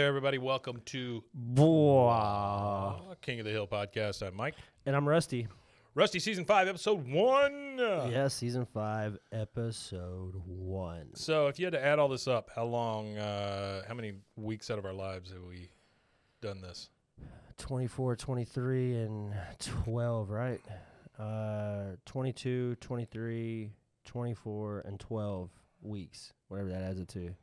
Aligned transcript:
There, 0.00 0.08
everybody. 0.08 0.38
Welcome 0.38 0.80
to 0.86 1.22
Boah. 1.34 3.02
King 3.20 3.40
of 3.40 3.44
the 3.44 3.50
Hill 3.50 3.66
podcast. 3.66 4.26
I'm 4.26 4.34
Mike. 4.34 4.54
And 4.86 4.96
I'm 4.96 5.06
Rusty. 5.06 5.46
Rusty, 5.94 6.18
season 6.18 6.46
five, 6.46 6.68
episode 6.68 7.06
one. 7.06 7.76
Yeah, 7.78 8.28
season 8.28 8.64
five, 8.64 9.18
episode 9.30 10.40
one. 10.46 11.08
So, 11.16 11.48
if 11.48 11.58
you 11.58 11.66
had 11.66 11.74
to 11.74 11.84
add 11.84 11.98
all 11.98 12.08
this 12.08 12.26
up, 12.26 12.48
how 12.56 12.64
long, 12.64 13.18
uh, 13.18 13.82
how 13.86 13.92
many 13.92 14.14
weeks 14.36 14.70
out 14.70 14.78
of 14.78 14.86
our 14.86 14.94
lives 14.94 15.32
have 15.32 15.42
we 15.42 15.68
done 16.40 16.62
this? 16.62 16.88
24, 17.58 18.16
23, 18.16 18.96
and 19.02 19.34
12, 19.84 20.30
right? 20.30 20.62
Uh, 21.18 21.96
22, 22.06 22.76
23, 22.76 23.70
24, 24.06 24.80
and 24.86 24.98
12 24.98 25.50
weeks, 25.82 26.32
whatever 26.48 26.70
that 26.70 26.80
adds 26.80 27.00
it 27.00 27.08
to. 27.08 27.34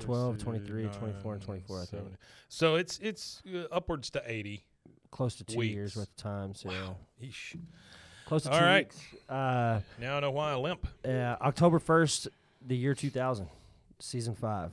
12, 0.00 0.38
23, 0.38 0.88
24, 0.88 1.34
and 1.34 1.42
24, 1.42 1.80
I 1.80 1.84
think. 1.84 2.04
So 2.48 2.76
it's 2.76 2.98
it's 2.98 3.42
uh, 3.54 3.64
upwards 3.72 4.10
to 4.10 4.22
eighty. 4.26 4.64
Close 5.10 5.34
to 5.36 5.44
two 5.44 5.58
Weeks. 5.58 5.74
years 5.74 5.96
worth 5.96 6.08
of 6.08 6.16
time. 6.16 6.54
So, 6.54 6.68
Wow. 6.68 6.96
Eesh. 7.22 7.56
close 8.26 8.44
to 8.44 8.50
All 8.52 8.58
two 8.60 8.64
right. 8.64 8.86
weeks. 8.86 9.00
Uh, 9.28 9.80
Now 10.00 10.16
I 10.16 10.20
know 10.20 10.30
why 10.30 10.52
I 10.52 10.54
limp. 10.54 10.86
uh, 11.04 11.08
October 11.40 11.80
1st, 11.80 12.28
the 12.64 12.76
year 12.76 12.94
2000, 12.94 13.48
season 13.98 14.36
five. 14.36 14.70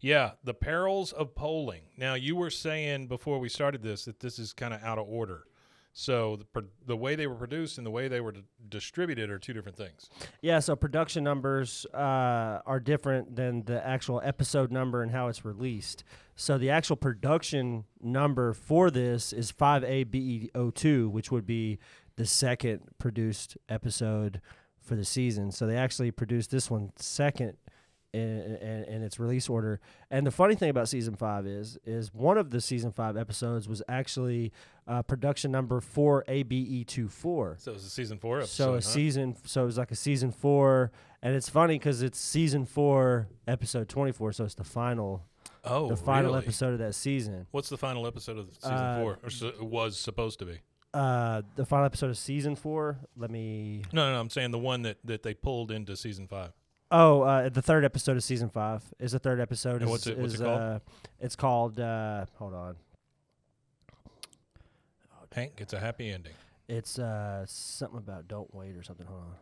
Yeah, 0.00 0.32
the 0.44 0.52
perils 0.52 1.12
of 1.12 1.34
polling. 1.34 1.82
Now 1.96 2.14
you 2.14 2.36
were 2.36 2.50
saying 2.50 3.06
before 3.06 3.38
we 3.38 3.48
started 3.48 3.82
this 3.82 4.04
that 4.04 4.20
this 4.20 4.38
is 4.38 4.52
kind 4.52 4.74
of 4.74 4.82
out 4.82 4.98
of 4.98 5.08
order. 5.08 5.44
So 6.00 6.38
the 6.54 6.64
the 6.86 6.96
way 6.96 7.16
they 7.16 7.26
were 7.26 7.34
produced 7.34 7.76
and 7.76 7.84
the 7.84 7.90
way 7.90 8.06
they 8.06 8.20
were 8.20 8.30
d- 8.30 8.44
distributed 8.68 9.30
are 9.30 9.38
two 9.40 9.52
different 9.52 9.76
things. 9.76 10.08
Yeah, 10.42 10.60
so 10.60 10.76
production 10.76 11.24
numbers 11.24 11.86
uh, 11.92 12.60
are 12.64 12.78
different 12.78 13.34
than 13.34 13.64
the 13.64 13.84
actual 13.84 14.20
episode 14.24 14.70
number 14.70 15.02
and 15.02 15.10
how 15.10 15.26
it's 15.26 15.44
released. 15.44 16.04
So 16.36 16.56
the 16.56 16.70
actual 16.70 16.94
production 16.94 17.82
number 18.00 18.52
for 18.52 18.92
this 18.92 19.32
is 19.32 19.50
5ABE02, 19.50 21.10
which 21.10 21.32
would 21.32 21.44
be 21.44 21.80
the 22.14 22.26
second 22.26 22.82
produced 22.98 23.56
episode 23.68 24.40
for 24.80 24.94
the 24.94 25.04
season. 25.04 25.50
So 25.50 25.66
they 25.66 25.76
actually 25.76 26.12
produced 26.12 26.52
this 26.52 26.70
one 26.70 26.92
second 26.94 27.56
in, 28.12 28.56
in, 28.60 28.84
in 28.84 29.02
its 29.02 29.18
release 29.18 29.48
order. 29.48 29.80
And 30.10 30.26
the 30.26 30.30
funny 30.30 30.54
thing 30.54 30.70
about 30.70 30.88
season 30.88 31.14
five 31.14 31.46
is, 31.46 31.78
is 31.84 32.12
one 32.14 32.38
of 32.38 32.50
the 32.50 32.60
season 32.60 32.92
five 32.92 33.16
episodes 33.16 33.68
was 33.68 33.82
actually 33.88 34.52
uh, 34.86 35.02
production 35.02 35.50
number 35.50 35.80
4ABE24. 35.80 37.60
So 37.60 37.70
it 37.70 37.74
was 37.74 37.84
a 37.84 37.90
season 37.90 38.18
four 38.18 38.38
episode. 38.38 38.54
So 38.54 38.70
a 38.70 38.74
huh? 38.76 38.80
season, 38.80 39.36
so 39.44 39.62
it 39.62 39.66
was 39.66 39.78
like 39.78 39.90
a 39.90 39.96
season 39.96 40.30
four, 40.30 40.90
and 41.22 41.34
it's 41.34 41.48
funny 41.48 41.74
because 41.74 42.02
it's 42.02 42.18
season 42.18 42.64
four, 42.64 43.28
episode 43.46 43.88
twenty 43.88 44.12
four. 44.12 44.32
So 44.32 44.44
it's 44.44 44.54
the 44.54 44.64
final, 44.64 45.24
oh, 45.64 45.88
the 45.88 45.96
final 45.96 46.32
really? 46.32 46.44
episode 46.44 46.72
of 46.72 46.78
that 46.78 46.94
season. 46.94 47.46
What's 47.50 47.68
the 47.68 47.76
final 47.76 48.06
episode 48.06 48.38
of 48.38 48.48
season 48.54 48.72
Uh, 48.72 49.00
four? 49.00 49.18
Or 49.22 49.30
so, 49.30 49.52
was 49.60 49.98
supposed 49.98 50.38
to 50.38 50.46
be. 50.46 50.60
Uh, 50.94 51.42
the 51.56 51.66
final 51.66 51.84
episode 51.84 52.08
of 52.08 52.16
season 52.16 52.56
four. 52.56 52.98
Let 53.16 53.30
me. 53.30 53.82
No, 53.92 54.06
no, 54.06 54.14
no, 54.14 54.20
I'm 54.20 54.30
saying 54.30 54.52
the 54.52 54.58
one 54.58 54.82
that, 54.82 54.96
that 55.04 55.22
they 55.22 55.34
pulled 55.34 55.70
into 55.70 55.96
season 55.96 56.26
five. 56.26 56.52
Oh, 56.90 57.22
uh, 57.22 57.48
the 57.50 57.60
third 57.62 57.84
episode 57.84 58.16
of 58.16 58.24
season 58.24 58.48
five 58.48 58.82
is 58.98 59.12
the 59.12 59.18
third 59.18 59.40
episode. 59.40 59.82
Is, 59.82 59.88
what's 59.88 60.06
it- 60.06 60.18
what's 60.18 60.34
is, 60.34 60.40
it 60.40 60.44
called? 60.44 60.60
Uh, 60.60 60.78
it's 61.20 61.36
called. 61.36 61.80
Uh, 61.80 62.26
hold 62.38 62.54
on. 62.54 62.76
Hank 65.38 65.54
gets 65.54 65.72
a 65.72 65.78
happy 65.78 66.10
ending. 66.10 66.32
It's 66.66 66.98
uh 66.98 67.44
something 67.46 67.98
about 67.98 68.26
don't 68.26 68.52
wait 68.52 68.74
or 68.76 68.82
something. 68.82 69.06
Hold 69.06 69.20
on. 69.20 69.34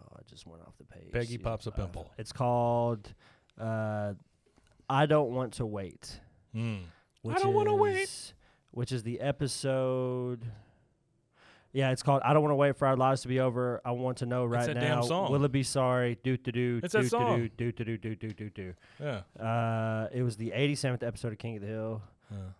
Oh, 0.00 0.16
I 0.16 0.20
just 0.30 0.46
went 0.46 0.62
off 0.62 0.74
the 0.78 0.84
page. 0.84 1.10
Peggy 1.12 1.38
pops 1.38 1.66
a 1.66 1.72
pimple. 1.72 2.08
It's 2.18 2.32
called. 2.32 3.12
Uh, 3.60 4.14
I 4.88 5.06
don't 5.06 5.32
want 5.32 5.54
to 5.54 5.66
wait. 5.66 6.20
Mm. 6.54 6.82
Which 7.22 7.36
don't 7.38 7.52
wanna 7.52 7.74
wait. 7.74 8.32
Which 8.70 8.92
is 8.92 9.02
the 9.02 9.20
episode. 9.20 10.44
Yeah, 11.72 11.90
it's 11.90 12.02
called 12.02 12.22
"I 12.24 12.32
Don't 12.32 12.42
Want 12.42 12.52
to 12.52 12.56
Wait 12.56 12.76
for 12.76 12.86
Our 12.88 12.96
Lives 12.96 13.22
to 13.22 13.28
Be 13.28 13.38
Over." 13.40 13.80
I 13.84 13.92
want 13.92 14.18
to 14.18 14.26
know 14.26 14.44
right 14.44 14.66
that 14.66 14.74
now. 14.74 14.80
damn 14.80 15.02
song. 15.04 15.30
Will 15.30 15.44
it 15.44 15.52
be 15.52 15.62
sorry? 15.62 16.18
Do 16.22 16.36
to 16.36 16.52
do. 16.52 16.80
It's 16.82 16.92
that 16.92 17.02
do 17.02 17.08
song. 17.08 17.50
Do 17.56 17.70
do 17.72 17.84
do 17.84 17.96
do 17.96 18.14
do 18.16 18.30
do 18.32 18.50
do. 18.50 18.74
Yeah. 19.00 19.20
Uh, 19.40 20.08
it 20.12 20.22
was 20.22 20.36
the 20.36 20.50
87th 20.50 21.02
episode 21.06 21.32
of 21.32 21.38
King 21.38 21.56
of 21.56 21.62
the 21.62 21.68
Hill. 21.68 22.02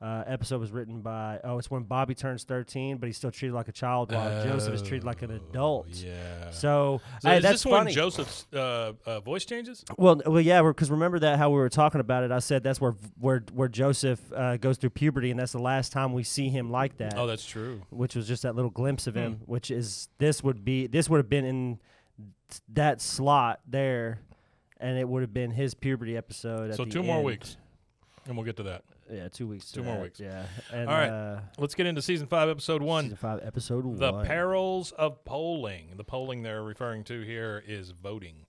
Uh, 0.00 0.24
episode 0.26 0.60
was 0.60 0.70
written 0.72 1.00
by 1.00 1.38
oh, 1.44 1.58
it's 1.58 1.70
when 1.70 1.82
Bobby 1.82 2.14
turns 2.14 2.44
13, 2.44 2.96
but 2.96 3.06
he's 3.06 3.16
still 3.16 3.30
treated 3.30 3.54
like 3.54 3.68
a 3.68 3.72
child 3.72 4.12
while 4.12 4.42
Joseph 4.44 4.74
is 4.74 4.82
treated 4.82 5.04
like 5.04 5.22
an 5.22 5.30
adult. 5.30 5.86
Oh, 5.90 5.94
Yeah. 5.94 6.50
So, 6.50 7.00
So 7.20 7.28
hey, 7.28 7.36
is 7.36 7.42
that's 7.42 7.62
this 7.62 7.66
when. 7.66 7.88
Joseph's 7.90 8.46
uh, 8.52 8.92
uh, 9.04 9.20
voice 9.20 9.44
changes? 9.44 9.84
Well, 9.98 10.20
well, 10.24 10.40
yeah, 10.40 10.62
because 10.62 10.90
remember 10.90 11.18
that 11.20 11.38
how 11.38 11.50
we 11.50 11.56
were 11.56 11.68
talking 11.68 12.00
about 12.00 12.24
it. 12.24 12.32
I 12.32 12.38
said 12.38 12.62
that's 12.62 12.80
where 12.80 12.94
where 13.18 13.44
where 13.52 13.68
Joseph 13.68 14.20
uh, 14.34 14.56
goes 14.56 14.78
through 14.78 14.90
puberty, 14.90 15.30
and 15.30 15.38
that's 15.38 15.52
the 15.52 15.58
last 15.58 15.92
time 15.92 16.12
we 16.12 16.22
see 16.22 16.48
him 16.48 16.70
like 16.70 16.96
that. 16.98 17.14
Oh, 17.16 17.26
that's 17.26 17.44
true. 17.44 17.82
which 17.90 18.16
was 18.16 18.26
just 18.26 18.42
that 18.42 18.56
little 18.56 18.70
glimpse 18.70 19.06
of 19.06 19.14
him. 19.14 19.34
Hmm. 19.34 19.44
Which 19.44 19.70
is 19.70 20.08
this 20.18 20.42
would 20.42 20.64
be 20.64 20.86
this 20.86 21.08
would 21.08 21.18
have 21.18 21.28
been 21.28 21.44
in 21.44 21.78
that 22.72 23.00
slot 23.00 23.60
there, 23.66 24.20
and 24.78 24.98
it 24.98 25.08
would 25.08 25.22
have 25.22 25.34
been 25.34 25.50
his 25.50 25.74
puberty 25.74 26.16
episode. 26.16 26.70
At 26.70 26.76
So 26.76 26.84
the 26.84 26.90
two 26.90 27.02
more 27.02 27.22
weeks, 27.22 27.56
and 28.26 28.36
we'll 28.36 28.46
get 28.46 28.56
to 28.56 28.62
that. 28.64 28.82
Yeah, 29.12 29.28
two 29.28 29.46
weeks. 29.46 29.66
to 29.66 29.74
Two 29.74 29.82
more 29.82 29.96
that, 29.96 30.02
weeks. 30.02 30.20
Yeah. 30.20 30.44
And, 30.72 30.88
All 30.88 30.94
right. 30.96 31.08
Uh, 31.08 31.40
Let's 31.58 31.74
get 31.74 31.86
into 31.86 32.02
season 32.02 32.26
five, 32.26 32.48
episode 32.48 32.82
one. 32.82 33.04
season 33.04 33.16
five, 33.16 33.40
episode 33.42 33.84
one. 33.84 33.96
The 33.96 34.22
perils 34.24 34.92
of 34.92 35.24
polling. 35.24 35.94
The 35.96 36.04
polling 36.04 36.42
they're 36.42 36.62
referring 36.62 37.04
to 37.04 37.22
here 37.22 37.62
is 37.66 37.90
voting. 37.90 38.46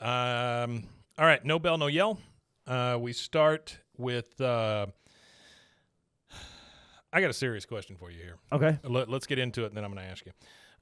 Um, 0.00 0.84
all 1.18 1.24
right, 1.24 1.44
no 1.44 1.58
bell, 1.58 1.78
no 1.78 1.86
yell. 1.86 2.18
Uh, 2.66 2.98
we 3.00 3.12
start 3.12 3.78
with. 3.96 4.40
Uh, 4.40 4.86
I 7.12 7.20
got 7.20 7.30
a 7.30 7.34
serious 7.34 7.64
question 7.64 7.96
for 7.96 8.10
you 8.10 8.18
here. 8.18 8.36
Okay. 8.52 8.78
Let, 8.84 9.08
us 9.08 9.26
get 9.26 9.38
into 9.38 9.64
it, 9.64 9.68
and 9.68 9.76
then 9.76 9.84
I'm 9.84 9.92
going 9.92 10.04
to 10.04 10.10
ask 10.10 10.26
you. 10.26 10.32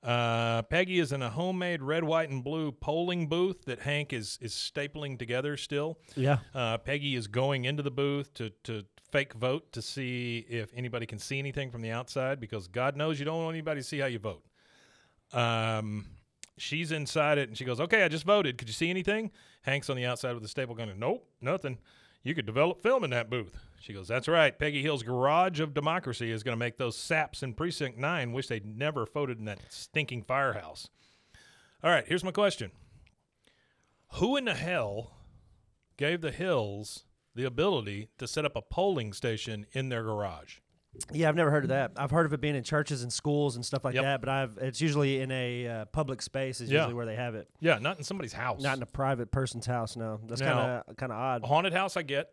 Uh, 0.03 0.63
Peggy 0.63 0.99
is 0.99 1.13
in 1.13 1.23
a 1.23 1.31
homemade 1.31 1.81
red, 1.81 2.05
white, 2.05 2.29
and 2.29 2.45
blue 2.45 2.73
polling 2.73 3.29
booth 3.29 3.65
that 3.65 3.81
Hank 3.81 4.13
is 4.13 4.39
is 4.43 4.53
stapling 4.53 5.19
together 5.19 5.57
still. 5.57 5.99
Yeah. 6.15 6.39
Uh, 6.55 6.77
Peggy 6.79 7.15
is 7.15 7.27
going 7.27 7.65
into 7.65 7.83
the 7.83 7.91
booth 7.91 8.35
to, 8.35 8.51
to 8.65 8.85
fake 9.15 9.35
vote 9.35 9.71
to 9.71 9.81
see 9.81 10.45
if 10.49 10.73
anybody 10.75 11.07
can 11.07 11.21
see 11.21 11.39
anything 11.39 11.71
from 11.71 11.83
the 11.83 11.91
outside 11.93 12.41
because 12.41 12.67
God 12.67 12.97
knows 12.97 13.21
you 13.21 13.25
don't 13.25 13.45
want 13.45 13.55
anybody 13.55 13.81
to 13.81 13.87
see 13.87 14.01
how 14.01 14.07
you 14.07 14.19
vote. 14.19 14.43
Um, 15.33 16.07
she's 16.59 16.91
inside 16.91 17.39
it 17.39 17.49
and 17.49 17.57
she 17.57 17.65
goes, 17.65 17.79
Okay, 17.79 18.03
I 18.03 18.09
just 18.09 18.25
voted. 18.25 18.59
Could 18.59 18.67
you 18.67 18.75
see 18.75 18.91
anything? 18.91 19.31
Hank's 19.63 19.89
on 19.89 19.95
the 19.95 20.05
outside 20.05 20.33
with 20.33 20.43
the 20.43 20.49
staple 20.49 20.75
gun. 20.75 20.89
And, 20.89 20.99
nope, 20.99 21.25
nothing. 21.41 21.79
You 22.25 22.35
could 22.35 22.45
develop 22.45 22.83
film 22.83 23.05
in 23.05 23.11
that 23.11 23.31
booth. 23.31 23.57
She 23.79 23.93
goes, 23.93 24.09
That's 24.09 24.27
right. 24.27 24.59
Peggy 24.59 24.83
Hill's 24.83 25.05
Garage 25.05 25.61
of 25.61 25.75
Democracy 25.75 26.33
is 26.33 26.43
going 26.43 26.57
to 26.57 26.59
make 26.59 26.77
those 26.77 26.97
saps 26.97 27.45
in 27.45 27.55
Precinct 27.55 27.97
9 27.97 28.33
wish 28.33 28.49
they'd 28.49 28.67
never 28.67 29.07
voted 29.07 29.39
in 29.39 29.45
that 29.45 29.61
stinking 29.69 30.25
firehouse. 30.25 30.89
All 31.85 31.91
right, 31.91 32.05
here's 32.05 32.25
my 32.25 32.33
question 32.33 32.73
Who 34.15 34.37
in 34.37 34.47
the 34.47 34.55
hell 34.55 35.13
gave 35.97 36.21
the 36.21 36.33
Hills 36.33 37.05
the 37.35 37.45
ability 37.45 38.09
to 38.19 38.27
set 38.27 38.45
up 38.45 38.57
a 38.57 38.63
polling 38.63 39.13
station 39.13 39.67
in 39.73 39.89
their 39.89 40.03
garage. 40.03 40.59
Yeah, 41.13 41.29
I've 41.29 41.35
never 41.35 41.51
heard 41.51 41.65
of 41.65 41.71
that. 41.71 41.91
I've 41.97 42.13
heard 42.13 42.25
of 42.25 42.33
it 42.33 42.41
being 42.41 42.55
in 42.55 42.63
churches 42.63 43.03
and 43.03 43.13
schools 43.13 43.57
and 43.57 43.67
stuff 43.67 43.85
like 43.85 43.95
Yep. 43.97 44.05
that, 44.05 44.21
but 44.21 44.29
I've 44.29 44.59
it's 44.59 44.81
usually 44.81 45.21
in 45.21 45.33
a 45.33 45.67
uh, 45.67 45.85
public 45.87 46.23
space 46.23 46.61
is 46.61 46.71
Yeah. 46.71 46.81
usually 46.83 46.95
where 46.95 47.07
they 47.07 47.17
have 47.17 47.35
it, 47.35 47.49
Yeah, 47.59 47.79
not 47.81 47.99
in 47.99 48.05
somebody's 48.05 48.33
house. 48.33 48.63
not 48.63 48.77
in 48.77 48.83
a 48.85 48.87
private 48.87 49.33
person's 49.33 49.67
house. 49.67 49.97
No, 49.97 50.21
that's 50.29 50.41
kind 50.41 50.57
of 50.89 50.97
kind 50.97 51.11
of 51.11 51.19
odd. 51.19 51.43
a 51.43 51.47
haunted 51.49 51.73
house. 51.73 51.97
I 51.97 52.03
get, 52.03 52.31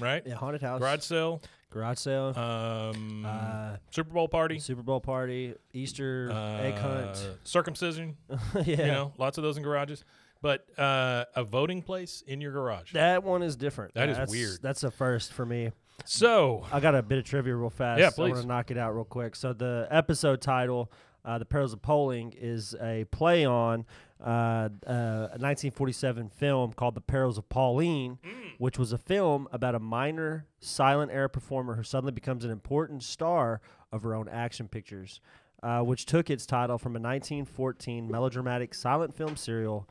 right? 0.00 0.24
Yeah, 0.26 0.34
haunted 0.34 0.60
house, 0.62 0.80
Garage 0.80 1.02
sale, 1.02 1.40
garage 1.70 1.98
sale, 1.98 2.36
um, 2.36 3.24
uh, 3.24 3.76
Super 3.92 4.12
Bowl 4.12 4.26
party, 4.26 4.58
Super 4.58 4.82
Bowl 4.82 4.98
party, 5.00 5.54
Easter 5.72 6.30
egg 6.32 6.74
uh, 6.74 6.80
hunt. 6.80 7.28
circumcision. 7.44 8.16
yeah, 8.56 8.62
You 8.64 8.76
know, 8.88 9.12
lots 9.18 9.38
of 9.38 9.44
those 9.44 9.56
in 9.56 9.62
garages. 9.62 10.02
But 10.44 10.66
uh, 10.78 11.24
a 11.34 11.42
voting 11.42 11.80
place 11.80 12.22
in 12.26 12.42
your 12.42 12.52
garage. 12.52 12.92
that 12.92 13.24
one 13.24 13.42
is 13.42 13.56
different. 13.56 13.94
That 13.94 14.10
is 14.10 14.18
That's- 14.18 14.30
weird. 14.30 14.58
That's 14.60 14.84
a 14.84 14.90
first 14.90 15.32
for 15.32 15.46
me. 15.46 15.70
so 16.04 16.66
I 16.70 16.80
got 16.80 16.94
a 16.94 17.02
bit 17.02 17.16
of 17.16 17.24
trivia 17.24 17.56
real 17.56 17.70
fast. 17.70 17.98
Yeah, 17.98 18.10
I 18.14 18.20
want 18.20 18.34
please. 18.34 18.42
to 18.42 18.46
knock 18.46 18.70
it 18.70 18.76
out 18.76 18.94
real 18.94 19.06
quick. 19.06 19.36
So 19.36 19.54
the 19.54 19.88
episode 19.90 20.42
title, 20.42 20.92
uh, 21.24 21.38
"The 21.38 21.46
Perils 21.46 21.72
of 21.72 21.80
Polling," 21.80 22.34
is 22.36 22.74
a 22.78 23.06
play 23.10 23.46
on 23.46 23.86
uh, 24.20 24.68
uh, 24.86 25.30
a 25.32 25.40
1947 25.40 26.28
film 26.28 26.74
called 26.74 26.94
"The 26.94 27.00
Perils 27.00 27.38
of 27.38 27.48
Pauline," 27.48 28.18
which 28.58 28.78
was 28.78 28.92
a 28.92 28.98
film 28.98 29.48
about 29.50 29.74
a 29.74 29.78
minor 29.80 30.44
silent 30.60 31.10
era 31.10 31.30
performer 31.30 31.76
who 31.76 31.82
suddenly 31.82 32.12
becomes 32.12 32.44
an 32.44 32.50
important 32.50 33.02
star 33.02 33.62
of 33.90 34.02
her 34.02 34.14
own 34.14 34.28
action 34.28 34.68
pictures, 34.68 35.20
uh, 35.62 35.80
which 35.80 36.04
took 36.04 36.28
its 36.28 36.44
title 36.44 36.76
from 36.76 36.92
a 36.96 37.00
1914 37.00 38.10
melodramatic 38.10 38.74
silent 38.74 39.16
film 39.16 39.36
serial. 39.36 39.88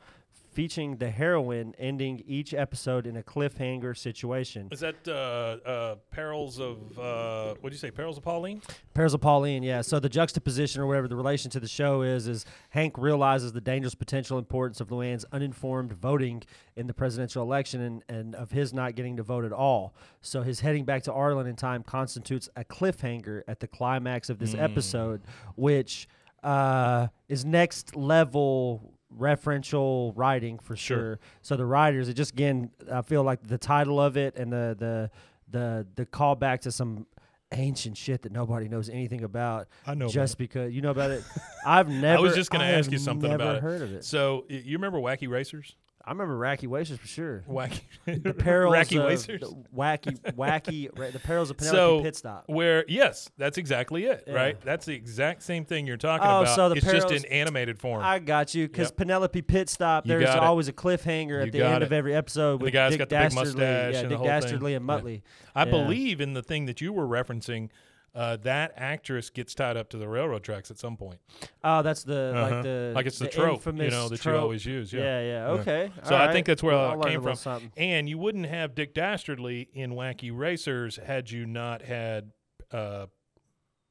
Featuring 0.54 0.98
the 0.98 1.10
heroine 1.10 1.74
ending 1.80 2.22
each 2.28 2.54
episode 2.54 3.08
in 3.08 3.16
a 3.16 3.24
cliffhanger 3.24 3.96
situation. 3.96 4.68
is 4.70 4.78
that 4.78 5.08
uh, 5.08 5.68
uh, 5.68 5.94
perils 6.12 6.60
of 6.60 6.96
uh, 6.96 7.54
what 7.60 7.70
do 7.70 7.74
you 7.74 7.78
say? 7.78 7.90
Perils 7.90 8.18
of 8.18 8.22
Pauline. 8.22 8.62
Perils 8.94 9.14
of 9.14 9.20
Pauline, 9.20 9.64
yeah. 9.64 9.80
So 9.80 9.98
the 9.98 10.08
juxtaposition 10.08 10.80
or 10.80 10.86
whatever 10.86 11.08
the 11.08 11.16
relation 11.16 11.50
to 11.50 11.58
the 11.58 11.66
show 11.66 12.02
is, 12.02 12.28
is 12.28 12.46
Hank 12.70 12.96
realizes 12.96 13.52
the 13.52 13.60
dangerous 13.60 13.96
potential 13.96 14.38
importance 14.38 14.80
of 14.80 14.88
Luanne's 14.90 15.24
uninformed 15.32 15.92
voting 15.92 16.44
in 16.76 16.86
the 16.86 16.94
presidential 16.94 17.42
election 17.42 17.80
and, 17.80 18.04
and 18.08 18.34
of 18.36 18.52
his 18.52 18.72
not 18.72 18.94
getting 18.94 19.16
to 19.16 19.24
vote 19.24 19.44
at 19.44 19.52
all. 19.52 19.92
So 20.22 20.42
his 20.42 20.60
heading 20.60 20.84
back 20.84 21.02
to 21.02 21.12
Ireland 21.12 21.48
in 21.48 21.56
time 21.56 21.82
constitutes 21.82 22.48
a 22.54 22.62
cliffhanger 22.62 23.42
at 23.48 23.58
the 23.58 23.66
climax 23.66 24.30
of 24.30 24.38
this 24.38 24.54
episode, 24.54 25.22
which 25.56 26.06
uh, 26.44 27.08
is 27.28 27.44
next 27.44 27.96
level 27.96 28.93
referential 29.18 30.12
writing 30.16 30.58
for 30.58 30.76
Sure. 30.76 30.98
sure. 30.98 31.20
So 31.42 31.56
the 31.56 31.66
writers, 31.66 32.08
it 32.08 32.14
just 32.14 32.32
again, 32.32 32.70
I 32.90 33.02
feel 33.02 33.22
like 33.22 33.46
the 33.46 33.58
title 33.58 34.00
of 34.00 34.16
it 34.16 34.36
and 34.36 34.52
the 34.52 34.76
the 34.78 35.10
the 35.50 35.86
the 35.96 36.06
callback 36.06 36.60
to 36.62 36.72
some 36.72 37.06
ancient 37.52 37.96
shit 37.96 38.22
that 38.22 38.32
nobody 38.32 38.68
knows 38.68 38.88
anything 38.88 39.22
about. 39.22 39.68
I 39.86 39.94
know 39.94 40.08
just 40.08 40.38
because 40.38 40.72
you 40.74 40.80
know 40.80 40.90
about 40.90 41.10
it. 41.10 41.22
I've 41.66 41.88
never. 41.88 42.18
I 42.18 42.20
was 42.20 42.34
just 42.34 42.50
gonna 42.50 42.64
ask 42.64 42.90
you 42.90 42.98
something 42.98 43.32
about 43.32 43.56
it. 43.56 43.62
Heard 43.62 43.82
of 43.82 43.92
it? 43.92 44.04
So 44.04 44.44
you 44.48 44.76
remember 44.76 44.98
Wacky 44.98 45.28
Racers? 45.28 45.76
I 46.06 46.10
remember 46.10 46.38
Wacky 46.38 46.66
Wasters 46.68 46.98
for 46.98 47.06
sure. 47.06 47.44
Wacky, 47.48 47.80
The 48.04 48.34
perils 48.38 48.74
Wacky 48.74 48.98
of 49.00 49.06
Racers. 49.06 49.40
the 49.40 49.46
wacky 49.74 50.20
wacky 50.34 50.90
ra- 50.98 51.10
the 51.10 51.18
perils 51.18 51.48
of 51.50 51.56
Penelope 51.56 51.78
So 51.78 52.02
Pit 52.02 52.14
Stop. 52.16 52.44
where 52.46 52.84
yes, 52.88 53.30
that's 53.38 53.56
exactly 53.56 54.04
it, 54.04 54.24
Yeah. 54.26 54.34
right? 54.34 54.60
That's 54.60 54.84
the 54.84 54.94
exact 54.94 55.42
same 55.42 55.64
thing 55.64 55.86
you're 55.86 55.96
talking 55.96 56.26
Oh, 56.28 56.42
about. 56.42 56.54
so 56.56 56.68
the 56.68 56.74
it's 56.76 56.84
just 56.84 57.08
perils- 57.08 57.24
in 57.24 57.30
animated 57.32 57.78
form. 57.78 58.02
I 58.04 58.18
got 58.18 58.54
you 58.54 58.68
because 58.68 58.88
Yep. 58.88 58.96
Penelope 58.98 59.42
Pit 59.42 59.70
Stop. 59.70 60.04
You 60.04 60.10
There's 60.10 60.24
got 60.26 60.36
it. 60.36 60.42
always 60.42 60.68
a 60.68 60.72
cliffhanger 60.74 61.28
You 61.28 61.40
at 61.40 61.52
the 61.52 61.58
got 61.60 61.72
end 61.72 61.82
it. 61.82 61.86
of 61.86 61.92
every 61.94 62.14
episode 62.14 62.60
The 62.60 62.64
with 62.64 62.72
guy's 62.74 62.90
Dick 62.92 62.98
got 62.98 63.08
the 63.08 63.14
big 63.16 63.22
Dastardly, 63.30 63.44
mustache 63.64 63.92
yeah, 63.94 63.98
and 64.00 64.04
the 64.04 64.08
Dick 64.10 64.18
whole 64.18 64.26
thing. 64.26 64.40
Dastardly 64.40 64.74
and 64.74 64.86
Yeah. 64.86 64.94
Muttley. 64.94 65.22
I 65.54 65.64
Yeah. 65.64 65.70
believe 65.70 66.20
in 66.20 66.34
the 66.34 66.42
thing 66.42 66.66
that 66.66 66.80
you 66.82 66.92
were 66.92 67.06
referencing. 67.06 67.70
Uh, 68.14 68.36
that 68.36 68.72
actress 68.76 69.28
gets 69.28 69.54
tied 69.56 69.76
up 69.76 69.88
to 69.90 69.96
the 69.96 70.06
railroad 70.06 70.44
tracks 70.44 70.70
at 70.70 70.78
some 70.78 70.96
point. 70.96 71.18
Oh, 71.64 71.82
that's 71.82 72.04
the 72.04 72.32
Uh-huh. 72.36 72.54
like 72.54 72.62
the 72.62 72.92
like 72.94 73.06
it's 73.06 73.18
the, 73.18 73.24
the 73.24 73.30
trope, 73.32 73.66
you 73.66 73.72
know, 73.90 74.08
that 74.08 74.20
trope. 74.20 74.36
you 74.36 74.40
always 74.40 74.64
use. 74.64 74.92
Yeah. 74.92 75.00
Yeah, 75.02 75.20
yeah. 75.20 75.46
Okay. 75.60 75.90
So 76.04 76.14
all 76.14 76.22
I 76.22 76.32
think 76.32 76.46
that's 76.46 76.62
where 76.62 76.74
Well, 76.76 77.00
it 77.02 77.08
came 77.08 77.22
from. 77.22 77.34
something. 77.34 77.72
And 77.76 78.08
you 78.08 78.16
wouldn't 78.18 78.46
have 78.46 78.76
Dick 78.76 78.94
Dastardly 78.94 79.68
in 79.74 79.92
Wacky 79.94 80.30
Racers 80.32 80.96
had 81.04 81.28
you 81.30 81.44
not 81.44 81.82
had 81.82 82.30
uh, 82.70 83.06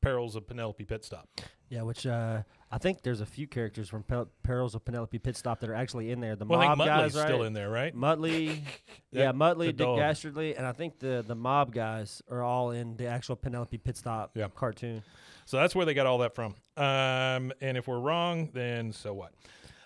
Perils 0.01 0.35
of 0.37 0.47
Penelope 0.47 0.83
Pit 0.85 1.03
Stop. 1.03 1.27
Yeah, 1.69 1.81
which 1.81 2.05
uh, 2.05 2.43
I 2.73 2.79
think 2.79 3.03
there's 3.03 3.21
a 3.21 3.25
few 3.27 3.45
characters 3.45 3.87
from 3.87 4.01
Pel- 4.01 4.29
Perils 4.41 4.73
of 4.73 4.83
Penelope 4.83 5.19
Pit 5.19 5.37
Stop 5.37 5.59
that 5.59 5.69
are 5.69 5.75
actually 5.75 6.09
in 6.09 6.19
there. 6.21 6.35
The 6.35 6.43
Well, 6.45 6.59
I 6.59 6.69
mob 6.69 6.77
think 6.79 6.87
guys, 6.87 7.15
right? 7.15 7.25
still 7.27 7.43
in 7.43 7.53
there, 7.53 7.69
right? 7.69 7.95
Muttley, 7.95 8.61
yeah, 9.11 9.31
Muttley, 9.31 9.67
Dick 9.67 9.77
dog. 9.77 9.99
Dastardly, 9.99 10.55
and 10.55 10.65
I 10.65 10.71
think 10.71 10.97
the 10.97 11.23
the 11.27 11.35
mob 11.35 11.71
guys 11.71 12.23
are 12.31 12.41
all 12.41 12.71
in 12.71 12.97
the 12.97 13.05
actual 13.05 13.35
Penelope 13.35 13.77
Pit 13.77 13.95
Stop 13.95 14.31
Yeah. 14.35 14.47
cartoon. 14.55 15.03
So 15.45 15.57
that's 15.57 15.75
where 15.75 15.85
they 15.85 15.93
got 15.93 16.07
all 16.07 16.17
that 16.19 16.33
from. 16.33 16.55
Um, 16.75 17.51
and 17.61 17.77
if 17.77 17.87
we're 17.87 17.99
wrong, 17.99 18.49
then 18.53 18.91
so 18.91 19.13
what? 19.13 19.33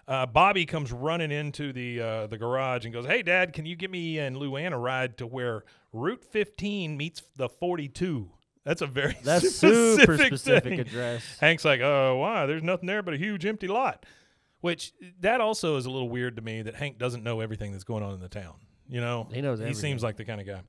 Uh, 0.08 0.26
Bobby 0.26 0.66
comes 0.66 0.94
running 0.94 1.32
into 1.32 1.74
the 1.74 2.00
uh, 2.00 2.28
the 2.28 2.38
garage 2.38 2.86
and 2.86 2.94
goes, 2.94 3.06
"Hey, 3.06 3.22
Dad, 3.22 3.52
can 3.52 3.66
you 3.66 3.76
give 3.76 3.92
me 3.92 4.18
and 4.20 4.38
Luanne 4.38 4.72
a 4.72 4.78
ride 4.78 5.18
to 5.18 5.28
where 5.28 5.66
Route 5.92 6.24
15 6.24 6.96
meets 6.96 7.22
the 7.36 7.50
42?" 7.50 8.32
That's 8.68 8.82
a 8.82 8.88
very 8.88 9.16
That's 9.24 9.56
super 9.56 10.02
specific 10.18 10.28
specific 10.38 10.64
thing. 10.72 10.80
address. 10.82 11.24
Hank's 11.40 11.64
like, 11.66 11.80
"Oh, 11.82 12.18
why? 12.18 12.46
There's 12.46 12.62
nothing 12.64 12.86
there 12.88 13.02
but 13.02 13.14
a 13.14 13.18
huge 13.18 13.46
empty 13.46 13.68
lot." 13.68 14.06
Which 14.62 14.92
that 15.22 15.40
also 15.40 15.78
is 15.78 15.86
a 15.86 15.90
little 15.90 16.10
weird 16.10 16.36
to 16.36 16.42
me 16.42 16.64
that 16.64 16.76
Hank 16.76 16.98
doesn't 16.98 17.24
know 17.24 17.40
everything 17.40 17.72
that's 17.72 17.84
going 17.86 18.04
on 18.04 18.14
in 18.14 18.20
the 18.20 18.28
town. 18.28 18.56
You 18.90 19.00
know, 19.02 19.28
He 19.34 19.42
knows 19.42 19.60
He 19.60 19.74
seems 19.74 20.04
like 20.04 20.18
the 20.18 20.26
kind 20.26 20.42
of 20.42 20.48
guy. 20.48 20.62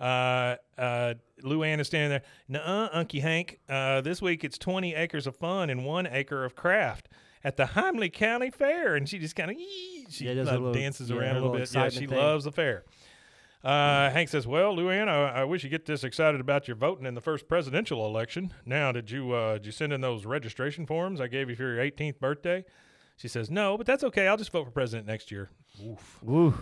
Uh, 0.00 0.80
uh, 0.80 1.14
Luanne 1.44 1.78
is 1.80 1.86
standing 1.88 2.10
there. 2.10 2.22
Nuh-uh, 2.48 2.88
Unky 3.04 3.20
Hank. 3.20 3.60
Uh, 3.68 4.00
this 4.00 4.20
week 4.22 4.44
it's 4.44 4.58
20 4.58 4.94
acres 4.94 5.26
of 5.26 5.36
fun 5.36 5.70
and 5.70 5.84
one 5.84 6.06
acre 6.06 6.44
of 6.44 6.54
craft 6.56 7.08
at 7.44 7.56
the 7.56 7.64
Heimlich 7.64 8.12
County 8.12 8.50
Fair, 8.50 8.94
and 8.96 9.08
she 9.08 9.18
just 9.18 9.36
kind 9.36 9.50
of 9.50 9.56
she 10.10 10.24
Yeah, 10.26 10.42
little- 10.42 10.72
dances 10.72 11.10
yeah, 11.10 11.16
around 11.16 11.30
a 11.30 11.34
little 11.34 11.50
little 11.52 11.66
bit. 11.66 11.74
Yeah, 11.74 11.88
she 11.88 12.06
thing. 12.06 12.16
loves 12.18 12.44
the 12.44 12.52
fair. 12.52 12.84
Uh, 13.64 14.10
Hank 14.10 14.28
says, 14.28 14.46
"Well, 14.46 14.74
Luanne, 14.76 15.08
I, 15.08 15.40
I 15.40 15.44
wish 15.44 15.62
you 15.62 15.70
get 15.70 15.86
this 15.86 16.02
excited 16.02 16.40
about 16.40 16.66
your 16.66 16.76
voting 16.76 17.06
in 17.06 17.14
the 17.14 17.20
first 17.20 17.46
presidential 17.46 18.04
election. 18.04 18.52
Now, 18.66 18.90
did 18.90 19.10
you 19.10 19.32
uh, 19.32 19.54
did 19.54 19.66
you 19.66 19.72
send 19.72 19.92
in 19.92 20.00
those 20.00 20.26
registration 20.26 20.84
forms 20.84 21.20
I 21.20 21.28
gave 21.28 21.48
you 21.48 21.54
for 21.56 21.62
your 21.62 21.76
18th 21.84 22.18
birthday?" 22.18 22.64
She 23.16 23.28
says, 23.28 23.50
"No, 23.50 23.76
but 23.78 23.86
that's 23.86 24.02
okay. 24.04 24.26
I'll 24.26 24.36
just 24.36 24.50
vote 24.50 24.64
for 24.64 24.72
president 24.72 25.06
next 25.06 25.30
year." 25.30 25.48
Oof. 25.86 26.18
Woo. 26.22 26.54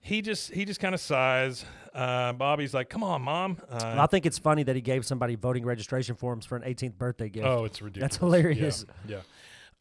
He 0.00 0.20
just 0.22 0.52
he 0.52 0.64
just 0.64 0.80
kind 0.80 0.94
of 0.94 1.00
sighs. 1.00 1.64
Uh, 1.94 2.32
Bobby's 2.32 2.74
like, 2.74 2.88
"Come 2.88 3.04
on, 3.04 3.22
mom." 3.22 3.58
Uh, 3.70 3.78
Well, 3.82 4.00
I 4.00 4.06
think 4.06 4.26
it's 4.26 4.38
funny 4.38 4.64
that 4.64 4.74
he 4.74 4.82
gave 4.82 5.06
somebody 5.06 5.36
voting 5.36 5.64
registration 5.64 6.16
forms 6.16 6.44
for 6.44 6.56
an 6.56 6.62
18th 6.62 6.94
birthday 6.98 7.28
gift. 7.28 7.46
oh, 7.46 7.64
it's 7.64 7.80
ridiculous. 7.80 8.12
That's 8.14 8.16
hilarious. 8.18 8.84
Yeah. 9.06 9.16
yeah. 9.16 9.22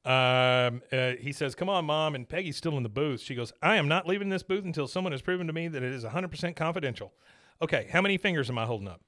Um, 0.05 0.81
uh, 0.91 1.13
he 1.19 1.31
says, 1.31 1.55
"Come 1.55 1.67
on, 1.67 1.85
mom." 1.85 2.15
And 2.15 2.29
Peggy's 2.29 2.57
still 2.57 2.77
in 2.77 2.83
the 2.83 2.89
booth. 2.89 3.21
She 3.21 3.33
goes, 3.35 3.51
"I 3.61 3.77
am 3.77 3.87
not 3.87 4.07
leaving 4.07 4.29
this 4.29 4.43
booth 4.43 4.63
until 4.63 4.87
someone 4.87 5.11
has 5.13 5.21
proven 5.21 5.47
to 5.47 5.53
me 5.53 5.67
that 5.67 5.81
it 5.81 5.91
is 5.91 6.03
100% 6.03 6.55
confidential." 6.55 7.13
Okay, 7.61 7.87
how 7.91 8.01
many 8.01 8.17
fingers 8.17 8.49
am 8.49 8.57
I 8.57 8.65
holding 8.65 8.87
up? 8.87 9.01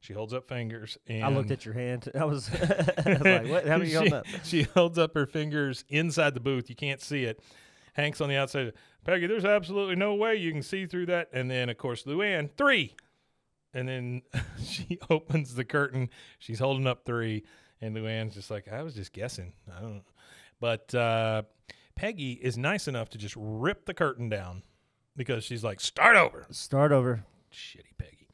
She 0.00 0.12
holds 0.12 0.34
up 0.34 0.48
fingers. 0.48 0.98
And 1.06 1.24
I 1.24 1.28
looked 1.28 1.52
at 1.52 1.64
your 1.64 1.74
hand. 1.74 2.10
I 2.18 2.24
was, 2.24 2.50
I 2.52 3.10
was 3.10 3.20
like, 3.20 3.46
what? 3.46 3.66
How 3.66 3.78
many 3.78 3.84
you 3.90 3.90
she, 3.90 3.94
holding 3.94 4.12
up? 4.14 4.26
she 4.42 4.62
holds 4.62 4.98
up 4.98 5.14
her 5.14 5.26
fingers 5.26 5.84
inside 5.88 6.34
the 6.34 6.40
booth. 6.40 6.68
You 6.68 6.76
can't 6.76 7.00
see 7.00 7.24
it. 7.24 7.40
Hank's 7.94 8.20
on 8.20 8.28
the 8.28 8.36
outside. 8.36 8.72
Peggy, 9.04 9.26
there's 9.26 9.44
absolutely 9.44 9.96
no 9.96 10.14
way 10.14 10.34
you 10.36 10.50
can 10.50 10.62
see 10.62 10.86
through 10.86 11.06
that. 11.06 11.28
And 11.32 11.50
then, 11.50 11.68
of 11.68 11.78
course, 11.78 12.02
Luanne, 12.02 12.50
three. 12.56 12.96
And 13.74 13.88
then 13.88 14.22
she 14.62 14.98
opens 15.08 15.54
the 15.54 15.64
curtain. 15.64 16.10
She's 16.38 16.58
holding 16.58 16.86
up 16.86 17.04
three. 17.04 17.44
And 17.80 17.96
Luanne's 17.96 18.34
just 18.34 18.50
like, 18.50 18.66
I 18.68 18.82
was 18.82 18.94
just 18.94 19.12
guessing. 19.12 19.52
I 19.70 19.80
don't 19.80 19.94
know. 19.96 20.02
But 20.62 20.94
uh, 20.94 21.42
Peggy 21.96 22.34
is 22.34 22.56
nice 22.56 22.86
enough 22.86 23.10
to 23.10 23.18
just 23.18 23.34
rip 23.36 23.84
the 23.84 23.94
curtain 23.94 24.28
down 24.28 24.62
because 25.16 25.42
she's 25.42 25.64
like, 25.64 25.80
start 25.80 26.14
over. 26.14 26.46
Start 26.52 26.92
over. 26.92 27.24
Shitty 27.52 27.98
Peggy. 27.98 28.28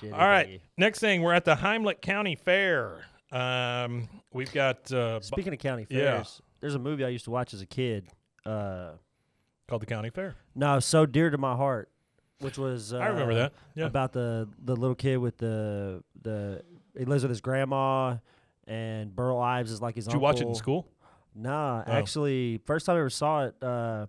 Shitty 0.00 0.12
All 0.14 0.18
right. 0.26 0.46
Peggy. 0.46 0.62
Next 0.78 0.98
thing, 1.00 1.20
we're 1.20 1.34
at 1.34 1.44
the 1.44 1.56
Heimlich 1.56 2.00
County 2.00 2.36
Fair. 2.36 3.02
Um, 3.30 4.08
we've 4.32 4.50
got 4.50 4.90
uh, 4.90 5.20
Speaking 5.20 5.52
of 5.52 5.58
county 5.58 5.86
Yeah. 5.90 6.14
fairs, 6.22 6.40
there's 6.60 6.74
a 6.74 6.78
movie 6.78 7.04
I 7.04 7.08
used 7.10 7.26
to 7.26 7.30
watch 7.30 7.52
as 7.52 7.60
a 7.60 7.66
kid. 7.66 8.08
Uh, 8.46 8.92
called 9.68 9.82
the 9.82 9.86
County 9.86 10.08
Fair. 10.08 10.34
no, 10.54 10.80
so 10.80 11.04
dear 11.04 11.28
to 11.28 11.36
my 11.36 11.54
heart, 11.54 11.90
which 12.40 12.56
was 12.56 12.94
uh, 12.94 12.96
I 12.96 13.08
remember 13.08 13.34
that. 13.34 13.52
Yeah. 13.74 13.84
about 13.84 14.14
the 14.14 14.48
the 14.64 14.74
little 14.74 14.94
kid 14.94 15.18
with 15.18 15.36
the 15.36 16.02
the 16.22 16.62
he 16.98 17.04
lives 17.04 17.22
with 17.22 17.28
his 17.30 17.42
grandma 17.42 18.16
and 18.66 19.14
Burl 19.14 19.38
Ives 19.38 19.70
is 19.70 19.82
like 19.82 19.94
his 19.96 20.08
uncle. 20.08 20.18
Did 20.18 20.22
you 20.22 20.24
watch 20.24 20.40
it 20.40 20.48
in 20.48 20.54
school? 20.54 20.88
Nah, 21.38 21.84
Oh. 21.86 21.90
actually, 21.92 22.60
first 22.66 22.86
time 22.86 22.96
I 22.96 22.98
ever 23.00 23.10
saw 23.10 23.44
it, 23.46 23.54
uh, 23.62 24.06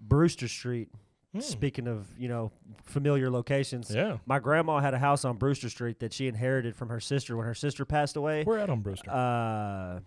Brewster 0.00 0.46
Street. 0.48 0.88
Hmm. 1.32 1.40
Speaking 1.40 1.86
of 1.86 2.08
you 2.18 2.28
know 2.28 2.50
familiar 2.84 3.30
locations, 3.30 3.94
Yeah. 3.94 4.18
my 4.26 4.40
grandma 4.40 4.80
had 4.80 4.94
a 4.94 4.98
house 4.98 5.24
on 5.24 5.36
Brewster 5.36 5.68
Street 5.70 6.00
that 6.00 6.12
she 6.12 6.26
inherited 6.26 6.74
from 6.74 6.88
her 6.88 6.98
sister 7.00 7.36
when 7.36 7.46
her 7.46 7.54
sister 7.54 7.84
passed 7.84 8.16
away. 8.16 8.42
We're 8.44 8.58
at 8.58 8.68
on 8.68 8.80
Brewster. 8.80 9.10
Uh, 9.10 10.00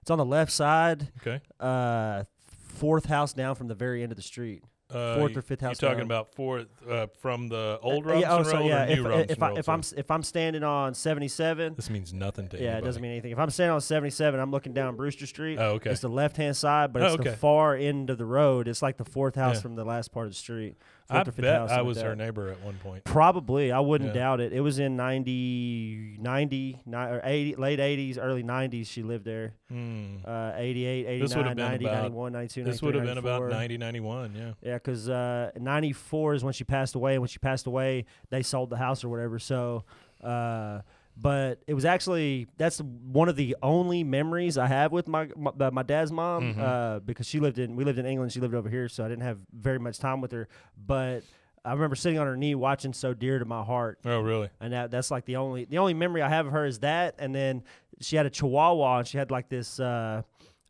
it's 0.00 0.10
on 0.10 0.18
the 0.18 0.24
left 0.24 0.52
side, 0.52 1.10
okay. 1.20 1.40
uh, 1.58 2.22
fourth 2.46 3.06
house 3.06 3.32
down 3.32 3.56
from 3.56 3.66
the 3.66 3.74
very 3.74 4.02
end 4.02 4.12
of 4.12 4.16
the 4.16 4.22
street. 4.22 4.62
Uh, 4.92 5.16
Fourth 5.16 5.36
or 5.36 5.42
fifth 5.42 5.60
house 5.60 5.80
You're 5.80 5.90
talking 5.90 6.00
down. 6.00 6.06
about 6.06 6.34
fourth 6.34 6.66
uh, 6.88 7.06
from 7.20 7.48
the 7.48 7.78
old 7.82 8.04
Uh, 8.06 8.10
Robinson 8.10 8.20
yeah, 8.30 8.36
oh, 8.36 8.42
so 8.42 8.52
Road 8.58 8.66
yeah, 8.66 8.82
or 8.82 8.86
new 8.86 8.92
if, 8.92 9.04
Robinson 9.04 9.30
if, 9.30 9.42
I, 9.42 9.52
if 9.54 9.68
I'm 9.68 9.82
if 9.96 10.10
I'm 10.10 10.22
standing 10.22 10.62
on 10.62 10.94
77, 10.94 11.74
this 11.76 11.90
means 11.90 12.12
nothing 12.12 12.48
to 12.48 12.58
you. 12.58 12.64
yeah, 12.64 12.78
it 12.78 12.84
doesn't 12.84 13.00
mean 13.00 13.10
anything. 13.12 13.32
If 13.32 13.38
I'm 13.38 13.50
standing 13.50 13.74
on 13.74 13.80
77, 13.80 14.38
I'm 14.40 14.50
looking 14.50 14.72
down 14.72 14.96
Brewster 14.96 15.26
Street. 15.26 15.58
Oh, 15.58 15.72
okay. 15.72 15.90
It's 15.90 16.00
the 16.00 16.08
left 16.08 16.36
hand 16.36 16.56
side, 16.56 16.92
but 16.92 17.02
Oh, 17.02 17.06
it's 17.06 17.14
okay. 17.16 17.30
the 17.30 17.36
far 17.36 17.74
end 17.74 18.10
of 18.10 18.18
the 18.18 18.26
road. 18.26 18.68
It's 18.68 18.82
like 18.82 18.96
the 18.98 19.04
fourth 19.04 19.34
house 19.34 19.56
Yeah. 19.56 19.62
from 19.62 19.74
the 19.76 19.84
last 19.84 20.12
part 20.12 20.26
of 20.26 20.32
the 20.32 20.38
street. 20.38 20.76
I 21.12 21.22
bet 21.24 21.70
I 21.70 21.82
was 21.82 21.96
like 21.98 22.06
her 22.06 22.16
neighbor 22.16 22.48
at 22.48 22.60
one 22.62 22.74
point. 22.82 23.04
Probably, 23.04 23.70
I 23.72 23.80
wouldn't 23.80 24.14
Yeah. 24.14 24.20
doubt 24.22 24.40
it. 24.40 24.52
It 24.52 24.60
was 24.60 24.78
in 24.78 24.96
90, 24.96 26.16
90, 26.20 26.78
ni- 26.86 26.96
or 26.96 27.20
80, 27.24 27.54
late 27.56 27.80
80s, 27.80 28.18
early 28.18 28.42
90s. 28.42 28.86
She 28.88 29.02
lived 29.02 29.24
there. 29.24 29.54
Hmm. 29.68 30.16
Uh, 30.24 30.52
88, 30.54 31.20
This 31.20 31.34
would 31.36 31.46
have 31.46 31.52
89, 31.52 31.56
been 31.56 31.64
90, 31.72 31.84
about- 31.86 32.02
91, 32.02 32.32
92, 32.32 32.64
This 32.64 32.82
would 32.82 32.94
have 32.94 33.04
been 33.04 33.18
about 33.18 33.42
94. 33.42 33.50
90, 33.50 33.78
91, 33.78 34.34
yeah. 34.36 34.52
Yeah, 34.62 34.74
because 34.74 35.08
uh, 35.08 35.50
94 35.58 36.34
is 36.34 36.44
when 36.44 36.52
she 36.52 36.64
passed 36.64 36.94
away. 36.94 37.12
And 37.14 37.20
when 37.22 37.28
she 37.28 37.38
passed 37.38 37.66
away, 37.66 38.04
they 38.30 38.42
sold 38.42 38.70
the 38.70 38.76
house 38.76 39.04
or 39.04 39.08
whatever. 39.08 39.38
So, 39.38 39.84
uh, 40.22 40.80
but 41.16 41.60
it 41.66 41.74
was 41.74 41.84
actually 41.84 42.46
that's 42.56 42.80
one 42.80 43.28
of 43.28 43.36
the 43.36 43.56
only 43.62 44.02
memories 44.04 44.56
I 44.58 44.66
have 44.66 44.92
with 44.92 45.08
my 45.08 45.28
my, 45.36 45.50
uh, 45.60 45.70
my 45.70 45.82
dad's 45.82 46.10
mom 46.12 46.54
Mhm. 46.54 46.58
uh, 46.58 47.00
because 47.00 47.26
she 47.26 47.38
lived 47.40 47.58
in 47.58 47.76
we 47.76 47.84
lived 47.84 47.98
in 47.98 48.06
England. 48.06 48.32
She 48.32 48.40
lived 48.40 48.54
over 48.54 48.68
here, 48.68 48.88
so 48.88 49.04
I 49.04 49.08
didn't 49.08 49.24
have 49.24 49.38
very 49.52 49.78
much 49.78 49.98
time 49.98 50.20
with 50.20 50.32
her. 50.32 50.48
But 50.86 51.22
I 51.64 51.72
remember 51.72 51.94
sitting 51.96 52.18
on 52.18 52.26
her 52.26 52.36
knee 52.36 52.54
watching 52.54 52.92
"So 52.92 53.14
Dear 53.14 53.38
to 53.38 53.44
My 53.44 53.62
Heart," 53.62 54.00
Oh, 54.04 54.20
really? 54.20 54.48
and 54.60 54.72
that 54.72 54.90
that's 54.90 55.10
like 55.10 55.26
the 55.26 55.36
only 55.36 55.64
the 55.66 55.78
only 55.78 55.94
memory 55.94 56.22
I 56.22 56.28
have 56.28 56.46
of 56.46 56.52
her 56.52 56.64
is 56.66 56.80
that. 56.80 57.14
And 57.18 57.34
then 57.34 57.62
she 58.00 58.16
had 58.16 58.26
a 58.26 58.30
Chihuahua, 58.30 58.98
and 59.00 59.06
she 59.06 59.18
had 59.18 59.30
like 59.30 59.48
this 59.48 59.78
uh, 59.78 60.22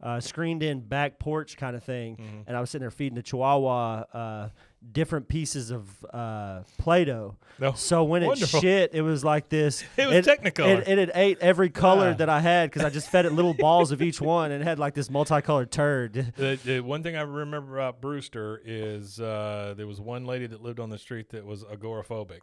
uh, 0.02 0.18
screened 0.20 0.62
in 0.62 0.80
back 0.80 1.18
porch 1.20 1.56
kind 1.56 1.76
of 1.76 1.82
thing. 1.84 2.16
Mm-hmm. 2.16 2.40
And 2.48 2.56
I 2.56 2.60
was 2.60 2.68
sitting 2.68 2.82
there 2.82 2.90
feeding 2.90 3.14
the 3.14 3.22
Chihuahua 3.22 4.04
uh, 4.12 4.48
different 4.90 5.28
pieces 5.28 5.70
of 5.70 6.04
uh, 6.12 6.62
Play-Doh. 6.78 7.36
No. 7.58 7.72
So 7.72 8.04
when 8.04 8.22
it 8.22 8.36
shit, 8.38 8.94
it 8.94 9.02
was 9.02 9.24
like 9.24 9.48
this. 9.48 9.84
It 9.96 10.06
was 10.06 10.26
Technicolor. 10.26 10.80
It, 10.80 10.88
it 10.88 10.98
had 10.98 11.12
ate 11.14 11.38
every 11.40 11.70
color 11.70 12.10
Ah. 12.10 12.14
that 12.18 12.28
I 12.28 12.40
had 12.40 12.70
because 12.70 12.84
I 12.84 12.90
just 12.90 13.08
fed 13.08 13.24
it 13.24 13.32
little 13.32 13.54
balls 13.54 13.92
of 13.92 14.02
each 14.02 14.20
one, 14.20 14.50
and 14.52 14.60
it 14.62 14.64
had 14.64 14.78
like 14.78 14.94
this 14.94 15.08
multicolored 15.10 15.70
turd. 15.70 16.32
The, 16.36 16.58
the 16.64 16.80
one 16.80 17.02
thing 17.02 17.16
I 17.16 17.20
remember 17.22 17.78
about 17.78 18.00
Brewster 18.00 18.60
is 18.64 19.20
uh, 19.20 19.74
there 19.76 19.86
was 19.86 20.00
one 20.00 20.24
lady 20.24 20.46
that 20.46 20.62
lived 20.62 20.80
on 20.80 20.90
the 20.90 20.98
street 20.98 21.30
that 21.30 21.44
was 21.46 21.62
agoraphobic. 21.64 22.40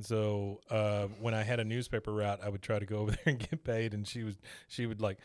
So 0.00 0.60
uh, 0.70 1.06
when 1.20 1.34
I 1.34 1.42
had 1.42 1.60
a 1.60 1.64
newspaper 1.64 2.12
route, 2.12 2.40
I 2.42 2.48
would 2.48 2.62
try 2.62 2.78
to 2.78 2.86
go 2.86 2.96
over 3.00 3.10
there 3.12 3.20
and 3.26 3.38
get 3.38 3.64
paid, 3.64 3.94
and 3.94 4.06
she 4.06 4.22
was 4.24 4.36
she 4.68 4.86
would 4.86 5.00
like 5.00 5.18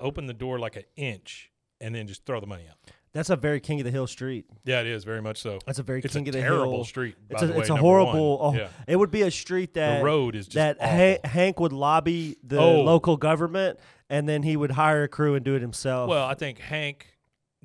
open 0.00 0.26
the 0.26 0.34
door 0.34 0.58
like 0.58 0.76
an 0.76 0.84
inch 0.96 1.50
and 1.80 1.94
then 1.94 2.06
just 2.06 2.24
throw 2.26 2.40
the 2.40 2.46
money 2.46 2.64
out. 2.68 2.76
That's 3.18 3.30
a 3.30 3.36
very 3.36 3.58
King 3.58 3.80
of 3.80 3.84
the 3.84 3.90
Hill 3.90 4.06
street. 4.06 4.46
Yeah, 4.64 4.80
it 4.82 4.86
is 4.86 5.02
very 5.02 5.20
much 5.20 5.40
so. 5.42 5.58
That's 5.66 5.80
a 5.80 5.82
very 5.82 5.98
It's 6.04 6.14
King 6.14 6.26
a 6.26 6.30
of 6.30 6.34
the 6.34 6.40
terrible 6.40 6.70
Hill. 6.72 6.84
street. 6.84 7.16
It's 7.30 7.42
a, 7.42 7.48
way, 7.48 7.56
it's 7.58 7.68
a 7.68 7.74
horrible. 7.74 8.38
Oh, 8.40 8.54
yeah. 8.54 8.68
It 8.86 8.94
would 8.94 9.10
be 9.10 9.22
a 9.22 9.30
street 9.32 9.74
that 9.74 9.98
The 9.98 10.04
road 10.04 10.36
is 10.36 10.46
just 10.46 10.54
that. 10.54 10.80
Ha- 10.80 11.28
Hank 11.28 11.58
would 11.58 11.72
lobby 11.72 12.36
the 12.44 12.60
Oh. 12.60 12.82
local 12.82 13.16
government, 13.16 13.80
and 14.08 14.28
then 14.28 14.44
he 14.44 14.56
would 14.56 14.70
hire 14.70 15.02
a 15.02 15.08
crew 15.08 15.34
and 15.34 15.44
do 15.44 15.56
it 15.56 15.62
himself. 15.62 16.08
Well, 16.08 16.26
I 16.26 16.34
think 16.34 16.60
Hank, 16.60 17.08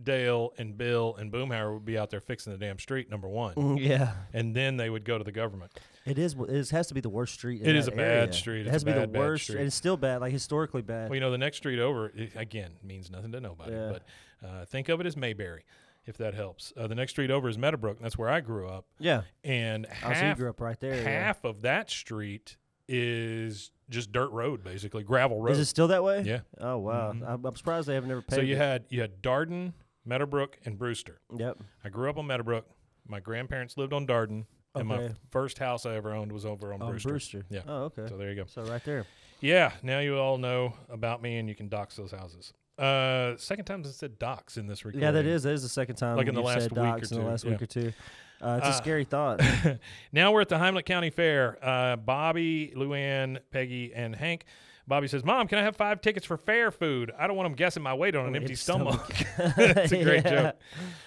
Dale, 0.01 0.53
and 0.57 0.75
Bill 0.75 1.15
and 1.19 1.31
Boomhauer 1.31 1.71
would 1.75 1.85
be 1.85 1.99
out 1.99 2.09
there 2.09 2.19
fixing 2.19 2.51
the 2.51 2.57
damn 2.57 2.79
street, 2.79 3.11
number 3.11 3.27
one, 3.29 3.53
Mm, 3.53 3.79
yeah, 3.79 4.13
and 4.33 4.55
then 4.55 4.77
they 4.77 4.89
would 4.89 5.05
go 5.05 5.19
to 5.19 5.23
the 5.23 5.31
government. 5.31 5.71
It 6.03 6.17
is. 6.17 6.35
It 6.49 6.69
has 6.71 6.87
to 6.87 6.95
be 6.95 6.99
the 6.99 7.09
worst 7.09 7.35
street. 7.35 7.61
In 7.61 7.69
It 7.69 7.75
is 7.75 7.87
a 7.87 7.91
bad 7.91 8.33
street. 8.33 8.65
It 8.65 8.71
has 8.71 8.81
to 8.81 8.87
be 8.87 8.91
bad, 8.91 9.13
the 9.13 9.19
worst, 9.19 9.43
street. 9.43 9.59
and 9.59 9.67
it's 9.67 9.75
still 9.75 9.95
bad, 9.97 10.19
like 10.19 10.31
historically 10.33 10.81
bad. 10.81 11.09
Well, 11.09 11.15
you 11.15 11.21
know, 11.21 11.29
the 11.31 11.37
next 11.37 11.57
street 11.57 11.77
over, 11.79 12.07
it, 12.15 12.31
again, 12.35 12.71
means 12.83 13.11
nothing 13.11 13.31
to 13.33 13.39
nobody, 13.39 13.71
Yeah. 13.71 13.89
but 13.93 14.03
uh, 14.43 14.65
think 14.65 14.89
of 14.89 14.99
it 14.99 15.05
as 15.05 15.15
Mayberry, 15.17 15.63
if 16.05 16.17
that 16.17 16.33
helps. 16.33 16.73
Uh, 16.75 16.87
the 16.87 16.95
next 16.95 17.11
street 17.13 17.31
over 17.31 17.47
is 17.49 17.57
Meadowbrook, 17.57 17.97
and 17.97 18.05
that's 18.05 18.17
where 18.17 18.29
I 18.29 18.41
grew 18.41 18.67
up. 18.67 18.85
yeah, 18.99 19.21
And 19.43 19.85
oh, 19.89 20.09
half, 20.09 20.37
grew 20.37 20.49
up 20.49 20.59
right 20.61 20.79
there. 20.79 20.95
yeah. 20.95 21.01
half 21.25 21.43
of 21.43 21.61
that 21.61 21.89
street 21.89 22.57
is 22.87 23.71
just 23.89 24.11
dirt 24.11 24.29
road, 24.31 24.63
basically, 24.63 25.03
gravel 25.03 25.41
road. 25.41 25.53
Is 25.53 25.59
it 25.59 25.65
still 25.65 25.87
that 25.89 26.03
way? 26.03 26.21
yeah. 26.21 26.39
Oh 26.59 26.77
wow, 26.77 27.13
Mhm. 27.13 27.27
I'm, 27.27 27.45
I'm 27.45 27.55
surprised 27.55 27.87
they 27.87 27.95
have 27.95 28.05
never 28.05 28.21
paid. 28.21 28.35
So 28.35 28.41
you 28.41 28.55
had 28.57 28.85
you 28.89 29.01
had 29.01 29.21
Darden, 29.21 29.73
Meadowbrook, 30.05 30.57
and 30.65 30.77
Brewster. 30.77 31.19
Yep. 31.35 31.59
I 31.83 31.89
grew 31.89 32.09
up 32.09 32.17
on 32.17 32.27
Meadowbrook. 32.27 32.65
My 33.07 33.19
grandparents 33.19 33.77
lived 33.77 33.93
on 33.93 34.05
Darden, 34.07 34.45
and 34.75 34.87
my 34.87 35.11
first 35.31 35.59
house 35.59 35.85
I 35.85 35.95
ever 35.95 36.13
owned 36.13 36.31
was 36.31 36.45
over 36.45 36.73
on 36.73 36.81
On 36.81 36.89
Brewster. 36.89 37.09
Brewster. 37.09 37.45
Yeah. 37.49 37.61
Oh 37.67 37.83
okay. 37.85 38.07
So 38.07 38.17
there 38.17 38.29
you 38.29 38.35
go. 38.35 38.45
So 38.47 38.63
right 38.63 38.83
there. 38.83 39.05
Yeah, 39.39 39.73
now 39.81 39.99
you 39.99 40.17
all 40.17 40.37
know 40.37 40.73
about 40.89 41.21
me, 41.21 41.37
and 41.37 41.49
you 41.49 41.55
can 41.55 41.67
dox 41.67 41.95
those 41.97 42.11
houses. 42.11 42.53
Uh, 42.77 43.37
second 43.37 43.65
time 43.65 43.83
I 43.85 43.89
said 43.89 44.17
dox 44.17 44.57
in 44.57 44.67
this 44.67 44.83
recording. 44.83 45.01
Yeah, 45.03 45.11
that 45.11 45.25
is. 45.25 45.43
That 45.43 45.53
is 45.53 45.63
the 45.63 45.69
second 45.69 45.95
time. 45.95 46.17
Like 46.17 46.27
in 46.27 46.35
the 46.35 46.41
last 46.41 46.63
said 46.63 46.71
week 46.71 46.79
or 46.79 46.83
dox 46.83 47.11
in 47.11 47.19
the 47.19 47.25
last 47.25 47.43
yeah. 47.43 47.51
week 47.51 47.61
or 47.61 47.65
two. 47.67 47.93
Uh, 48.41 48.57
it's 48.57 48.67
a 48.67 48.69
Uh, 48.69 48.73
scary 48.73 49.03
thought. 49.05 49.41
now 50.11 50.31
we're 50.31 50.41
at 50.41 50.49
the 50.49 50.57
Heimlich 50.57 50.85
County 50.85 51.09
Fair. 51.11 51.57
Uh, 51.61 51.95
Bobby, 51.95 52.73
Luanne, 52.75 53.37
Peggy, 53.51 53.93
and 53.93 54.15
Hank. 54.15 54.45
Bobby 54.85 55.07
says, 55.07 55.23
"Mom, 55.23 55.47
can 55.47 55.59
I 55.59 55.61
have 55.61 55.77
five 55.77 56.01
tickets 56.01 56.25
for 56.25 56.35
fair 56.35 56.69
food? 56.71 57.11
I 57.17 57.25
don't 57.27 57.37
want 57.37 57.47
them 57.47 57.55
guessing 57.55 57.81
my 57.83 57.93
weight 57.93 58.15
on 58.15 58.25
an 58.25 58.35
empty 58.35 58.55
stomach." 58.55 59.01
That's 59.37 59.91
a 59.93 60.03
great 60.03 60.25
Yeah. 60.25 60.29
joke. 60.51 60.55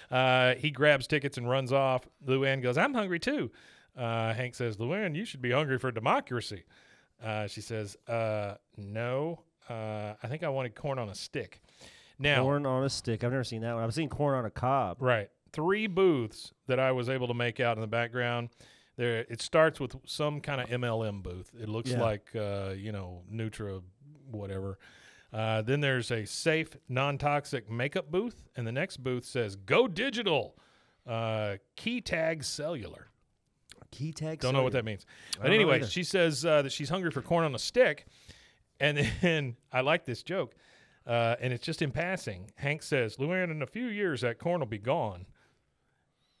Uh, 0.09 0.55
he 0.55 0.71
grabs 0.71 1.05
tickets 1.05 1.37
and 1.37 1.47
runs 1.47 1.71
off. 1.71 2.07
Luanne 2.25 2.63
goes, 2.63 2.77
"I'm 2.77 2.93
hungry 2.95 3.19
too." 3.19 3.51
Uh, 3.95 4.33
Hank 4.33 4.55
says, 4.55 4.77
"Luanne, 4.77 5.15
you 5.15 5.25
should 5.25 5.41
be 5.41 5.51
hungry 5.51 5.77
for 5.77 5.91
democracy." 5.91 6.63
Uh, 7.23 7.45
she 7.47 7.61
says, 7.61 7.97
uh, 8.07 8.55
"No, 8.77 9.41
uh, 9.69 10.13
I 10.21 10.27
think 10.27 10.43
I 10.43 10.49
wanted 10.49 10.75
corn 10.75 10.99
on 10.99 11.09
a 11.09 11.15
stick." 11.15 11.61
Now, 12.19 12.41
corn 12.41 12.65
on 12.65 12.83
a 12.83 12.89
stick. 12.89 13.23
I've 13.23 13.31
never 13.31 13.43
seen 13.43 13.61
that 13.61 13.75
one. 13.75 13.83
I've 13.83 13.93
seen 13.93 14.09
corn 14.09 14.35
on 14.35 14.45
a 14.45 14.49
cob. 14.49 14.97
Right. 15.01 15.29
Three 15.53 15.87
booths 15.87 16.51
that 16.67 16.79
I 16.79 16.91
was 16.91 17.09
able 17.09 17.27
to 17.27 17.33
make 17.33 17.59
out 17.59 17.77
in 17.77 17.81
the 17.81 17.87
background. 17.87 18.49
There, 18.95 19.19
it 19.29 19.39
starts 19.41 19.79
with 19.79 19.95
some 20.05 20.41
kind 20.41 20.59
of 20.59 20.67
MLM 20.69 21.21
booth. 21.21 21.51
It 21.59 21.69
looks 21.69 21.91
Yeah. 21.91 22.01
like 22.01 22.29
uh, 22.35 22.73
you 22.75 22.91
know 22.91 23.21
Nutra, 23.31 23.81
whatever. 24.31 24.79
Uh, 25.31 25.61
then 25.61 25.81
there's 25.81 26.09
a 26.09 26.25
safe, 26.25 26.69
non-toxic 26.89 27.69
makeup 27.69 28.09
booth, 28.09 28.43
and 28.55 28.65
the 28.65 28.71
next 28.71 28.97
booth 28.97 29.25
says 29.25 29.55
"Go 29.55 29.87
Digital." 29.87 30.57
Uh, 31.05 31.57
key 31.75 32.01
tag 32.01 32.43
cellular. 32.43 33.07
Key 33.91 34.11
tag. 34.11 34.39
Don't 34.39 34.53
know 34.53 34.63
what 34.63 34.73
that 34.73 34.83
means. 34.85 35.05
But 35.41 35.51
anyway, 35.53 35.83
she 35.85 36.03
says 36.03 36.43
uh, 36.45 36.63
that 36.63 36.71
she's 36.71 36.89
hungry 36.89 37.11
for 37.11 37.21
corn 37.21 37.45
on 37.45 37.55
a 37.55 37.59
stick. 37.59 38.05
And 38.79 38.97
then 39.21 39.55
I 39.71 39.81
like 39.81 40.05
this 40.05 40.23
joke. 40.23 40.55
Uh, 41.05 41.35
and 41.39 41.53
it's 41.53 41.65
just 41.65 41.81
in 41.81 41.91
passing. 41.91 42.51
Hank 42.55 42.83
says, 42.83 43.15
Luanne, 43.17 43.49
in 43.49 43.61
a 43.61 43.67
few 43.67 43.85
years, 43.87 44.21
that 44.21 44.39
corn 44.39 44.59
will 44.59 44.67
be 44.67 44.77
gone. 44.77 45.25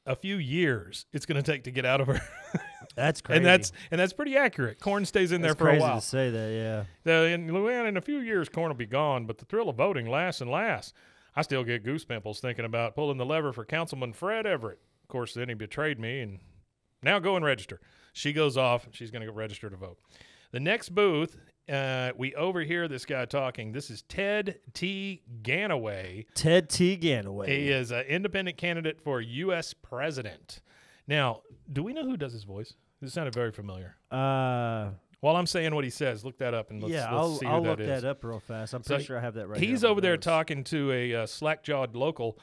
A 0.05 0.15
few 0.15 0.37
years 0.37 1.05
it's 1.11 1.25
going 1.25 1.41
to 1.41 1.51
take 1.51 1.63
to 1.65 1.71
get 1.71 1.85
out 1.85 1.99
of 2.01 2.07
her. 2.07 2.21
That's 2.95 3.21
crazy. 3.21 3.37
and 3.37 3.45
that's 3.45 3.71
and 3.91 3.99
that's 4.01 4.13
pretty 4.13 4.35
accurate. 4.35 4.79
Corn 4.79 5.05
stays 5.05 5.31
in 5.31 5.41
That's 5.41 5.53
there 5.53 5.57
for 5.57 5.67
a 5.67 5.71
crazy 5.73 5.81
while. 5.83 5.99
to 6.01 6.05
say 6.05 6.31
that. 6.31 6.51
Yeah. 6.51 6.83
So 7.03 7.25
in 7.25 7.47
Luanne, 7.49 7.87
in 7.87 7.95
a 7.95 8.01
few 8.01 8.17
years, 8.19 8.49
corn 8.49 8.69
will 8.69 8.75
be 8.75 8.87
gone, 8.87 9.27
but 9.27 9.37
the 9.37 9.45
thrill 9.45 9.69
of 9.69 9.75
voting 9.75 10.09
lasts 10.09 10.41
and 10.41 10.49
lasts. 10.49 10.93
I 11.35 11.43
still 11.43 11.63
get 11.63 11.83
goose 11.83 12.05
pimples 12.05 12.39
thinking 12.39 12.65
about 12.65 12.95
pulling 12.95 13.17
the 13.19 13.25
lever 13.25 13.53
for 13.53 13.65
Councilman 13.65 14.13
Fred 14.13 14.47
Everett. 14.47 14.79
Of 15.03 15.09
course, 15.09 15.35
then 15.35 15.47
he 15.49 15.53
betrayed 15.53 15.99
me, 15.99 16.21
and 16.21 16.39
now 17.03 17.19
go 17.19 17.35
and 17.35 17.45
register. 17.45 17.79
She 18.13 18.33
goes 18.33 18.57
off. 18.57 18.87
She's 18.91 19.11
going 19.11 19.21
to 19.21 19.27
go 19.27 19.33
register 19.33 19.69
to 19.69 19.77
vote. 19.77 19.99
The 20.51 20.59
next 20.59 20.95
booth, 20.95 21.37
uh, 21.71 22.11
we 22.17 22.33
overhear 22.35 22.87
this 22.87 23.05
guy 23.05 23.25
talking. 23.25 23.71
This 23.71 23.89
is 23.89 24.01
Ted 24.03 24.59
T. 24.73 25.21
Ganaway. 25.41 26.25
Ted 26.33 26.69
T. 26.69 26.97
Ganaway. 26.97 27.47
He 27.47 27.69
is 27.69 27.91
an 27.91 28.05
independent 28.05 28.57
candidate 28.57 29.01
for 29.01 29.19
U.S. 29.21 29.73
president. 29.73 30.61
Now, 31.07 31.41
do 31.71 31.83
we 31.83 31.93
know 31.93 32.03
who 32.03 32.17
does 32.17 32.33
his 32.33 32.43
voice? 32.43 32.73
This 33.01 33.13
sounded 33.13 33.33
very 33.33 33.51
familiar. 33.51 33.95
Uh, 34.11 34.89
While 35.19 35.35
I'm 35.35 35.45
saying 35.45 35.73
what 35.75 35.83
he 35.83 35.89
says, 35.89 36.23
look 36.25 36.37
that 36.39 36.53
up 36.53 36.69
and 36.71 36.81
let's, 36.81 36.93
yeah, 36.93 37.03
let's 37.11 37.13
I'll, 37.13 37.35
see 37.35 37.45
I'll 37.45 37.61
who 37.63 37.69
look 37.69 37.77
that 37.79 37.83
is. 37.89 38.01
that 38.01 38.09
up 38.09 38.23
real 38.23 38.39
fast. 38.39 38.73
I'm 38.73 38.83
So 38.83 38.95
pretty 38.95 39.05
sure 39.05 39.17
I 39.17 39.21
have 39.21 39.33
that 39.35 39.47
right. 39.47 39.59
He's 39.59 39.83
over 39.83 40.01
there 40.01 40.17
talking 40.17 40.63
to 40.65 40.91
a 40.91 41.15
uh, 41.15 41.25
slack-jawed 41.25 41.95
local 41.95 42.37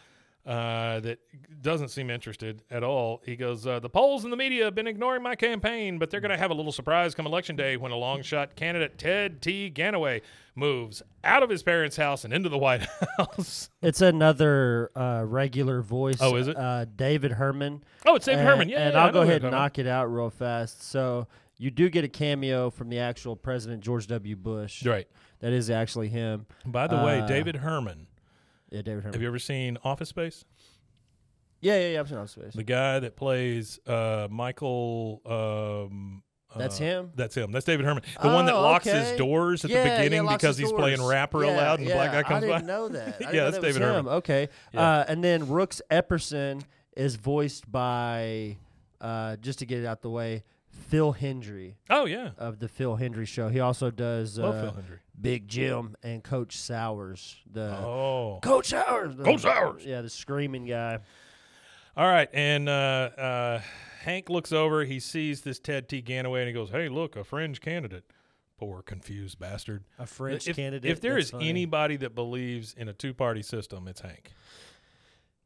uh, 0.47 1.01
that 1.01 1.19
doesn't 1.63 1.89
seem 1.89 2.11
interested 2.11 2.63
at 2.71 2.83
all. 2.85 3.23
He 3.25 3.35
goes, 3.37 3.67
uh, 3.67 3.81
"The 3.81 3.89
polls 3.89 4.25
and 4.25 4.33
the 4.33 4.37
media 4.37 4.65
have 4.65 4.75
been 4.75 4.87
ignoring 4.87 5.23
my 5.23 5.35
campaign, 5.37 5.99
but 5.99 6.11
they're 6.11 6.21
going 6.21 6.31
to 6.33 6.37
have 6.37 6.51
a 6.51 6.55
little 6.55 6.73
surprise 6.73 7.15
come 7.15 7.27
election 7.27 7.57
day 7.57 7.77
when 7.79 7.93
a 7.93 7.97
long-shot 7.97 8.55
candidate 8.55 8.99
Ted 8.99 9.41
T. 9.41 9.73
Ganaway 9.75 10.21
moves 10.55 11.03
out 11.25 11.43
of 11.43 11.49
his 11.51 11.63
parents' 11.63 11.97
house 11.97 12.25
and 12.25 12.35
into 12.35 12.49
the 12.51 12.59
White 12.59 12.87
House." 13.17 13.71
It's 13.81 14.03
another 14.03 14.91
uh, 14.95 15.25
regular 15.27 15.81
voice. 15.81 16.19
Oh, 16.21 16.37
is 16.37 16.49
it? 16.49 16.57
Uh, 16.57 16.85
David 16.95 17.33
Herman. 17.33 17.83
oh, 18.07 18.17
it's 18.17 18.27
David 18.27 18.41
and, 18.41 18.49
Herman. 18.49 18.69
Yeah, 18.69 18.81
and 18.87 18.95
yeah, 18.95 19.05
I'll 19.05 19.13
go 19.13 19.23
ahead 19.23 19.43
and 19.43 19.53
knock 19.53 19.79
it 19.79 19.87
out 19.87 20.13
real 20.13 20.29
fast. 20.31 20.83
So 20.83 21.27
you 21.57 21.71
do 21.71 21.89
get 21.89 22.05
a 22.05 22.09
cameo 22.09 22.69
from 22.69 22.91
the 22.91 22.99
actual 22.99 23.35
President 23.35 23.83
George 23.83 24.07
W. 24.09 24.37
Bush. 24.37 24.85
Right. 24.85 25.09
That 25.41 25.53
is 25.53 25.71
actually 25.71 26.09
him. 26.09 26.47
By 26.67 26.87
the 26.87 26.97
way, 26.97 27.21
Uh, 27.21 27.27
David 27.27 27.57
Herman. 27.57 28.09
Yeah, 28.71 28.83
David 28.83 29.05
Herman. 29.05 29.13
Have 29.15 29.23
you 29.23 29.29
ever 29.29 29.39
seen 29.39 29.79
Office 29.85 30.09
Space? 30.09 30.45
yeah, 31.61 31.79
yeah, 31.79 31.89
yeah. 31.95 32.01
I've 32.01 32.09
seen 32.09 32.19
Office 32.19 32.33
Space. 32.33 32.53
The 32.55 32.65
guy 32.65 32.99
that 33.01 33.17
plays 33.17 33.79
uh, 33.87 34.29
Michael. 34.31 35.23
Um, 35.25 36.23
That's 36.57 36.81
uh, 36.81 36.85
him? 36.85 37.13
That's 37.15 37.35
him. 37.35 37.53
That's 37.53 37.65
David 37.65 37.87
Herman. 37.87 38.03
The 38.21 38.29
one 38.29 38.47
that 38.47 38.55
Oh, 38.55 38.63
locks 38.63 38.85
his 38.87 39.17
doors 39.17 39.65
at 39.65 39.71
Yeah, 39.71 39.85
the 39.85 40.03
beginning 40.03 40.25
locks 40.27 40.43
because 40.43 40.59
he's 40.59 40.73
playing 40.73 40.99
doors. 40.99 41.11
rap 41.11 41.35
real 41.35 41.51
Yeah, 41.51 41.57
loud 41.57 41.79
and 41.81 41.89
the 41.89 41.93
black 41.95 42.13
guy 42.13 42.23
comes 42.23 42.45
I 42.45 42.49
by. 42.49 42.55
didn't 42.59 42.67
know 42.67 42.89
that. 42.89 43.21
Yeah, 43.21 43.31
know 43.33 43.45
that's 43.45 43.57
that 43.57 43.63
David 43.63 43.83
Herman. 43.83 44.13
Okay. 44.15 44.49
Yeah. 44.73 44.81
Uh, 44.81 45.05
and 45.09 45.23
then 45.25 45.49
Rooks 45.49 45.81
Epperson 45.91 46.63
is 46.97 47.17
voiced 47.17 47.71
by 47.71 48.57
uh, 49.01 49.37
just 49.37 49.59
to 49.61 49.67
get 49.67 49.81
it 49.81 49.87
out 49.87 50.01
the 50.03 50.11
way, 50.11 50.43
Phil 50.89 51.15
Hendrie 51.15 51.75
Oh 51.91 52.05
yeah, 52.05 52.31
of 52.39 52.59
the 52.59 52.69
Phil 52.69 52.97
Hendrie 52.97 53.27
Show. 53.27 53.49
He 53.49 53.61
also 53.61 53.91
does 53.91 54.39
love 54.39 54.55
uh, 54.55 54.61
Phil 54.63 54.73
Hendrie. 54.83 54.99
Big 55.21 55.49
Jim 55.49 55.97
and 56.03 56.23
Coach 56.23 56.57
Sauers. 56.57 57.37
The 57.51 57.77
Oh, 57.79 58.39
Coach 58.43 58.67
Sauers. 58.69 59.17
the- 59.17 59.25
Coach 59.25 59.41
Sauers. 59.43 59.85
Yeah, 59.85 60.01
the 60.03 60.11
screaming 60.11 60.67
guy. 60.67 60.99
all 61.97 62.07
right. 62.07 62.29
And 62.33 62.69
uh, 62.69 62.73
uh, 62.73 63.61
Hank 64.03 64.29
looks 64.29 64.53
over. 64.53 64.85
He 64.85 65.01
sees 65.01 65.41
this 65.43 65.59
Ted 65.59 65.89
T. 65.89 66.03
Ganaway, 66.03 66.41
and 66.41 66.49
he 66.49 66.53
goes, 66.53 66.71
"Hey, 66.71 66.89
look, 66.89 67.17
a 67.17 67.25
fringe 67.25 67.61
candidate." 67.61 68.05
Poor 68.59 68.83
confused 68.83 69.39
bastard. 69.41 69.83
A 69.99 70.07
French 70.07 70.47
if, 70.47 70.55
candidate. 70.57 70.89
If 70.91 71.01
there 71.01 71.15
That's 71.15 71.27
is 71.27 71.31
funny. 71.33 71.49
anybody 71.49 71.97
that 71.97 72.15
believes 72.15 72.73
in 72.77 72.89
a 72.89 72.93
two-party 72.93 73.43
system, 73.43 73.89
it's 73.89 74.01
Hank. 74.01 74.31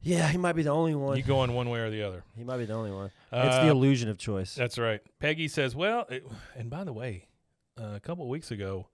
yeah, 0.01 0.27
he 0.27 0.37
might 0.37 0.53
be 0.53 0.61
the 0.63 0.69
only 0.69 0.93
one. 0.95 1.17
You 1.17 1.23
going 1.23 1.53
one 1.53 1.69
way 1.69 1.79
or 1.79 1.89
the 1.89 2.03
other. 2.03 2.23
he 2.37 2.43
might 2.43 2.57
be 2.57 2.65
the 2.65 2.73
only 2.73 2.91
one. 2.91 3.09
It's 3.31 3.55
the 3.57 3.67
Uh, 3.67 3.71
illusion 3.71 4.09
of 4.09 4.17
choice. 4.17 4.55
That's 4.55 4.77
right. 4.77 5.01
Peggy 5.19 5.47
says, 5.47 5.75
"Well, 5.75 6.05
it, 6.09 6.25
and 6.55 6.69
by 6.69 6.83
the 6.83 6.93
way, 6.93 7.27
uh, 7.79 7.93
a 7.95 7.99
couple 7.99 8.23
of 8.23 8.29
weeks 8.29 8.51
ago, 8.51 8.87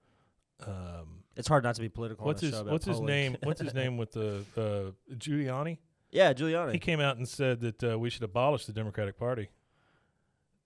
um, 0.66 1.24
It's 1.36 1.48
hard 1.48 1.64
not 1.64 1.76
to 1.76 1.82
be 1.82 1.90
political. 1.90 2.26
what's 2.26 2.42
on 2.44 2.48
a 2.48 2.50
his 2.50 2.56
show 2.56 2.62
about 2.62 2.72
what's 2.72 2.86
his 2.86 3.00
name? 3.02 3.38
What's 3.44 3.62
his 3.62 3.74
name 3.82 3.98
with 3.98 4.12
the 4.14 4.46
uh, 4.58 5.14
Giuliani? 5.16 5.80
yeah, 6.12 6.34
Giuliani. 6.34 6.72
He 6.74 6.80
came 6.80 7.00
out 7.00 7.18
and 7.18 7.28
said 7.28 7.60
that 7.62 7.84
uh, 7.84 8.00
we 8.00 8.10
should 8.10 8.24
abolish 8.24 8.66
the 8.66 8.74
Democratic 8.74 9.18
Party. 9.18 9.50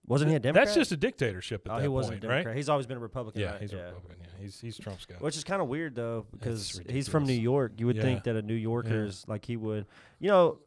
Wasn't 0.05 0.29
he 0.29 0.35
a 0.35 0.39
Democrat? 0.39 0.65
That's 0.65 0.75
just 0.75 0.91
a 0.91 0.97
dictatorship 0.97 1.67
at 1.67 1.71
oh, 1.71 1.75
that 1.75 1.81
he 1.83 1.87
wasn't 1.87 2.13
point, 2.13 2.23
a 2.23 2.27
Democrat. 2.27 2.45
right? 2.47 2.55
He's 2.57 2.69
always 2.69 2.87
been 2.87 2.97
a 2.97 3.01
Republican. 3.01 3.41
Yeah, 3.41 3.51
right? 3.51 3.61
he's 3.61 3.73
a 3.73 3.77
Republican. 3.77 4.17
Yeah, 4.21 4.41
he's 4.41 4.59
he's 4.59 4.77
Trump's 4.79 5.05
guy. 5.05 5.15
Which 5.19 5.37
is 5.37 5.43
kind 5.43 5.61
of 5.61 5.67
weird 5.67 5.93
though, 5.95 6.25
because 6.31 6.81
he's 6.89 7.07
from 7.07 7.23
New 7.23 7.33
ridiculous. 7.33 7.43
York. 7.43 7.71
You 7.77 7.85
would 7.85 7.95
Yeah. 7.97 8.01
think 8.01 8.23
that 8.23 8.35
a 8.35 8.41
New 8.41 8.55
Yorker 8.55 8.89
Yeah. 8.89 9.07
is 9.09 9.27
like 9.27 9.45
he 9.45 9.55
would, 9.55 9.85
you 10.19 10.29
know, 10.29 10.59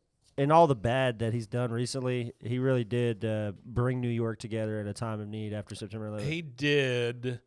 in 0.43 0.51
all 0.51 0.67
the 0.67 0.75
bad 0.75 1.21
that 1.21 1.33
he's 1.33 1.47
done 1.47 1.71
recently, 1.71 2.33
he 2.41 2.59
really 2.59 2.85
did 2.85 3.25
uh, 3.25 3.53
bring 3.65 4.01
New 4.01 4.09
York 4.09 4.39
together 4.39 4.81
at 4.81 4.87
a 4.87 4.93
time 4.93 5.21
of 5.21 5.29
need 5.29 5.53
after 5.53 5.75
September 5.75 6.11
11th. 6.11 6.23
He 6.23 6.43
did, 6.43 7.41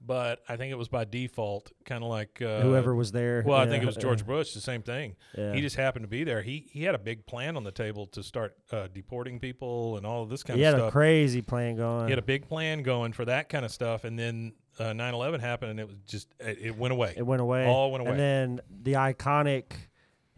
but 0.00 0.40
I 0.48 0.56
think 0.56 0.70
it 0.70 0.78
was 0.78 0.88
by 0.88 1.04
default, 1.04 1.72
kind 1.84 2.04
of 2.04 2.08
like 2.08 2.40
uh, 2.40 2.60
Whoever 2.60 2.94
was 2.94 3.10
there. 3.10 3.42
Well, 3.44 3.58
I 3.58 3.66
think 3.66 3.82
it 3.82 3.86
was 3.86 3.96
George 3.96 4.24
Bush. 4.24 4.54
The 4.54 4.60
same 4.60 4.82
thing. 4.82 5.16
Yeah. 5.36 5.52
He 5.52 5.60
just 5.60 5.74
happened 5.74 6.04
to 6.04 6.08
be 6.08 6.22
there. 6.22 6.40
He 6.40 6.68
he 6.70 6.84
had 6.84 6.94
a 6.94 6.98
big 6.98 7.26
plan 7.26 7.56
on 7.56 7.64
the 7.64 7.72
table 7.72 8.06
to 8.08 8.22
start 8.22 8.54
uh, 8.70 8.86
deporting 8.92 9.40
people 9.40 9.96
and 9.96 10.06
all 10.06 10.22
of 10.22 10.28
this 10.28 10.44
kind 10.44 10.58
he 10.58 10.64
of 10.64 10.74
had 10.74 10.84
a 10.84 10.90
crazy 10.90 11.42
plan 11.42 11.76
going. 11.76 12.06
he 12.06 12.10
had 12.10 12.18
a 12.18 12.22
big 12.22 12.48
plan 12.48 12.82
going 12.82 13.12
for 13.12 13.24
that 13.24 13.48
kind 13.48 13.64
of 13.64 13.72
stuff, 13.72 14.04
and 14.04 14.18
then 14.18 14.52
uh, 14.78 14.84
9/11 14.84 15.40
happened, 15.40 15.72
and 15.72 15.80
it 15.80 15.86
was 15.88 15.96
just 16.06 16.28
it, 16.38 16.58
it 16.60 16.76
went 16.76 16.92
away. 16.92 17.14
it 17.16 17.26
went 17.26 17.42
away. 17.42 17.66
all 17.66 17.90
went 17.90 18.02
away. 18.02 18.12
And 18.12 18.20
then 18.20 18.60
the 18.82 18.92
iconic 18.92 19.72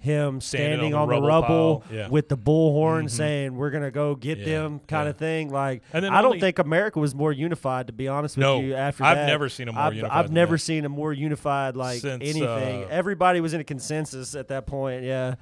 him 0.02 0.40
Standing 0.40 0.78
standing, 0.78 0.94
on 0.94 1.02
on 1.02 1.09
the 1.09 1.14
the 1.14 1.21
rubble 1.26 1.49
rubble, 1.49 1.85
yeah. 1.92 2.09
with 2.09 2.28
the 2.28 2.37
bullhorn 2.37 3.04
Mhm. 3.04 3.11
saying 3.11 3.54
we're 3.56 3.71
gonna 3.71 3.90
go 3.90 4.14
get 4.14 4.38
Yeah, 4.38 4.44
them 4.47 4.80
kind 4.88 5.06
yeah. 5.06 5.11
of 5.11 5.16
thing. 5.16 5.50
Like 5.50 5.82
I 5.94 6.00
don't 6.00 6.12
only- 6.25 6.40
think 6.40 6.59
America 6.59 6.99
was 6.99 7.14
more 7.14 7.32
unified. 7.32 7.87
To 7.87 7.92
be 7.92 8.09
honest 8.09 8.37
with 8.37 8.42
No, 8.42 8.61
you, 8.61 8.75
after 8.75 9.04
I've 9.04 9.16
that. 9.16 9.26
never 9.26 9.49
seen 9.49 9.68
a 9.68 9.73
more 9.73 9.82
I've, 9.82 9.94
unified 9.94 10.25
I've 10.25 10.32
never 10.32 10.54
that. 10.56 10.59
seen 10.61 10.85
a 10.85 10.88
more 10.88 11.12
unified 11.12 11.76
like 11.76 12.00
Since, 12.00 12.23
anything. 12.23 12.85
uh, 12.85 12.88
Everybody 12.90 13.40
was 13.40 13.54
in 13.54 13.61
a 13.61 13.64
consensus 13.64 14.35
at 14.35 14.49
that 14.49 14.66
point. 14.66 15.04
Yeah. 15.04 15.35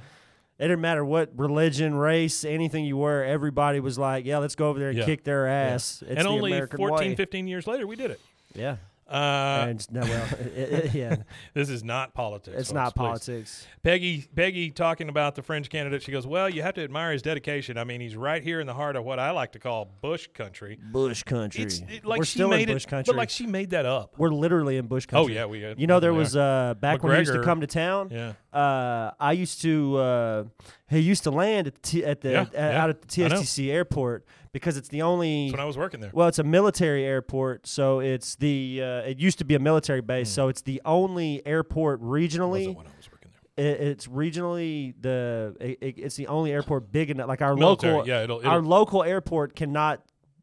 It 0.58 0.64
didn't 0.64 0.82
matter 0.82 1.04
what 1.06 1.30
religion, 1.36 1.94
race, 1.94 2.44
anything 2.44 2.84
you 2.84 2.98
were. 2.98 3.24
Everybody 3.24 3.80
was 3.80 3.98
like, 3.98 4.26
"Yeah, 4.26 4.36
let's 4.38 4.54
go 4.54 4.68
over 4.68 4.78
there 4.78 4.90
and 4.90 5.02
kick 5.04 5.24
their 5.24 5.46
ass." 5.46 6.02
It's 6.06 6.18
and 6.18 6.28
only 6.28 6.52
American 6.52 6.76
14, 6.76 7.08
way. 7.12 7.14
15 7.14 7.48
years 7.48 7.66
later, 7.66 7.86
we 7.86 7.96
did 7.96 8.10
it. 8.10 8.20
Yeah, 8.54 8.76
Uh, 9.10 9.66
and 9.70 9.90
no, 9.92 10.00
well, 10.02 10.28
it, 10.54 10.72
it, 10.86 10.94
yeah, 10.94 11.16
this 11.52 11.68
is 11.68 11.82
not 11.82 12.14
politics. 12.14 12.56
it's 12.56 12.68
folks, 12.68 12.74
not 12.74 12.94
please. 12.94 13.00
politics. 13.02 13.66
Peggy, 13.82 14.24
Peggy, 14.36 14.70
talking 14.70 15.08
about 15.08 15.34
the 15.34 15.42
fringe 15.42 15.68
candidate, 15.68 16.02
she 16.02 16.12
goes, 16.12 16.26
"Well, 16.26 16.48
you 16.48 16.62
have 16.62 16.74
to 16.74 16.84
admire 16.84 17.12
his 17.12 17.22
dedication. 17.22 17.76
I 17.76 17.82
mean, 17.84 18.00
he's 18.00 18.14
right 18.14 18.42
here 18.42 18.60
in 18.60 18.68
the 18.68 18.74
heart 18.74 18.94
of 18.94 19.04
what 19.04 19.18
I 19.18 19.32
like 19.32 19.52
to 19.52 19.58
call 19.58 19.90
Bush 20.00 20.28
country. 20.32 20.78
Bush 20.92 21.24
country. 21.24 21.64
It's 21.64 21.80
it- 21.80 22.04
like 22.04 22.20
We're 22.20 22.24
she 22.24 22.38
still 22.38 22.48
made 22.48 22.68
in 22.68 22.76
Bush 22.76 22.84
it, 22.84 22.88
country. 22.90 23.12
but 23.12 23.18
like 23.18 23.30
she 23.30 23.46
made 23.46 23.70
that 23.70 23.84
up. 23.86 24.14
We're 24.16 24.28
literally 24.30 24.76
in 24.76 24.86
Bush 24.86 25.06
country. 25.06 25.34
Oh 25.36 25.40
yeah, 25.40 25.46
we. 25.46 25.64
Are. 25.64 25.74
You 25.76 25.88
know, 25.88 25.98
there 25.98 26.14
was 26.14 26.36
uh, 26.36 26.74
back 26.78 27.02
when 27.02 27.12
he 27.14 27.18
used 27.18 27.32
to 27.32 27.42
come 27.42 27.62
to 27.62 27.66
town. 27.66 28.10
yeah. 28.12 28.34
uh, 28.52 29.10
I 29.18 29.32
used 29.32 29.60
to 29.62 29.96
uh, 29.96 30.44
he 30.88 31.00
used 31.00 31.24
to 31.24 31.30
land 31.30 31.66
at 31.66 31.74
the, 31.74 31.80
T- 31.80 32.04
at 32.04 32.20
the 32.20 32.30
Yeah, 32.30 32.46
yeah, 32.52 32.82
out 32.82 32.90
at 32.90 33.02
the 33.02 33.08
TSTC 33.08 33.70
airport 33.72 34.24
because 34.52 34.76
it's 34.76 34.88
the 34.88 35.02
only 35.02 35.46
That's 35.46 35.52
when 35.52 35.60
I 35.60 35.64
was 35.64 35.76
working 35.78 36.00
there. 36.00 36.10
well 36.12 36.28
it's 36.28 36.38
a 36.38 36.44
military 36.44 37.04
airport 37.04 37.66
so 37.66 38.00
it's 38.00 38.36
the 38.36 38.80
uh, 38.82 39.08
it 39.08 39.18
used 39.18 39.38
to 39.38 39.44
be 39.44 39.54
a 39.54 39.58
military 39.60 40.00
base 40.00 40.28
so 40.30 40.48
it's 40.48 40.62
the 40.62 40.80
only 40.84 41.44
airport 41.46 42.00
regionally 42.02 42.66
when 42.74 42.86
I 42.86 42.90
was 42.96 43.08
working 43.12 43.30
there. 43.56 43.66
it, 43.66 43.80
it's 43.80 44.06
regionally 44.06 44.94
the 45.00 45.56
it, 45.60 45.78
it- 45.80 45.98
it's 45.98 46.16
the 46.16 46.26
only 46.26 46.52
airport 46.52 46.90
big 46.92 47.10
enough 47.10 47.28
like 47.28 47.42
our 47.42 47.54
Military, 47.54 47.92
local 47.94 48.08
yeah, 48.08 48.22
it'll, 48.24 48.40
it'll 48.40 48.50
our 48.50 48.62
local 48.62 49.02
airport 49.04 49.54
cannot 49.54 50.02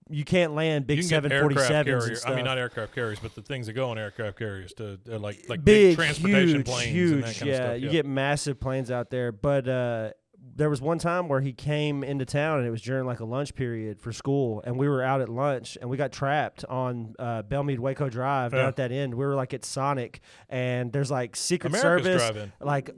you 0.10 0.24
can't 0.24 0.54
land 0.56 0.88
big 0.88 0.96
you 0.98 1.04
can 1.04 1.10
get 1.10 1.16
seven 1.30 1.42
forty 1.42 1.56
sevens 1.58 1.86
carrier. 1.86 2.08
and 2.08 2.18
stuff. 2.18 2.32
I 2.32 2.36
mean, 2.38 2.46
not 2.46 2.58
aircraft 2.58 2.96
carriers, 2.96 3.20
but 3.20 3.36
the 3.36 3.42
things 3.42 3.68
that 3.68 3.74
go 3.74 3.90
on 3.90 3.98
aircraft 3.98 4.40
carriers 4.40 4.72
to 4.76 4.98
uh, 5.12 5.20
like 5.20 5.44
like 5.50 5.66
big, 5.66 5.98
transportation 5.98 6.48
huge, 6.60 6.66
planes 6.66 6.92
huge. 6.94 7.12
and 7.12 7.24
that 7.24 7.36
kind 7.36 7.52
yeah, 7.52 7.56
of 7.58 7.64
stuff. 7.72 7.82
you 7.82 7.90
get 7.90 8.06
massive 8.06 8.58
planes 8.58 8.90
out 8.90 9.10
there. 9.10 9.34
But 9.34 9.68
uh, 9.68 10.12
there 10.58 10.70
was 10.70 10.82
one 10.82 10.98
time 11.00 11.30
where 11.30 11.40
he 11.40 11.54
came 11.54 12.04
into 12.04 12.26
town, 12.26 12.58
and 12.60 12.68
it 12.68 12.72
was 12.72 12.82
during 12.82 13.06
like 13.06 13.20
a 13.22 13.26
lunch 13.26 13.56
period 13.56 14.02
for 14.02 14.12
school, 14.12 14.62
and 14.66 14.78
we 14.78 14.90
were 14.90 15.02
out 15.04 15.22
at 15.22 15.30
lunch, 15.30 15.78
and 15.80 15.90
we 15.90 15.96
got 15.98 16.12
trapped 16.12 16.66
on 16.66 17.16
uh, 17.20 17.44
Bellmead 17.44 17.80
Waco 17.80 18.10
Drive 18.10 18.52
down 18.52 18.62
Yeah. 18.62 18.68
at 18.68 18.76
that 18.78 18.92
end. 18.92 19.14
We 19.14 19.24
were 19.26 19.36
like 19.36 19.54
at 19.54 19.64
Sonic, 19.64 20.20
and 20.50 20.92
there's 20.92 21.12
like 21.12 21.36
Secret 21.36 21.74
America's 21.76 22.06
Service, 22.06 22.22
Drive-In. 22.24 22.52
like. 22.60 22.90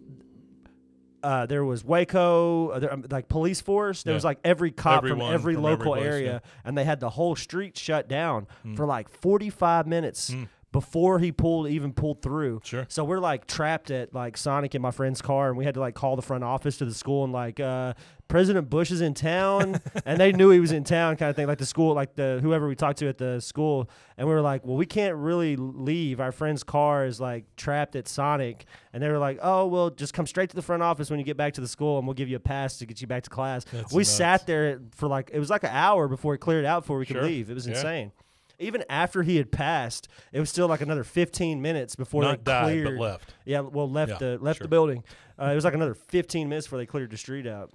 Uh, 1.21 1.45
there 1.47 1.65
was 1.65 1.83
Waco, 1.83 2.69
uh, 2.69 2.79
there, 2.79 2.93
um, 2.93 3.03
like 3.11 3.27
police 3.27 3.59
force. 3.59 4.03
There 4.03 4.13
was 4.13 4.23
like 4.23 4.39
every 4.45 4.71
cop 4.71 4.99
Everyone 5.03 5.19
from 5.27 5.33
every 5.33 5.53
from 5.55 5.65
every 5.65 5.75
local 5.77 5.91
place, 5.95 6.05
area, 6.05 6.31
yeah. 6.31 6.49
and 6.63 6.77
they 6.77 6.85
had 6.85 7.01
the 7.01 7.09
whole 7.09 7.35
street 7.35 7.77
shut 7.77 8.07
down 8.07 8.47
Hmm. 8.63 8.75
for 8.75 8.85
like 8.85 9.09
45 9.09 9.85
minutes 9.85 10.29
Mm. 10.29 10.47
Before 10.71 11.17
he 11.19 11.31
pulled 11.31 11.67
even 11.67 11.93
pulled 11.93 12.21
through. 12.21 12.61
Sure. 12.63 12.85
So 12.89 13.03
we're 13.03 13.19
like 13.19 13.47
trapped 13.47 13.89
at 13.91 14.13
like 14.13 14.37
Sonic 14.37 14.75
in 14.75 14.81
my 14.81 14.91
friend's 14.91 15.21
car, 15.21 15.49
and 15.49 15.57
we 15.57 15.65
had 15.65 15.73
to 15.73 15.79
like 15.79 15.95
call 15.95 16.15
the 16.15 16.21
front 16.21 16.43
office 16.43 16.77
to 16.77 16.85
the 16.85 16.93
school 16.93 17.23
and 17.23 17.33
like 17.33 17.59
uh, 17.59 17.93
President 18.27 18.69
Bush 18.69 18.91
is 18.91 19.01
in 19.01 19.15
town, 19.15 19.81
and 20.05 20.19
they 20.19 20.31
knew 20.31 20.51
he 20.51 20.59
was 20.59 20.71
in 20.71 20.83
town, 20.83 21.15
kind 21.17 21.31
of 21.31 21.35
thing. 21.35 21.47
Like 21.47 21.57
the 21.57 21.65
school, 21.65 21.95
like 21.95 22.13
the 22.15 22.39
whoever 22.43 22.67
we 22.67 22.75
talked 22.75 22.99
to 22.99 23.07
at 23.07 23.17
the 23.17 23.39
school, 23.41 23.89
and 24.17 24.27
we 24.27 24.33
were 24.33 24.41
like, 24.41 24.63
well, 24.63 24.77
we 24.77 24.85
can't 24.85 25.15
really 25.15 25.55
leave. 25.55 26.19
Our 26.19 26.31
friend's 26.31 26.63
car 26.63 27.07
is 27.07 27.19
like 27.19 27.45
trapped 27.55 27.95
at 27.95 28.07
Sonic, 28.07 28.65
and 28.93 29.01
they 29.01 29.09
were 29.09 29.17
like, 29.17 29.39
oh, 29.41 29.65
well, 29.65 29.89
just 29.89 30.13
come 30.13 30.27
straight 30.27 30.51
to 30.51 30.55
the 30.55 30.61
front 30.61 30.83
office 30.83 31.09
when 31.09 31.17
you 31.17 31.25
get 31.25 31.37
back 31.37 31.53
to 31.53 31.61
the 31.61 31.67
school, 31.67 31.97
and 31.97 32.05
we'll 32.05 32.13
give 32.13 32.29
you 32.29 32.35
a 32.35 32.39
pass 32.39 32.77
to 32.77 32.85
get 32.85 33.01
you 33.01 33.07
back 33.07 33.23
to 33.23 33.29
class. 33.31 33.63
That's 33.71 33.91
we 33.91 34.01
nuts. 34.01 34.09
sat 34.11 34.45
there 34.45 34.79
for 34.95 35.07
like 35.07 35.31
it 35.33 35.39
was 35.39 35.49
like 35.49 35.63
an 35.63 35.71
hour 35.73 36.07
before 36.07 36.35
it 36.35 36.37
cleared 36.37 36.65
out 36.65 36.83
before 36.83 36.99
we 36.99 37.07
could 37.07 37.15
Sure. 37.15 37.23
leave. 37.23 37.49
It 37.49 37.55
was 37.55 37.65
Yeah. 37.65 37.73
insane. 37.73 38.11
Even 38.59 38.83
after 38.89 39.23
he 39.23 39.37
had 39.37 39.51
passed, 39.51 40.07
it 40.33 40.39
was 40.39 40.49
still 40.49 40.67
like 40.67 40.81
another 40.81 41.03
15 41.03 41.61
minutes 41.61 41.95
before 41.95 42.23
Not 42.23 42.43
they 42.43 42.51
died, 42.51 42.83
but 42.83 42.93
left. 42.95 43.33
Yeah, 43.45 43.61
well, 43.61 43.89
left 43.89 44.11
Yeah, 44.11 44.17
the 44.17 44.37
left 44.39 44.57
sure. 44.57 44.65
the 44.65 44.69
building. 44.69 45.03
Uh, 45.41 45.45
it 45.45 45.55
was 45.55 45.63
like 45.63 45.73
another 45.73 45.93
15 45.93 46.49
minutes 46.49 46.67
before 46.67 46.79
they 46.79 46.85
cleared 46.85 47.11
the 47.11 47.17
street 47.17 47.47
out. 47.47 47.71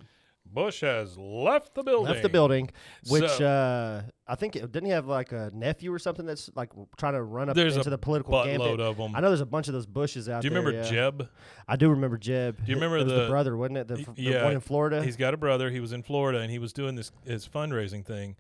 Bush 0.47 0.83
has 0.83 1.19
left 1.19 1.75
the 1.75 1.83
building. 1.83 2.13
Left 2.13 2.23
the 2.23 2.29
building, 2.29 2.71
which 3.09 3.29
So- 3.29 3.45
uh, 3.47 4.03
I 4.29 4.35
think 4.37 4.55
it, 4.55 4.71
didn't 4.71 4.85
he 4.87 4.93
have 4.93 5.07
like 5.09 5.33
a 5.33 5.51
nephew 5.53 5.93
or 5.93 5.99
something 5.99 6.25
that's 6.27 6.49
like 6.55 6.71
trying 6.97 7.15
to 7.15 7.23
run 7.23 7.49
up 7.49 7.57
into 7.57 7.91
the 7.91 7.99
political 7.99 8.45
gambit. 8.45 8.79
of 8.79 8.97
them. 8.97 9.17
I 9.17 9.21
know 9.21 9.29
there's 9.29 9.41
a 9.41 9.47
bunch 9.47 9.67
of 9.67 9.75
those 9.75 9.87
bushes 9.87 10.29
out 10.29 10.43
Do 10.43 10.47
you 10.47 10.51
there. 10.55 10.63
remember 10.63 10.85
yeah. 10.87 10.91
Jeb? 10.91 11.29
I 11.67 11.75
do 11.77 11.89
remember 11.91 12.19
Jeb. 12.19 12.59
Do 12.65 12.71
you 12.71 12.77
remember 12.77 13.03
the- 13.03 13.23
the 13.23 13.29
brother, 13.29 13.57
wasn't 13.57 13.79
it? 13.79 13.89
The, 13.89 13.97
the 13.97 14.07
yeah, 14.17 14.45
one 14.45 14.53
in 14.53 14.61
Florida. 14.61 15.03
He's 15.03 15.17
got 15.17 15.35
a 15.35 15.37
brother. 15.37 15.71
He 15.71 15.81
was 15.81 15.93
in 15.93 16.03
Florida 16.05 16.39
and 16.39 16.53
he 16.53 16.61
was 16.61 16.73
doing 16.73 16.95
this 16.95 17.11
his 17.27 17.49
fundraising 17.49 18.05
thing, 18.05 18.37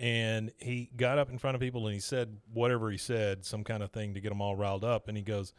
and 0.00 0.50
he 0.58 0.90
got 0.96 1.18
up 1.18 1.28
in 1.30 1.36
front 1.38 1.54
of 1.54 1.60
people 1.60 1.86
and 1.86 1.94
he 1.94 2.00
said 2.00 2.38
whatever 2.54 2.90
he 2.90 2.96
said, 2.96 3.44
some 3.44 3.62
kind 3.62 3.82
of 3.82 3.90
thing 3.92 4.14
to 4.14 4.20
get 4.20 4.30
them 4.30 4.40
all 4.40 4.56
riled 4.56 4.82
up, 4.82 5.06
and 5.08 5.16
he 5.16 5.22
goes, 5.22 5.52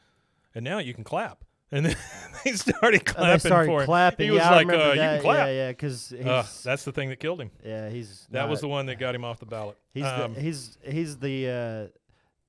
"And 0.56 0.66
now 0.66 0.80
you 0.80 0.94
can 0.94 1.04
clap." 1.04 1.46
And 1.74 1.86
then 1.86 1.96
they 2.44 2.52
started 2.52 3.06
clapping 3.06 3.32
they 3.32 3.40
started 3.40 3.70
for 3.70 3.80
him. 3.80 3.86
clapping. 3.86 4.26
He 4.26 4.32
was 4.32 4.40
yeah, 4.42 4.50
I 4.50 4.56
like, 4.56 4.68
uh, 4.68 4.72
"You 4.90 4.94
can 5.00 5.22
clap." 5.22 5.38
Yeah, 5.48 5.52
yeah, 5.54 5.68
because 5.70 6.12
Uh, 6.12 6.46
that's 6.66 6.84
the 6.84 6.92
thing 6.92 7.08
that 7.08 7.22
killed 7.22 7.40
him. 7.40 7.50
yeah, 7.64 7.90
he's 7.90 8.28
That 8.32 8.50
was 8.50 8.60
the 8.60 8.68
one 8.68 8.88
that 8.88 9.00
got 9.00 9.16
him 9.16 9.24
off 9.24 9.40
the 9.40 9.46
ballot. 9.46 9.78
he's 9.94 10.04
Um, 10.04 10.34
the, 10.34 10.42
he's 10.42 10.78
he's 10.84 11.18
the 11.18 11.48
uh, 11.48 11.98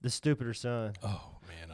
the 0.00 0.10
stupider 0.10 0.54
son. 0.54 0.94
oh 1.04 1.20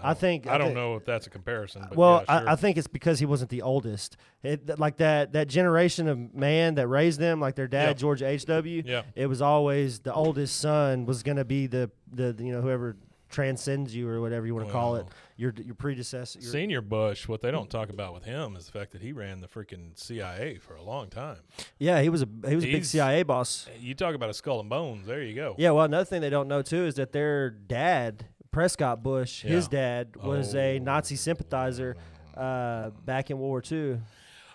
man, 0.02 0.10
I 0.10 0.14
think- 0.14 0.46
I, 0.46 0.54
I 0.54 0.58
don't 0.58 0.68
think- 0.68 0.76
know 0.76 0.96
if 0.96 1.04
that's 1.04 1.26
a 1.26 1.30
comparison. 1.30 1.84
But 1.88 1.96
well, 1.98 2.24
yeah, 2.28 2.38
sure. 2.40 2.48
I, 2.48 2.52
I 2.52 2.56
think 2.56 2.76
it's 2.76 2.86
because 2.88 3.18
he 3.18 3.26
wasn't 3.26 3.50
the 3.50 3.62
oldest. 3.62 4.16
It, 4.42 4.78
like 4.78 4.98
that 4.98 5.32
that 5.32 5.48
generation 5.48 6.08
of 6.08 6.34
man 6.34 6.74
that 6.76 6.86
raised 6.88 7.18
them, 7.20 7.40
like 7.40 7.54
their 7.56 7.68
dad 7.68 7.88
Yeah. 7.88 7.92
George 7.94 8.22
H. 8.22 8.44
W. 8.46 8.82
yeah, 8.86 9.02
It 9.14 9.26
was 9.26 9.42
always 9.42 10.00
the 10.00 10.12
oldest 10.14 10.58
son 10.60 11.06
was 11.06 11.22
going 11.22 11.36
to 11.38 11.44
be 11.44 11.66
the, 11.66 11.90
the 12.12 12.34
you 12.38 12.52
know 12.52 12.60
whoever 12.62 12.96
transcends 13.30 13.94
you 13.94 14.08
or 14.08 14.22
whatever 14.22 14.46
you 14.46 14.54
want 14.54 14.66
to 14.66 14.72
call 14.72 14.96
it. 14.96 15.06
Your 15.36 15.52
your 15.62 15.74
predecessor. 15.74 16.40
Your, 16.40 16.50
Senior 16.50 16.80
Bush, 16.80 17.28
what 17.28 17.42
they 17.42 17.50
don't 17.50 17.68
talk 17.70 17.90
about 17.90 18.12
with 18.14 18.24
him 18.24 18.56
is 18.56 18.66
the 18.66 18.72
fact 18.72 18.92
that 18.92 19.02
he 19.02 19.12
ran 19.12 19.40
the 19.40 19.46
freaking 19.46 19.96
CIA 19.98 20.56
for 20.58 20.74
a 20.76 20.82
long 20.82 21.08
time. 21.08 21.36
yeah, 21.78 22.00
he 22.00 22.08
was 22.08 22.22
a 22.22 22.28
he 22.48 22.54
was 22.56 22.64
a 22.64 22.72
big 22.72 22.84
CIA 22.84 23.22
boss. 23.22 23.68
You 23.78 23.94
talk 23.94 24.14
about 24.14 24.30
a 24.30 24.34
skull 24.34 24.60
and 24.60 24.68
bones. 24.70 25.06
There 25.06 25.22
you 25.22 25.34
go. 25.34 25.54
Yeah, 25.58 25.70
well, 25.72 25.84
another 25.84 26.06
thing 26.06 26.22
they 26.22 26.30
don't 26.30 26.48
know 26.48 26.62
too 26.62 26.86
is 26.86 26.94
that 26.94 27.12
their 27.12 27.50
dad, 27.50 28.24
Prescott 28.50 29.02
Bush, 29.02 29.42
his 29.42 29.68
dad 29.68 30.16
was 30.16 30.54
a 30.54 30.78
Oh. 30.78 30.82
Nazi 30.82 31.16
sympathizer 31.16 31.96
uh, 32.36 32.90
back 33.04 33.30
in 33.30 33.38
World 33.38 33.48
War 33.50 33.62
II. 33.70 34.00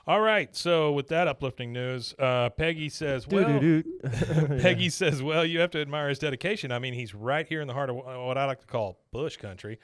All 0.06 0.20
right. 0.20 0.54
So 0.56 0.92
with 0.92 1.08
that 1.10 1.28
uplifting 1.30 1.72
news, 1.72 2.14
uh, 2.20 2.50
Peggy 2.50 2.90
says, 2.90 3.28
well. 3.28 3.48
Peggy 4.62 4.90
says, 4.90 5.24
well, 5.24 5.46
you 5.46 5.60
have 5.62 5.72
to 5.72 5.82
admire 5.82 6.10
his 6.10 6.20
dedication. 6.20 6.72
I 6.72 6.80
mean, 6.80 6.94
he's 6.94 7.16
right 7.16 7.48
here 7.48 7.62
in 7.62 7.68
the 7.68 7.74
heart 7.74 7.90
of 7.90 7.96
what 7.96 8.38
I 8.38 8.46
like 8.46 8.60
to 8.62 8.68
call 8.68 9.00
bush 9.12 9.38
country. 9.38 9.80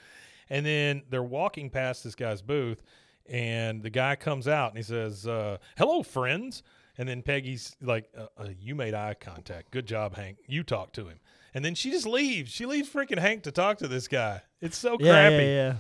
And 0.50 0.66
then 0.66 1.04
they're 1.10 1.24
walking 1.24 1.70
past 1.70 2.04
this 2.04 2.16
guy's 2.16 2.42
booth, 2.42 2.82
and 3.28 3.84
the 3.84 3.92
guy 3.92 4.16
comes 4.16 4.48
out 4.48 4.70
and 4.72 4.78
he 4.78 4.84
says, 4.84 5.28
uh, 5.28 5.58
hello, 5.78 6.02
friends. 6.04 6.64
And 6.98 7.08
then 7.08 7.22
Peggy's 7.22 7.78
like, 7.82 8.10
uh, 8.18 8.26
uh, 8.38 8.48
you 8.60 8.76
made 8.76 8.94
eye 8.94 9.14
contact. 9.18 9.72
Good 9.72 9.86
job, 9.86 10.16
Hank. 10.16 10.40
You 10.48 10.64
talk 10.64 10.92
to 10.94 11.08
him. 11.08 11.20
And 11.54 11.64
then 11.66 11.76
she 11.76 11.92
just 11.92 12.06
leaves. 12.06 12.52
She 12.52 12.66
leaves 12.66 12.90
freaking 12.90 13.18
Hank 13.20 13.44
to 13.44 13.52
talk 13.52 13.78
to 13.80 13.88
this 13.88 14.08
guy. 14.08 14.42
It's 14.62 14.78
so 14.78 14.98
yeah, 15.00 15.12
crappy. 15.12 15.36
yeah, 15.46 15.76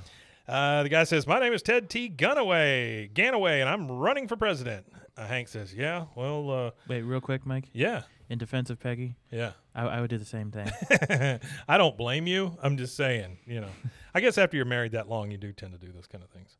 yeah. 0.48 0.54
Uh, 0.54 0.84
the 0.84 0.90
guy 0.90 1.04
says, 1.04 1.28
"My 1.28 1.40
name 1.40 1.54
is 1.54 1.62
Ted 1.62 1.90
T. 1.90 2.08
Gunaway, 2.10 3.10
Ganaway, 3.14 3.60
and 3.62 3.70
I'm 3.70 3.92
running 3.92 4.28
for 4.28 4.36
president." 4.36 4.86
Uh, 5.16 5.28
Hank 5.28 5.48
says, 5.48 5.74
"Yeah, 5.76 6.06
well, 6.16 6.50
uh, 6.50 6.72
Wait, 6.88 7.02
real 7.04 7.22
quick, 7.22 7.46
Mike. 7.46 7.70
yeah, 7.74 8.02
In 8.30 8.38
defense 8.40 8.70
of 8.72 8.80
Peggy, 8.80 9.16
yeah." 9.32 9.52
I, 9.76 9.84
I 9.86 10.02
would 10.02 10.10
do 10.10 10.18
the 10.18 10.26
same 10.26 10.50
thing. 10.52 10.70
I 11.70 11.78
don't 11.78 11.96
blame 11.98 12.26
you. 12.26 12.58
I'm 12.64 12.78
just 12.78 12.96
saying, 12.98 13.38
you 13.46 13.62
know. 13.62 13.70
I 14.16 14.22
guess 14.22 14.38
after 14.40 14.58
you're 14.58 14.66
married 14.66 14.94
that 14.94 15.08
long, 15.08 15.30
you 15.30 15.38
do 15.38 15.54
tend 15.54 15.72
to 15.74 15.78
do 15.86 15.92
those 15.92 16.08
kind 16.08 16.24
of 16.24 16.30
things. 16.32 16.58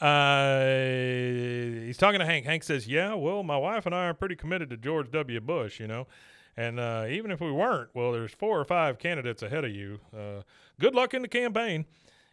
Uh, 0.00 1.84
he's 1.86 1.96
talking 1.96 2.20
to 2.20 2.26
Hank. 2.26 2.44
Hank 2.46 2.62
says, 2.62 2.86
"Yeah, 2.86 3.14
well, 3.14 3.42
my 3.42 3.56
wife 3.56 3.86
and 3.86 3.94
I 3.94 4.06
are 4.06 4.14
pretty 4.14 4.36
committed 4.36 4.70
to 4.70 4.76
George 4.76 5.10
W. 5.10 5.40
Bush, 5.40 5.80
you 5.80 5.86
know, 5.86 6.06
and 6.56 6.78
uh, 6.78 7.06
even 7.08 7.30
if 7.30 7.40
we 7.40 7.50
weren't, 7.52 7.90
well, 7.94 8.12
there's 8.12 8.32
four 8.32 8.58
or 8.60 8.64
five 8.64 8.98
candidates 8.98 9.42
ahead 9.42 9.64
of 9.64 9.70
you. 9.70 10.00
Uh, 10.16 10.42
good 10.80 10.94
luck 10.94 11.14
in 11.14 11.22
the 11.22 11.28
campaign." 11.28 11.86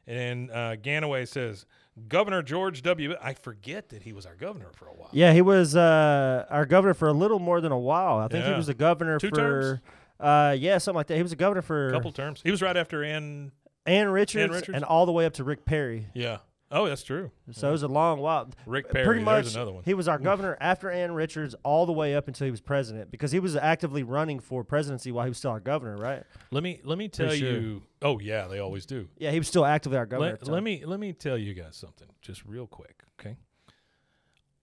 And 0.07 0.49
uh, 0.51 0.75
Ganaway 0.77 1.27
says, 1.27 1.65
"Governor 2.07 2.41
George 2.41 2.81
W. 2.81 3.15
I 3.21 3.33
forget 3.33 3.89
that 3.89 4.03
he 4.03 4.13
was 4.13 4.25
our 4.25 4.35
governor 4.35 4.71
for 4.73 4.87
a 4.87 4.93
while. 4.93 5.09
Yeah, 5.11 5.31
he 5.33 5.41
was 5.41 5.75
uh, 5.75 6.45
our 6.49 6.65
governor 6.65 6.93
for 6.93 7.07
a 7.07 7.13
little 7.13 7.39
more 7.39 7.61
than 7.61 7.71
a 7.71 7.79
while. 7.79 8.17
I 8.17 8.27
think 8.27 8.45
he 8.45 8.53
was 8.53 8.69
a 8.69 8.73
governor 8.73 9.19
Two 9.19 9.29
for 9.29 9.35
terms? 9.35 9.79
uh, 10.19 10.55
yeah, 10.57 10.77
something 10.79 10.97
like 10.97 11.07
that. 11.07 11.17
He 11.17 11.23
was 11.23 11.31
a 11.31 11.35
governor 11.37 11.61
for 11.61 11.89
a 11.89 11.91
couple 11.91 12.11
terms. 12.11 12.41
He 12.43 12.51
was 12.51 12.61
right 12.61 12.75
after 12.77 13.03
Ann. 13.03 13.51
Ann 13.85 14.09
Richards, 14.09 14.53
Richards? 14.53 14.75
and 14.75 14.85
all 14.85 15.07
the 15.07 15.11
way 15.11 15.25
up 15.25 15.33
to 15.33 15.43
Rick 15.43 15.65
Perry. 15.65 16.05
Yeah. 16.13 16.37
Oh, 16.73 16.87
that's 16.87 17.03
true. 17.03 17.31
So 17.51 17.67
it 17.67 17.71
was 17.73 17.83
a 17.83 17.87
long 17.89 18.19
while. 18.19 18.49
Rick 18.65 18.89
Perry. 18.89 19.05
Pretty 19.05 19.23
much, 19.23 19.53
another 19.53 19.73
one. 19.73 19.83
he 19.83 19.93
was 19.93 20.07
our 20.07 20.17
governor 20.17 20.57
after 20.61 20.89
Ann 20.89 21.11
Richards, 21.11 21.53
all 21.63 21.85
the 21.85 21.91
way 21.91 22.15
up 22.15 22.27
until 22.29 22.45
he 22.45 22.51
was 22.51 22.61
president, 22.61 23.11
because 23.11 23.31
he 23.33 23.39
was 23.41 23.57
actively 23.57 24.03
running 24.03 24.39
for 24.39 24.63
presidency 24.63 25.11
while 25.11 25.25
he 25.25 25.29
was 25.29 25.37
still 25.37 25.51
our 25.51 25.59
governor, 25.59 25.97
right? 25.97 26.23
Let 26.49 26.63
me 26.63 26.79
let 26.85 26.97
me 26.97 27.09
tell 27.09 27.27
Pretty 27.27 27.41
sure. 27.41 27.51
you. 27.59 27.83
Oh 28.01 28.19
yeah, 28.19 28.47
they 28.47 28.59
always 28.59 28.85
do. 28.85 29.09
Yeah, 29.17 29.31
he 29.31 29.37
was 29.39 29.49
still 29.49 29.65
actively 29.65 29.97
our 29.97 30.05
governor. 30.05 30.37
Let, 30.41 30.47
let 30.47 30.63
me 30.63 30.85
let 30.85 30.99
me 30.99 31.11
tell 31.11 31.37
you 31.37 31.53
guys 31.53 31.75
something, 31.75 32.07
just 32.21 32.45
real 32.45 32.67
quick, 32.67 33.03
okay? 33.19 33.35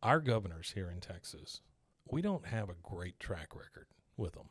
Our 0.03 0.21
governors 0.21 0.73
here 0.75 0.91
in 0.91 1.01
Texas, 1.01 1.61
we 2.11 2.23
don't 2.23 2.47
have 2.47 2.71
a 2.71 2.75
great 2.83 3.19
track 3.21 3.55
record 3.55 3.87
with 4.17 4.33
them. 4.33 4.49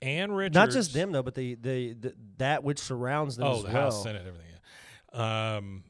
Ann 0.00 0.32
Richards, 0.32 0.54
Not 0.54 0.70
just 0.70 0.92
them 0.94 1.12
though, 1.12 1.22
but 1.22 1.34
the, 1.34 1.54
the, 1.56 1.92
the 1.92 2.14
that 2.38 2.64
which 2.64 2.78
surrounds 2.78 3.36
them 3.36 3.46
Oh, 3.46 3.56
as 3.56 3.62
the 3.62 3.68
well. 3.72 3.82
House, 3.82 4.02
Senate, 4.02 4.22
everything. 4.26 4.46
Yeah. 5.14 5.56
Um, 5.56 5.84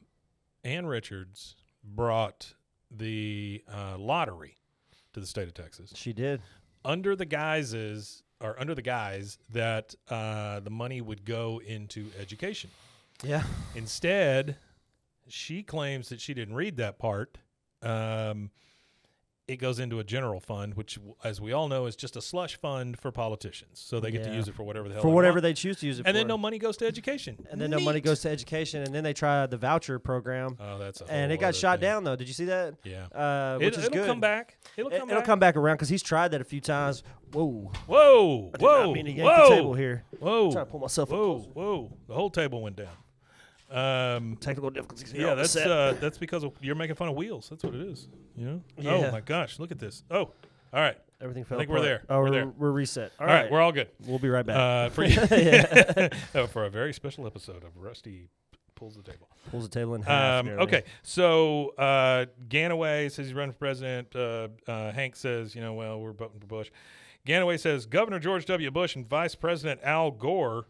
Ann 0.69 0.85
Richards 0.85 1.55
brought 1.83 2.53
the 2.91 3.63
uh, 3.73 3.97
lottery 3.97 4.55
to 5.13 5.19
the 5.19 5.25
state 5.25 5.47
of 5.47 5.53
Texas. 5.55 5.91
She 5.95 6.13
did. 6.13 6.41
under 6.85 7.15
the 7.15 7.25
guises 7.25 8.21
or 8.39 8.55
under 8.59 8.75
the 8.75 8.81
guise 8.81 9.37
that 9.51 9.95
uh, 10.09 10.59
the 10.59 10.69
money 10.69 11.01
would 11.01 11.25
go 11.25 11.59
into 11.65 12.05
education. 12.19 12.69
Yeah. 13.23 13.43
Instead, 13.75 14.57
she 15.27 15.63
claims 15.63 16.09
that 16.09 16.21
she 16.21 16.33
didn't 16.33 16.55
read 16.55 16.77
that 16.77 16.99
part. 16.99 17.37
Um, 17.81 18.51
it 19.49 19.57
goes 19.57 19.79
into 19.79 19.99
a 19.99 20.03
general 20.03 20.39
fund, 20.39 20.75
which, 20.75 20.99
as 21.23 21.41
we 21.41 21.51
all 21.51 21.67
know, 21.67 21.85
is 21.87 21.95
just 21.95 22.15
a 22.15 22.21
slush 22.21 22.55
fund 22.57 22.99
for 22.99 23.11
politicians. 23.11 23.79
So 23.83 23.99
they 23.99 24.11
get 24.11 24.23
to 24.23 24.33
use 24.33 24.47
it 24.47 24.53
for 24.55 24.63
whatever 24.63 24.87
the 24.87 24.93
hell 24.93 25.01
For 25.01 25.07
they 25.09 25.13
whatever 25.15 25.35
want. 25.35 25.43
they 25.43 25.53
choose 25.53 25.79
to 25.79 25.87
use 25.87 25.99
it 25.99 26.03
for. 26.03 26.07
and 26.09 26.15
for. 26.15 26.19
then 26.19 26.27
no 26.27 26.37
money 26.37 26.59
goes 26.59 26.77
to 26.77 26.85
education. 26.85 27.45
and 27.51 27.59
then 27.59 27.69
no 27.71 27.79
money 27.79 27.99
goes 27.99 28.19
to 28.21 28.29
education, 28.29 28.83
and 28.83 28.93
then 28.93 29.03
they 29.03 29.13
try 29.13 29.45
the 29.47 29.57
voucher 29.57 29.97
program, 29.99 30.55
Oh, 30.59 30.77
that's 30.77 31.01
and 31.01 31.31
it 31.31 31.39
got 31.39 31.55
shot 31.55 31.79
thing. 31.79 31.89
down 31.89 32.03
though. 32.03 32.15
Did 32.15 32.27
you 32.27 32.33
see 32.33 32.45
that? 32.45 32.75
Yeah, 32.83 33.05
Uh, 33.11 33.57
which 33.57 33.69
it, 33.69 33.79
is 33.79 33.85
it'll 33.85 33.97
good. 33.97 34.07
come 34.07 34.19
back. 34.19 34.57
It'll 34.77 34.91
It, 34.91 34.99
come 34.99 35.09
will 35.09 35.15
back. 35.15 35.25
come 35.25 35.39
back 35.39 35.55
around 35.55 35.75
because 35.77 35.89
he's 35.89 36.03
tried 36.03 36.29
that 36.31 36.41
a 36.41 36.45
few 36.45 36.61
times. 36.61 37.03
Whoa! 37.33 37.71
Whoa! 37.87 38.51
Whoa! 38.59 38.85
not 38.85 38.93
mean 38.93 39.05
to 39.05 39.11
yank 39.11 39.29
whoa! 39.29 39.49
the 39.49 39.55
table 39.55 39.73
here. 39.73 40.03
Whoa! 40.19 40.45
I'm 40.47 40.51
trying 40.51 40.65
to 40.65 40.71
pull 40.71 40.79
myself 40.79 41.11
up 41.11 41.17
Whoa! 41.17 41.37
Whoa! 41.53 41.97
The 42.07 42.13
whole 42.13 42.29
table 42.29 42.61
went 42.61 42.75
down. 42.75 42.87
Um, 43.71 44.37
Technical 44.39 44.69
difficulties. 44.69 45.13
yeah, 45.13 45.35
that's 45.35 45.55
uh, 45.55 45.95
that's 45.99 46.17
because 46.17 46.43
of, 46.43 46.53
you're 46.61 46.75
making 46.75 46.95
fun 46.95 47.07
of 47.07 47.15
wheels. 47.15 47.49
That's 47.49 47.63
what 47.63 47.75
it 47.75 47.81
is. 47.81 48.07
You 48.35 48.45
know? 48.45 48.61
Yeah. 48.77 48.91
Oh 48.91 49.11
my 49.11 49.21
gosh! 49.21 49.59
Look 49.59 49.71
at 49.71 49.79
this. 49.79 50.03
Oh, 50.09 50.17
all 50.17 50.33
right. 50.73 50.97
everything 51.21 51.43
fell 51.43 51.57
think 51.57 51.69
we're 51.69 51.81
there. 51.81 52.03
Oh, 52.09 52.17
We're 52.17 52.23
we're, 52.23 52.31
there. 52.31 52.47
we're 52.47 52.71
reset. 52.71 53.11
all 53.19 53.27
right. 53.27 53.51
we're 53.51 53.61
all 53.61 53.71
good. 53.71 53.89
we'll 54.05 54.19
be 54.19 54.29
right 54.29 54.45
back. 54.45 54.55
Uh, 54.55 54.89
for 54.89 55.03
oh, 56.35 56.47
for 56.47 56.65
a 56.65 56.69
very 56.69 56.93
special 56.93 57.27
episode 57.27 57.63
of 57.63 57.77
Rusty 57.77 58.29
pulls 58.75 58.95
the 58.95 59.03
table. 59.03 59.27
Pulls 59.51 59.63
the 59.63 59.69
table 59.69 59.93
in 59.95 60.01
half. 60.01 60.45
Um, 60.45 60.49
okay, 60.59 60.83
so 61.03 61.69
uh, 61.77 62.25
Ganaway 62.47 63.11
says 63.11 63.27
he's 63.27 63.33
running 63.33 63.51
for 63.51 63.59
president. 63.59 64.15
Uh, 64.15 64.47
uh, 64.67 64.91
Hank 64.91 65.15
says, 65.15 65.53
you 65.53 65.61
know, 65.61 65.73
well, 65.73 65.99
we're 65.99 66.13
voting 66.13 66.39
for 66.39 66.47
Bush. 66.47 66.71
Ganaway 67.27 67.59
says 67.59 67.85
Governor 67.85 68.19
George 68.19 68.45
W. 68.45 68.71
Bush 68.71 68.95
and 68.95 69.07
Vice 69.07 69.35
President 69.35 69.81
Al 69.83 70.11
Gore 70.11 70.65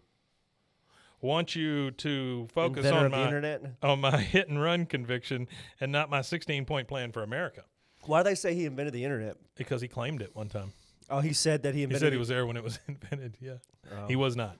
want 1.21 1.55
you 1.55 1.91
to 1.91 2.47
focus 2.53 2.86
Inventor 2.86 3.05
on 3.05 3.12
my 3.12 3.23
internet. 3.25 3.62
on 3.84 3.99
my 4.01 4.17
hit 4.21 4.47
and 4.49 4.62
run 4.62 4.86
conviction 4.86 5.47
and 5.82 5.91
not 5.91 6.10
my 6.10 6.21
16 6.21 6.65
point 6.65 6.88
plan 6.88 7.12
for 7.12 7.23
America 7.23 7.63
Why 8.05 8.23
do 8.23 8.29
they 8.29 8.36
say 8.36 8.53
he 8.55 8.65
invented 8.65 8.93
the 8.93 9.03
internet? 9.03 9.38
because 9.55 9.82
he 9.82 9.88
claimed 9.88 10.21
it 10.21 10.36
one 10.36 10.47
time. 10.47 10.71
Oh, 11.10 11.19
he 11.19 11.34
said 11.34 11.63
that 11.63 11.73
he 11.75 11.84
invented 11.84 11.84
it. 11.84 11.84
He 11.84 11.86
invented. 11.86 11.99
said 12.01 12.13
he 12.13 12.17
was 12.19 12.27
there 12.29 12.45
when 12.45 12.55
it 12.58 12.63
was 12.63 12.79
invented. 12.88 13.38
Yeah, 13.41 13.53
Oh, 13.91 14.08
he 14.08 14.15
was 14.15 14.36
not. 14.36 14.58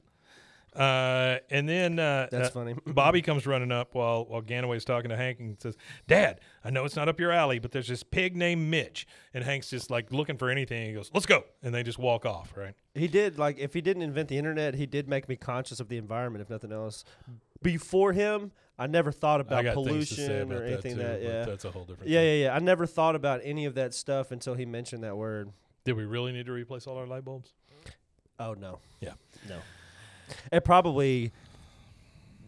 Uh, 0.75 1.38
and 1.49 1.67
then 1.67 1.97
uh, 1.99 2.27
That's 2.32 2.49
uh, 2.49 2.51
funny. 2.51 2.75
Bobby 2.86 3.21
comes 3.21 3.47
running 3.47 3.71
up 3.71 3.95
while 3.95 4.25
while 4.25 4.41
Ganaway's 4.41 4.86
talking 4.86 5.10
to 5.10 5.17
Hank 5.17 5.39
and 5.39 5.60
says, 5.60 5.75
"Dad, 6.08 6.39
I 6.63 6.69
know 6.69 6.86
it's 6.86 6.95
not 6.95 7.10
up 7.10 7.19
your 7.19 7.32
alley, 7.32 7.60
but 7.60 7.71
there's 7.71 7.88
this 7.88 8.03
pig 8.03 8.36
named 8.36 8.69
Mitch." 8.69 9.08
And 9.34 9.43
Hank's 9.43 9.69
just 9.69 9.89
like 9.89 10.12
looking 10.12 10.38
for 10.38 10.49
anything. 10.49 10.88
He 10.88 10.93
goes, 10.93 11.10
"Let's 11.13 11.25
go," 11.25 11.43
and 11.63 11.73
they 11.73 11.84
just 11.84 11.97
walk 11.97 12.25
off. 12.25 12.53
Right? 12.55 12.75
He 12.93 13.08
did 13.08 13.39
like 13.39 13.58
if 13.58 13.73
he 13.73 13.82
didn't 13.82 14.03
invent 14.03 14.29
the 14.29 14.38
internet, 14.38 14.75
he 14.75 14.86
did 14.86 15.08
make 15.08 15.27
me 15.27 15.36
conscious 15.36 15.79
of 15.79 15.89
the 15.89 15.97
environment, 15.97 16.41
if 16.41 16.49
nothing 16.49 16.71
else. 16.71 17.03
Before 17.62 18.13
him, 18.13 18.51
I 18.77 18.88
never 18.88 19.12
thought 19.12 19.41
about 19.41 19.63
got 19.65 19.75
things 19.75 20.10
to 20.10 20.15
say 20.15 20.27
pollution 20.27 20.41
about 20.51 20.62
or 20.62 20.65
anything 20.65 20.97
that, 20.97 21.03
that, 21.03 21.19
too, 21.19 21.27
but 21.27 21.34
yeah. 21.34 21.45
that's 21.45 21.65
a 21.65 21.71
whole 21.71 21.84
different. 21.84 22.10
Yeah, 22.10 22.19
thing. 22.19 22.39
yeah, 22.39 22.45
yeah. 22.45 22.55
I 22.55 22.60
never 22.60 22.86
thought 22.86 23.15
about 23.15 23.41
any 23.43 23.65
of 23.65 23.75
that 23.75 23.93
stuff 23.93 24.32
until 24.32 24.53
he 24.53 24.65
mentioned 24.65 25.03
that 25.03 25.17
word. 25.17 25.51
Did 25.84 25.97
we 25.97 26.05
really 26.05 26.32
need 26.32 26.45
to 26.45 26.51
replace 26.51 26.88
all 26.88 26.97
our 26.97 27.08
light 27.08 27.25
bulbs? 27.25 27.53
Oh 28.39 28.53
no. 28.53 28.79
Yeah. 29.01 29.13
No. 29.47 29.58
It 30.52 30.63
probably 30.63 31.32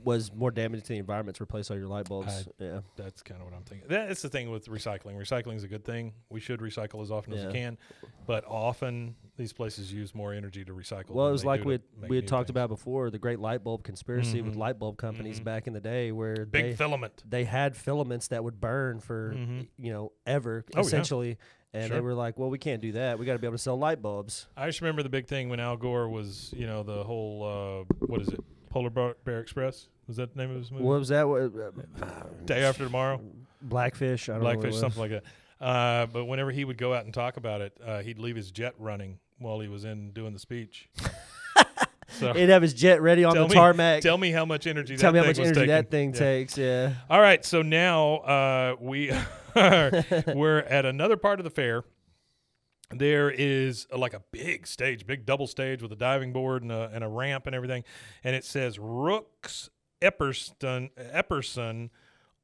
was 0.03 0.33
more 0.33 0.49
damaging 0.49 0.81
to 0.81 0.93
the 0.93 0.97
environment 0.97 1.37
to 1.37 1.43
replace 1.43 1.69
all 1.69 1.77
your 1.77 1.85
light 1.87 2.09
bulbs. 2.09 2.47
yeah. 2.57 2.79
That's 2.95 3.21
kind 3.21 3.39
of 3.39 3.45
what 3.45 3.55
I'm 3.55 3.61
thinking. 3.61 3.87
That's 3.87 4.23
the 4.23 4.29
thing 4.29 4.49
with 4.49 4.65
recycling. 4.65 5.15
Recycling 5.15 5.57
is 5.57 5.63
a 5.63 5.67
good 5.67 5.85
thing. 5.85 6.13
We 6.31 6.39
should 6.39 6.59
recycle 6.59 7.03
as 7.03 7.11
often 7.11 7.33
as 7.33 7.45
we 7.45 7.51
can, 7.53 7.77
but 8.25 8.43
often 8.47 9.15
these 9.37 9.53
places 9.53 9.93
use 9.93 10.15
more 10.15 10.33
energy 10.33 10.65
to 10.65 10.73
recycle. 10.73 11.11
Well, 11.11 11.27
it 11.27 11.31
was 11.31 11.45
like 11.45 11.63
we 11.63 11.73
had, 11.73 11.81
we 12.07 12.15
had 12.15 12.27
talked 12.27 12.47
things. 12.47 12.49
about 12.49 12.69
before 12.69 13.11
the 13.11 13.19
great 13.19 13.37
light 13.39 13.63
bulb 13.63 13.83
conspiracy 13.83 14.41
with 14.41 14.55
Mhm. 14.55 14.59
light 14.59 14.79
bulb 14.79 14.97
companies 14.97 15.39
Mhm. 15.39 15.43
back 15.43 15.67
in 15.67 15.73
the 15.73 15.79
day 15.79 16.11
where 16.11 16.47
big 16.47 16.63
they 16.63 16.73
filament. 16.75 17.23
they 17.29 17.43
had 17.43 17.77
filaments 17.77 18.29
that 18.29 18.43
would 18.43 18.59
burn 18.59 18.99
for 19.01 19.35
Mhm. 19.35 19.67
you 19.77 19.93
know 19.93 20.13
ever 20.25 20.65
Oh, 20.75 20.79
yeah. 20.79 20.89
And 21.73 21.91
they 21.91 21.99
were 22.01 22.13
like 22.13 22.37
well 22.37 22.49
we 22.49 22.57
can't 22.57 22.81
do 22.81 22.91
that 22.91 23.17
we 23.19 23.25
got 23.25 23.33
to 23.33 23.39
be 23.39 23.47
able 23.47 23.55
to 23.57 23.61
sell 23.63 23.77
light 23.77 24.01
bulbs 24.01 24.47
I 24.57 24.67
just 24.67 24.81
remember 24.81 25.03
the 25.03 25.09
big 25.09 25.27
thing 25.27 25.49
when 25.49 25.59
Al 25.59 25.77
Gore 25.77 26.09
was, 26.09 26.53
you 26.55 26.67
know, 26.67 26.83
the 26.83 27.03
whole 27.03 27.85
uh, 27.89 27.93
what 28.07 28.21
is 28.21 28.27
it, 28.29 28.39
Polar 28.69 28.89
Bear 28.89 29.39
Express? 29.39 29.87
Was 30.07 30.17
that 30.17 30.33
the 30.35 30.41
name 30.41 30.51
of 30.51 30.57
his 30.57 30.71
movie? 30.71 30.83
what 30.83 30.99
was 30.99 31.07
that 31.09 31.25
uh, 31.25 32.25
Day 32.45 32.63
After 32.63 32.83
Tomorrow, 32.85 33.21
blackfish 33.61 34.27
I 34.29 34.33
don't 34.33 34.41
know 34.41 34.45
what 34.47 34.55
it 34.55 34.59
Blackfish, 34.61 34.79
something 34.79 35.01
like 35.01 35.11
that. 35.11 35.23
Uh, 35.65 36.07
but 36.07 36.25
whenever 36.25 36.51
he 36.51 36.65
would 36.65 36.77
go 36.77 36.93
out 36.93 37.05
and 37.05 37.13
talk 37.13 37.37
about 37.37 37.61
it, 37.61 37.77
uh, 37.85 37.99
he'd 38.01 38.17
leave 38.17 38.35
his 38.35 38.49
jet 38.51 38.73
running 38.79 39.19
while 39.37 39.59
he 39.59 39.67
was 39.67 39.85
in 39.85 40.11
doing 40.11 40.33
the 40.33 40.39
speech. 40.39 40.89
so 42.09 42.33
he'd 42.33 42.49
have 42.49 42.61
his 42.61 42.73
jet 42.73 43.01
ready 43.01 43.23
on 43.23 43.35
the 43.35 43.47
me- 43.47 43.53
tarmac 43.53 44.01
tell 44.01 44.17
me 44.17 44.31
how 44.31 44.43
much 44.45 44.67
energy. 44.67 44.97
Tell 44.97 45.11
that 45.11 45.19
me 45.19 45.23
how 45.23 45.29
much 45.29 45.39
energy 45.39 45.53
taking. 45.53 45.67
that 45.69 45.89
thing 45.91 46.13
Yeah. 46.13 46.19
takes 46.19 46.57
yeah 46.57 46.93
All 47.09 47.21
right, 47.21 47.45
so 47.45 47.61
now 47.61 48.15
uh, 48.17 48.75
we 48.79 49.11
we're 50.35 50.59
at 50.59 50.85
another 50.85 51.17
part 51.17 51.39
of 51.39 51.43
the 51.43 51.49
fair. 51.49 51.83
There 52.93 53.31
is 53.31 53.87
uh, 53.91 53.97
like 53.97 54.13
a 54.13 54.21
big 54.31 54.67
stage, 54.67 55.05
big 55.07 55.25
double 55.25 55.47
stage 55.47 55.81
with 55.81 55.91
a 55.91 55.95
diving 55.95 56.33
board 56.33 56.61
and 56.61 56.71
a, 56.71 56.89
and 56.93 57.03
a 57.03 57.07
ramp 57.07 57.47
and 57.47 57.55
everything, 57.55 57.83
and 58.23 58.35
it 58.35 58.43
says 58.43 58.77
Rooks 58.79 59.69
Epperson 60.01 60.89
Epperson 60.97 61.89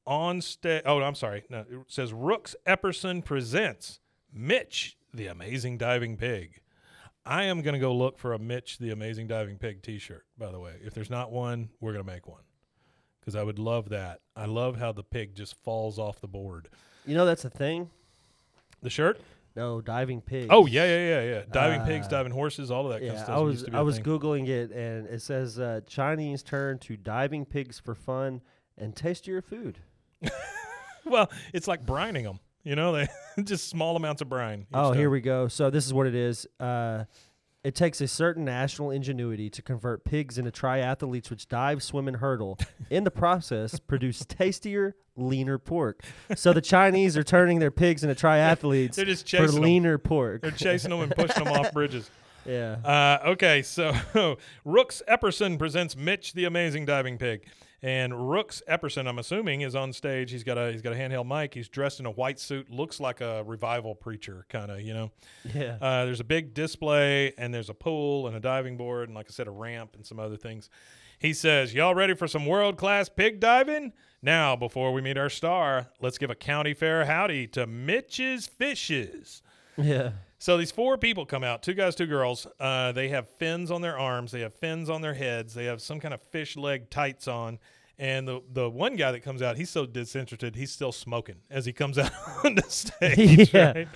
on 0.05 0.41
stage. 0.41 0.83
Oh, 0.85 1.01
I'm 1.01 1.15
sorry. 1.15 1.43
No, 1.49 1.59
it 1.69 1.79
says 1.87 2.13
Rooks 2.13 2.55
Epperson 2.65 3.23
presents 3.23 3.99
Mitch 4.33 4.97
the 5.13 5.27
Amazing 5.27 5.77
Diving 5.77 6.15
Pig. 6.15 6.61
I 7.25 7.43
am 7.43 7.61
going 7.61 7.73
to 7.73 7.79
go 7.79 7.93
look 7.93 8.17
for 8.17 8.33
a 8.33 8.39
Mitch 8.39 8.77
the 8.77 8.91
Amazing 8.91 9.27
Diving 9.27 9.57
Pig 9.57 9.81
T-shirt. 9.81 10.25
By 10.37 10.51
the 10.51 10.59
way, 10.59 10.75
if 10.81 10.93
there's 10.93 11.09
not 11.09 11.31
one, 11.31 11.69
we're 11.81 11.91
going 11.91 12.05
to 12.05 12.11
make 12.11 12.25
one 12.25 12.43
because 13.27 13.35
I 13.35 13.43
would 13.43 13.59
love 13.59 13.89
that. 13.89 14.21
I 14.37 14.45
love 14.45 14.77
how 14.77 14.93
the 14.93 15.03
pig 15.03 15.35
just 15.35 15.61
falls 15.61 15.99
off 15.99 16.21
the 16.21 16.29
board. 16.29 16.69
You 17.07 17.15
know 17.15 17.25
that's 17.25 17.45
a 17.45 17.49
thing 17.49 17.89
The 18.83 18.89
shirt? 18.89 19.19
No, 19.55 19.81
diving 19.81 20.21
pigs. 20.21 20.49
Oh 20.51 20.67
yeah, 20.67 20.85
yeah, 20.85 21.07
yeah, 21.21 21.23
yeah. 21.33 21.41
Diving 21.51 21.81
pigs, 21.87 22.05
Uh, 22.05 22.09
diving 22.11 22.31
horses, 22.31 22.69
all 22.69 22.85
of 22.85 22.91
that 22.91 22.99
kind 22.99 23.09
of 23.11 23.17
Yeah, 23.17 23.23
stuff. 23.23 23.37
I 23.37 23.39
was 23.41 23.65
I 23.73 23.81
was 23.81 23.95
thing. 23.95 24.05
googling 24.05 24.47
it 24.47 24.71
and 24.71 25.07
it 25.07 25.21
says 25.23 25.57
uh, 25.57 25.81
Chinese 25.87 26.43
turn 26.43 26.77
to 26.79 26.95
diving 26.95 27.43
pigs 27.45 27.79
for 27.79 27.95
fun 27.95 28.41
and 28.77 28.95
tastier 28.95 29.41
food. 29.41 29.79
Well, 31.05 31.31
it's 31.53 31.67
like 31.69 31.85
brining 31.85 32.23
them. 32.23 32.39
You 32.63 32.75
know, 32.75 32.91
they 32.91 33.07
just 33.43 33.69
small 33.69 33.95
amounts 33.95 34.21
of 34.21 34.27
brine. 34.27 34.67
Oh, 34.73 34.91
here 34.91 35.09
we 35.09 35.21
go. 35.21 35.47
So 35.47 35.69
this 35.69 35.85
is 35.85 35.93
what 35.93 36.05
it 36.05 36.15
is. 36.15 36.45
Uh, 36.59 37.05
it 37.67 37.75
takes 37.75 37.99
a 37.99 38.07
certain 38.07 38.45
national 38.45 38.91
ingenuity 38.91 39.49
to 39.49 39.61
convert 39.61 40.05
pigs 40.05 40.37
into 40.37 40.51
triathletes 40.51 41.29
which 41.29 41.49
dive, 41.49 41.83
swim, 41.83 42.07
and 42.07 42.15
hurdle. 42.15 42.57
In 42.89 43.03
the 43.03 43.11
process, 43.11 43.77
produce 43.87 44.23
tastier, 44.23 44.95
leaner 45.17 45.57
pork. 45.57 46.01
So 46.33 46.53
the 46.53 46.61
Chinese 46.61 47.17
are 47.17 47.23
turning 47.23 47.59
their 47.59 47.69
pigs 47.69 48.05
into 48.05 48.15
triathletes 48.25 48.95
They're 48.95 49.03
just 49.03 49.25
for 49.25 49.39
chasing 49.39 49.55
them. 49.55 49.63
leaner 49.63 49.97
pork. 49.97 50.43
They're 50.43 50.51
chasing 50.51 50.91
them 50.91 51.01
and 51.01 51.13
pushing 51.13 51.43
them 51.43 51.51
off 51.51 51.73
bridges. 51.73 52.09
yeah. 52.45 52.77
Uh, 52.85 53.31
okay, 53.31 53.61
so 53.61 53.93
Rooks 54.63 55.03
Epperson 55.09 55.59
presents 55.59 55.97
Mitch 55.97 56.31
the 56.35 56.45
Amazing 56.45 56.85
Diving 56.85 57.17
Pig, 57.17 57.47
and 57.81 58.29
Rooks 58.29 58.61
Epperson, 58.67 59.07
I'm 59.07 59.19
assuming, 59.19 59.61
is 59.61 59.75
on 59.75 59.93
stage. 59.93 60.31
He's 60.31 60.43
got 60.43 60.57
a 60.57 60.71
he's 60.71 60.81
got 60.81 60.93
a 60.93 60.95
handheld 60.95 61.27
mic. 61.27 61.53
He's 61.53 61.69
dressed 61.69 61.99
in 61.99 62.05
a 62.05 62.11
white 62.11 62.39
suit, 62.39 62.69
looks 62.71 62.99
like 62.99 63.21
a 63.21 63.43
revival 63.43 63.93
preacher, 63.93 64.45
kind 64.49 64.71
of, 64.71 64.81
you 64.81 64.93
know. 64.93 65.11
Yeah. 65.53 65.77
Uh, 65.81 66.05
there's 66.05 66.19
a 66.19 66.25
big 66.25 66.53
display, 66.53 67.33
and 67.37 67.53
there's 67.53 67.69
a 67.69 67.73
pool 67.73 68.27
and 68.27 68.35
a 68.35 68.39
diving 68.39 68.77
board, 68.77 69.09
and 69.09 69.15
like 69.15 69.27
I 69.29 69.31
said, 69.31 69.47
a 69.47 69.51
ramp 69.51 69.91
and 69.95 70.05
some 70.05 70.19
other 70.19 70.37
things. 70.37 70.69
He 71.19 71.33
says, 71.33 71.73
"Y'all 71.73 71.95
ready 71.95 72.15
for 72.15 72.27
some 72.27 72.45
world 72.45 72.77
class 72.77 73.09
pig 73.09 73.39
diving?" 73.39 73.93
Now, 74.21 74.55
before 74.55 74.91
we 74.93 75.01
meet 75.01 75.17
our 75.17 75.29
star, 75.29 75.87
let's 76.01 76.17
give 76.17 76.29
a 76.29 76.35
county 76.35 76.73
fair 76.73 77.05
howdy 77.05 77.47
to 77.47 77.67
Mitch's 77.67 78.47
Fishes. 78.47 79.41
Yeah. 79.77 80.11
So 80.39 80.57
these 80.57 80.71
four 80.71 80.97
people 80.97 81.25
come 81.25 81.43
out, 81.43 81.63
two 81.63 81.73
guys, 81.73 81.95
two 81.95 82.05
girls. 82.05 82.45
Uh, 82.59 82.91
they 82.91 83.09
have 83.09 83.27
fins 83.27 83.71
on 83.71 83.81
their 83.81 83.97
arms, 83.97 84.31
they 84.31 84.41
have 84.41 84.53
fins 84.53 84.89
on 84.89 85.01
their 85.01 85.15
heads, 85.15 85.53
they 85.53 85.65
have 85.65 85.81
some 85.81 85.99
kind 85.99 86.13
of 86.13 86.21
fish 86.21 86.55
leg 86.55 86.89
tights 86.89 87.27
on. 87.27 87.57
And 87.99 88.27
the 88.27 88.41
the 88.53 88.69
one 88.69 88.95
guy 88.95 89.11
that 89.11 89.21
comes 89.21 89.41
out, 89.41 89.57
he's 89.57 89.71
so 89.71 89.87
disinterested, 89.87 90.55
he's 90.55 90.71
still 90.71 90.91
smoking 90.91 91.37
as 91.49 91.65
he 91.65 91.73
comes 91.73 91.97
out 91.97 92.11
on 92.45 92.53
the 92.55 92.63
stage. 92.67 93.51
Yeah. 93.53 93.73
Right? 93.73 93.87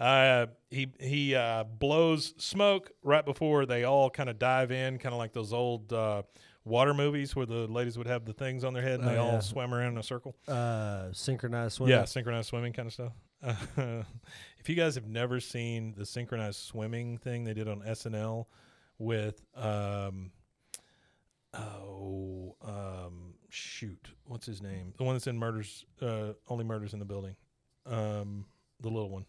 Uh, 0.00 0.46
he 0.70 0.88
he 0.98 1.34
uh, 1.34 1.64
blows 1.64 2.32
smoke 2.38 2.90
right 3.02 3.24
before 3.24 3.66
they 3.66 3.84
all 3.84 4.08
kind 4.08 4.28
of 4.30 4.38
dive 4.38 4.72
in, 4.72 4.98
kind 4.98 5.12
of 5.12 5.18
like 5.18 5.32
those 5.34 5.52
old 5.52 5.92
uh, 5.92 6.22
water 6.64 6.94
movies 6.94 7.36
where 7.36 7.44
the 7.46 7.66
ladies 7.68 7.98
would 7.98 8.06
have 8.06 8.24
the 8.24 8.32
things 8.32 8.64
on 8.64 8.72
their 8.72 8.82
head 8.82 9.00
and 9.00 9.08
Oh, 9.08 9.12
they 9.12 9.18
all 9.18 9.32
yeah. 9.34 9.38
swim 9.40 9.74
around 9.74 9.92
in 9.92 9.98
a 9.98 10.02
circle. 10.02 10.34
Uh, 10.48 11.12
synchronized 11.12 11.74
swimming. 11.74 11.94
Yeah, 11.94 12.06
synchronized 12.06 12.48
swimming 12.48 12.72
kind 12.72 12.86
of 12.86 12.92
stuff. 12.94 13.12
if 14.64 14.70
you 14.70 14.76
guys 14.76 14.94
have 14.94 15.06
never 15.06 15.40
seen 15.40 15.92
the 15.94 16.06
synchronized 16.06 16.58
swimming 16.58 17.18
thing 17.18 17.44
they 17.44 17.52
did 17.52 17.68
on 17.68 17.82
SNL 17.82 18.46
with 18.98 19.44
um 19.54 20.30
oh 21.52 22.56
um 22.62 23.34
shoot, 23.50 24.08
what's 24.24 24.46
his 24.46 24.62
name? 24.62 24.94
The 24.96 25.04
one 25.04 25.16
that's 25.16 25.26
in 25.26 25.38
Murders 25.38 25.84
uh 26.00 26.32
Only 26.48 26.64
Murders 26.64 26.94
in 26.94 26.98
the 26.98 27.04
Building. 27.04 27.36
Um 27.84 28.46
the 28.80 28.88
little 28.88 29.10
one. 29.10 29.26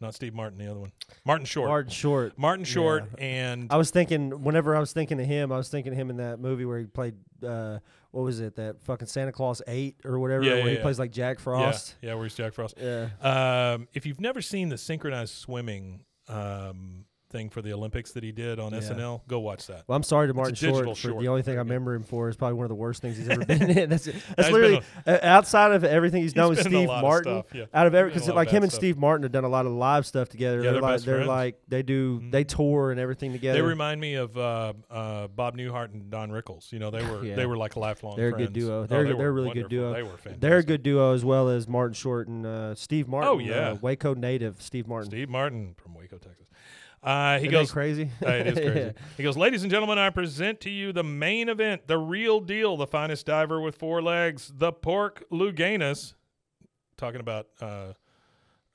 Not 0.00 0.14
Steve 0.14 0.32
Martin, 0.34 0.58
the 0.58 0.70
other 0.70 0.78
one. 0.80 0.92
Martin 1.24 1.44
Short. 1.44 1.68
Martin 1.68 1.90
Short. 1.90 2.38
Martin 2.38 2.64
Short 2.64 3.04
Yeah. 3.18 3.24
and 3.24 3.72
I 3.72 3.76
was 3.76 3.90
thinking 3.90 4.44
whenever 4.44 4.76
I 4.76 4.80
was 4.80 4.92
thinking 4.92 5.20
of 5.20 5.26
him, 5.26 5.50
I 5.50 5.56
was 5.56 5.68
thinking 5.68 5.92
of 5.92 5.98
him 5.98 6.10
in 6.10 6.18
that 6.18 6.38
movie 6.38 6.64
where 6.64 6.78
he 6.78 6.86
played 6.86 7.14
uh, 7.44 7.78
what 8.12 8.22
was 8.22 8.40
it? 8.40 8.56
That 8.56 8.80
fucking 8.84 9.06
Santa 9.08 9.32
Claus 9.32 9.60
Eight 9.66 9.96
or 10.04 10.18
whatever, 10.18 10.42
Yeah, 10.44 10.50
where 10.54 10.58
yeah, 10.60 10.70
he 10.70 10.76
yeah. 10.76 10.82
plays 10.82 10.98
like 10.98 11.10
Jack 11.12 11.40
Frost. 11.40 11.96
Yeah, 12.00 12.10
yeah, 12.10 12.14
where's 12.14 12.34
Jack 12.34 12.52
Frost? 12.54 12.74
Yeah. 12.80 13.08
Um, 13.20 13.88
if 13.92 14.06
you've 14.06 14.20
never 14.20 14.40
seen 14.40 14.68
the 14.68 14.78
synchronized 14.78 15.34
swimming 15.34 16.04
um, 16.28 17.04
thing 17.30 17.50
for 17.50 17.60
the 17.62 17.72
Olympics 17.72 18.12
that 18.12 18.22
he 18.22 18.32
did 18.32 18.58
on 18.58 18.72
Yeah. 18.72 18.78
SNL, 18.80 19.20
go 19.28 19.38
watch 19.40 19.66
that. 19.66 19.84
Well, 19.86 19.96
I'm 19.96 20.02
sorry 20.02 20.28
to 20.28 20.34
Martin 20.34 20.54
Short 20.54 20.84
for 20.86 20.94
short. 20.94 21.20
the 21.20 21.28
only 21.28 21.42
thing 21.42 21.54
I 21.54 21.58
remember 21.58 21.94
him 21.94 22.02
for 22.04 22.28
is 22.28 22.36
probably 22.36 22.54
one 22.54 22.64
of 22.64 22.68
the 22.70 22.74
worst 22.74 23.02
things 23.02 23.16
he's 23.16 23.28
ever 23.28 23.44
been 23.46 23.70
in. 23.70 23.90
That's 23.90 24.04
that's 24.36 24.50
literally 24.50 24.80
uh, 25.06 25.18
outside 25.22 25.72
of 25.72 25.84
everything 25.84 26.22
he's 26.22 26.32
done 26.34 26.48
with 26.50 26.60
a 26.60 26.62
Steve 26.64 26.88
of 26.88 27.02
Martin. 27.02 27.42
stuff, 27.42 27.54
yeah. 27.54 27.64
Out 27.74 27.86
of 27.86 27.94
every 27.94 28.10
a 28.10 28.14
because 28.14 28.28
like 28.30 28.48
him 28.50 28.62
and 28.62 28.72
stuff. 28.72 28.80
Steve 28.80 28.98
Martin 28.98 29.22
have 29.24 29.32
done 29.32 29.44
a 29.44 29.48
lot 29.48 29.66
of 29.66 29.72
live 29.72 30.06
stuff 30.06 30.28
together. 30.28 30.58
Yeah, 30.58 30.72
they're, 30.72 30.72
they're 30.72 30.80
like 30.82 31.00
they're 31.02 31.14
friends. 31.16 31.28
like 31.28 31.58
they 31.68 31.82
do 31.82 32.22
they 32.30 32.44
Mhm. 32.44 32.48
tour 32.56 32.90
and 32.90 33.00
everything 33.00 33.32
together. 33.32 33.58
They 33.58 33.66
remind 33.66 34.00
me 34.00 34.14
of 34.14 34.36
uh, 34.36 34.72
uh, 34.90 35.26
Bob 35.28 35.56
Newhart 35.56 35.92
and 35.92 36.10
Don 36.10 36.30
Rickles. 36.30 36.72
You 36.72 36.78
know, 36.78 36.90
they 36.90 37.04
were 37.04 37.24
Yeah. 37.24 37.36
they 37.36 37.46
were 37.46 37.56
like 37.56 37.76
lifelong. 37.76 38.16
They're 38.16 38.28
a 38.28 38.32
good 38.32 38.52
duo. 38.52 38.82
Oh, 38.82 38.86
They're- 38.86 39.04
they 39.04 39.12
they're 39.12 39.28
a 39.28 39.32
really 39.32 39.52
good 39.52 39.68
duo. 39.68 39.92
They 39.92 40.02
were 40.02 40.10
fantastic. 40.10 40.40
They're 40.40 40.58
a 40.58 40.62
good 40.64 40.82
duo 40.82 41.12
as 41.14 41.24
well 41.24 41.48
as 41.48 41.68
Martin 41.68 41.94
Short 41.94 42.28
and 42.28 42.46
uh, 42.46 42.74
Steve 42.74 43.06
Martin. 43.08 43.28
Oh, 43.30 43.38
yeah. 43.38 43.70
uh, 43.70 43.74
Waco 43.80 44.14
native 44.14 44.60
Steve 44.62 44.86
Martin. 44.88 45.10
Steve 45.10 45.28
Martin 45.28 45.74
from 45.76 45.94
Waco, 45.94 46.16
Texas. 46.18 46.46
Uh, 47.08 47.38
he 47.38 47.46
Isn't 47.46 47.50
goes. 47.52 47.72
crazy. 47.72 48.10
Uh, 48.26 48.30
it 48.30 48.46
is 48.48 48.54
crazy. 48.58 48.80
Yeah. 48.80 48.92
He 49.16 49.22
goes, 49.22 49.36
ladies 49.36 49.62
and 49.62 49.70
gentlemen, 49.70 49.98
I 49.98 50.10
present 50.10 50.60
to 50.62 50.70
you 50.70 50.92
the 50.92 51.02
main 51.04 51.48
event, 51.48 51.86
the 51.86 51.96
real 51.98 52.40
deal, 52.40 52.76
the 52.76 52.86
finest 52.86 53.24
diver 53.26 53.60
with 53.60 53.76
four 53.76 54.02
legs, 54.02 54.52
the 54.54 54.72
pork 54.72 55.24
Louganis. 55.32 56.14
Talking 56.96 57.20
about 57.20 57.46
uh, 57.60 57.92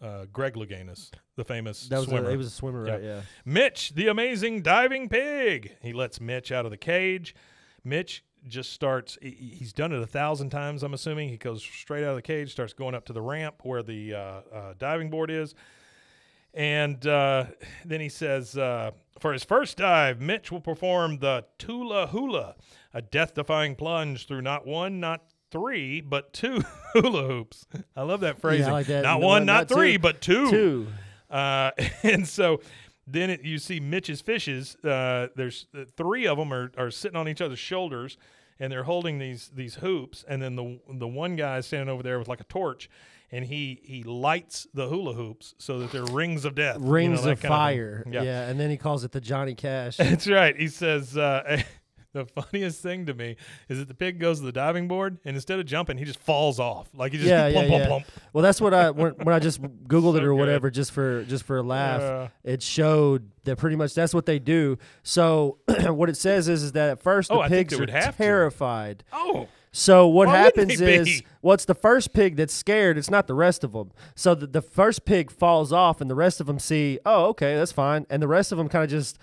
uh, 0.02 0.26
Greg 0.32 0.54
Louganis, 0.56 1.12
the 1.36 1.44
famous 1.44 1.88
That 1.90 1.98
was 2.00 2.08
swimmer. 2.08 2.28
a, 2.30 2.32
he 2.32 2.38
was 2.38 2.48
a 2.48 2.52
swimmer, 2.52 2.88
Yeah. 2.88 2.94
right? 2.94 3.04
Yeah. 3.04 3.22
Mitch, 3.46 3.92
the 3.94 4.08
amazing 4.08 4.62
diving 4.62 5.10
pig. 5.10 5.76
He 5.82 5.94
lets 5.94 6.20
Mitch 6.22 6.52
out 6.52 6.66
of 6.66 6.72
the 6.72 6.78
cage. 6.78 7.36
Mitch 7.84 8.24
just 8.48 8.72
starts. 8.74 9.18
he- 9.22 9.56
He's 9.60 9.74
done 9.74 9.92
it 9.92 10.02
a 10.02 10.08
thousand 10.08 10.50
times. 10.50 10.84
I'm 10.84 10.94
assuming 10.94 11.30
he 11.30 11.38
goes 11.38 11.62
straight 11.64 12.04
out 12.04 12.12
of 12.12 12.16
the 12.16 12.22
cage, 12.22 12.52
starts 12.52 12.74
going 12.74 12.96
up 12.96 13.06
to 13.06 13.14
the 13.14 13.22
ramp 13.22 13.56
where 13.64 13.84
the 13.84 14.14
uh, 14.16 14.20
uh, 14.54 14.74
diving 14.80 15.10
board 15.10 15.30
is, 15.30 15.54
and 16.54 17.06
uh, 17.08 17.46
then 17.86 18.00
he 18.02 18.10
says, 18.10 18.58
uh, 18.58 18.92
for 19.20 19.34
his 19.34 19.44
first 19.44 19.78
dive, 19.78 20.22
Mitch 20.22 20.52
will 20.52 20.62
perform 20.62 21.20
the 21.20 21.46
Tula 21.58 22.08
Hula, 22.08 22.56
a 22.94 23.02
death-defying 23.02 23.76
plunge 23.76 24.28
through 24.28 24.42
not 24.42 24.66
one, 24.68 25.00
not 25.00 25.24
three, 25.52 26.02
but 26.02 26.34
two 26.34 26.64
hula 26.94 27.28
hoops. 27.28 27.66
I 27.96 28.02
love 28.02 28.22
that 28.22 28.40
phrasing. 28.40 28.72
like 28.72 28.88
that. 28.88 29.04
Not 29.04 29.20
No, 29.20 29.28
one, 29.28 29.46
not 29.46 29.70
not 29.70 29.70
three, 29.70 29.94
two. 29.94 30.00
but 30.00 30.22
two. 30.22 30.50
Two. 30.50 30.88
Uh, 31.30 31.72
and 32.04 32.28
so 32.28 32.62
then 33.08 33.30
it, 33.30 33.44
you 33.44 33.58
see 33.58 33.80
Mitch's 33.80 34.22
fishes. 34.22 34.76
Uh, 34.84 35.28
there's 35.36 35.68
uh, 35.78 35.86
three 35.96 36.26
of 36.28 36.38
them 36.38 36.54
are, 36.54 36.72
are 36.78 36.92
sitting 36.92 37.18
on 37.18 37.28
each 37.28 37.42
other's 37.42 37.60
shoulders, 37.60 38.18
and 38.60 38.72
they're 38.72 38.84
holding 38.84 39.20
these 39.20 39.52
these 39.54 39.76
hoops. 39.76 40.24
And 40.28 40.42
then 40.42 40.56
the 40.56 40.80
the 40.90 41.08
one 41.08 41.36
guy 41.36 41.58
is 41.58 41.66
standing 41.68 41.90
over 41.90 42.04
there 42.04 42.18
with 42.20 42.28
like 42.28 42.40
a 42.42 42.46
torch, 42.46 42.90
and 43.34 43.44
he 43.46 43.82
he 43.84 44.04
lights 44.04 44.68
the 44.76 44.88
hula 44.88 45.14
hoops 45.14 45.56
so 45.58 45.80
that 45.80 45.92
they're 45.92 46.06
rings 46.06 46.46
of 46.46 46.54
death, 46.54 46.76
you 46.76 46.86
know, 46.86 46.92
Rings 46.92 47.26
of 47.26 47.40
fire. 47.40 48.04
Yeah. 48.10 48.22
yeah. 48.22 48.48
And 48.48 48.60
then 48.60 48.70
he 48.70 48.78
calls 48.78 49.04
it 49.04 49.12
the 49.12 49.20
Johnny 49.20 49.56
Cash. 49.56 49.98
That's 49.98 50.28
right. 50.28 50.56
He 50.56 50.68
says 50.68 51.18
uh, 51.18 51.64
the 52.14 52.26
funniest 52.26 52.82
thing 52.84 53.08
to 53.08 53.14
me 53.16 53.36
is 53.70 53.80
that 53.80 53.88
the 53.88 53.96
pig 53.96 54.20
goes 54.20 54.40
to 54.40 54.46
the 54.46 54.52
diving 54.52 54.88
board, 54.88 55.18
and 55.26 55.36
instead 55.36 55.60
of 55.60 55.66
jumping, 55.66 55.98
he 55.98 56.06
just 56.06 56.20
falls 56.20 56.60
off. 56.60 56.90
Like 56.94 57.12
he 57.12 57.18
just 57.18 57.28
yeah, 57.28 57.52
plump, 57.52 57.64
yeah, 57.64 57.70
plump, 57.70 57.82
yeah. 57.82 57.88
plump. 57.88 58.06
Well, 58.34 58.44
that's 58.44 58.62
what 58.62 58.72
I 58.76 58.92
when, 58.92 59.14
when 59.14 59.34
I 59.34 59.40
just 59.40 59.60
googled 59.88 60.16
it 60.18 60.24
or 60.24 60.28
good. 60.28 60.36
whatever, 60.40 60.70
just 60.70 60.92
for 60.92 61.24
just 61.24 61.44
for 61.44 61.58
a 61.58 61.64
laugh. 61.64 62.02
Yeah. 62.02 62.28
It 62.44 62.62
showed 62.62 63.32
that 63.46 63.58
pretty 63.58 63.78
much 63.78 63.96
that's 63.96 64.14
what 64.14 64.28
they 64.28 64.38
do. 64.38 64.78
So 65.02 65.58
what 65.88 66.08
it 66.08 66.18
says 66.18 66.48
is, 66.48 66.62
is 66.62 66.74
that 66.74 66.90
at 66.92 67.02
first 67.02 67.30
the 67.30 67.36
Oh, 67.36 67.48
pigs 67.48 67.74
are 67.80 67.92
have 67.92 68.16
to. 68.16 68.24
terrified. 68.24 69.04
Oh, 69.12 69.48
So 69.76 70.08
what 70.08 70.28
Why 70.28 70.38
happens 70.38 70.80
is, 70.80 71.24
what's 71.42 71.66
well, 71.68 71.74
the 71.74 71.80
first 71.82 72.14
pig 72.14 72.36
that's 72.36 72.54
scared. 72.54 72.96
It's 72.98 73.10
not 73.10 73.26
the 73.26 73.34
rest 73.34 73.64
of 73.64 73.72
them. 73.74 73.92
So 74.16 74.36
the, 74.36 74.46
the 74.46 74.62
first 74.62 75.04
pig 75.04 75.32
falls 75.32 75.74
off, 75.74 76.00
and 76.00 76.10
the 76.10 76.16
rest 76.16 76.40
of 76.40 76.46
them 76.46 76.60
see, 76.60 77.00
oh, 77.08 77.26
okay, 77.30 77.56
that's 77.56 77.72
fine, 77.72 78.06
and 78.10 78.22
the 78.22 78.28
rest 78.28 78.52
of 78.52 78.60
them 78.60 78.70
kind 78.70 78.84
of 78.84 78.90
just 78.92 79.18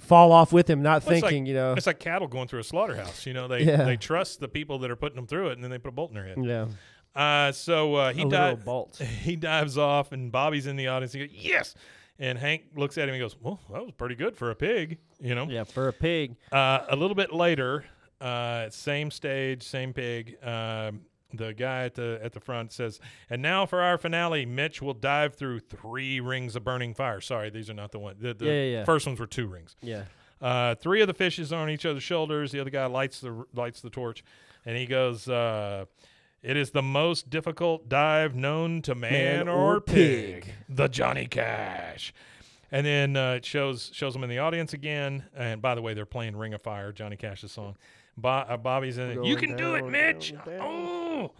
fall 0.00 0.32
off 0.32 0.52
with 0.52 0.68
him, 0.68 0.82
not 0.82 1.04
Well, 1.06 1.14
thinking, 1.20 1.44
like- 1.44 1.48
you 1.48 1.54
know, 1.54 1.72
It's 1.74 1.86
like 1.86 2.00
cattle 2.00 2.26
going 2.26 2.48
through 2.48 2.60
a 2.60 2.64
slaughterhouse. 2.64 3.26
You 3.26 3.32
know, 3.32 3.46
they 3.46 3.62
Yeah. 3.62 3.84
they 3.84 3.96
trust 3.96 4.40
the 4.40 4.48
people 4.48 4.80
that 4.80 4.90
are 4.90 4.96
putting 4.96 5.16
them 5.16 5.26
through 5.28 5.50
it, 5.50 5.52
and 5.52 5.62
then 5.62 5.70
they 5.70 5.78
put 5.78 5.88
a 5.88 5.92
bolt 5.92 6.10
in 6.10 6.14
their 6.16 6.24
head. 6.26 6.36
yeah, 6.42 6.66
Uh, 7.14 7.52
so 7.52 7.94
uh, 7.94 8.12
he 8.12 8.24
dives. 8.24 8.64
He 9.22 9.36
dives 9.36 9.78
off, 9.78 10.10
and 10.10 10.32
Bobby's 10.32 10.66
in 10.66 10.74
the 10.74 10.88
audience. 10.88 11.12
He 11.12 11.20
goes, 11.20 11.30
"Yes!" 11.32 11.74
And 12.18 12.36
Hank 12.38 12.64
looks 12.74 12.98
at 12.98 13.08
him 13.08 13.14
and 13.14 13.22
goes, 13.22 13.36
"Well, 13.40 13.60
that 13.72 13.82
was 13.82 13.92
pretty 13.92 14.16
good 14.16 14.36
for 14.36 14.50
a 14.50 14.54
pig." 14.56 14.98
You 15.20 15.34
know. 15.36 15.46
Yeah, 15.48 15.62
for 15.64 15.86
a 15.88 15.92
pig. 15.92 16.34
Uh, 16.50 16.80
a 16.88 16.96
little 16.96 17.14
bit 17.14 17.32
later, 17.32 17.84
uh, 18.20 18.70
same 18.70 19.10
stage, 19.10 19.62
same 19.62 19.92
pig. 19.92 20.36
Um, 20.44 21.02
the 21.34 21.52
guy 21.52 21.84
at 21.84 21.94
the 21.94 22.20
at 22.22 22.32
the 22.32 22.40
front 22.40 22.72
says, 22.72 23.00
"And 23.28 23.42
now 23.42 23.66
for 23.66 23.82
our 23.82 23.98
finale, 23.98 24.46
Mitch 24.46 24.80
will 24.80 24.94
dive 24.94 25.34
through 25.34 25.58
three 25.60 26.20
rings 26.20 26.56
of 26.56 26.64
burning 26.64 26.94
fire." 26.94 27.20
Sorry, 27.20 27.50
these 27.50 27.68
are 27.68 27.74
not 27.74 27.92
the 27.92 27.98
one. 27.98 28.16
The, 28.18 28.32
the 28.34 28.44
Yeah, 28.46 28.52
yeah, 28.52 28.62
yeah. 28.78 28.84
first 28.84 29.06
ones 29.06 29.18
were 29.20 29.26
two 29.26 29.46
rings. 29.46 29.76
Yeah. 29.82 30.04
Uh, 30.40 30.74
three 30.76 31.00
of 31.00 31.08
the 31.08 31.14
fishes 31.14 31.52
are 31.52 31.60
on 31.62 31.70
each 31.70 31.84
other's 31.84 32.02
shoulders. 32.02 32.52
The 32.52 32.60
other 32.60 32.70
guy 32.70 32.86
lights 32.86 33.20
the 33.20 33.44
lights 33.54 33.80
the 33.80 33.90
torch, 33.90 34.22
and 34.64 34.76
he 34.76 34.86
goes, 34.86 35.28
uh, 35.28 35.86
"It 36.42 36.56
is 36.56 36.70
the 36.70 36.82
most 36.82 37.28
difficult 37.28 37.88
dive 37.88 38.34
known 38.34 38.80
to 38.82 38.94
man, 38.94 39.12
Man 39.46 39.48
or, 39.48 39.76
or 39.76 39.80
pig. 39.80 40.44
pig. 40.44 40.54
The 40.68 40.88
Johnny 40.88 41.26
Cash." 41.26 42.14
And 42.70 42.84
then 42.86 43.16
uh, 43.16 43.34
it 43.34 43.44
shows 43.44 43.90
shows 43.94 44.12
them 44.12 44.22
in 44.24 44.30
the 44.30 44.38
audience 44.38 44.72
again. 44.72 45.24
And 45.34 45.60
by 45.60 45.74
the 45.74 45.82
way, 45.82 45.92
they're 45.94 46.06
playing 46.06 46.36
"Ring 46.36 46.54
of 46.54 46.62
Fire," 46.62 46.92
Johnny 46.92 47.16
Cash's 47.16 47.52
song. 47.52 47.76
Bo- 48.16 48.28
uh, 48.28 48.56
Bobby's 48.56 48.98
in 48.98 49.10
it. 49.10 49.14
You 49.24 49.36
Going 49.36 49.38
can 49.38 49.56
do 49.56 49.74
it, 49.74 49.86
Mitch. 49.86 50.32
down, 50.32 50.46
down. 50.46 50.60
Oh, 50.62 51.32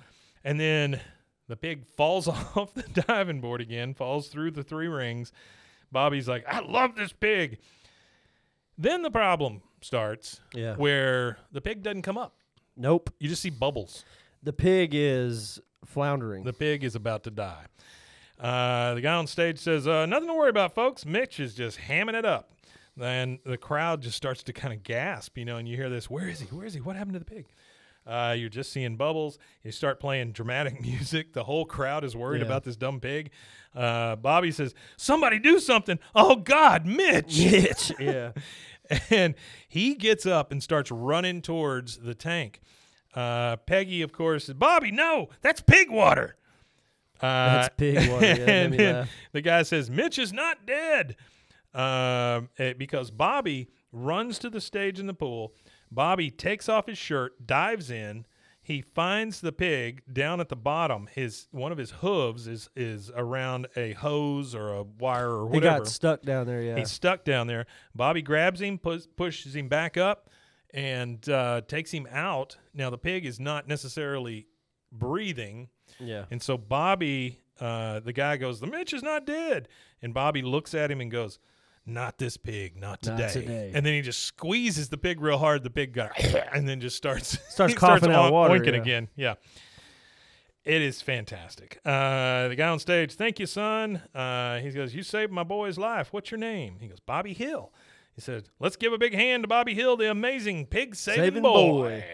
and 0.44 0.58
then 0.60 1.00
The 1.48 1.56
pig 1.56 1.86
falls 1.96 2.26
off 2.56 2.74
the 2.74 2.82
diving 3.02 3.40
board 3.40 3.60
again, 3.60 3.94
falls 3.94 4.28
through 4.28 4.50
the 4.52 4.62
three 4.62 4.88
rings. 4.88 5.32
Bobby's 5.92 6.28
like, 6.28 6.44
I 6.48 6.60
love 6.60 6.96
this 6.96 7.12
pig. 7.12 7.58
Then 8.78 9.02
the 9.02 9.10
problem 9.10 9.62
starts 9.80 10.40
Yeah. 10.54 10.74
where 10.76 11.38
the 11.52 11.60
pig 11.60 11.82
doesn't 11.82 12.02
come 12.02 12.18
up. 12.18 12.34
Nope. 12.76 13.10
You 13.20 13.28
just 13.28 13.40
see 13.42 13.50
bubbles. 13.50 14.04
The 14.42 14.52
pig 14.52 14.90
is 14.92 15.60
floundering. 15.84 16.44
The 16.44 16.52
pig 16.52 16.84
is 16.84 16.94
about 16.94 17.22
to 17.24 17.30
die. 17.30 17.66
Uh, 18.38 18.94
the 18.94 19.00
guy 19.00 19.14
on 19.14 19.26
stage 19.26 19.58
says, 19.58 19.86
uh, 19.88 20.04
Nothing 20.04 20.28
to 20.28 20.34
worry 20.34 20.50
about, 20.50 20.74
folks. 20.74 21.06
Mitch 21.06 21.40
is 21.40 21.54
just 21.54 21.78
hamming 21.78 22.14
it 22.14 22.26
up. 22.26 22.50
And 23.00 23.38
the 23.44 23.58
crowd 23.58 24.00
just 24.02 24.16
starts 24.16 24.42
to 24.44 24.52
kind 24.52 24.72
of 24.72 24.82
gasp, 24.82 25.36
you 25.36 25.44
know, 25.44 25.56
and 25.58 25.68
you 25.68 25.76
hear 25.76 25.90
this, 25.90 26.08
Where 26.08 26.28
is 26.28 26.40
he? 26.40 26.46
Where 26.46 26.66
is 26.66 26.74
he? 26.74 26.80
What 26.80 26.96
happened 26.96 27.12
to 27.14 27.18
the 27.18 27.24
pig? 27.24 27.46
Uh, 28.06 28.34
you're 28.38 28.48
just 28.48 28.72
seeing 28.72 28.96
bubbles. 28.96 29.36
You 29.64 29.72
start 29.72 29.98
playing 30.00 30.32
dramatic 30.32 30.80
music. 30.82 31.32
The 31.32 31.44
whole 31.44 31.64
crowd 31.64 32.04
is 32.04 32.16
worried 32.16 32.40
Yeah. 32.40 32.46
about 32.46 32.62
this 32.64 32.76
dumb 32.76 33.00
pig. 33.00 33.30
Uh, 33.74 34.16
Bobby 34.16 34.50
says, 34.52 34.74
Somebody 34.96 35.38
do 35.38 35.58
something. 35.58 35.98
Oh, 36.14 36.36
God, 36.36 36.86
Mitch. 36.86 37.38
Mitch. 37.44 37.92
yeah. 37.98 38.30
and 39.10 39.34
he 39.68 39.94
gets 39.96 40.24
up 40.24 40.52
and 40.52 40.62
starts 40.62 40.90
running 40.92 41.42
towards 41.42 41.98
the 41.98 42.14
tank. 42.14 42.60
Uh, 43.12 43.56
Peggy, 43.56 44.02
of 44.02 44.12
course, 44.12 44.44
says, 44.44 44.54
Bobby, 44.54 44.90
no, 44.92 45.28
that's 45.40 45.60
pig 45.60 45.90
water. 45.90 46.36
Uh, 47.18 47.62
That's 47.62 47.74
pig 47.78 48.10
water. 48.10 48.26
Yeah, 48.26 48.34
and 48.50 48.78
laugh. 48.78 49.10
the 49.32 49.40
guy 49.40 49.62
says, 49.62 49.88
Mitch 49.90 50.18
is 50.18 50.34
not 50.34 50.66
dead. 50.66 51.16
Um, 51.76 52.48
eh, 52.58 52.72
because 52.72 53.10
Bobby 53.10 53.68
runs 53.92 54.38
to 54.38 54.48
the 54.48 54.62
stage 54.62 54.98
in 54.98 55.06
the 55.06 55.14
pool. 55.14 55.54
Bobby 55.90 56.30
takes 56.30 56.70
off 56.70 56.86
his 56.86 56.96
shirt, 56.96 57.46
dives 57.46 57.90
in. 57.90 58.24
He 58.62 58.80
finds 58.80 59.42
the 59.42 59.52
pig 59.52 60.02
down 60.10 60.40
at 60.40 60.48
the 60.48 60.56
bottom. 60.56 61.06
His 61.14 61.48
one 61.52 61.70
of 61.70 61.78
his 61.78 61.90
hooves 61.92 62.48
is 62.48 62.68
is 62.74 63.12
around 63.14 63.68
a 63.76 63.92
hose 63.92 64.54
or 64.54 64.72
a 64.72 64.82
wire 64.82 65.28
or 65.28 65.46
whatever. 65.46 65.74
He 65.74 65.78
got 65.80 65.86
stuck 65.86 66.22
down 66.22 66.46
there. 66.46 66.62
Yeah. 66.62 66.76
He's 66.76 66.90
stuck 66.90 67.24
down 67.24 67.46
there. 67.46 67.66
Bobby 67.94 68.22
grabs 68.22 68.60
him, 68.60 68.78
pus- 68.78 69.06
pushes 69.06 69.54
him 69.54 69.68
back 69.68 69.96
up, 69.96 70.30
and 70.74 71.28
uh, 71.28 71.60
takes 71.68 71.92
him 71.92 72.08
out. 72.10 72.56
Now 72.74 72.90
the 72.90 72.98
pig 72.98 73.24
is 73.24 73.38
not 73.38 73.68
necessarily 73.68 74.48
breathing, 74.90 75.68
yeah. 76.00 76.24
and 76.30 76.42
so 76.42 76.58
Bobby, 76.58 77.42
uh, 77.60 78.00
the 78.00 78.12
guy 78.12 78.36
goes, 78.36 78.58
"The 78.60 78.66
Mitch 78.66 78.92
is 78.92 79.02
not 79.02 79.26
dead," 79.26 79.68
and 80.02 80.12
Bobby 80.12 80.42
looks 80.42 80.74
at 80.74 80.90
him 80.90 81.00
and 81.00 81.10
goes. 81.10 81.38
Not 81.88 82.18
this 82.18 82.36
pig, 82.36 82.76
not 82.76 83.04
Not 83.06 83.16
today. 83.16 83.32
today. 83.32 83.70
And 83.72 83.86
then 83.86 83.94
he 83.94 84.02
just 84.02 84.22
squeezes 84.24 84.88
the 84.88 84.98
pig 84.98 85.20
real 85.20 85.38
hard. 85.38 85.62
The 85.62 85.70
pig 85.70 85.92
got, 85.92 86.18
and 86.52 86.68
then 86.68 86.80
just 86.80 86.96
starts 86.96 87.38
Starts 87.48 87.74
coughing 87.74 88.10
out 88.10 88.32
water, 88.32 88.54
oinking 88.58 88.72
yeah. 88.72 88.80
again. 88.80 89.08
Yeah, 89.14 89.34
it 90.64 90.82
is 90.82 91.00
fantastic. 91.00 91.78
Uh, 91.84 92.48
the 92.48 92.56
guy 92.56 92.68
on 92.68 92.80
stage, 92.80 93.14
thank 93.14 93.38
you, 93.38 93.46
son. 93.46 94.02
Uh, 94.12 94.58
he 94.58 94.70
goes, 94.70 94.94
You 94.94 95.04
saved 95.04 95.30
my 95.30 95.44
boy's 95.44 95.78
life. 95.78 96.12
What's 96.12 96.30
your 96.32 96.38
name? 96.38 96.78
He 96.80 96.88
goes, 96.88 96.98
Bobby 96.98 97.34
Hill. 97.34 97.72
He 98.16 98.20
said, 98.20 98.48
Let's 98.58 98.76
give 98.76 98.92
a 98.92 98.98
big 98.98 99.14
hand 99.14 99.44
to 99.44 99.48
Bobby 99.48 99.74
Hill, 99.74 99.96
the 99.96 100.10
amazing 100.10 100.66
pig 100.66 100.96
saving, 100.96 101.24
Saving 101.24 101.42
boy. 101.42 101.70
boy. 101.70 102.04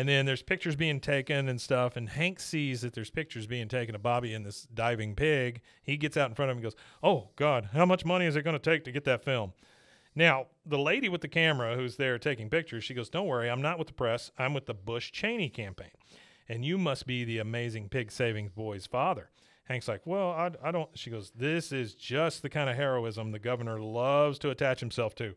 And 0.00 0.08
then 0.08 0.24
there's 0.24 0.40
pictures 0.40 0.76
being 0.76 0.98
taken 0.98 1.46
and 1.46 1.60
stuff. 1.60 1.94
And 1.94 2.08
Hank 2.08 2.40
sees 2.40 2.80
that 2.80 2.94
there's 2.94 3.10
pictures 3.10 3.46
being 3.46 3.68
taken 3.68 3.94
of 3.94 4.02
Bobby 4.02 4.32
and 4.32 4.46
this 4.46 4.66
diving 4.72 5.14
pig. 5.14 5.60
He 5.82 5.98
gets 5.98 6.16
out 6.16 6.30
in 6.30 6.34
front 6.34 6.50
of 6.50 6.56
him 6.56 6.64
and 6.64 6.72
goes, 6.72 6.80
Oh, 7.02 7.28
God, 7.36 7.68
how 7.74 7.84
much 7.84 8.06
money 8.06 8.24
is 8.24 8.34
it 8.34 8.40
going 8.40 8.58
to 8.58 8.58
take 8.58 8.84
to 8.84 8.92
get 8.92 9.04
that 9.04 9.22
film? 9.22 9.52
Now, 10.14 10.46
the 10.64 10.78
lady 10.78 11.10
with 11.10 11.20
the 11.20 11.28
camera 11.28 11.76
who's 11.76 11.96
there 11.96 12.18
taking 12.18 12.48
pictures, 12.48 12.82
she 12.82 12.94
goes, 12.94 13.10
Don't 13.10 13.26
worry, 13.26 13.50
I'm 13.50 13.60
not 13.60 13.78
with 13.78 13.88
the 13.88 13.92
press. 13.92 14.30
I'm 14.38 14.54
with 14.54 14.64
the 14.64 14.72
Bush 14.72 15.12
Cheney 15.12 15.50
campaign. 15.50 15.90
And 16.48 16.64
you 16.64 16.78
must 16.78 17.06
be 17.06 17.24
the 17.24 17.36
amazing 17.36 17.90
pig 17.90 18.10
saving 18.10 18.52
boy's 18.56 18.86
father. 18.86 19.28
Hank's 19.64 19.86
like, 19.86 20.06
Well, 20.06 20.30
I, 20.30 20.50
I 20.64 20.70
don't. 20.70 20.88
She 20.94 21.10
goes, 21.10 21.30
This 21.36 21.72
is 21.72 21.94
just 21.94 22.40
the 22.40 22.48
kind 22.48 22.70
of 22.70 22.76
heroism 22.76 23.32
the 23.32 23.38
governor 23.38 23.78
loves 23.78 24.38
to 24.38 24.48
attach 24.48 24.80
himself 24.80 25.14
to. 25.16 25.34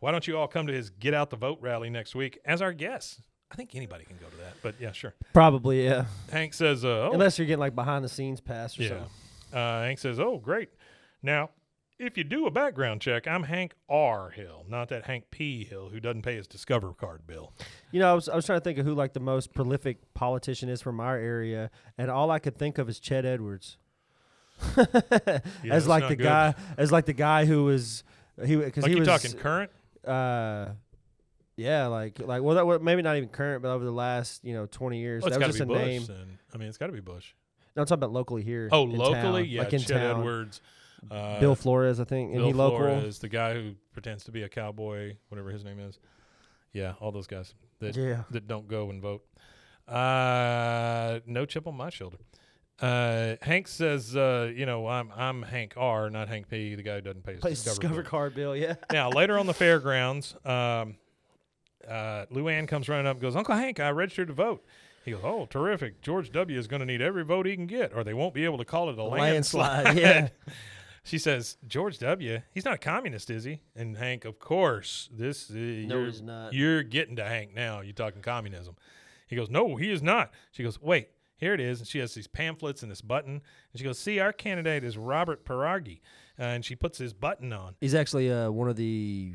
Why 0.00 0.10
don't 0.10 0.26
you 0.26 0.36
all 0.36 0.48
come 0.48 0.66
to 0.66 0.72
his 0.72 0.90
Get 0.90 1.14
Out 1.14 1.30
the 1.30 1.36
Vote 1.36 1.60
rally 1.60 1.90
next 1.90 2.16
week 2.16 2.40
as 2.44 2.60
our 2.60 2.72
guests? 2.72 3.20
I 3.50 3.56
think 3.56 3.74
anybody 3.74 4.04
can 4.04 4.16
go 4.16 4.26
to 4.26 4.36
that, 4.38 4.54
but 4.62 4.74
yeah, 4.80 4.92
sure. 4.92 5.14
Probably. 5.32 5.84
Yeah. 5.84 6.06
Hank 6.32 6.54
says, 6.54 6.84
uh, 6.84 6.88
oh, 7.08 7.10
Unless 7.12 7.38
you're 7.38 7.46
getting 7.46 7.60
like 7.60 7.74
behind 7.74 8.04
the 8.04 8.08
scenes 8.08 8.40
pass 8.40 8.78
or 8.78 8.82
yeah. 8.82 8.88
something. 8.88 9.08
Uh, 9.52 9.82
Hank 9.82 9.98
says, 10.00 10.18
"Oh, 10.18 10.38
great. 10.38 10.70
Now, 11.22 11.50
if 11.98 12.18
you 12.18 12.24
do 12.24 12.46
a 12.46 12.50
background 12.50 13.00
check, 13.00 13.28
I'm 13.28 13.44
Hank 13.44 13.72
R. 13.88 14.30
Hill, 14.30 14.64
not 14.68 14.88
that 14.88 15.04
Hank 15.04 15.26
P. 15.30 15.64
Hill 15.64 15.90
who 15.90 16.00
doesn't 16.00 16.22
pay 16.22 16.34
his 16.34 16.48
Discover 16.48 16.94
card 16.94 17.24
bill." 17.28 17.52
You 17.92 18.00
know, 18.00 18.10
I 18.10 18.14
was 18.14 18.28
I 18.28 18.34
was 18.34 18.44
trying 18.46 18.58
to 18.58 18.64
think 18.64 18.78
of 18.78 18.86
who 18.86 18.94
like 18.94 19.12
the 19.12 19.20
most 19.20 19.54
prolific 19.54 20.12
politician 20.14 20.68
is 20.68 20.82
from 20.82 20.98
our 20.98 21.16
area, 21.16 21.70
and 21.96 22.10
all 22.10 22.32
I 22.32 22.40
could 22.40 22.58
think 22.58 22.78
of 22.78 22.88
is 22.88 22.98
Chet 22.98 23.24
Edwards. 23.24 23.76
Yeah, 24.76 25.40
as 25.70 25.86
like 25.86 26.08
the 26.08 26.16
good. 26.16 26.24
guy, 26.24 26.54
as 26.76 26.90
like 26.90 27.06
the 27.06 27.12
guy 27.12 27.44
who 27.44 27.64
was 27.64 28.02
he 28.44 28.56
because 28.56 28.82
Like 28.82 28.90
he 28.90 28.94
you 28.96 29.00
was 29.04 29.08
talking 29.08 29.32
current? 29.38 29.70
uh, 30.06 30.70
yeah, 31.56 31.86
like 31.86 32.18
like 32.18 32.42
well 32.42 32.56
that 32.56 32.66
wa- 32.66 32.78
maybe 32.78 33.02
not 33.02 33.16
even 33.16 33.28
current, 33.28 33.62
but 33.62 33.70
over 33.70 33.84
the 33.84 33.90
last 33.92 34.44
you 34.44 34.54
know 34.54 34.66
twenty 34.66 34.98
years, 34.98 35.22
Well, 35.22 35.30
that 35.30 35.38
was 35.38 35.56
just 35.56 35.58
be 35.58 35.62
a 35.64 35.66
Bush. 35.66 35.86
name. 35.86 36.04
Then. 36.06 36.38
I 36.54 36.58
mean, 36.58 36.68
it's 36.68 36.78
got 36.78 36.86
to 36.86 36.92
be 36.92 37.00
Bush. 37.00 37.32
No, 37.76 37.82
I'm 37.82 37.86
talking 37.86 38.00
about 38.00 38.12
locally 38.12 38.42
here. 38.42 38.68
Oh, 38.70 38.84
in 38.84 38.96
locally, 38.96 39.42
town, 39.42 39.48
yeah, 39.48 39.62
like 39.62 39.72
in 39.72 39.80
Chet 39.80 40.00
town. 40.00 40.18
Edwards, 40.20 40.60
uh, 41.10 41.40
Bill 41.40 41.54
Flores, 41.56 41.98
I 42.00 42.04
think, 42.04 42.30
and 42.30 42.38
Bill 42.38 42.46
he 42.48 42.52
local. 42.52 42.78
Flores, 42.78 43.18
the 43.18 43.28
guy 43.28 43.54
who 43.54 43.74
pretends 43.92 44.24
to 44.24 44.32
be 44.32 44.42
a 44.42 44.48
cowboy, 44.48 45.16
whatever 45.28 45.50
his 45.50 45.64
name 45.64 45.78
is. 45.80 45.98
Yeah, 46.72 46.94
all 47.00 47.12
those 47.12 47.26
guys 47.26 47.54
that 47.80 47.96
Yeah, 47.96 48.22
that 48.30 48.46
don't 48.46 48.68
go 48.68 48.90
and 48.90 49.00
vote. 49.02 49.24
Uh, 49.88 51.20
no 51.26 51.44
chip 51.46 51.66
on 51.66 51.76
my 51.76 51.90
shoulder. 51.90 52.16
Uh, 52.80 53.36
Hank 53.42 53.68
says, 53.68 54.16
uh, 54.16 54.50
you 54.54 54.66
know, 54.66 54.88
I'm 54.88 55.12
I'm 55.14 55.42
Hank 55.42 55.74
R, 55.76 56.10
not 56.10 56.28
Hank 56.28 56.48
P, 56.48 56.74
the 56.74 56.82
guy 56.82 56.96
who 56.96 57.00
doesn't 57.02 57.22
pay 57.24 57.32
his 57.34 57.40
plays 57.40 57.62
Discover, 57.62 57.80
Discover 57.80 58.02
card 58.02 58.34
bill. 58.34 58.56
Yeah, 58.56 58.74
now 58.92 59.10
later 59.10 59.38
on 59.38 59.46
the 59.46 59.54
fairgrounds, 59.54 60.34
um, 60.44 60.96
uh, 61.88 62.26
Luanne 62.32 62.66
comes 62.68 62.88
running 62.88 63.06
up, 63.06 63.14
and 63.16 63.22
goes, 63.22 63.36
Uncle 63.36 63.54
Hank, 63.54 63.80
I 63.80 63.90
registered 63.90 64.28
to 64.28 64.34
vote. 64.34 64.64
He 65.04 65.10
goes, 65.10 65.20
Oh, 65.22 65.46
terrific! 65.46 66.00
George 66.00 66.30
W. 66.32 66.58
is 66.58 66.66
going 66.66 66.80
to 66.80 66.86
need 66.86 67.02
every 67.02 67.24
vote 67.24 67.46
he 67.46 67.54
can 67.54 67.66
get, 67.66 67.92
or 67.94 68.04
they 68.04 68.14
won't 68.14 68.32
be 68.34 68.44
able 68.44 68.58
to 68.58 68.64
call 68.64 68.88
it 68.90 68.98
a 68.98 69.02
landslide. 69.02 69.84
landslide. 69.84 69.96
Yeah, 69.98 70.28
She 71.06 71.18
says, 71.18 71.58
George 71.66 71.98
W. 71.98 72.40
He's 72.52 72.64
not 72.64 72.74
a 72.74 72.78
communist, 72.78 73.28
is 73.28 73.44
he? 73.44 73.60
And 73.76 73.98
Hank, 73.98 74.24
of 74.24 74.38
course, 74.38 75.10
this 75.12 75.50
uh, 75.50 75.54
no, 75.54 75.60
you're, 75.60 76.06
he's 76.06 76.22
not. 76.22 76.52
you're 76.54 76.82
getting 76.82 77.16
to 77.16 77.24
Hank 77.24 77.54
now. 77.54 77.82
You're 77.82 77.92
talking 77.92 78.22
communism. 78.22 78.76
He 79.26 79.36
goes, 79.36 79.50
No, 79.50 79.76
he 79.76 79.90
is 79.92 80.02
not. 80.02 80.32
She 80.52 80.62
goes, 80.62 80.80
Wait, 80.80 81.08
here 81.36 81.52
it 81.52 81.60
is. 81.60 81.80
And 81.80 81.86
she 81.86 81.98
has 81.98 82.14
these 82.14 82.26
pamphlets 82.26 82.82
and 82.82 82.90
this 82.90 83.02
button. 83.02 83.32
And 83.32 83.42
she 83.78 83.84
goes, 83.84 83.98
See, 83.98 84.18
our 84.18 84.32
candidate 84.32 84.82
is 84.82 84.96
Robert 84.96 85.44
Paragi. 85.44 86.00
Uh, 86.38 86.44
and 86.44 86.64
she 86.64 86.74
puts 86.74 86.96
his 86.96 87.12
button 87.12 87.52
on. 87.52 87.74
He's 87.82 87.94
actually 87.94 88.32
uh, 88.32 88.50
one 88.50 88.70
of 88.70 88.76
the. 88.76 89.34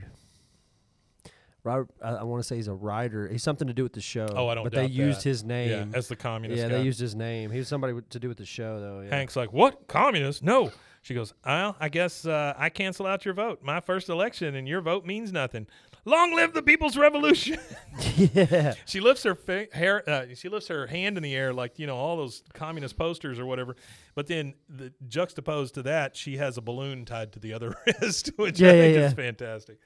Robert, 1.64 1.90
I, 2.04 2.10
I 2.12 2.24
want 2.24 2.42
to 2.42 2.48
say 2.48 2.56
he's 2.56 2.68
a 2.68 2.74
writer. 2.74 3.28
He's 3.28 3.44
something 3.44 3.68
to 3.68 3.74
do 3.74 3.84
with 3.84 3.94
the 3.94 4.02
show. 4.02 4.28
Oh, 4.36 4.48
I 4.48 4.56
don't 4.56 4.64
But 4.64 4.72
they 4.74 4.84
doubt 4.84 4.92
used 4.92 5.20
that. 5.20 5.30
his 5.30 5.44
name. 5.44 5.92
Yeah, 5.92 5.98
as 5.98 6.08
the 6.08 6.16
communist 6.16 6.62
Yeah, 6.62 6.70
guy. 6.70 6.78
they 6.78 6.84
used 6.84 7.00
his 7.00 7.16
name. 7.16 7.52
He 7.52 7.60
was 7.60 7.68
somebody 7.68 7.94
with- 7.94 8.10
to 8.10 8.20
do 8.20 8.28
with 8.30 8.38
the 8.38 8.46
show, 8.46 8.80
though. 8.80 9.02
Yeah. 9.02 9.16
Hank's 9.16 9.36
like, 9.36 9.52
What? 9.52 9.88
Communist? 9.88 10.42
No. 10.44 10.72
She 11.02 11.14
goes, 11.14 11.34
Well, 11.46 11.76
I 11.80 11.90
guess 11.90 12.26
uh, 12.26 12.54
I 12.58 12.70
cancel 12.70 13.06
out 13.08 13.24
your 13.26 13.34
vote. 13.34 13.60
My 13.64 13.80
first 13.80 14.10
election, 14.10 14.56
and 14.56 14.68
your 14.68 14.82
vote 14.82 15.06
means 15.06 15.32
nothing. 15.32 15.68
Long 16.06 16.34
live 16.36 16.54
the 16.54 16.62
People's 16.64 16.98
Revolution. 16.98 17.58
yeah. 18.16 18.74
She 18.86 19.00
lifts 19.00 19.24
her 19.24 19.36
fa- 19.36 19.68
hair. 19.74 20.08
Uh, 20.10 20.26
she 20.36 20.50
lifts 20.50 20.68
her 20.70 20.88
hand 20.88 21.18
in 21.18 21.24
the 21.24 21.36
air, 21.36 21.54
like 21.54 21.78
you 21.78 21.88
know 21.88 21.96
all 21.98 22.18
those 22.18 22.42
communist 22.54 22.98
posters 22.98 23.38
or 23.40 23.46
whatever. 23.46 23.76
But 24.16 24.28
then, 24.28 24.54
the, 24.70 24.92
juxtaposed 25.08 25.76
to 25.76 25.84
that, 25.84 26.16
she 26.16 26.38
has 26.38 26.58
a 26.58 26.62
balloon 26.62 27.06
tied 27.06 27.34
to 27.34 27.40
the 27.40 27.54
other 27.54 27.76
wrist, 28.02 28.32
which 28.38 28.60
Yeah, 28.60 28.70
I 28.70 28.74
yeah, 28.74 28.82
think 28.82 28.96
yeah. 28.98 29.06
is 29.08 29.14
fantastic. 29.14 29.78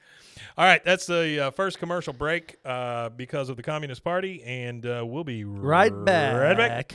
All 0.56 0.64
right, 0.64 0.82
that's 0.84 1.06
the 1.06 1.46
uh, 1.46 1.50
first 1.50 1.78
commercial 1.78 2.12
break 2.12 2.56
uh, 2.64 3.08
because 3.10 3.48
of 3.48 3.56
the 3.56 3.62
Communist 3.62 4.02
Party, 4.04 4.42
and 4.44 4.84
uh, 4.86 5.04
we'll 5.06 5.24
be 5.24 5.44
Right 5.44 5.92
back. 6.04 6.36
Right 6.40 6.56
back. 6.56 6.94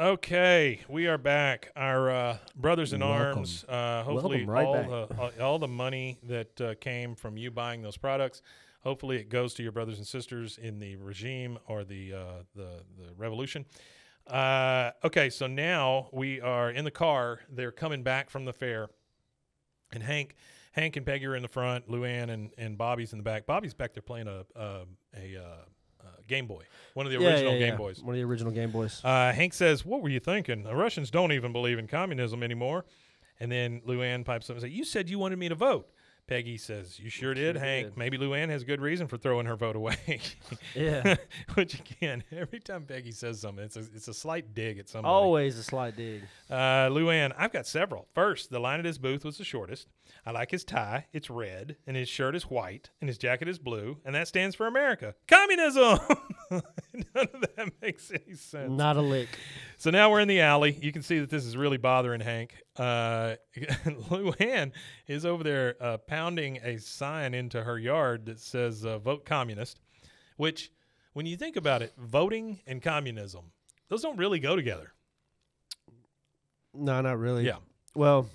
Okay, 0.00 0.80
we 0.88 1.08
are 1.08 1.18
back. 1.18 1.72
Our 1.74 2.08
uh, 2.08 2.38
brothers 2.54 2.92
in 2.92 3.00
Welcome. 3.00 3.38
arms. 3.38 3.64
Uh, 3.68 4.04
hopefully, 4.04 4.44
right 4.44 4.64
all 4.64 4.74
back. 4.74 4.88
the 4.88 5.08
all, 5.18 5.30
all 5.40 5.58
the 5.58 5.66
money 5.66 6.18
that 6.22 6.60
uh, 6.60 6.74
came 6.80 7.16
from 7.16 7.36
you 7.36 7.50
buying 7.50 7.82
those 7.82 7.96
products, 7.96 8.40
hopefully, 8.82 9.16
it 9.16 9.28
goes 9.28 9.54
to 9.54 9.64
your 9.64 9.72
brothers 9.72 9.98
and 9.98 10.06
sisters 10.06 10.56
in 10.56 10.78
the 10.78 10.94
regime 10.94 11.58
or 11.66 11.82
the 11.82 12.12
uh, 12.12 12.42
the 12.54 12.84
the 12.96 13.12
revolution. 13.16 13.64
Uh, 14.28 14.92
okay, 15.02 15.30
so 15.30 15.48
now 15.48 16.08
we 16.12 16.40
are 16.40 16.70
in 16.70 16.84
the 16.84 16.92
car. 16.92 17.40
They're 17.50 17.72
coming 17.72 18.04
back 18.04 18.30
from 18.30 18.44
the 18.44 18.52
fair, 18.52 18.90
and 19.92 20.00
Hank, 20.00 20.36
Hank 20.70 20.96
and 20.96 21.04
Peggy 21.04 21.26
are 21.26 21.34
in 21.34 21.42
the 21.42 21.48
front. 21.48 21.88
Luanne 21.88 22.30
and, 22.30 22.52
and 22.56 22.78
Bobby's 22.78 23.10
in 23.10 23.18
the 23.18 23.24
back. 23.24 23.46
Bobby's 23.46 23.74
back 23.74 23.94
there 23.94 24.02
playing 24.02 24.28
a 24.28 24.44
a, 24.54 24.84
a, 25.16 25.36
uh, 25.36 25.42
uh, 25.42 25.56
Game 26.28 26.46
Boy, 26.46 26.62
one 26.94 27.06
of 27.06 27.12
the 27.12 27.18
Yeah, 27.18 27.30
original 27.30 27.52
yeah, 27.54 27.58
Game 27.58 27.68
yeah. 27.70 27.76
Boys. 27.76 28.00
One 28.02 28.14
of 28.14 28.20
the 28.20 28.24
original 28.24 28.52
Game 28.52 28.70
Boys. 28.70 29.00
Uh, 29.02 29.32
Hank 29.32 29.52
says, 29.54 29.84
"What 29.84 30.02
were 30.02 30.08
you 30.08 30.20
thinking? 30.20 30.62
The 30.62 30.74
Russians 30.76 31.10
don't 31.10 31.32
even 31.32 31.52
believe 31.52 31.78
in 31.78 31.86
communism 31.88 32.42
anymore." 32.42 32.84
And 33.40 33.50
then 33.50 33.80
Luanne 33.86 34.24
pipes 34.24 34.48
up 34.50 34.56
and 34.56 34.62
says, 34.62 34.70
"You 34.70 34.84
said 34.84 35.08
you 35.10 35.18
wanted 35.18 35.38
me 35.38 35.48
to 35.48 35.54
vote." 35.54 35.88
Peggy 36.28 36.58
says, 36.58 37.00
"You 37.00 37.10
sure 37.10 37.34
did, 37.34 37.56
Hank. 37.56 37.86
did. 37.88 37.96
Maybe 37.96 38.18
Luanne 38.18 38.50
has 38.50 38.62
good 38.62 38.80
reason 38.80 39.08
for 39.08 39.16
throwing 39.16 39.46
her 39.46 39.56
vote 39.56 39.74
away." 39.74 40.20
Yeah. 40.74 41.16
Which 41.54 41.80
again, 41.80 42.22
every 42.32 42.60
time 42.60 42.84
Peggy 42.84 43.10
says 43.12 43.40
something, 43.40 43.64
it's 43.64 43.76
a 43.76 43.80
it's 43.80 44.06
a 44.08 44.14
slight 44.14 44.54
dig 44.54 44.78
at 44.78 44.88
somebody. 44.88 45.10
Always 45.10 45.58
a 45.58 45.64
slight 45.64 45.96
dig. 45.96 46.22
Uh, 46.50 46.88
Luanne, 46.88 47.32
I've 47.36 47.52
got 47.52 47.66
several. 47.66 48.06
First, 48.14 48.50
the 48.50 48.60
line 48.60 48.78
at 48.78 48.84
his 48.84 48.98
booth 48.98 49.24
was 49.24 49.38
the 49.38 49.44
shortest. 49.44 49.88
I 50.24 50.30
like 50.30 50.50
his 50.50 50.64
tie. 50.64 51.06
It's 51.12 51.30
red, 51.30 51.76
and 51.86 51.96
his 51.96 52.08
shirt 52.08 52.34
is 52.36 52.44
white, 52.44 52.90
and 53.00 53.08
his 53.08 53.18
jacket 53.18 53.48
is 53.48 53.58
blue, 53.58 53.98
and 54.04 54.14
that 54.14 54.28
stands 54.28 54.54
for 54.54 54.66
America. 54.66 55.14
Communism! 55.26 55.98
None 56.50 56.62
of 57.14 57.40
that 57.56 57.72
makes 57.80 58.10
any 58.10 58.34
sense. 58.34 58.70
Not 58.70 58.96
a 58.96 59.00
lick. 59.02 59.28
So 59.80 59.90
now 59.90 60.10
we're 60.10 60.18
in 60.18 60.26
the 60.26 60.40
alley. 60.40 60.76
You 60.82 60.90
can 60.90 61.02
see 61.02 61.20
that 61.20 61.30
this 61.30 61.44
is 61.44 61.56
really 61.56 61.76
bothering 61.76 62.20
Hank. 62.20 62.56
Uh, 62.76 63.36
Luanne 64.10 64.72
is 65.06 65.24
over 65.24 65.44
there 65.44 65.76
uh, 65.80 65.98
pounding 65.98 66.58
a 66.64 66.78
sign 66.78 67.32
into 67.32 67.62
her 67.62 67.78
yard 67.78 68.26
that 68.26 68.40
says 68.40 68.84
uh, 68.84 68.98
"Vote 68.98 69.24
Communist," 69.24 69.78
which, 70.36 70.72
when 71.12 71.26
you 71.26 71.36
think 71.36 71.54
about 71.54 71.82
it, 71.82 71.92
voting 71.96 72.58
and 72.66 72.82
communism, 72.82 73.52
those 73.88 74.02
don't 74.02 74.18
really 74.18 74.40
go 74.40 74.56
together. 74.56 74.92
No, 76.74 77.00
not 77.00 77.16
really. 77.20 77.46
Yeah. 77.46 77.58
Well, 77.94 78.28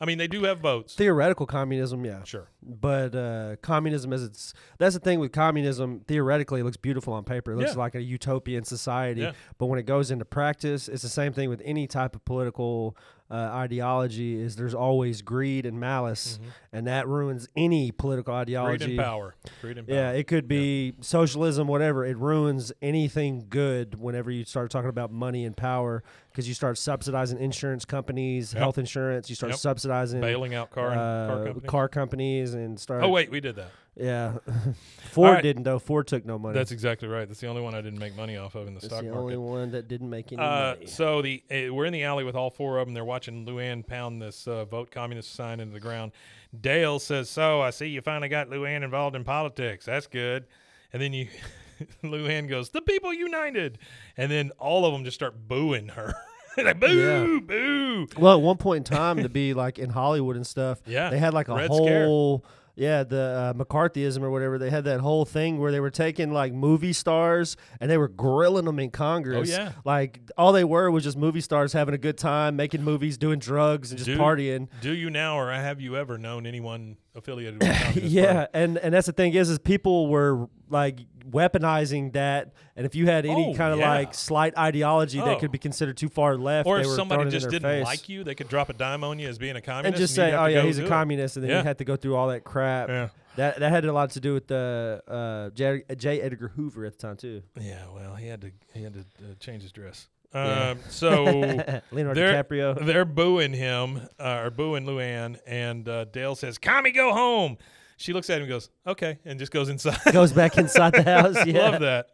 I 0.00 0.04
mean, 0.04 0.18
they 0.18 0.28
do 0.28 0.44
have 0.44 0.60
votes. 0.60 0.94
theoretical 0.94 1.44
communism, 1.46 2.04
yeah. 2.04 2.22
Sure. 2.24 2.48
But 2.62 3.14
uh, 3.14 3.56
communism, 3.62 4.12
as 4.12 4.22
it's 4.22 4.54
that's 4.78 4.94
the 4.94 5.00
thing 5.00 5.18
with 5.20 5.32
communism. 5.32 6.00
Theoretically, 6.06 6.60
it 6.60 6.64
looks 6.64 6.76
beautiful 6.76 7.12
on 7.14 7.24
paper. 7.24 7.52
It 7.52 7.56
looks 7.56 7.72
Yeah. 7.72 7.78
like 7.78 7.94
a 7.94 8.02
utopian 8.02 8.64
society. 8.64 9.22
Yeah. 9.22 9.32
But 9.58 9.66
when 9.66 9.78
it 9.78 9.86
goes 9.86 10.10
into 10.10 10.24
practice, 10.24 10.88
it's 10.88 11.02
the 11.02 11.08
same 11.08 11.32
thing 11.32 11.48
with 11.48 11.60
any 11.64 11.86
type 11.86 12.14
of 12.14 12.24
political 12.24 12.96
uh, 13.30 13.34
ideology. 13.34 14.40
Is 14.40 14.56
there's 14.56 14.74
always 14.74 15.20
greed 15.22 15.66
and 15.66 15.78
malice, 15.80 16.38
and 16.72 16.86
that 16.86 17.08
ruins 17.08 17.48
any 17.56 17.90
political 17.90 18.32
Mm-hmm. 18.34 18.44
Greed 18.44 18.56
ideology. 18.56 18.84
and 18.84 18.98
power. 18.98 19.34
Greed 19.62 19.78
and 19.78 19.86
power. 19.88 19.96
Yeah, 19.96 20.10
it 20.12 20.26
could 20.28 20.46
be 20.48 20.94
socialism, 21.00 21.66
whatever. 21.66 22.04
It 22.04 22.16
ruins 22.18 22.72
anything 22.82 23.46
good 23.48 23.98
whenever 24.00 24.30
you 24.30 24.44
start 24.44 24.70
talking 24.70 24.90
about 24.90 25.10
money 25.12 25.44
and 25.44 25.56
power 25.56 26.02
because 26.38 26.46
you 26.46 26.54
start 26.54 26.78
subsidizing 26.78 27.36
insurance 27.40 27.84
companies, 27.84 28.52
Yep. 28.54 28.60
health 28.62 28.78
insurance. 28.78 29.28
You 29.28 29.34
start 29.34 29.50
Yep. 29.50 29.58
subsidizing 29.58 30.20
bailing 30.20 30.54
out 30.54 30.70
car, 30.70 30.90
and, 30.90 30.94
car 30.96 31.40
uh, 31.40 31.44
companies. 31.46 31.68
car 31.70 31.88
companies 31.88 32.54
and 32.54 32.78
start. 32.78 33.02
Oh 33.02 33.08
wait, 33.08 33.28
we 33.28 33.40
did 33.40 33.56
that. 33.56 33.72
yeah. 33.96 34.34
Ford 35.10 35.32
right. 35.34 35.42
didn't 35.42 35.64
though. 35.64 35.80
Ford 35.80 36.06
took 36.06 36.24
no 36.24 36.38
money. 36.38 36.54
That's 36.54 36.70
exactly 36.70 37.08
right. 37.08 37.26
That's 37.26 37.40
the 37.40 37.48
only 37.48 37.60
one 37.60 37.74
I 37.74 37.80
didn't 37.80 37.98
make 37.98 38.14
money 38.16 38.36
off 38.36 38.54
of 38.54 38.68
in 38.68 38.74
the 38.74 38.80
That's 38.80 38.86
stock 38.94 39.00
the 39.02 39.10
market. 39.10 39.30
The 39.30 39.34
only 39.34 39.36
one 39.36 39.72
that 39.72 39.88
didn't 39.88 40.10
make 40.10 40.32
any 40.32 40.40
Uh, 40.40 40.74
money. 40.76 40.86
so 40.86 41.22
the 41.22 41.42
uh, 41.50 41.74
we're 41.74 41.86
in 41.86 41.92
the 41.92 42.04
alley 42.04 42.22
with 42.22 42.36
all 42.36 42.50
four 42.50 42.78
of 42.78 42.86
them. 42.86 42.94
They're 42.94 43.04
watching 43.04 43.44
Luanne 43.44 43.84
pound 43.84 44.22
this 44.22 44.46
uh, 44.46 44.64
"Vote 44.64 44.92
Communist" 44.92 45.32
sign 45.34 45.58
into 45.58 45.74
the 45.74 45.80
ground. 45.80 46.12
Dale 46.60 47.00
says, 47.00 47.28
"So 47.28 47.60
I 47.62 47.70
see 47.70 47.86
you 47.88 48.00
finally 48.00 48.28
got 48.28 48.48
Luanne 48.48 48.84
involved 48.84 49.16
in 49.16 49.24
politics. 49.24 49.86
That's 49.86 50.06
good." 50.06 50.44
And 50.92 51.02
then 51.02 51.12
you, 51.12 51.26
Luanne 52.04 52.48
goes, 52.48 52.70
"The 52.70 52.80
people 52.80 53.12
united," 53.12 53.78
and 54.16 54.30
then 54.30 54.52
all 54.60 54.86
of 54.86 54.92
them 54.92 55.02
just 55.04 55.16
start 55.16 55.48
booing 55.48 55.88
her. 55.88 56.14
like 56.64 56.80
boo, 56.80 56.86
Yeah. 57.34 57.40
boo. 57.40 58.06
Well, 58.18 58.34
at 58.36 58.42
one 58.42 58.56
point 58.56 58.88
in 58.88 58.96
time, 58.96 59.18
to 59.22 59.28
be 59.28 59.54
like 59.54 59.78
in 59.78 59.90
Hollywood 59.90 60.36
and 60.36 60.46
stuff, 60.46 60.80
Yeah, 60.86 61.10
they 61.10 61.18
had 61.18 61.34
like 61.34 61.48
a 61.48 61.54
Red 61.54 61.72
Scare. 61.74 62.04
whole, 62.06 62.44
yeah, 62.76 63.02
the 63.02 63.54
uh, 63.56 63.58
McCarthyism 63.58 64.22
or 64.22 64.30
whatever. 64.30 64.56
They 64.56 64.70
had 64.70 64.84
that 64.84 65.00
whole 65.00 65.24
thing 65.24 65.58
where 65.58 65.72
they 65.72 65.80
were 65.80 65.90
taking 65.90 66.32
like 66.32 66.52
movie 66.52 66.92
stars 66.92 67.56
and 67.80 67.90
they 67.90 67.98
were 67.98 68.06
grilling 68.06 68.66
them 68.66 68.78
in 68.78 68.90
Congress. 68.92 69.50
Oh, 69.50 69.52
yeah. 69.62 69.72
like 69.84 70.20
all 70.38 70.52
they 70.52 70.62
were 70.62 70.88
was 70.90 71.02
just 71.02 71.16
movie 71.16 71.40
stars 71.40 71.72
having 71.72 71.92
a 71.94 71.98
good 71.98 72.16
time, 72.16 72.54
making 72.54 72.84
movies, 72.84 73.18
doing 73.18 73.40
drugs, 73.40 73.90
and 73.90 73.98
just 73.98 74.06
Do- 74.06 74.16
partying. 74.16 74.68
Do 74.80 74.92
you 74.94 75.10
now, 75.10 75.38
or 75.40 75.50
have 75.52 75.80
you 75.80 75.96
ever 75.96 76.18
known 76.18 76.46
anyone 76.46 76.98
affiliated 77.16 77.60
with 77.60 77.96
yeah, 78.04 78.46
and 78.54 78.78
and 78.78 78.94
that's 78.94 79.06
the 79.08 79.12
thing 79.12 79.34
is, 79.34 79.50
is 79.50 79.58
people 79.58 80.06
were 80.06 80.48
like 80.70 81.00
weaponizing 81.30 82.12
that, 82.12 82.52
and 82.76 82.86
if 82.86 82.94
you 82.94 83.06
had 83.06 83.26
any 83.26 83.52
Oh, 83.52 83.54
kind 83.54 83.72
of 83.72 83.78
yeah. 83.78 83.88
like 83.90 84.14
slight 84.14 84.56
ideology 84.56 85.20
Oh. 85.20 85.24
that 85.26 85.38
could 85.40 85.50
be 85.52 85.58
considered 85.58 85.96
too 85.96 86.08
far 86.08 86.36
left, 86.36 86.66
Or 86.66 86.76
they 86.76 86.82
if 86.82 86.88
were 86.88 86.94
somebody 86.96 87.18
throwing 87.22 87.28
it 87.28 87.34
in 87.34 87.40
just 87.40 87.50
didn't 87.50 87.68
face. 87.70 87.84
like 87.84 88.08
you, 88.08 88.24
they 88.24 88.34
could 88.34 88.48
drop 88.48 88.68
a 88.68 88.72
dime 88.72 89.04
on 89.04 89.18
you 89.18 89.28
as 89.28 89.38
being 89.38 89.56
a 89.56 89.60
communist, 89.60 89.86
and 89.86 89.96
just 89.96 90.16
you'd 90.16 90.22
say, 90.30 90.34
"Oh 90.34 90.46
yeah, 90.46 90.62
he's 90.62 90.78
a 90.78 90.84
it." 90.84 90.88
communist," 90.88 91.36
and 91.36 91.44
then 91.44 91.50
Yeah. 91.50 91.58
you 91.58 91.64
had 91.64 91.78
to 91.78 91.84
go 91.84 91.96
through 91.96 92.16
all 92.16 92.28
that 92.28 92.44
crap. 92.44 92.88
Yeah. 92.88 93.08
That 93.36 93.60
that 93.60 93.70
had 93.70 93.84
a 93.84 93.92
lot 93.92 94.10
to 94.10 94.20
do 94.20 94.34
with 94.34 94.48
the 94.48 95.00
uh, 95.06 95.50
J. 95.54 95.82
J. 95.96 96.20
Edgar 96.20 96.48
Hoover 96.48 96.84
at 96.84 96.92
the 96.92 96.98
time 96.98 97.16
too. 97.16 97.42
Yeah, 97.60 97.84
well, 97.94 98.14
he 98.16 98.26
had 98.26 98.40
to 98.40 98.50
he 98.74 98.82
had 98.82 98.94
to 98.94 99.00
uh, 99.00 99.34
change 99.38 99.62
his 99.62 99.70
dress. 99.72 100.08
Yeah. 100.34 100.70
Um, 100.72 100.78
so 100.90 101.24
Leonardo 101.24 102.14
they're 102.14 102.42
DiCaprio. 102.44 102.84
they're 102.84 103.04
booing 103.04 103.52
him 103.52 104.08
uh, 104.18 104.42
or 104.44 104.50
booing 104.50 104.84
Luanne, 104.86 105.38
and 105.46 105.88
uh, 105.88 106.04
Dale 106.06 106.34
says, 106.34 106.58
"Commie, 106.58 106.90
go 106.90 107.12
home." 107.12 107.58
She 107.98 108.12
looks 108.14 108.30
at 108.30 108.36
him 108.36 108.42
and 108.44 108.48
goes, 108.48 108.70
"Okay," 108.86 109.18
and 109.26 109.38
just 109.38 109.52
goes 109.52 109.68
inside. 109.68 109.98
Goes 110.12 110.32
back 110.32 110.56
inside 110.58 110.94
the 110.94 111.02
house. 111.02 111.44
Yeah. 111.46 111.68
Love 111.70 111.80
that. 111.80 112.06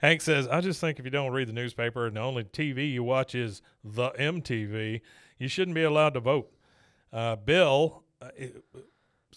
Hank 0.00 0.20
says, 0.20 0.46
"I 0.46 0.60
just 0.60 0.80
think 0.80 0.98
if 0.98 1.04
you 1.04 1.10
don't 1.10 1.32
read 1.32 1.48
the 1.48 1.52
newspaper 1.52 2.06
and 2.06 2.16
the 2.16 2.20
only 2.20 2.44
TV 2.44 2.92
you 2.92 3.02
watch 3.02 3.34
is 3.34 3.62
the 3.82 4.10
MTV, 4.10 5.00
you 5.38 5.48
shouldn't 5.48 5.74
be 5.74 5.82
allowed 5.82 6.14
to 6.14 6.20
vote." 6.20 6.52
Uh, 7.12 7.34
Bill. 7.36 8.04
Uh, 8.22 8.28
it- 8.36 8.64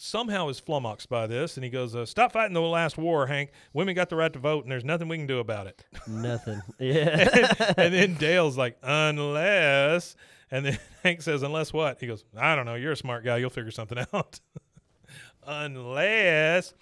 Somehow 0.02 0.48
is 0.48 0.62
flummoxed 0.62 1.10
by 1.10 1.28
this, 1.28 1.58
and 1.58 1.64
he 1.66 1.70
goes, 1.70 1.94
uh, 1.94 2.06
"Stop 2.06 2.32
fighting 2.32 2.54
the 2.54 2.62
last 2.62 2.98
war, 2.98 3.28
Hank. 3.28 3.52
Women 3.74 3.96
got 3.96 4.08
the 4.08 4.16
right 4.16 4.32
to 4.32 4.40
vote, 4.40 4.64
and 4.64 4.72
there's 4.72 4.86
nothing 4.86 5.10
we 5.10 5.18
can 5.18 5.28
do 5.28 5.40
about 5.40 5.68
it." 5.68 5.84
Nothing. 6.08 6.62
Yeah. 6.80 7.74
and 7.76 7.94
then 7.94 8.14
Dale's 8.20 8.58
like, 8.58 8.78
unless, 8.82 10.16
and 10.52 10.66
then 10.66 10.80
Hank 11.04 11.22
says, 11.22 11.44
unless 11.44 11.74
what? 11.74 12.00
He 12.00 12.08
goes, 12.08 12.24
I 12.38 12.56
don't 12.56 12.66
know. 12.66 12.76
You're 12.76 12.94
a 12.94 12.96
smart 12.98 13.26
guy. 13.26 13.38
You'll 13.38 13.50
figure 13.50 13.72
something 13.72 13.98
out. 14.14 14.40
Unless. 15.50 16.74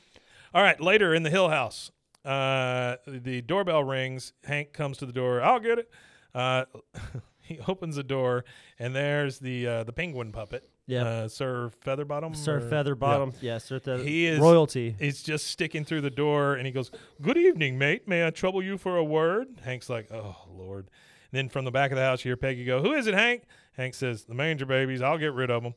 All 0.54 0.62
right. 0.64 0.80
Later 0.80 1.14
in 1.14 1.24
the 1.24 1.30
Hill 1.30 1.50
House, 1.50 1.92
uh, 2.26 2.98
the 3.08 3.42
doorbell 3.42 3.84
rings. 3.84 4.34
Hank 4.46 4.74
comes 4.74 4.98
to 4.98 5.06
the 5.06 5.14
door. 5.14 5.42
I'll 5.42 5.60
get 5.60 5.80
it. 5.80 5.90
Uh, 6.36 6.66
he 7.42 7.60
opens 7.68 7.96
the 7.96 8.04
door, 8.04 8.46
and 8.80 8.96
there's 8.96 9.40
the 9.40 9.68
uh, 9.68 9.84
the 9.84 9.94
penguin 9.94 10.32
puppet. 10.32 10.70
Yeah, 10.90 11.04
Uh, 11.04 11.28
Sir 11.28 11.70
Featherbottom. 11.86 12.34
Sir 12.34 12.58
or- 12.60 12.62
Featherbottom. 12.62 13.34
Yeah, 13.42 13.58
Sir 13.58 13.80
Feather. 13.80 14.04
He 14.04 14.26
is- 14.26 14.40
royalty. 14.40 14.96
He's 14.98 15.22
just 15.22 15.48
sticking 15.48 15.84
through 15.84 16.00
the 16.02 16.10
door 16.10 16.54
and 16.56 16.66
he 16.66 16.72
goes, 16.72 16.92
Good 17.22 17.36
evening, 17.38 17.78
mate. 17.78 18.08
May 18.08 18.26
I 18.26 18.30
trouble 18.30 18.64
you 18.64 18.78
for 18.78 18.96
a 18.96 19.04
word? 19.04 19.60
Hank's 19.66 19.90
like, 19.90 20.10
Oh, 20.14 20.38
Lord. 20.50 20.90
And 21.30 21.38
then 21.38 21.50
from 21.50 21.66
the 21.66 21.72
back 21.72 21.92
of 21.92 21.98
the 21.98 22.04
house, 22.06 22.24
you 22.24 22.30
hear 22.30 22.38
Peggy 22.38 22.64
go, 22.64 22.82
Who 22.82 22.94
is 22.94 23.06
it, 23.06 23.16
Hank? 23.16 23.44
Hank 23.76 23.96
says, 23.96 24.24
The 24.24 24.34
manger 24.34 24.66
babies. 24.66 25.02
I'll 25.02 25.18
get 25.18 25.34
rid 25.34 25.52
of 25.52 25.62
them. 25.62 25.74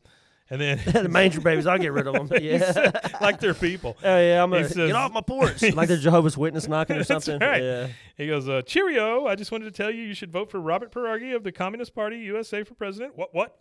And 0.51 0.61
then, 0.61 0.81
the 0.87 1.09
manger 1.09 1.41
babies. 1.41 1.67
I'll 1.67 1.79
get 1.79 1.93
rid 1.93 2.07
of 2.09 2.15
them. 2.15 2.29
Yeah. 2.43 2.91
like 3.21 3.39
they're 3.39 3.55
people. 3.55 3.97
Oh 4.03 4.19
yeah, 4.19 4.43
I'm 4.43 4.51
gonna 4.51 4.67
says- 4.69 4.77
get 4.89 4.97
off 4.97 5.13
my 5.13 5.21
porch. 5.21 5.63
like 5.75 5.89
they're 5.89 5.97
Jehovah's 5.97 6.37
Witness 6.37 6.67
knocking 6.69 6.97
or 6.97 7.05
something. 7.05 7.39
right. 7.39 7.63
Yeah. 7.63 7.89
He 8.17 8.27
goes, 8.27 8.49
uh, 8.49 8.63
Cheerio. 8.63 9.27
I 9.27 9.37
just 9.37 9.53
wanted 9.53 9.67
to 9.67 9.71
tell 9.71 9.91
you 9.91 10.03
you 10.03 10.15
should 10.15 10.33
vote 10.33 10.51
for 10.51 10.61
Robert 10.61 10.91
Pierogi 10.93 11.35
of 11.37 11.45
the 11.45 11.53
Communist 11.53 11.95
Party 11.95 12.19
USA 12.19 12.65
for 12.65 12.75
president. 12.75 13.17
What, 13.17 13.33
what? 13.35 13.59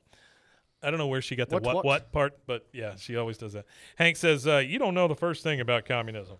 I 0.81 0.89
don't 0.89 0.97
know 0.97 1.07
where 1.07 1.21
she 1.21 1.35
got 1.35 1.49
the 1.49 1.55
What, 1.57 1.63
what, 1.63 1.75
what, 1.75 1.85
what? 1.85 2.11
part, 2.11 2.39
but 2.47 2.65
yeah, 2.73 2.95
she 2.97 3.17
always 3.17 3.37
does 3.37 3.53
that. 3.53 3.65
Hank 3.97 4.15
says, 4.17 4.47
uh, 4.47 4.57
You 4.57 4.79
don't 4.79 4.93
know 4.93 5.07
the 5.07 5.15
first 5.15 5.43
thing 5.43 5.59
about 5.59 5.85
communism. 5.85 6.37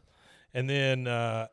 And 0.54 0.68
then 0.68 1.06
uh, 1.08 1.48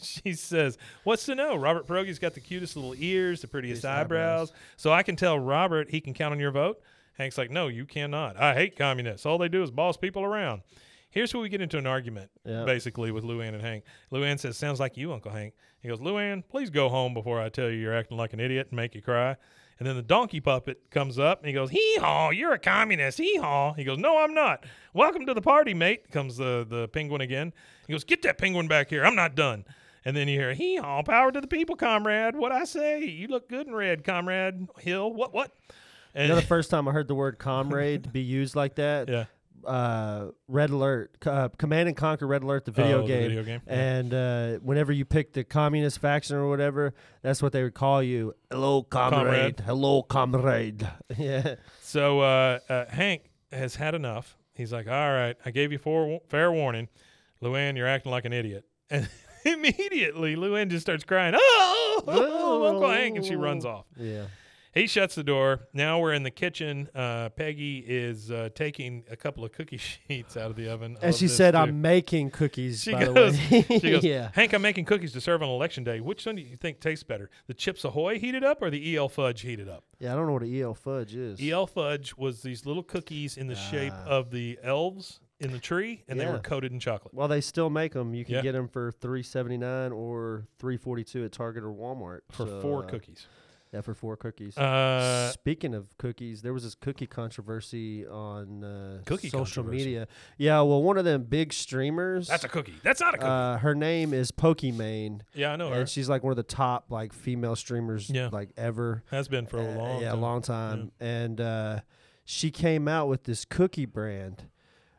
she 0.00 0.34
says, 0.34 0.78
What's 1.04 1.24
to 1.26 1.34
know? 1.34 1.56
Robert 1.56 1.86
Pierogi's 1.86 2.18
got 2.18 2.34
the 2.34 2.40
cutest 2.40 2.76
little 2.76 2.94
ears, 2.96 3.40
the 3.40 3.48
prettiest 3.48 3.82
Prettiest 3.82 3.84
eyebrows. 4.00 4.52
So 4.76 4.92
I 4.92 5.02
can 5.02 5.16
tell 5.16 5.38
Robert 5.38 5.90
he 5.90 6.00
can 6.00 6.14
count 6.14 6.32
on 6.32 6.38
your 6.38 6.52
vote. 6.52 6.80
Hank's 7.18 7.38
like, 7.38 7.50
No, 7.50 7.68
you 7.68 7.84
cannot. 7.86 8.36
I 8.40 8.54
hate 8.54 8.76
communists. 8.76 9.26
All 9.26 9.38
they 9.38 9.48
do 9.48 9.62
is 9.62 9.70
boss 9.70 9.96
people 9.96 10.22
around. 10.24 10.62
Here's 11.10 11.32
where 11.32 11.40
we 11.42 11.48
get 11.48 11.62
into 11.62 11.78
an 11.78 11.86
argument, 11.86 12.30
Yeah. 12.44 12.64
basically, 12.64 13.10
with 13.10 13.24
Luanne 13.24 13.54
and 13.54 13.62
Hank. 13.62 13.84
Luanne 14.12 14.38
says, 14.38 14.56
Sounds 14.56 14.78
like 14.80 14.96
you, 14.96 15.12
Uncle 15.12 15.32
Hank. 15.32 15.54
He 15.80 15.88
goes, 15.88 16.00
Luanne, 16.00 16.42
please 16.48 16.68
go 16.70 16.88
home 16.88 17.14
before 17.14 17.40
I 17.40 17.48
tell 17.48 17.70
you 17.70 17.76
you're 17.78 17.96
acting 17.96 18.16
like 18.18 18.32
an 18.32 18.40
idiot 18.40 18.68
and 18.70 18.76
make 18.76 18.94
you 18.94 19.00
cry. 19.02 19.36
And 19.78 19.86
then 19.86 19.94
the 19.96 20.02
donkey 20.02 20.40
puppet 20.40 20.90
comes 20.90 21.18
up 21.18 21.40
and 21.40 21.48
he 21.48 21.52
goes, 21.52 21.70
Hee 21.70 21.96
haw, 22.00 22.30
you're 22.30 22.52
a 22.52 22.58
communist. 22.58 23.18
Hee 23.18 23.36
haw. 23.36 23.72
He 23.74 23.84
goes, 23.84 23.98
No, 23.98 24.18
I'm 24.18 24.34
not. 24.34 24.64
Welcome 24.94 25.26
to 25.26 25.34
the 25.34 25.42
party, 25.42 25.74
mate. 25.74 26.10
Comes 26.10 26.36
the, 26.38 26.66
the 26.68 26.88
penguin 26.88 27.20
again. 27.20 27.52
He 27.86 27.92
goes, 27.92 28.04
Get 28.04 28.22
that 28.22 28.36
penguin 28.38 28.68
back 28.68 28.88
here. 28.90 29.04
I'm 29.04 29.14
not 29.16 29.34
done. 29.34 29.64
And 30.04 30.16
then 30.16 30.28
you 30.28 30.38
hear, 30.38 30.54
Hee 30.54 30.76
haw, 30.76 31.02
power 31.02 31.30
to 31.32 31.40
the 31.40 31.46
people, 31.46 31.76
comrade. 31.76 32.36
What 32.36 32.52
I 32.52 32.64
say? 32.64 33.04
You 33.04 33.28
look 33.28 33.48
good 33.48 33.66
in 33.66 33.74
red, 33.74 34.02
comrade 34.04 34.66
Hill. 34.78 35.12
What, 35.12 35.34
what? 35.34 35.52
You 36.16 36.28
know, 36.28 36.34
the 36.36 36.42
first 36.46 36.70
time 36.70 36.88
I 36.88 36.92
heard 36.92 37.08
the 37.08 37.14
word 37.14 37.38
comrade 37.38 38.12
be 38.12 38.20
used 38.22 38.56
like 38.56 38.76
that, 38.76 39.08
yeah. 39.08 39.24
uh, 39.66 40.30
Red 40.48 40.70
Alert, 40.70 41.16
uh, 41.26 41.48
Command 41.58 41.88
and 41.88 41.96
Conquer 41.96 42.26
Red 42.26 42.42
Alert, 42.42 42.64
the 42.64 42.70
video 42.70 42.98
Oh, 42.98 43.02
the 43.02 43.08
game. 43.08 43.22
video 43.28 43.42
game. 43.42 43.60
And 43.66 44.14
uh, 44.14 44.52
whenever 44.62 44.92
you 44.92 45.04
pick 45.04 45.32
the 45.32 45.44
communist 45.44 45.98
faction 46.00 46.36
or 46.36 46.48
whatever, 46.48 46.94
that's 47.22 47.42
what 47.42 47.52
they 47.52 47.62
would 47.62 47.74
call 47.74 48.02
you. 48.02 48.34
Hello, 48.50 48.82
comrade. 48.82 49.12
Comrade. 49.26 49.60
Hello, 49.60 50.02
comrade. 50.02 50.88
yeah. 51.18 51.56
So 51.82 52.20
uh, 52.20 52.58
uh, 52.68 52.86
Hank 52.86 53.22
has 53.52 53.76
had 53.76 53.94
enough. 53.94 54.36
He's 54.54 54.72
like, 54.72 54.86
"All 54.88 55.12
right, 55.12 55.36
I 55.44 55.50
gave 55.50 55.70
you 55.70 55.76
four 55.78 56.20
fair 56.30 56.50
warning, 56.50 56.88
Luanne. 57.42 57.76
You're 57.76 57.86
acting 57.88 58.10
like 58.10 58.24
an 58.24 58.32
idiot." 58.32 58.64
And 58.88 59.06
immediately, 59.44 60.34
Luanne 60.34 60.70
just 60.70 60.86
starts 60.86 61.04
crying, 61.04 61.34
"Oh, 61.36 62.64
Uncle 62.72 62.88
Hank!" 62.90 63.16
and 63.16 63.24
she 63.26 63.36
runs 63.36 63.66
off. 63.66 63.84
Yeah. 63.98 64.24
He 64.76 64.86
shuts 64.86 65.14
the 65.14 65.24
door. 65.24 65.60
Now 65.72 65.98
we're 66.00 66.12
in 66.12 66.22
the 66.22 66.30
kitchen. 66.30 66.88
Uh, 66.94 67.30
Peggy 67.30 67.78
is 67.86 68.30
uh, 68.30 68.50
taking 68.54 69.04
a 69.10 69.16
couple 69.16 69.42
of 69.44 69.52
cookie 69.52 69.76
sheets 70.08 70.36
out 70.36 70.50
of 70.50 70.56
the 70.56 70.68
oven. 70.68 70.98
And 71.00 71.14
she 71.14 71.28
said, 71.28 71.52
too. 71.52 71.58
"I'm 71.58 71.80
making 71.80 72.30
cookies." 72.30 72.82
She 72.82 72.92
by 72.92 73.06
goes, 73.06 73.38
the 73.48 73.64
way. 73.70 73.78
she 73.80 73.90
goes, 73.90 74.04
yeah. 74.04 74.30
Hank, 74.34 74.52
I'm 74.52 74.60
making 74.62 74.84
cookies 74.84 75.12
to 75.12 75.20
serve 75.20 75.42
on 75.42 75.48
election 75.48 75.82
day. 75.82 76.00
Which 76.00 76.26
one 76.26 76.36
do 76.36 76.42
you 76.42 76.56
think 76.56 76.80
tastes 76.80 77.02
better? 77.04 77.30
The 77.46 77.54
Chips 77.54 77.84
Ahoy 77.84 78.18
heated 78.18 78.44
up 78.44 78.60
or 78.60 78.68
the 78.70 78.96
EL 78.96 79.08
Fudge 79.08 79.40
heated 79.40 79.68
up? 79.68 79.84
Yeah, 79.98 80.12
I 80.12 80.16
don't 80.16 80.26
know 80.26 80.34
what 80.34 80.42
an 80.42 80.54
EL 80.60 80.74
fudge 80.74 81.14
is. 81.14 81.40
EL 81.40 81.66
Fudge 81.66 82.14
was 82.16 82.42
these 82.42 82.66
little 82.66 82.82
cookies 82.82 83.38
in 83.38 83.46
the 83.46 83.54
shape 83.54 83.94
of 84.04 84.30
the 84.30 84.58
elves 84.62 85.20
in 85.40 85.52
the 85.52 85.58
tree, 85.58 86.02
and 86.06 86.20
they 86.20 86.26
Ah. 86.26 86.32
Were 86.32 86.38
coated 86.38 86.72
in 86.72 86.80
chocolate. 86.80 87.14
Well, 87.14 87.28
they 87.28 87.40
still 87.40 87.70
make 87.70 87.92
them. 87.94 88.12
You 88.14 88.24
can 88.26 88.34
Yeah. 88.36 88.42
get 88.42 88.52
them 88.52 88.68
for 88.68 88.92
three 88.92 89.22
seventy 89.22 89.56
nine 89.56 89.92
or 89.92 90.46
three 90.58 90.76
forty 90.76 91.02
two 91.02 91.24
at 91.24 91.32
Target 91.32 91.62
or 91.64 91.72
Walmart 91.72 92.20
For 92.30 92.46
So, 92.46 92.60
four 92.60 92.84
uh, 92.84 92.88
cookies. 92.88 93.26
Yeah, 93.76 93.82
for 93.82 93.92
four 93.94 94.16
cookies. 94.16 94.56
Uh, 94.56 95.30
Speaking 95.32 95.74
of 95.74 95.96
cookies, 95.98 96.40
there 96.40 96.54
was 96.54 96.62
this 96.62 96.74
cookie 96.74 97.06
controversy 97.06 98.06
on 98.06 98.64
uh, 98.64 99.02
Cookie 99.04 99.28
social 99.28 99.64
media. 99.64 100.08
Yeah, 100.38 100.62
well, 100.62 100.82
one 100.82 100.96
of 100.96 101.04
them 101.04 101.24
big 101.24 101.52
streamers. 101.52 102.26
that's 102.28 102.44
a 102.44 102.48
cookie. 102.48 102.76
That's 102.82 103.00
not 103.02 103.14
a 103.14 103.18
cookie. 103.18 103.28
Uh, 103.30 103.58
her 103.58 103.74
name 103.74 104.14
is 104.14 104.32
Pokimane, 104.32 105.20
yeah, 105.34 105.52
I 105.52 105.56
know 105.56 105.68
her. 105.68 105.80
and 105.80 105.88
she's 105.88 106.08
like 106.08 106.22
one 106.22 106.30
of 106.30 106.38
the 106.38 106.42
top 106.42 106.86
like 106.90 107.12
female 107.12 107.54
streamers 107.54 108.08
Yeah. 108.08 108.30
like 108.32 108.50
ever. 108.56 109.02
Has 109.10 109.28
been 109.28 109.44
for 109.46 109.58
a 109.58 109.70
Uh, 109.70 109.76
long 109.76 110.00
yeah, 110.00 110.08
time. 110.10 110.18
a 110.18 110.20
long 110.22 110.40
time. 110.42 110.92
And 110.98 111.38
uh, 111.40 111.80
she 112.24 112.50
came 112.50 112.88
out 112.88 113.08
with 113.08 113.24
this 113.24 113.44
cookie 113.44 113.84
brand. 113.86 114.44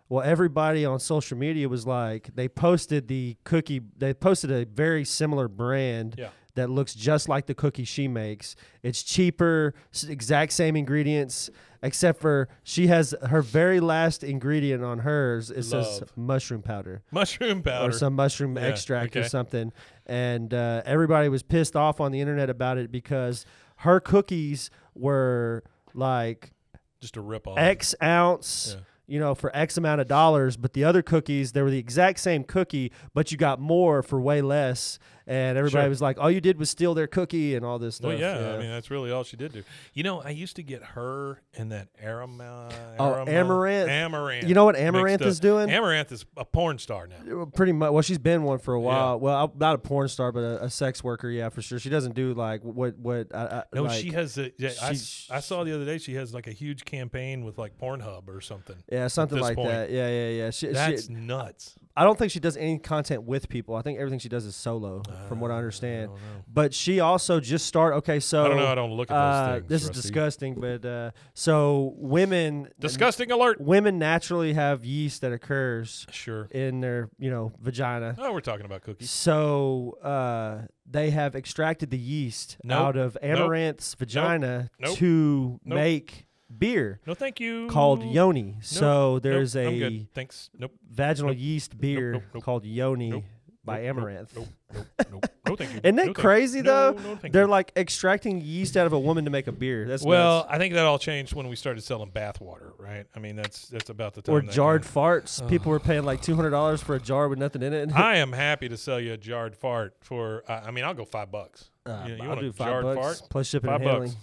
Well, 0.09 0.23
everybody 0.23 0.85
on 0.85 0.99
social 0.99 1.35
media 1.37 1.67
was 1.67 1.87
like, 1.87 2.29
they 2.35 2.47
posted 2.47 3.07
the 3.07 3.37
cookie, 3.43 3.81
they 3.97 4.13
posted 4.13 4.51
a 4.51 4.65
very 4.65 5.03
similar 5.03 5.47
brand 5.47 6.15
Yeah. 6.17 6.29
That 6.57 6.69
looks 6.69 6.93
just 6.93 7.29
like 7.29 7.45
the 7.45 7.55
cookie 7.55 7.85
she 7.85 8.07
makes. 8.07 8.55
It's 8.83 9.01
cheaper, 9.01 9.73
exact 10.07 10.51
same 10.51 10.75
ingredients, 10.75 11.49
except 11.81 12.19
for 12.19 12.49
she 12.63 12.87
has 12.87 13.15
her 13.29 13.41
very 13.41 13.79
last 13.79 14.23
ingredient 14.23 14.83
on 14.83 14.99
hers. 14.99 15.49
It 15.49 15.63
says 15.63 16.03
mushroom 16.15 16.61
powder 16.61 17.01
Mushroom 17.11 17.61
powder. 17.63 17.89
or 17.89 17.91
some 17.91 18.13
mushroom 18.15 18.57
Yeah, 18.57 18.63
extract 18.63 19.15
or 19.15 19.23
something. 19.23 19.71
And 20.05 20.53
uh, 20.53 20.81
everybody 20.85 21.29
was 21.29 21.43
pissed 21.43 21.75
off 21.75 22.01
on 22.01 22.11
the 22.11 22.19
internet 22.19 22.49
about 22.49 22.77
it 22.77 22.91
because 22.91 23.45
her 23.77 23.99
cookies 23.99 24.69
were 24.95 25.63
like 25.93 26.51
Just 26.99 27.17
a 27.17 27.21
rip 27.21 27.47
off. 27.47 27.57
X 27.57 27.95
ounce. 28.03 28.73
Yeah. 28.75 28.81
You 29.09 29.21
know, 29.21 29.35
for 29.35 29.55
X 29.55 29.77
amount 29.77 30.01
of 30.01 30.07
dollars, 30.09 30.57
but 30.57 30.73
the 30.73 30.83
other 30.83 31.01
cookies, 31.01 31.53
they 31.53 31.61
were 31.61 31.71
the 31.71 31.77
exact 31.77 32.19
same 32.19 32.43
cookie, 32.43 32.91
but 33.13 33.31
you 33.31 33.37
got 33.37 33.57
more 33.57 34.03
for 34.03 34.19
way 34.19 34.41
less. 34.41 34.99
And 35.29 35.57
everybody 35.57 35.83
Sure. 35.83 35.89
was 35.89 36.01
like, 36.01 36.17
all 36.19 36.31
you 36.31 36.39
did 36.39 36.57
was 36.57 36.69
steal 36.69 36.93
their 36.93 37.05
cookie 37.07 37.55
and 37.55 37.65
all 37.65 37.79
this 37.79 37.95
stuff. 37.97 38.07
Well, 38.11 38.17
yeah, 38.19 38.53
I 38.53 38.57
mean 38.59 38.69
that's 38.69 38.89
really 38.89 39.11
all 39.11 39.23
she 39.25 39.35
did 39.35 39.51
do. 39.51 39.63
You 39.93 40.03
know, 40.03 40.21
I 40.21 40.29
used 40.29 40.55
to 40.55 40.63
get 40.63 40.81
her 40.83 41.41
and 41.57 41.71
that 41.73 41.89
Arama, 42.01 42.71
Oh, 42.97 43.03
Arama- 43.03 43.27
Amouranth. 43.27 43.87
Amouranth. 43.89 44.47
You 44.47 44.55
know 44.55 44.63
what 44.63 44.75
Amouranth 44.75 45.21
is 45.23 45.39
doing? 45.41 45.67
Amouranth 45.67 46.11
is 46.13 46.25
a 46.37 46.45
porn 46.45 46.79
star 46.79 47.07
now. 47.07 47.45
pretty 47.53 47.73
much 47.73 47.91
well 47.91 48.01
she's 48.01 48.17
been 48.17 48.43
one 48.43 48.57
for 48.59 48.73
a 48.75 48.79
Yeah. 48.79 48.85
while 48.85 49.19
well 49.19 49.35
I- 49.53 49.57
not 49.59 49.75
a 49.75 49.79
porn 49.79 50.07
star 50.07 50.31
but 50.31 50.39
a, 50.39 50.63
a 50.65 50.69
sex 50.69 51.03
worker 51.03 51.29
yeah 51.29 51.49
for 51.49 51.61
sure 51.61 51.77
she 51.77 51.89
doesn't 51.89 52.15
do 52.15 52.33
like 52.33 52.61
what 52.63 52.97
what 52.97 53.27
I, 53.35 53.43
I, 53.45 53.63
No, 53.73 53.83
like, 53.83 53.99
she 54.01 54.11
has. 54.11 54.37
A, 54.37 54.51
yeah, 54.57 54.69
I, 54.81 54.89
I 54.91 54.93
saw 55.41 55.63
the 55.65 55.75
other 55.75 55.85
day 55.85 55.97
she 55.97 56.13
has 56.15 56.33
like 56.33 56.47
a 56.47 56.51
huge 56.53 56.85
campaign 56.85 57.43
with 57.43 57.57
like 57.57 57.77
Pornhub 57.77 58.29
or 58.29 58.39
something. 58.39 58.77
yeah 58.89 59.07
something 59.07 59.39
like 59.39 59.55
point. 59.55 59.69
that 59.69 59.91
yeah 59.91 60.07
yeah 60.07 60.29
yeah 60.29 60.49
she, 60.51 60.67
That's 60.67 61.07
she, 61.07 61.13
nuts. 61.13 61.75
I 61.99 62.03
don't 62.03 62.17
think 62.17 62.31
she 62.31 62.39
does 62.39 62.55
any 62.55 62.77
content 62.77 63.23
with 63.23 63.49
people 63.49 63.75
I 63.75 63.81
think 63.81 63.97
everything 63.99 64.19
she 64.19 64.29
does 64.29 64.45
is 64.45 64.55
solo 64.55 65.01
from 65.27 65.39
what 65.39 65.49
I 65.51 65.57
understand 65.57 66.11
don't 66.11 66.19
but 66.53 66.73
she 66.73 66.99
also 66.99 67.39
just 67.39 67.65
start. 67.65 67.95
okay 67.95 68.19
so 68.19 68.45
I 68.45 68.47
don't 68.49 68.57
know. 68.57 68.67
I 68.67 68.75
don't 68.75 68.91
look 68.91 69.09
at 69.11 69.15
those 69.15 69.49
uh, 69.49 69.53
things. 69.55 69.67
this 69.69 69.83
is 69.83 69.89
disgusting 69.89 70.53
but 70.59 70.85
uh, 70.85 71.11
so 71.33 71.93
women 71.97 72.69
Disgusting 72.79 73.31
alert. 73.31 73.59
women 73.59 73.97
naturally 73.97 74.53
have 74.53 74.85
yeast 74.85 75.21
that 75.21 75.33
occurs 75.33 76.05
Sure. 76.11 76.45
in 76.51 76.81
their 76.81 77.09
you 77.17 77.31
know 77.31 77.51
vagina 77.59 78.15
Oh, 78.19 78.31
we're 78.31 78.41
talking 78.41 78.65
about 78.65 78.83
cookies. 78.83 79.09
So 79.09 79.97
uh, 80.03 80.67
they 80.89 81.09
have 81.09 81.35
extracted 81.35 81.89
the 81.89 81.97
yeast 81.97 82.57
Nope. 82.63 82.79
out 82.79 82.97
of 82.97 83.17
Amouranth's 83.23 83.95
vagina 83.95 84.69
Nope. 84.79 84.97
to 84.97 85.59
Nope. 85.65 85.75
make 85.75 86.26
beer 86.55 86.99
No, 87.05 87.13
thank 87.13 87.39
you. 87.39 87.67
called 87.67 88.03
yoni. 88.03 88.55
So 88.61 89.13
Nope, 89.15 89.23
there's 89.23 89.55
I'm 89.55 89.67
a 89.67 89.79
good. 89.79 90.13
Thanks. 90.13 90.49
Nope. 90.57 90.71
vaginal 90.89 91.31
Nope. 91.31 91.39
yeast 91.41 91.77
beer 91.79 92.13
nope, 92.13 92.23
nope. 92.33 92.43
called 92.43 92.65
yoni 92.65 93.09
Nope. 93.11 93.23
by 93.65 93.81
Nope, 93.83 93.97
nope, 93.97 94.05
Amouranth. 94.05 94.35
Nope. 94.35 94.47
Nope. 94.73 94.85
Nope. 95.11 95.25
No, 95.47 95.55
thank 95.55 95.73
you. 95.73 95.79
Isn't 95.81 95.95
that 95.95 96.05
No, 96.07 96.13
crazy 96.13 96.59
though? 96.59 96.91
no, 96.91 97.15
thank 97.15 97.33
They're 97.33 97.43
you. 97.43 97.47
like 97.49 97.71
extracting 97.77 98.41
yeast 98.41 98.75
out 98.75 98.85
of 98.85 98.91
a 98.91 98.99
woman 98.99 99.23
to 99.23 99.31
make 99.31 99.47
a 99.47 99.51
beer. 99.53 99.87
That's 99.87 100.03
Well, 100.03 100.39
nuts. 100.39 100.49
I 100.51 100.57
think 100.57 100.73
that 100.73 100.85
all 100.85 100.99
changed 100.99 101.33
when 101.35 101.47
we 101.47 101.55
started 101.55 101.81
selling 101.85 102.09
bath 102.09 102.41
water, 102.41 102.73
right? 102.77 103.05
I 103.15 103.19
mean, 103.19 103.37
that's 103.37 103.69
that's 103.69 103.89
about 103.89 104.13
the 104.13 104.21
time. 104.21 104.35
or 104.35 104.41
jarred 104.41 104.81
kinda- 104.83 104.99
farts. 104.99 105.47
People 105.47 105.71
were 105.71 105.79
paying 105.79 106.03
like 106.03 106.21
two 106.21 106.35
hundred 106.35 106.49
dollars 106.49 106.81
for 106.83 106.95
a 106.95 106.99
jar 106.99 107.29
with 107.29 107.39
nothing 107.39 107.63
in 107.63 107.71
it. 107.71 107.93
I 107.95 108.17
am 108.17 108.31
happy 108.33 108.67
to 108.67 108.75
sell 108.75 108.99
you 108.99 109.13
a 109.13 109.17
jarred 109.17 109.55
fart 109.55 109.93
for. 110.01 110.43
Uh, 110.49 110.63
I 110.65 110.71
mean, 110.71 110.83
I'll 110.83 110.93
go 110.93 111.05
five 111.05 111.31
bucks. 111.31 111.69
Uh, 111.85 112.03
you, 112.07 112.15
you 112.15 112.27
want 112.27 112.41
do 112.41 112.47
a 112.49 112.51
jarred 112.51 112.83
bucks 112.83 113.19
fart? 113.19 113.29
plus 113.29 113.47
shipping 113.47 113.69
Five 113.69 113.79
and 113.81 113.89
handling. 113.89 114.09
bucks. 114.11 114.21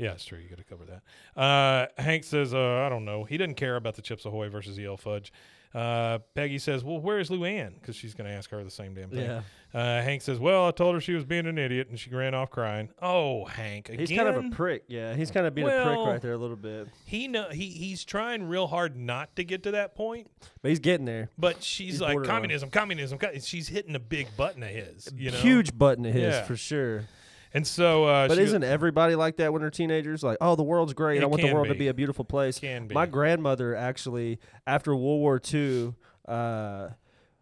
Yeah, 0.00 0.12
it's 0.12 0.24
true. 0.24 0.38
You 0.38 0.48
got 0.48 0.58
to 0.58 0.64
cover 0.64 0.84
that. 0.86 1.40
Uh, 1.40 1.86
Hank 2.02 2.24
says, 2.24 2.54
uh, 2.54 2.82
I 2.86 2.88
don't 2.88 3.04
know. 3.04 3.24
He 3.24 3.36
doesn't 3.36 3.54
care 3.56 3.76
about 3.76 3.96
the 3.96 4.02
Chips 4.02 4.24
Ahoy 4.24 4.48
versus 4.48 4.76
the 4.76 4.86
EL 4.86 4.96
Fudge. 4.96 5.32
Uh, 5.72 6.18
Peggy 6.34 6.58
says, 6.58 6.82
Well, 6.82 6.98
where's 6.98 7.28
Luanne? 7.28 7.74
Because 7.74 7.94
she's 7.94 8.12
going 8.12 8.28
to 8.28 8.34
ask 8.34 8.50
her 8.50 8.64
the 8.64 8.70
same 8.72 8.92
damn 8.92 9.08
thing. 9.10 9.20
Yeah. 9.20 9.42
Uh, 9.72 10.02
Hank 10.02 10.20
says, 10.22 10.40
Well, 10.40 10.66
I 10.66 10.72
told 10.72 10.96
her 10.96 11.00
she 11.00 11.12
was 11.12 11.24
being 11.24 11.46
an 11.46 11.58
idiot, 11.58 11.86
and 11.90 11.96
she 11.96 12.10
ran 12.10 12.34
off 12.34 12.50
crying. 12.50 12.88
Oh, 13.00 13.44
Hank, 13.44 13.88
again. 13.88 14.00
He's 14.04 14.10
kind 14.18 14.28
of 14.28 14.44
a 14.44 14.50
prick. 14.50 14.82
Yeah, 14.88 15.14
he's 15.14 15.30
kind 15.30 15.46
of 15.46 15.54
being 15.54 15.68
a 15.68 15.70
prick 15.84 15.98
right 15.98 16.20
there 16.20 16.32
a 16.32 16.38
little 16.38 16.56
bit, 16.56 16.88
he 17.04 17.28
know 17.28 17.50
he 17.50 17.66
he's 17.68 18.04
trying 18.04 18.48
real 18.48 18.66
hard 18.66 18.96
not 18.96 19.36
to 19.36 19.44
get 19.44 19.62
to 19.62 19.70
that 19.72 19.94
point, 19.94 20.26
but 20.60 20.70
he's 20.70 20.80
getting 20.80 21.06
there. 21.06 21.30
but 21.38 21.62
she's 21.62 21.92
He's 21.92 22.00
like 22.00 22.14
borderline. 22.14 22.34
communism, 22.36 22.70
communism. 22.70 23.18
She's 23.40 23.68
hitting 23.68 23.94
a 23.94 24.00
big 24.00 24.26
button 24.36 24.64
of 24.64 24.70
his, 24.70 25.08
you 25.14 25.30
know, 25.30 25.36
Huge 25.36 25.78
button 25.78 26.04
of 26.04 26.14
his 26.14 26.34
Yeah. 26.34 26.42
for 26.42 26.56
sure. 26.56 27.04
And 27.52 27.66
so, 27.66 28.04
uh, 28.04 28.28
But 28.28 28.38
isn't 28.38 28.62
everybody 28.62 29.14
like 29.16 29.36
that 29.38 29.52
when 29.52 29.60
they're 29.62 29.70
teenagers? 29.70 30.22
Like, 30.22 30.38
oh, 30.40 30.54
the 30.56 30.62
world's 30.62 30.92
great. 30.94 31.22
I 31.22 31.26
want 31.26 31.42
the 31.42 31.52
world 31.52 31.66
to 31.68 31.74
be. 31.74 31.80
be 31.80 31.88
a 31.88 31.94
beautiful 31.94 32.24
place. 32.24 32.58
Can 32.60 32.86
be. 32.86 32.94
My 32.94 33.06
grandmother 33.06 33.74
actually, 33.74 34.38
after 34.66 34.94
World 34.94 35.20
War 35.20 35.40
II, 35.52 35.94
uh, 36.28 36.90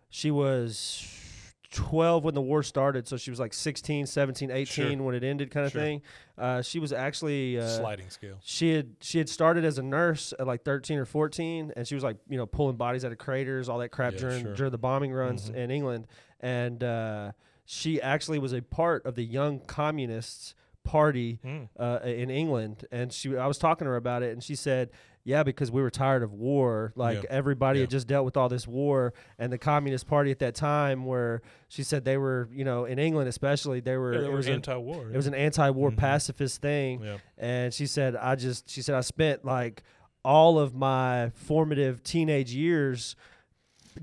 she 0.08 0.30
was 0.30 1.06
12 1.72 2.24
when 2.24 2.32
the 2.34 2.40
war 2.40 2.62
started. 2.62 3.06
So 3.06 3.18
she 3.18 3.30
was 3.30 3.38
like 3.38 3.52
16, 3.52 4.06
17, 4.06 4.50
18 4.50 4.64
Sure. 4.66 5.02
when 5.04 5.14
it 5.14 5.22
ended, 5.22 5.50
kind 5.50 5.66
of 5.66 5.72
Sure. 5.72 5.80
thing. 5.82 6.02
Uh, 6.38 6.62
she 6.62 6.78
was 6.78 6.92
actually. 6.94 7.58
Uh, 7.58 7.66
sliding 7.68 8.08
scale? 8.08 8.38
she 8.42 8.72
had 8.74 8.94
she 9.00 9.18
had 9.18 9.28
started 9.28 9.64
as 9.66 9.76
a 9.76 9.82
nurse 9.82 10.32
at 10.38 10.46
like 10.46 10.62
13 10.64 10.98
or 10.98 11.04
14 11.04 11.72
and 11.76 11.86
she 11.86 11.94
was 11.94 12.02
like 12.04 12.16
you 12.28 12.38
know 12.38 12.46
pulling 12.46 12.76
bodies 12.76 13.04
out 13.04 13.12
of 13.12 13.18
craters 13.18 13.68
all 13.68 13.78
that 13.78 13.90
crap 13.90 14.14
Yeah, 14.14 14.20
during 14.20 14.42
sure. 14.44 14.54
during 14.54 14.70
the 14.72 14.78
bombing 14.78 15.12
runs 15.12 15.50
Mhm. 15.50 15.54
in 15.56 15.70
England 15.70 16.06
and 16.40 16.82
uh, 16.82 17.32
she 17.70 18.00
actually 18.00 18.38
was 18.38 18.54
a 18.54 18.62
part 18.62 19.04
of 19.04 19.14
the 19.14 19.22
young 19.24 19.60
communists 19.60 20.54
party 20.84 21.38
Mm. 21.44 21.68
uh, 21.78 21.98
in 22.02 22.30
England 22.30 22.86
and 22.90 23.12
she 23.12 23.36
I 23.36 23.46
was 23.46 23.58
talking 23.58 23.84
to 23.84 23.90
her 23.90 23.96
about 23.96 24.22
it 24.22 24.32
and 24.32 24.42
she 24.42 24.54
said 24.54 24.88
yeah 25.22 25.42
because 25.42 25.70
we 25.70 25.82
were 25.82 25.90
tired 25.90 26.22
of 26.22 26.32
war 26.32 26.94
like 26.96 27.24
Yeah. 27.24 27.28
everybody 27.28 27.80
had 27.80 27.90
just 27.90 28.06
dealt 28.06 28.24
with 28.24 28.38
all 28.38 28.48
this 28.48 28.66
war 28.66 29.12
and 29.38 29.52
the 29.52 29.58
communist 29.58 30.06
party 30.06 30.30
at 30.30 30.38
that 30.38 30.54
time 30.54 31.04
where 31.04 31.42
she 31.68 31.82
said 31.82 32.06
they 32.06 32.16
were 32.16 32.48
you 32.50 32.64
know 32.64 32.86
in 32.86 32.98
England 32.98 33.28
especially 33.28 33.80
they 33.80 33.98
were 33.98 34.14
Yeah, 34.14 34.28
it 34.28 34.32
was 34.32 34.46
an- 34.46 34.54
anti-war. 34.54 35.10
it 35.10 35.16
was 35.16 35.26
an 35.26 35.34
anti-war 35.34 35.90
Mhm. 35.90 35.98
pacifist 35.98 36.62
thing 36.62 37.02
yeah. 37.04 37.18
and 37.36 37.74
she 37.74 37.86
said 37.86 38.16
i 38.16 38.34
just 38.34 38.70
she 38.70 38.80
said 38.80 38.94
i 38.94 39.02
spent 39.02 39.44
like 39.44 39.82
all 40.24 40.58
of 40.58 40.74
my 40.74 41.30
formative 41.34 42.02
teenage 42.02 42.52
years 42.54 43.14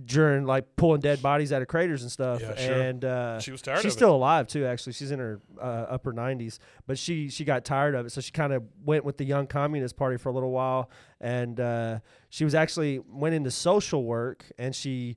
during 0.03 0.45
like 0.45 0.75
pulling 0.75 0.99
dead 1.01 1.21
bodies 1.21 1.53
out 1.53 1.61
of 1.61 1.67
craters 1.67 2.01
and 2.01 2.11
stuff 2.11 2.41
Yeah, 2.41 2.55
sure. 2.55 2.81
and 2.81 3.05
uh 3.05 3.39
She 3.39 3.51
was 3.51 3.61
tired 3.61 3.77
she's 3.77 3.85
of 3.85 3.91
it. 3.91 3.99
still 3.99 4.15
alive 4.15 4.47
too 4.47 4.65
actually 4.65 4.93
she's 4.93 5.11
in 5.11 5.19
her 5.19 5.39
uh, 5.61 5.85
upper 5.89 6.11
90s 6.13 6.59
but 6.87 6.97
she 6.97 7.29
she 7.29 7.45
got 7.45 7.63
tired 7.65 7.95
of 7.95 8.05
it 8.05 8.09
so 8.11 8.19
she 8.21 8.31
kind 8.31 8.51
of 8.53 8.63
went 8.83 9.05
with 9.05 9.17
the 9.17 9.25
young 9.25 9.47
communist 9.47 9.95
party 9.95 10.17
for 10.17 10.29
a 10.29 10.33
little 10.33 10.51
while 10.51 10.89
and 11.21 11.59
uh 11.59 11.99
she 12.29 12.43
was 12.43 12.55
actually 12.55 12.99
went 13.07 13.35
into 13.35 13.51
social 13.51 14.03
work 14.03 14.45
and 14.57 14.75
she 14.75 15.15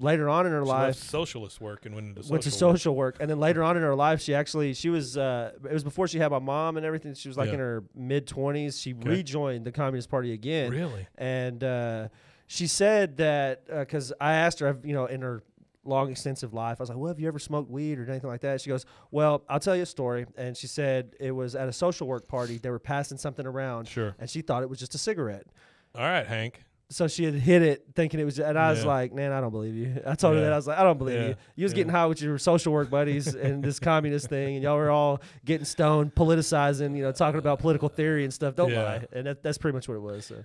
later 0.00 0.28
on 0.28 0.46
in 0.46 0.52
her 0.52 0.62
She 0.62 0.68
life 0.68 0.94
socialist 0.96 1.60
work 1.60 1.84
and 1.84 1.94
went 1.94 2.06
into 2.08 2.22
social 2.22 2.32
went 2.32 2.42
to 2.44 2.50
social 2.52 2.94
work 2.94 3.16
and 3.20 3.28
then 3.28 3.40
later 3.40 3.64
on 3.64 3.76
in 3.76 3.82
her 3.82 3.96
life 3.96 4.20
she 4.20 4.32
actually 4.34 4.72
she 4.74 4.90
was 4.90 5.16
uh 5.16 5.52
it 5.68 5.72
was 5.72 5.82
before 5.82 6.06
she 6.06 6.18
had 6.18 6.30
my 6.30 6.38
mom 6.38 6.76
and 6.76 6.86
everything 6.86 7.14
she 7.14 7.28
was 7.28 7.36
like 7.36 7.48
Yeah. 7.48 7.54
in 7.54 7.60
her 7.60 7.84
mid 7.96 8.26
20s 8.26 8.80
she 8.80 8.94
Okay. 8.94 9.08
rejoined 9.08 9.64
the 9.64 9.72
communist 9.72 10.08
party 10.08 10.32
again 10.32 10.70
Really? 10.70 11.06
and 11.16 11.64
uh 11.64 12.08
she 12.48 12.66
said 12.66 13.18
that 13.18 13.62
uh, 13.72 13.80
because 13.80 14.12
I 14.20 14.32
asked 14.32 14.58
her, 14.58 14.76
you 14.82 14.94
know, 14.94 15.06
in 15.06 15.20
her 15.22 15.42
long 15.84 16.10
extensive 16.10 16.52
life, 16.52 16.78
I 16.80 16.82
was 16.82 16.88
like, 16.88 16.98
"Well, 16.98 17.08
have 17.08 17.20
you 17.20 17.28
ever 17.28 17.38
smoked 17.38 17.70
weed 17.70 17.98
or 17.98 18.10
anything 18.10 18.28
like 18.28 18.40
that?" 18.40 18.60
She 18.60 18.68
goes, 18.70 18.84
"Well, 19.10 19.44
I'll 19.48 19.60
tell 19.60 19.76
you 19.76 19.82
a 19.82 19.86
story." 19.86 20.26
And 20.36 20.56
she 20.56 20.66
said 20.66 21.14
it 21.20 21.30
was 21.30 21.54
at 21.54 21.68
a 21.68 21.72
social 21.72 22.06
work 22.08 22.26
party. 22.26 22.58
They 22.58 22.70
were 22.70 22.78
passing 22.80 23.16
something 23.18 23.46
around, 23.46 23.86
Sure. 23.86 24.14
and 24.18 24.28
she 24.28 24.40
thought 24.42 24.62
it 24.62 24.68
was 24.68 24.78
just 24.80 24.94
a 24.94 24.98
cigarette. 24.98 25.46
All 25.94 26.02
right, 26.02 26.26
Hank. 26.26 26.64
So 26.90 27.06
she 27.06 27.24
had 27.24 27.34
hit 27.34 27.60
it 27.60 27.84
thinking 27.94 28.18
it 28.18 28.24
was, 28.24 28.38
and 28.40 28.58
I 28.58 28.70
was 28.70 28.80
Yeah. 28.80 28.86
like, 28.88 29.12
"Man, 29.12 29.30
I 29.30 29.42
don't 29.42 29.50
believe 29.50 29.74
you." 29.74 30.00
I 30.06 30.14
told 30.14 30.36
her 30.36 30.40
that 30.40 30.52
I 30.54 30.56
was 30.56 30.66
like, 30.66 30.78
"I 30.78 30.82
don't 30.84 30.96
believe 30.96 31.20
Yeah. 31.20 31.28
you. 31.28 31.34
You 31.56 31.64
was 31.64 31.72
Yeah. 31.72 31.76
getting 31.76 31.92
high 31.92 32.06
with 32.06 32.22
your 32.22 32.38
social 32.38 32.72
work 32.72 32.88
buddies 32.88 33.34
and 33.34 33.62
this 33.62 33.78
communist 33.78 34.28
thing, 34.28 34.54
and 34.56 34.62
y'all 34.62 34.76
were 34.78 34.90
all 34.90 35.20
getting 35.44 35.66
stoned, 35.66 36.14
politicizing, 36.14 36.96
you 36.96 37.02
know, 37.02 37.12
talking 37.12 37.38
about 37.38 37.58
political 37.58 37.90
theory 37.90 38.24
and 38.24 38.32
stuff. 38.32 38.54
Don't 38.54 38.70
Yeah. 38.70 38.82
lie." 38.82 39.06
And 39.12 39.26
that, 39.26 39.42
that's 39.42 39.58
pretty 39.58 39.74
much 39.74 39.86
what 39.86 39.96
it 39.96 40.00
was. 40.02 40.24
So. 40.26 40.36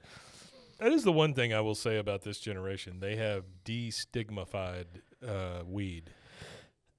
That 0.80 0.92
is 0.92 1.04
the 1.04 1.12
one 1.12 1.34
thing 1.34 1.54
I 1.54 1.62
will 1.62 1.76
say 1.76 1.98
about 1.98 2.24
this 2.24 2.40
generation. 2.40 3.00
They 3.00 3.16
have 3.16 3.44
destigmatized 3.66 4.86
uh, 5.26 5.64
weed. 5.66 6.10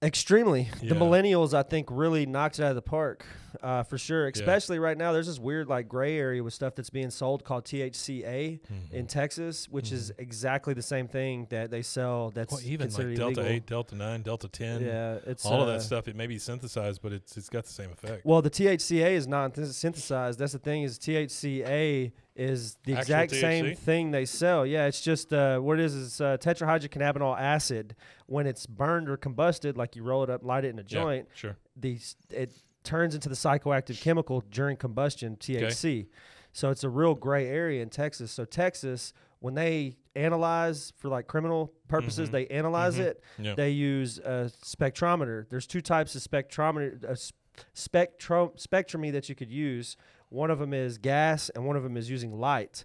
Extremely. 0.02 0.68
The 0.82 0.94
millennials, 0.94 1.54
I 1.54 1.62
think, 1.62 1.88
really 1.90 2.26
knocked 2.26 2.58
it 2.58 2.62
out 2.62 2.68
of 2.70 2.74
the 2.74 2.82
park, 2.82 3.24
uh, 3.62 3.84
for 3.84 3.96
sure. 3.96 4.26
Especially 4.28 4.78
right 4.78 4.98
now, 4.98 5.12
there's 5.12 5.28
this 5.28 5.38
weird 5.38 5.66
like 5.66 5.88
gray 5.88 6.18
area 6.18 6.44
with 6.44 6.52
stuff 6.52 6.74
that's 6.74 6.90
being 6.90 7.08
sold 7.08 7.42
called 7.42 7.64
THCA 7.64 8.60
Mm-hmm. 8.60 8.94
in 8.94 9.06
Texas, 9.06 9.66
which 9.66 9.92
is 9.92 10.12
exactly 10.18 10.74
the 10.74 10.82
same 10.82 11.08
thing 11.08 11.46
that 11.48 11.70
they 11.70 11.80
sell. 11.80 12.30
That's 12.34 12.52
Well, 12.52 12.60
even 12.64 12.88
like 12.90 12.96
Delta 12.96 13.22
illegal. 13.22 13.44
Eight, 13.46 13.66
Delta 13.66 13.94
Nine, 13.94 14.20
Delta 14.20 14.48
Ten. 14.48 14.84
Yeah, 14.84 15.18
it's 15.26 15.46
all 15.46 15.62
of 15.62 15.68
uh, 15.68 15.72
that 15.72 15.82
stuff. 15.82 16.06
It 16.06 16.16
may 16.16 16.26
be 16.26 16.38
synthesized, 16.38 17.00
but 17.00 17.12
it's 17.14 17.38
it's 17.38 17.48
got 17.48 17.64
the 17.64 17.72
same 17.72 17.90
effect. 17.90 18.26
Well, 18.26 18.42
the 18.42 18.50
THCA 18.50 19.12
is 19.12 19.26
not 19.26 19.56
synthesized. 19.56 20.38
That's 20.38 20.52
the 20.52 20.58
thing. 20.58 20.82
Is 20.82 20.98
THCA 20.98 22.12
is 22.36 22.76
the 22.84 22.92
Actual 22.94 23.00
exact 23.00 23.30
same 23.32 23.74
thing 23.76 24.10
they 24.10 24.24
sell. 24.24 24.66
Yeah, 24.66 24.86
it's 24.86 25.00
just 25.00 25.32
uh, 25.32 25.58
what 25.60 25.78
it 25.78 25.84
is 25.84 25.94
is 25.94 26.20
uh, 26.20 26.36
tetrahydrocannabinol 26.38 27.38
acid. 27.38 27.94
When 28.26 28.46
it's 28.46 28.66
burned 28.66 29.08
or 29.08 29.16
combusted, 29.16 29.76
like 29.76 29.94
you 29.96 30.02
roll 30.02 30.24
it 30.24 30.30
up, 30.30 30.42
light 30.44 30.64
it 30.64 30.70
in 30.70 30.78
a 30.78 30.82
Yeah, 30.82 30.86
joint, 30.88 31.28
sure. 31.34 31.56
These 31.76 32.16
it 32.30 32.52
turns 32.82 33.14
into 33.14 33.28
the 33.28 33.34
psychoactive 33.34 34.00
chemical 34.00 34.42
during 34.50 34.76
combustion, 34.76 35.36
THC. 35.36 36.06
So 36.52 36.70
it's 36.70 36.84
a 36.84 36.88
real 36.90 37.14
gray 37.14 37.46
area 37.48 37.82
in 37.82 37.88
Texas. 37.88 38.30
So 38.30 38.44
Texas, 38.44 39.12
when 39.40 39.54
they 39.54 39.96
analyze 40.16 40.92
for 40.98 41.08
like 41.08 41.26
criminal 41.26 41.72
purposes, 41.88 42.28
Mhm. 42.28 42.32
they 42.32 42.46
analyze 42.48 42.96
Mhm. 42.96 43.00
it. 43.00 43.24
Yeah. 43.38 43.54
They 43.54 43.70
use 43.70 44.18
a 44.18 44.50
spectrometer. 44.62 45.48
There's 45.48 45.66
two 45.66 45.80
types 45.80 46.14
of 46.14 46.22
spectrometer, 46.22 47.04
uh, 47.04 47.12
s- 47.12 47.32
spectro 47.72 48.52
spectromy 48.56 49.12
that 49.12 49.28
you 49.28 49.34
could 49.34 49.50
use. 49.50 49.96
One 50.34 50.50
of 50.50 50.58
them 50.58 50.74
is 50.74 50.98
gas, 50.98 51.48
and 51.50 51.64
one 51.64 51.76
of 51.76 51.84
them 51.84 51.96
is 51.96 52.10
using 52.10 52.32
light. 52.38 52.84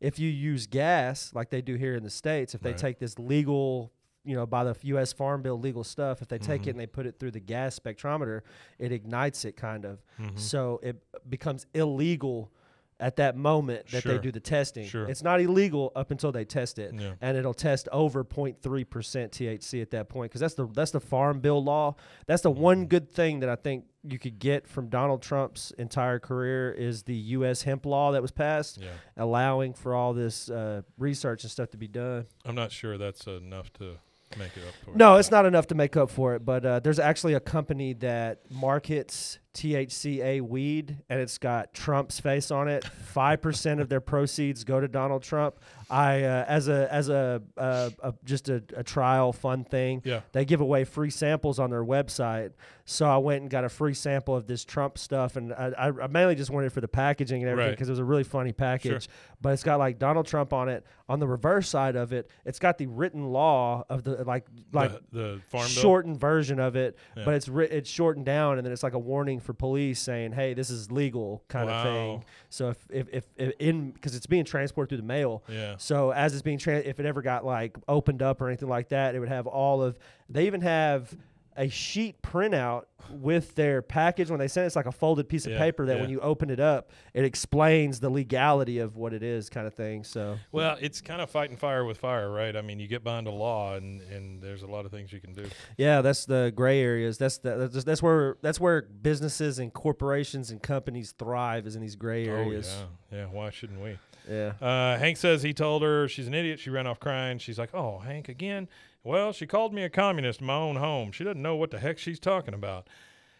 If 0.00 0.18
you 0.18 0.28
use 0.28 0.66
gas, 0.66 1.32
like 1.32 1.48
they 1.50 1.62
do 1.62 1.74
here 1.76 1.94
in 1.94 2.02
the 2.02 2.10
states, 2.10 2.54
if 2.54 2.60
they 2.60 2.70
Right. 2.70 2.78
take 2.78 2.98
this 2.98 3.18
legal, 3.18 3.92
you 4.24 4.34
know, 4.34 4.46
by 4.46 4.64
the 4.64 4.76
U.S. 4.82 5.12
Farm 5.12 5.40
Bill 5.42 5.58
legal 5.58 5.84
stuff, 5.84 6.20
if 6.22 6.28
they 6.28 6.38
take 6.38 6.62
Mhm. 6.62 6.66
it 6.66 6.70
and 6.70 6.80
they 6.80 6.86
put 6.86 7.06
it 7.06 7.18
through 7.20 7.30
the 7.30 7.40
gas 7.40 7.78
spectrometer, 7.78 8.42
it 8.78 8.90
ignites 8.92 9.44
it 9.44 9.56
kind 9.56 9.84
of. 9.84 10.02
Mhm. 10.18 10.38
So 10.38 10.80
it 10.82 11.00
becomes 11.28 11.66
illegal 11.72 12.52
at 13.00 13.16
that 13.16 13.36
moment 13.36 13.86
that 13.90 14.02
Sure. 14.02 14.14
they 14.14 14.18
do 14.18 14.32
the 14.32 14.40
testing. 14.40 14.84
Sure. 14.86 15.04
It's 15.08 15.22
not 15.22 15.40
illegal 15.40 15.92
up 15.94 16.10
until 16.10 16.32
they 16.32 16.44
test 16.44 16.78
it, 16.80 16.92
Yeah. 16.94 17.12
and 17.20 17.36
it'll 17.36 17.54
test 17.54 17.88
over 17.92 18.24
0.3 18.24 18.84
percent 18.84 19.32
THC 19.32 19.80
at 19.82 19.90
that 19.92 20.08
point 20.08 20.30
because 20.30 20.40
that's 20.40 20.54
the 20.54 20.66
that's 20.66 20.90
the 20.90 21.00
Farm 21.00 21.40
Bill 21.40 21.62
law. 21.62 21.94
That's 22.26 22.42
the 22.42 22.50
one 22.50 22.78
Mm-hmm. 22.78 22.88
good 22.88 23.10
thing 23.12 23.40
that 23.40 23.48
I 23.48 23.56
think 23.56 23.84
you 24.02 24.18
could 24.18 24.38
get 24.38 24.66
from 24.66 24.88
Donald 24.88 25.22
Trump's 25.22 25.70
entire 25.72 26.18
career 26.18 26.72
is 26.72 27.02
the 27.04 27.14
U.S. 27.36 27.62
hemp 27.62 27.84
law 27.86 28.12
that 28.12 28.22
was 28.22 28.30
passed, 28.32 28.78
Yeah. 28.78 28.88
allowing 29.16 29.74
for 29.74 29.94
all 29.94 30.12
this 30.14 30.48
uh, 30.50 30.82
research 30.96 31.42
and 31.44 31.50
stuff 31.50 31.70
to 31.70 31.76
be 31.76 31.88
done. 31.88 32.26
I'm 32.44 32.54
not 32.54 32.72
sure 32.72 32.96
that's 32.98 33.26
enough 33.26 33.72
to 33.74 33.96
make 34.38 34.56
it 34.56 34.62
up 34.66 34.74
for. 34.84 34.96
No, 34.96 35.16
it's 35.16 35.30
not 35.30 35.46
enough 35.46 35.66
to 35.68 35.74
make 35.74 35.96
up 35.96 36.10
for 36.10 36.34
it, 36.34 36.44
but 36.44 36.64
uh, 36.64 36.80
there's 36.80 36.98
actually 36.98 37.34
a 37.34 37.40
company 37.40 37.92
that 37.94 38.40
markets 38.50 39.38
THCA 39.60 40.40
weed, 40.40 40.96
and 41.08 41.20
it's 41.20 41.38
got 41.38 41.72
Trump's 41.74 42.20
face 42.20 42.50
on 42.50 42.68
it. 42.68 42.84
Five 42.84 43.40
percent 43.42 43.80
of 43.80 43.88
their 43.88 44.00
proceeds 44.00 44.64
go 44.64 44.80
to 44.80 44.88
Donald 44.88 45.22
Trump. 45.22 45.56
I, 45.90 46.22
uh, 46.24 46.44
as 46.46 46.68
a 46.68 46.92
as 46.92 47.08
a, 47.08 47.42
uh, 47.56 47.90
a 48.02 48.14
just 48.24 48.48
a, 48.50 48.62
a 48.76 48.82
trial 48.84 49.32
fun 49.32 49.64
thing, 49.64 50.02
Yeah. 50.04 50.20
they 50.32 50.44
give 50.44 50.60
away 50.60 50.84
free 50.84 51.10
samples 51.10 51.58
on 51.58 51.70
their 51.70 51.84
website. 51.84 52.52
So 52.84 53.06
I 53.06 53.18
went 53.18 53.42
and 53.42 53.50
got 53.50 53.64
a 53.64 53.68
free 53.68 53.92
sample 53.94 54.34
of 54.34 54.46
this 54.46 54.64
Trump 54.64 54.96
stuff, 54.98 55.36
and 55.36 55.52
I, 55.52 55.90
I 56.02 56.06
mainly 56.06 56.34
just 56.34 56.50
wanted 56.50 56.68
it 56.68 56.70
for 56.70 56.80
the 56.80 56.88
packaging 56.88 57.42
and 57.42 57.50
everything 57.50 57.68
Right. 57.70 57.76
because 57.76 57.88
it 57.88 57.92
was 57.92 57.98
a 57.98 58.04
really 58.04 58.24
funny 58.24 58.52
package. 58.52 59.08
But 59.42 59.52
it's 59.52 59.62
got 59.62 59.78
like 59.78 59.98
Donald 59.98 60.26
Trump 60.26 60.52
on 60.52 60.68
it. 60.68 60.84
On 61.10 61.18
the 61.20 61.26
reverse 61.28 61.68
side 61.68 61.96
of 61.96 62.12
it, 62.12 62.30
it's 62.44 62.58
got 62.58 62.76
the 62.76 62.86
written 62.86 63.30
law 63.32 63.84
of 63.88 64.04
the 64.04 64.24
like 64.24 64.46
like 64.72 64.92
the, 65.10 65.18
the 65.18 65.40
farm 65.48 65.62
bill. 65.62 65.68
shortened 65.68 66.20
version 66.20 66.60
of 66.60 66.76
it, 66.76 66.98
Yeah. 67.16 67.24
but 67.24 67.34
it's 67.34 67.48
writ- 67.48 67.72
it's 67.72 67.88
shortened 67.90 68.26
down, 68.26 68.58
and 68.58 68.66
then 68.66 68.72
it's 68.74 68.82
like 68.82 68.92
a 68.94 68.98
warning 68.98 69.40
for 69.48 69.54
police 69.54 69.98
saying, 69.98 70.32
"Hey, 70.32 70.52
this 70.52 70.68
is 70.68 70.92
legal," 70.92 71.42
kind 71.48 71.70
of 71.70 71.82
thing. 71.82 72.24
So 72.50 72.68
if 72.68 72.76
if, 72.90 73.08
if, 73.10 73.24
if 73.36 73.52
in 73.58 73.92
because 73.92 74.14
it's 74.14 74.26
being 74.26 74.44
transported 74.44 74.90
through 74.90 74.98
the 74.98 75.02
mail, 75.04 75.42
Yeah. 75.48 75.76
so 75.78 76.10
as 76.10 76.34
it's 76.34 76.42
being 76.42 76.58
trans, 76.58 76.84
if 76.86 77.00
it 77.00 77.06
ever 77.06 77.22
got 77.22 77.46
like 77.46 77.78
opened 77.88 78.20
up 78.20 78.42
or 78.42 78.48
anything 78.48 78.68
like 78.68 78.90
that, 78.90 79.14
it 79.14 79.20
would 79.20 79.30
have 79.30 79.46
all 79.46 79.82
of. 79.82 79.98
They 80.28 80.46
even 80.46 80.60
have 80.60 81.16
a 81.58 81.68
sheet 81.68 82.22
printout 82.22 82.84
with 83.10 83.54
their 83.54 83.82
package 83.82 84.30
when 84.30 84.38
they 84.38 84.48
send 84.48 84.64
it, 84.64 84.68
it's 84.68 84.76
like 84.76 84.86
a 84.86 84.92
folded 84.92 85.28
piece 85.28 85.44
of 85.44 85.52
Yeah, 85.52 85.58
paper 85.58 85.86
that 85.86 85.98
when 85.98 86.08
you 86.08 86.20
open 86.20 86.50
it 86.50 86.60
up, 86.60 86.90
it 87.14 87.24
explains 87.24 88.00
the 88.00 88.10
legality 88.10 88.78
of 88.78 88.96
what 88.96 89.12
it 89.12 89.22
is, 89.22 89.50
kind 89.50 89.66
of 89.66 89.74
thing. 89.74 90.04
So 90.04 90.38
Well, 90.52 90.76
it's 90.80 91.00
kind 91.00 91.20
of 91.20 91.30
fighting 91.30 91.56
fire 91.56 91.84
with 91.84 91.98
fire, 91.98 92.30
right? 92.30 92.54
I 92.54 92.62
mean, 92.62 92.78
you 92.78 92.86
get 92.86 93.02
behind 93.02 93.26
a 93.26 93.30
law, 93.32 93.74
and, 93.74 94.00
and 94.02 94.40
there's 94.42 94.62
a 94.62 94.66
lot 94.66 94.84
of 94.86 94.92
things 94.92 95.12
you 95.12 95.20
can 95.20 95.32
do. 95.32 95.46
Yeah, 95.76 96.00
that's 96.00 96.26
the 96.26 96.52
gray 96.54 96.80
areas. 96.80 97.18
That's 97.18 97.38
the, 97.38 97.56
that's 97.68 97.84
that's 97.84 98.02
where 98.02 98.36
that's 98.40 98.60
where 98.60 98.82
businesses 98.82 99.58
and 99.58 99.72
corporations 99.72 100.50
and 100.50 100.62
companies 100.62 101.12
thrive 101.12 101.66
is 101.66 101.74
in 101.76 101.82
these 101.82 101.96
gray 101.96 102.26
areas. 102.26 102.72
Oh 102.78 102.86
yeah, 103.10 103.18
yeah. 103.18 103.26
Why 103.26 103.50
shouldn't 103.50 103.80
we? 103.82 103.98
yeah. 104.30 104.52
Uh, 104.60 104.98
Hank 104.98 105.16
says 105.16 105.42
he 105.42 105.54
told 105.54 105.82
her 105.82 106.06
she's 106.08 106.26
an 106.28 106.34
idiot. 106.34 106.60
She 106.60 106.70
ran 106.70 106.86
off 106.86 107.00
crying. 107.00 107.38
She's 107.38 107.58
like, 107.58 107.74
"Oh, 107.74 107.98
Hank 107.98 108.28
again." 108.28 108.68
Well, 109.08 109.32
she 109.32 109.46
called 109.46 109.72
me 109.72 109.84
a 109.84 109.88
communist 109.88 110.42
in 110.42 110.46
my 110.46 110.56
own 110.56 110.76
home. 110.76 111.12
She 111.12 111.24
doesn't 111.24 111.40
know 111.40 111.56
what 111.56 111.70
the 111.70 111.78
heck 111.78 111.96
she's 111.96 112.20
talking 112.20 112.52
about. 112.52 112.88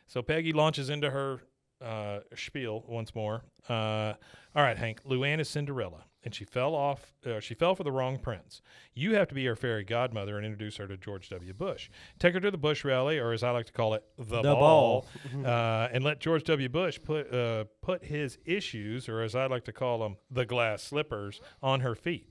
So 0.06 0.22
Peggy 0.22 0.54
launches 0.54 0.88
into 0.88 1.10
her 1.10 1.42
uh, 1.82 2.20
spiel 2.34 2.84
once 2.88 3.14
more. 3.14 3.42
Uh, 3.68 4.14
all 4.56 4.62
right, 4.62 4.78
Hank. 4.78 5.04
Luanne 5.04 5.40
is 5.40 5.48
Cinderella, 5.50 6.06
and 6.24 6.34
she 6.34 6.46
fell 6.46 6.74
off. 6.74 7.12
Uh, 7.26 7.38
she 7.40 7.52
fell 7.52 7.74
for 7.74 7.84
the 7.84 7.92
wrong 7.92 8.18
prince. 8.18 8.62
You 8.94 9.14
have 9.16 9.28
to 9.28 9.34
be 9.34 9.44
her 9.44 9.56
fairy 9.56 9.84
godmother 9.84 10.38
and 10.38 10.46
introduce 10.46 10.78
her 10.78 10.86
to 10.86 10.96
George 10.96 11.28
W. 11.28 11.52
Bush. 11.52 11.90
Take 12.18 12.32
her 12.32 12.40
to 12.40 12.50
the 12.50 12.56
Bush 12.56 12.82
rally, 12.82 13.18
or 13.18 13.32
as 13.32 13.42
I 13.42 13.50
like 13.50 13.66
to 13.66 13.72
call 13.72 13.92
it, 13.92 14.04
the, 14.16 14.40
The 14.40 14.54
ball, 14.54 15.06
uh, 15.44 15.88
and 15.92 16.02
let 16.02 16.18
George 16.18 16.44
W. 16.44 16.70
Bush 16.70 16.98
put 17.04 17.30
uh, 17.30 17.64
put 17.82 18.04
his 18.04 18.38
issues, 18.46 19.06
or 19.06 19.20
as 19.20 19.34
I 19.34 19.44
like 19.48 19.64
to 19.64 19.72
call 19.72 19.98
them, 19.98 20.16
the 20.30 20.46
glass 20.46 20.82
slippers, 20.82 21.42
on 21.62 21.80
her 21.80 21.94
feet. 21.94 22.26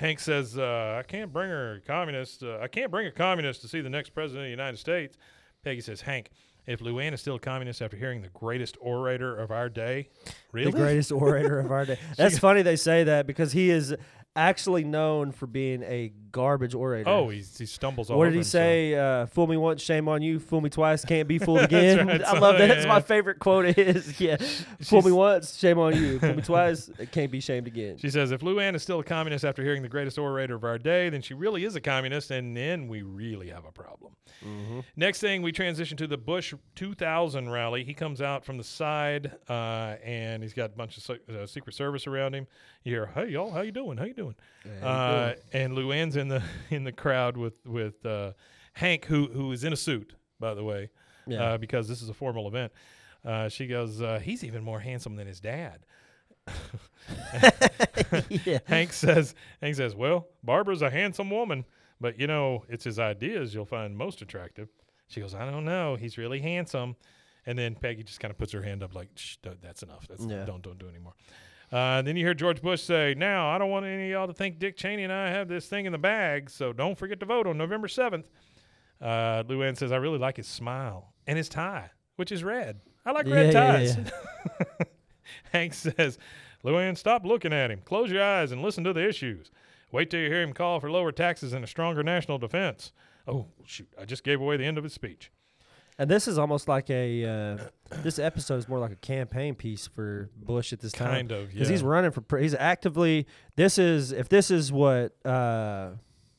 Hank 0.00 0.18
says, 0.18 0.56
uh, 0.56 0.96
"I 0.98 1.02
can't 1.02 1.30
bring 1.30 1.50
her 1.50 1.74
a 1.74 1.80
communist. 1.80 2.42
Uh, 2.42 2.58
I 2.58 2.68
can't 2.68 2.90
bring 2.90 3.06
a 3.06 3.12
communist 3.12 3.60
to 3.62 3.68
see 3.68 3.82
the 3.82 3.90
next 3.90 4.10
president 4.10 4.44
of 4.44 4.46
the 4.46 4.50
United 4.50 4.78
States." 4.78 5.18
Peggy 5.62 5.82
says, 5.82 6.00
"Hank, 6.00 6.30
if 6.66 6.80
Luanne 6.80 7.12
is 7.12 7.20
still 7.20 7.34
a 7.34 7.40
communist 7.40 7.82
after 7.82 7.98
hearing 7.98 8.22
the 8.22 8.28
greatest 8.28 8.78
orator 8.80 9.36
of 9.36 9.50
our 9.50 9.68
day, 9.68 10.08
really? 10.52 10.70
The 10.70 10.78
greatest 10.78 11.12
orator 11.12 11.60
of 11.60 11.70
our 11.70 11.84
day. 11.84 11.98
That's 12.16 12.38
funny 12.38 12.62
they 12.62 12.76
say 12.76 13.04
that 13.04 13.26
because 13.26 13.52
he 13.52 13.68
is 13.70 13.94
actually 14.36 14.84
known 14.84 15.32
for 15.32 15.46
being 15.46 15.82
a 15.82 16.12
garbage 16.30 16.74
orator. 16.74 17.10
Oh, 17.10 17.28
he's, 17.28 17.58
he 17.58 17.66
stumbles 17.66 18.10
all 18.10 18.18
what 18.18 18.26
did 18.26 18.34
he 18.34 18.42
say? 18.44 18.94
Uh, 18.94 19.26
fool 19.26 19.46
me 19.46 19.56
once, 19.56 19.82
shame 19.82 20.08
on 20.08 20.22
you. 20.22 20.38
Fool 20.38 20.60
me 20.60 20.70
twice, 20.70 21.04
can't 21.04 21.26
be 21.26 21.38
fooled 21.38 21.60
again. 21.64 22.06
right, 22.06 22.22
I 22.22 22.38
love 22.38 22.58
that. 22.58 22.68
yeah, 22.68 22.74
That's 22.74 22.86
my 22.86 23.00
favorite 23.00 23.38
quote. 23.40 23.66
of 23.66 23.76
his. 23.76 24.20
yeah. 24.20 24.36
Fool 24.82 25.02
me 25.02 25.12
once, 25.12 25.56
shame 25.58 25.78
on 25.78 25.96
you. 25.96 26.18
Fool 26.20 26.34
me 26.34 26.42
twice, 26.42 26.88
it 26.98 27.10
can't 27.10 27.30
be 27.30 27.40
shamed 27.40 27.66
again. 27.66 27.98
She 27.98 28.10
says, 28.10 28.30
if 28.30 28.40
Luanne 28.40 28.74
is 28.74 28.82
still 28.82 29.00
a 29.00 29.04
communist 29.04 29.44
after 29.44 29.62
hearing 29.62 29.82
the 29.82 29.88
greatest 29.88 30.18
orator 30.18 30.54
of 30.54 30.64
our 30.64 30.78
day, 30.78 31.08
then 31.10 31.22
she 31.22 31.34
really 31.34 31.64
is 31.64 31.74
a 31.74 31.80
communist, 31.80 32.30
and 32.30 32.56
then 32.56 32.88
we 32.88 33.02
really 33.02 33.48
have 33.48 33.64
a 33.64 33.72
problem. 33.72 34.14
Mm-hmm. 34.46 34.80
Next 34.96 35.20
thing, 35.20 35.42
we 35.42 35.52
transition 35.52 35.96
to 35.98 36.06
the 36.06 36.16
Bush 36.16 36.54
2000 36.76 37.50
rally. 37.50 37.84
He 37.84 37.94
comes 37.94 38.22
out 38.22 38.44
from 38.44 38.56
the 38.56 38.64
side, 38.64 39.32
uh, 39.48 39.96
and 40.04 40.42
he's 40.42 40.54
got 40.54 40.66
a 40.70 40.76
bunch 40.76 40.96
of 40.96 41.18
uh, 41.34 41.46
Secret 41.46 41.74
Service 41.74 42.06
around 42.06 42.34
him. 42.34 42.46
You 42.84 42.92
hear, 42.92 43.06
"Hey 43.14 43.28
y'all, 43.28 43.50
how 43.50 43.60
you 43.60 43.72
doing? 43.72 43.98
How 43.98 44.04
you 44.04 44.14
doing?" 44.14 44.19
Uh, 44.82 45.32
and 45.52 45.72
Luanne's 45.76 46.16
in 46.16 46.28
the 46.28 46.42
in 46.70 46.84
the 46.84 46.92
crowd 46.92 47.36
with 47.36 47.54
with 47.66 48.04
uh, 48.06 48.32
Hank, 48.74 49.04
who 49.06 49.26
who 49.28 49.52
is 49.52 49.64
in 49.64 49.72
a 49.72 49.76
suit, 49.76 50.14
by 50.38 50.54
the 50.54 50.62
way, 50.64 50.90
Yeah. 51.26 51.42
uh, 51.54 51.58
because 51.58 51.88
this 51.88 52.02
is 52.02 52.08
a 52.08 52.14
formal 52.14 52.46
event. 52.48 52.72
Uh, 53.24 53.48
she 53.48 53.66
goes, 53.66 54.00
uh, 54.02 54.18
"He's 54.22 54.44
even 54.44 54.62
more 54.62 54.80
handsome 54.80 55.16
than 55.16 55.26
his 55.26 55.40
dad." 55.40 55.84
yeah. 58.44 58.58
Hank 58.66 58.92
says, 58.92 59.34
Hank 59.60 59.76
says, 59.76 59.94
well, 59.94 60.28
Barbara's 60.42 60.82
a 60.82 60.90
handsome 60.90 61.30
woman, 61.30 61.64
but 62.00 62.18
you 62.18 62.26
know, 62.26 62.64
it's 62.68 62.84
his 62.84 62.98
ideas 62.98 63.54
you'll 63.54 63.64
find 63.66 63.96
most 63.96 64.22
attractive. 64.22 64.68
She 65.08 65.20
goes, 65.20 65.34
I 65.34 65.48
don't 65.50 65.64
know. 65.64 65.96
He's 65.96 66.18
really 66.18 66.40
handsome. 66.40 66.96
And 67.46 67.58
then 67.58 67.74
Peggy 67.74 68.02
just 68.04 68.20
kind 68.20 68.30
of 68.30 68.38
puts 68.38 68.52
her 68.52 68.62
hand 68.62 68.82
up 68.82 68.94
like, 68.94 69.08
Shh, 69.16 69.36
that's 69.62 69.82
enough. 69.82 70.06
That's 70.08 70.24
Yeah. 70.24 70.44
don't 70.44 70.62
don't 70.62 70.78
do 70.78 70.88
anymore. 70.88 71.14
Uh, 71.72 72.02
then 72.02 72.16
you 72.16 72.24
hear 72.24 72.34
George 72.34 72.60
Bush 72.62 72.82
say, 72.82 73.14
"Now 73.16 73.48
I 73.48 73.58
don't 73.58 73.70
want 73.70 73.86
any 73.86 74.06
of 74.06 74.10
y'all 74.10 74.26
to 74.26 74.32
think 74.34 74.58
Dick 74.58 74.76
Cheney 74.76 75.04
and 75.04 75.12
I 75.12 75.30
have 75.30 75.48
this 75.48 75.66
thing 75.68 75.86
in 75.86 75.92
the 75.92 75.98
bag, 75.98 76.50
so 76.50 76.72
don't 76.72 76.98
forget 76.98 77.20
to 77.20 77.26
vote 77.26 77.46
on 77.46 77.56
November 77.56 77.86
7th." 77.86 78.24
Uh, 79.00 79.44
Luanne 79.44 79.76
says, 79.76 79.92
"I 79.92 79.96
really 79.96 80.18
like 80.18 80.36
his 80.36 80.48
smile 80.48 81.12
and 81.26 81.38
his 81.38 81.48
tie, 81.48 81.90
which 82.16 82.32
is 82.32 82.42
red. 82.42 82.80
I 83.06 83.12
like 83.12 83.26
red 83.26 83.52
Yeah, 83.52 83.78
yeah, 83.78 83.94
ties." 83.94 84.12
Hank 85.52 85.74
says, 85.74 86.18
"Luanne, 86.64 86.96
stop 86.96 87.24
looking 87.24 87.52
at 87.52 87.70
him. 87.70 87.82
Close 87.84 88.10
your 88.10 88.22
eyes 88.22 88.50
and 88.50 88.62
listen 88.62 88.82
to 88.84 88.92
the 88.92 89.06
issues. 89.08 89.50
Wait 89.92 90.10
till 90.10 90.20
you 90.20 90.28
hear 90.28 90.42
him 90.42 90.52
call 90.52 90.80
for 90.80 90.90
lower 90.90 91.12
taxes 91.12 91.52
and 91.52 91.64
a 91.64 91.68
stronger 91.68 92.02
national 92.02 92.38
defense." 92.38 92.92
Oh 93.28 93.46
shoot! 93.64 93.88
I 94.00 94.06
just 94.06 94.24
gave 94.24 94.40
away 94.40 94.56
the 94.56 94.64
end 94.64 94.76
of 94.76 94.82
his 94.84 94.92
speech. 94.92 95.30
And 96.00 96.10
this 96.10 96.26
is 96.26 96.38
almost 96.38 96.66
like 96.66 96.88
a 96.88 97.26
uh, 97.26 97.58
this 98.02 98.18
episode 98.18 98.56
is 98.56 98.66
more 98.70 98.78
like 98.78 98.90
a 98.90 98.96
campaign 98.96 99.54
piece 99.54 99.86
for 99.86 100.30
Bush 100.34 100.72
at 100.72 100.80
this 100.80 100.92
time. 100.92 101.10
Kind 101.10 101.32
of, 101.32 101.48
yeah. 101.48 101.52
because 101.52 101.68
he's 101.68 101.82
running 101.82 102.10
for. 102.10 102.22
Pre- 102.22 102.40
he's 102.40 102.54
actively. 102.54 103.26
This 103.56 103.76
is 103.76 104.10
if 104.10 104.30
this 104.30 104.50
is 104.50 104.72
what 104.72 105.14
uh, 105.26 105.90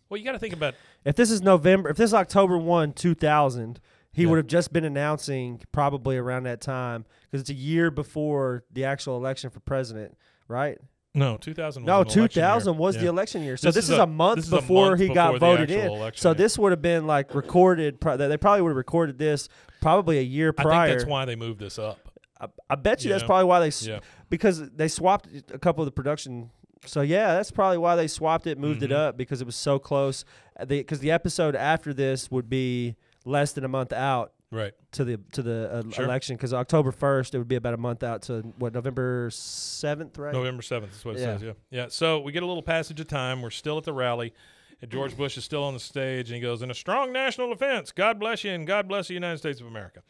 Well, 0.10 0.18
you 0.18 0.26
got 0.26 0.32
to 0.32 0.40
think 0.40 0.56
about 0.56 0.74
if 1.06 1.16
this 1.16 1.30
is 1.30 1.44
November. 1.44 1.90
If 1.90 1.98
this 1.98 2.10
is 2.10 2.14
October 2.16 2.58
one, 2.58 2.92
two 2.92 3.14
thousand. 3.14 3.80
He 4.14 4.24
Yeah. 4.24 4.30
would 4.30 4.38
have 4.38 4.48
just 4.48 4.74
been 4.74 4.84
announcing 4.84 5.62
probably 5.72 6.18
around 6.18 6.44
that 6.44 6.60
time 6.60 7.06
because 7.30 7.42
it's 7.42 7.50
a 7.52 7.54
year 7.54 7.92
before 7.92 8.64
the 8.72 8.84
actual 8.84 9.16
election 9.16 9.52
for 9.52 9.60
president, 9.60 10.18
right? 10.48 10.80
No 11.14 11.38
2000. 11.38 11.84
Was 11.84 11.88
No, 11.88 11.94
an 11.94 11.98
election 12.08 12.20
year. 12.22 12.28
2000 12.30 12.78
was 12.78 12.98
the 12.98 13.06
election 13.08 13.44
year. 13.44 13.58
So 13.58 13.68
This 13.68 13.76
this, 13.76 13.84
is 13.90 13.98
a- 13.98 14.04
a, 14.04 14.08
month 14.08 14.40
is 14.40 14.54
a 14.54 14.58
before 14.58 14.90
month 14.92 15.02
he 15.02 15.08
got 15.10 15.34
before 15.34 15.58
the 15.58 15.66
voted 15.66 15.72
in. 15.72 16.12
so 16.16 16.30
yeah. 16.30 16.34
this 16.34 16.58
would 16.58 16.72
have 16.72 16.82
been 16.82 17.06
like 17.08 17.36
recorded. 17.36 18.00
Pro- 18.00 18.18
they 18.18 18.38
probably 18.38 18.62
would 18.62 18.70
have 18.70 18.78
recorded 18.78 19.18
this 19.18 19.50
probably 19.82 20.18
a 20.20 20.24
year 20.24 20.54
I 20.58 20.62
prior. 20.64 20.88
think 20.90 21.00
that's 21.00 21.10
why 21.10 21.26
they 21.26 21.36
moved 21.36 21.60
this 21.60 21.78
up. 21.80 22.00
I, 22.40 22.48
I 22.70 22.76
bet 22.76 23.04
you 23.04 23.10
that's 23.12 23.24
Yeah. 23.24 23.28
probably 23.28 23.46
why 23.46 23.60
they 23.70 23.88
Yeah. 23.88 24.00
because 24.30 24.70
they 24.72 24.88
swapped 24.88 25.28
a 25.54 25.60
couple 25.60 25.82
of 25.84 25.86
the 25.86 25.92
production. 25.92 26.50
So 26.86 27.02
yeah, 27.02 27.34
that's 27.36 27.52
probably 27.52 27.78
why 27.78 27.96
they 27.96 28.08
swapped 28.08 28.48
it, 28.48 28.58
moved 28.58 28.82
Mhm. 28.82 28.86
it 28.86 28.92
up 28.92 29.18
because 29.18 29.42
it 29.42 29.46
was 29.46 29.56
so 29.56 29.78
close. 29.80 30.26
Because 30.68 31.00
the, 31.00 31.12
episode 31.12 31.56
after 31.56 31.94
this 31.94 32.32
would 32.32 32.50
be 32.50 32.96
less 33.26 33.52
than 33.52 33.64
a 33.64 33.68
month 33.68 33.94
out 33.94 34.32
Right. 34.52 34.74
to 34.92 35.06
the 35.06 35.18
to 35.32 35.42
the 35.42 35.72
uh, 35.72 35.92
Sure. 35.92 36.06
election. 36.06 36.36
Because 36.36 36.54
October 36.54 36.92
first, 36.92 37.34
it 37.34 37.38
would 37.38 37.48
be 37.48 37.56
about 37.56 37.74
a 37.74 37.78
month 37.78 38.04
out 38.04 38.24
to 38.24 38.42
what 38.58 38.74
November 38.74 39.30
seventh, 39.32 40.18
right? 40.18 40.34
November 40.34 40.62
7th 40.62 40.92
is 40.94 41.06
what 41.06 41.16
it 41.16 41.20
Yeah. 41.22 41.38
says. 41.38 41.44
Yeah. 41.44 41.54
Yeah. 41.70 41.86
So 41.90 42.20
we 42.20 42.32
get 42.32 42.44
a 42.44 42.46
little 42.46 42.64
passage 42.64 43.00
of 43.00 43.08
time. 43.08 43.42
We're 43.42 43.50
still 43.50 43.78
at 43.78 43.86
the 43.86 43.94
rally. 43.94 44.34
And 44.82 44.90
George 44.90 45.16
Bush 45.16 45.38
is 45.38 45.46
still 45.46 45.64
on 45.64 45.76
the 45.76 45.80
stage 45.80 46.30
and 46.30 46.36
he 46.36 46.42
goes, 46.42 46.62
In 46.64 46.72
a 46.72 46.74
strong 46.74 47.14
national 47.14 47.50
defense, 47.50 47.92
God 47.92 48.20
bless 48.20 48.44
you 48.44 48.52
and 48.52 48.66
God 48.66 48.88
bless 48.88 49.08
the 49.08 49.14
United 49.14 49.38
States 49.38 49.62
of 49.62 49.68
America. 49.68 50.02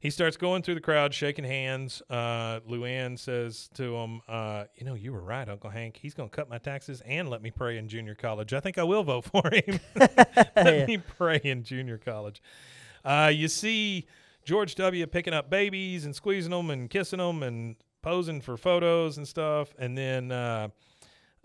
He 0.00 0.10
starts 0.10 0.36
going 0.36 0.62
through 0.62 0.74
the 0.74 0.80
crowd, 0.80 1.14
shaking 1.14 1.44
hands. 1.44 2.02
Uh, 2.10 2.60
Luanne 2.68 3.18
says 3.18 3.70
to 3.74 3.94
him, 3.96 4.20
uh, 4.28 4.64
You 4.74 4.84
know, 4.84 4.94
you 4.94 5.12
were 5.12 5.22
right, 5.22 5.48
Uncle 5.48 5.70
Hank. 5.70 5.96
He's 5.96 6.12
going 6.12 6.28
to 6.28 6.34
cut 6.36 6.50
my 6.50 6.58
taxes 6.58 7.00
and 7.06 7.30
let 7.30 7.40
me 7.40 7.50
pray 7.52 7.78
in 7.78 7.88
junior 7.88 8.14
college. 8.16 8.52
I 8.52 8.60
think 8.60 8.78
I 8.78 8.82
will 8.82 9.04
vote 9.04 9.24
for 9.24 9.48
him. 9.50 9.78
let 10.56 10.86
me 10.88 10.98
pray 10.98 11.40
in 11.42 11.62
junior 11.62 11.96
college. 11.96 12.42
Uh, 13.06 13.28
you 13.28 13.46
see 13.46 14.04
George 14.44 14.74
W. 14.74 15.06
picking 15.06 15.32
up 15.32 15.48
babies 15.48 16.04
and 16.04 16.14
squeezing 16.14 16.50
them 16.50 16.70
and 16.70 16.90
kissing 16.90 17.20
them 17.20 17.44
and 17.44 17.76
posing 18.02 18.40
for 18.40 18.56
photos 18.56 19.16
and 19.16 19.26
stuff. 19.26 19.72
And 19.78 19.96
then 19.96 20.32
uh, 20.32 20.68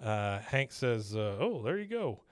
uh, 0.01 0.39
Hank 0.39 0.71
says, 0.71 1.15
uh, 1.15 1.37
"Oh, 1.39 1.61
there 1.63 1.77
you 1.77 1.87
go." 1.87 2.23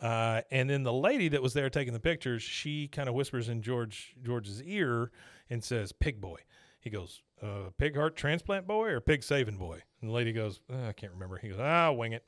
Uh, 0.00 0.40
and 0.50 0.70
then 0.70 0.84
the 0.84 0.92
lady 0.92 1.28
that 1.28 1.42
was 1.42 1.52
there 1.52 1.68
taking 1.68 1.92
the 1.92 2.00
pictures, 2.00 2.42
she 2.42 2.88
kind 2.88 3.08
of 3.10 3.14
whispers 3.14 3.50
in 3.50 3.60
George 3.60 4.14
George's 4.24 4.62
ear 4.62 5.10
and 5.50 5.62
says, 5.62 5.92
"Pig 5.92 6.18
boy." 6.18 6.38
He 6.80 6.88
goes, 6.88 7.20
uh, 7.42 7.70
"Pig 7.76 7.94
heart 7.94 8.16
transplant 8.16 8.66
boy 8.66 8.88
or 8.88 9.00
pig 9.00 9.22
saving 9.22 9.58
boy?" 9.58 9.82
And 10.00 10.08
the 10.08 10.14
lady 10.14 10.32
goes, 10.32 10.60
"Uh, 10.72 10.86
"I 10.88 10.92
can't 10.92 11.12
remember." 11.12 11.36
He 11.36 11.48
goes, 11.48 11.60
"Ah, 11.60 11.92
wing 11.92 12.12
it." 12.12 12.24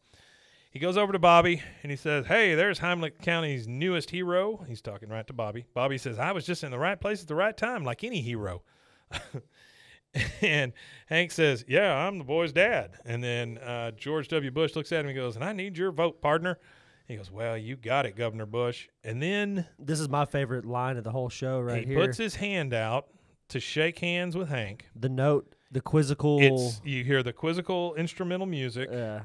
He 0.71 0.79
goes 0.79 0.97
over 0.97 1.13
to 1.13 1.19
Bobby 1.19 1.63
and 1.83 1.91
he 1.91 1.97
says, 1.97 2.27
Hey, 2.27 2.55
there's 2.55 2.79
Heimlich 2.79 3.21
County's 3.23 3.67
newest 3.67 4.11
hero. 4.11 4.65
He's 4.69 4.81
talking 4.81 5.09
right 5.09 5.27
to 5.27 5.33
Bobby. 5.33 5.67
Bobby 5.75 5.99
says, 5.99 6.19
I 6.19 6.31
was 6.33 6.47
just 6.47 6.63
in 6.63 6.71
the 6.71 6.79
right 6.79 7.01
place 7.01 7.23
at 7.23 7.29
the 7.29 7.35
right 7.35 7.57
time, 7.57 7.85
like 7.85 8.05
any 8.05 8.21
hero. 8.21 8.63
and 10.41 10.73
Hank 11.07 11.33
says, 11.33 11.65
Yeah, 11.67 11.95
I'm 11.95 12.19
the 12.19 12.25
boy's 12.25 12.53
dad. 12.53 12.93
And 13.05 13.23
then 13.23 13.59
uh, 13.59 13.91
George 13.93 14.29
W. 14.29 14.51
Bush 14.51 14.77
looks 14.77 14.93
at 14.93 15.01
him 15.01 15.09
and 15.09 15.17
goes, 15.17 15.37
And 15.37 15.45
I 15.45 15.53
need 15.53 15.77
your 15.77 15.91
vote, 15.91 16.21
partner. 16.23 16.59
He 17.07 17.17
goes, 17.17 17.31
Well, 17.33 17.59
you 17.59 17.75
got 17.77 18.07
it, 18.07 18.17
Governor 18.17 18.47
Bush. 18.47 18.89
And 19.03 19.21
then 19.21 19.67
This 19.79 19.99
is 19.99 20.09
my 20.09 20.25
favorite 20.25 20.65
line 20.65 20.97
of 20.97 21.05
the 21.05 21.11
whole 21.11 21.29
show 21.29 21.61
right 21.61 21.81
he 21.81 21.87
here. 21.87 22.01
He 22.01 22.07
puts 22.07 22.19
his 22.19 22.37
hand 22.37 22.73
out 22.73 23.09
to 23.49 23.59
shake 23.59 23.99
hands 23.99 24.37
with 24.37 24.49
Hank. 24.49 24.87
the 24.95 25.09
note, 25.09 25.53
the 25.73 25.81
quizzical. 25.81 26.39
It's 26.41 26.81
you 26.85 27.03
hear 27.03 27.25
the 27.25 27.33
quizzical 27.33 27.95
instrumental 27.97 28.47
music. 28.47 28.89
uh, 28.93 29.21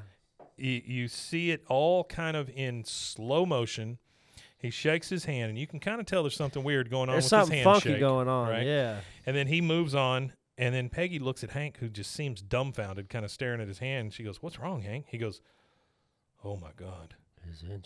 you, 0.56 0.82
you 0.84 1.08
see 1.08 1.50
it 1.50 1.64
all 1.68 2.04
kind 2.04 2.36
of 2.36 2.50
in 2.50 2.84
slow 2.84 3.44
motion. 3.46 3.98
He 4.58 4.70
shakes 4.70 5.08
his 5.10 5.26
hand, 5.26 5.50
and 5.50 5.58
you 5.58 5.66
can 5.66 5.80
kind 5.80 6.00
of 6.00 6.06
tell 6.06 6.22
there's 6.22 6.34
something 6.34 6.64
weird 6.64 6.90
going 6.90 7.08
on 7.08 7.14
there's 7.14 7.24
with 7.24 7.30
something 7.30 7.58
his 7.58 7.64
funky 7.64 7.98
going 7.98 8.26
on. 8.26 8.48
right? 8.48 8.66
Yeah. 8.66 9.00
And 9.26 9.36
then 9.36 9.46
he 9.48 9.60
moves 9.60 9.94
on, 9.94 10.32
and 10.56 10.74
then 10.74 10.88
Peggy 10.88 11.18
looks 11.18 11.44
at 11.44 11.50
Hank, 11.50 11.76
who 11.78 11.88
just 11.88 12.10
seems 12.12 12.40
dumbfounded, 12.40 13.08
kind 13.10 13.24
of 13.24 13.30
staring 13.30 13.60
at 13.60 13.68
his 13.68 13.78
hand. 13.80 14.14
She 14.14 14.22
goes, 14.22 14.42
"What's 14.42 14.58
wrong, 14.58 14.80
Hank?" 14.80 15.06
He 15.08 15.18
goes, 15.18 15.42
"Oh 16.42 16.56
my 16.56 16.70
God, 16.74 17.14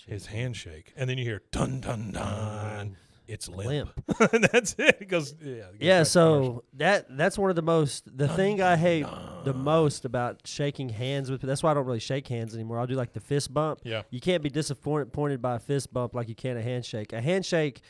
his 0.07 0.27
handshake." 0.27 0.93
And 0.97 1.11
then 1.11 1.18
you 1.18 1.25
hear 1.25 1.43
dun 1.51 1.81
dun 1.81 2.12
dun. 2.12 2.97
It's 3.29 3.49
limp. 3.49 3.91
and 4.33 4.45
that's 4.53 4.75
it. 4.79 4.97
He 4.99 5.05
goes, 5.05 5.35
"Yeah." 5.41 5.51
it 5.53 5.59
goes 5.59 5.59
Yeah, 5.59 5.62
back 5.62 5.73
to 5.73 5.79
commercial. 5.79 6.05
so 6.05 6.64
that 6.75 7.07
that's 7.16 7.39
one 7.39 7.51
of 7.51 7.57
the 7.57 7.62
most 7.62 8.16
the 8.16 8.29
thing 8.29 8.61
I 8.61 8.77
hate 8.77 9.07
the 9.45 9.55
most 9.55 10.05
about 10.05 10.41
shaking 10.47 10.89
hands 10.89 11.31
with 11.31 11.41
that's 11.43 11.62
why 11.62 11.71
I 11.71 11.75
don't 11.75 11.87
really 11.87 12.01
shake 12.01 12.27
hands 12.29 12.55
anymore. 12.55 12.79
I'll 12.81 12.87
do 12.87 12.95
like 12.95 13.12
the 13.12 13.21
fist 13.21 13.53
bump. 13.55 13.81
Yeah. 13.85 14.03
You 14.11 14.21
can't 14.21 14.43
be 14.43 14.51
disappointed 14.51 15.41
by 15.41 15.57
a 15.57 15.59
fist 15.61 15.93
bump 15.93 16.14
like 16.14 16.29
you 16.29 16.35
can 16.35 16.57
a 16.57 16.62
handshake. 16.62 17.12
A 17.12 17.21
handshake, 17.21 17.83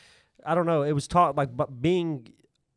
I 0.44 0.54
don't 0.54 0.66
know, 0.66 0.82
it 0.82 0.92
was 0.92 1.08
taught 1.08 1.36
like 1.36 1.50
being 1.80 2.28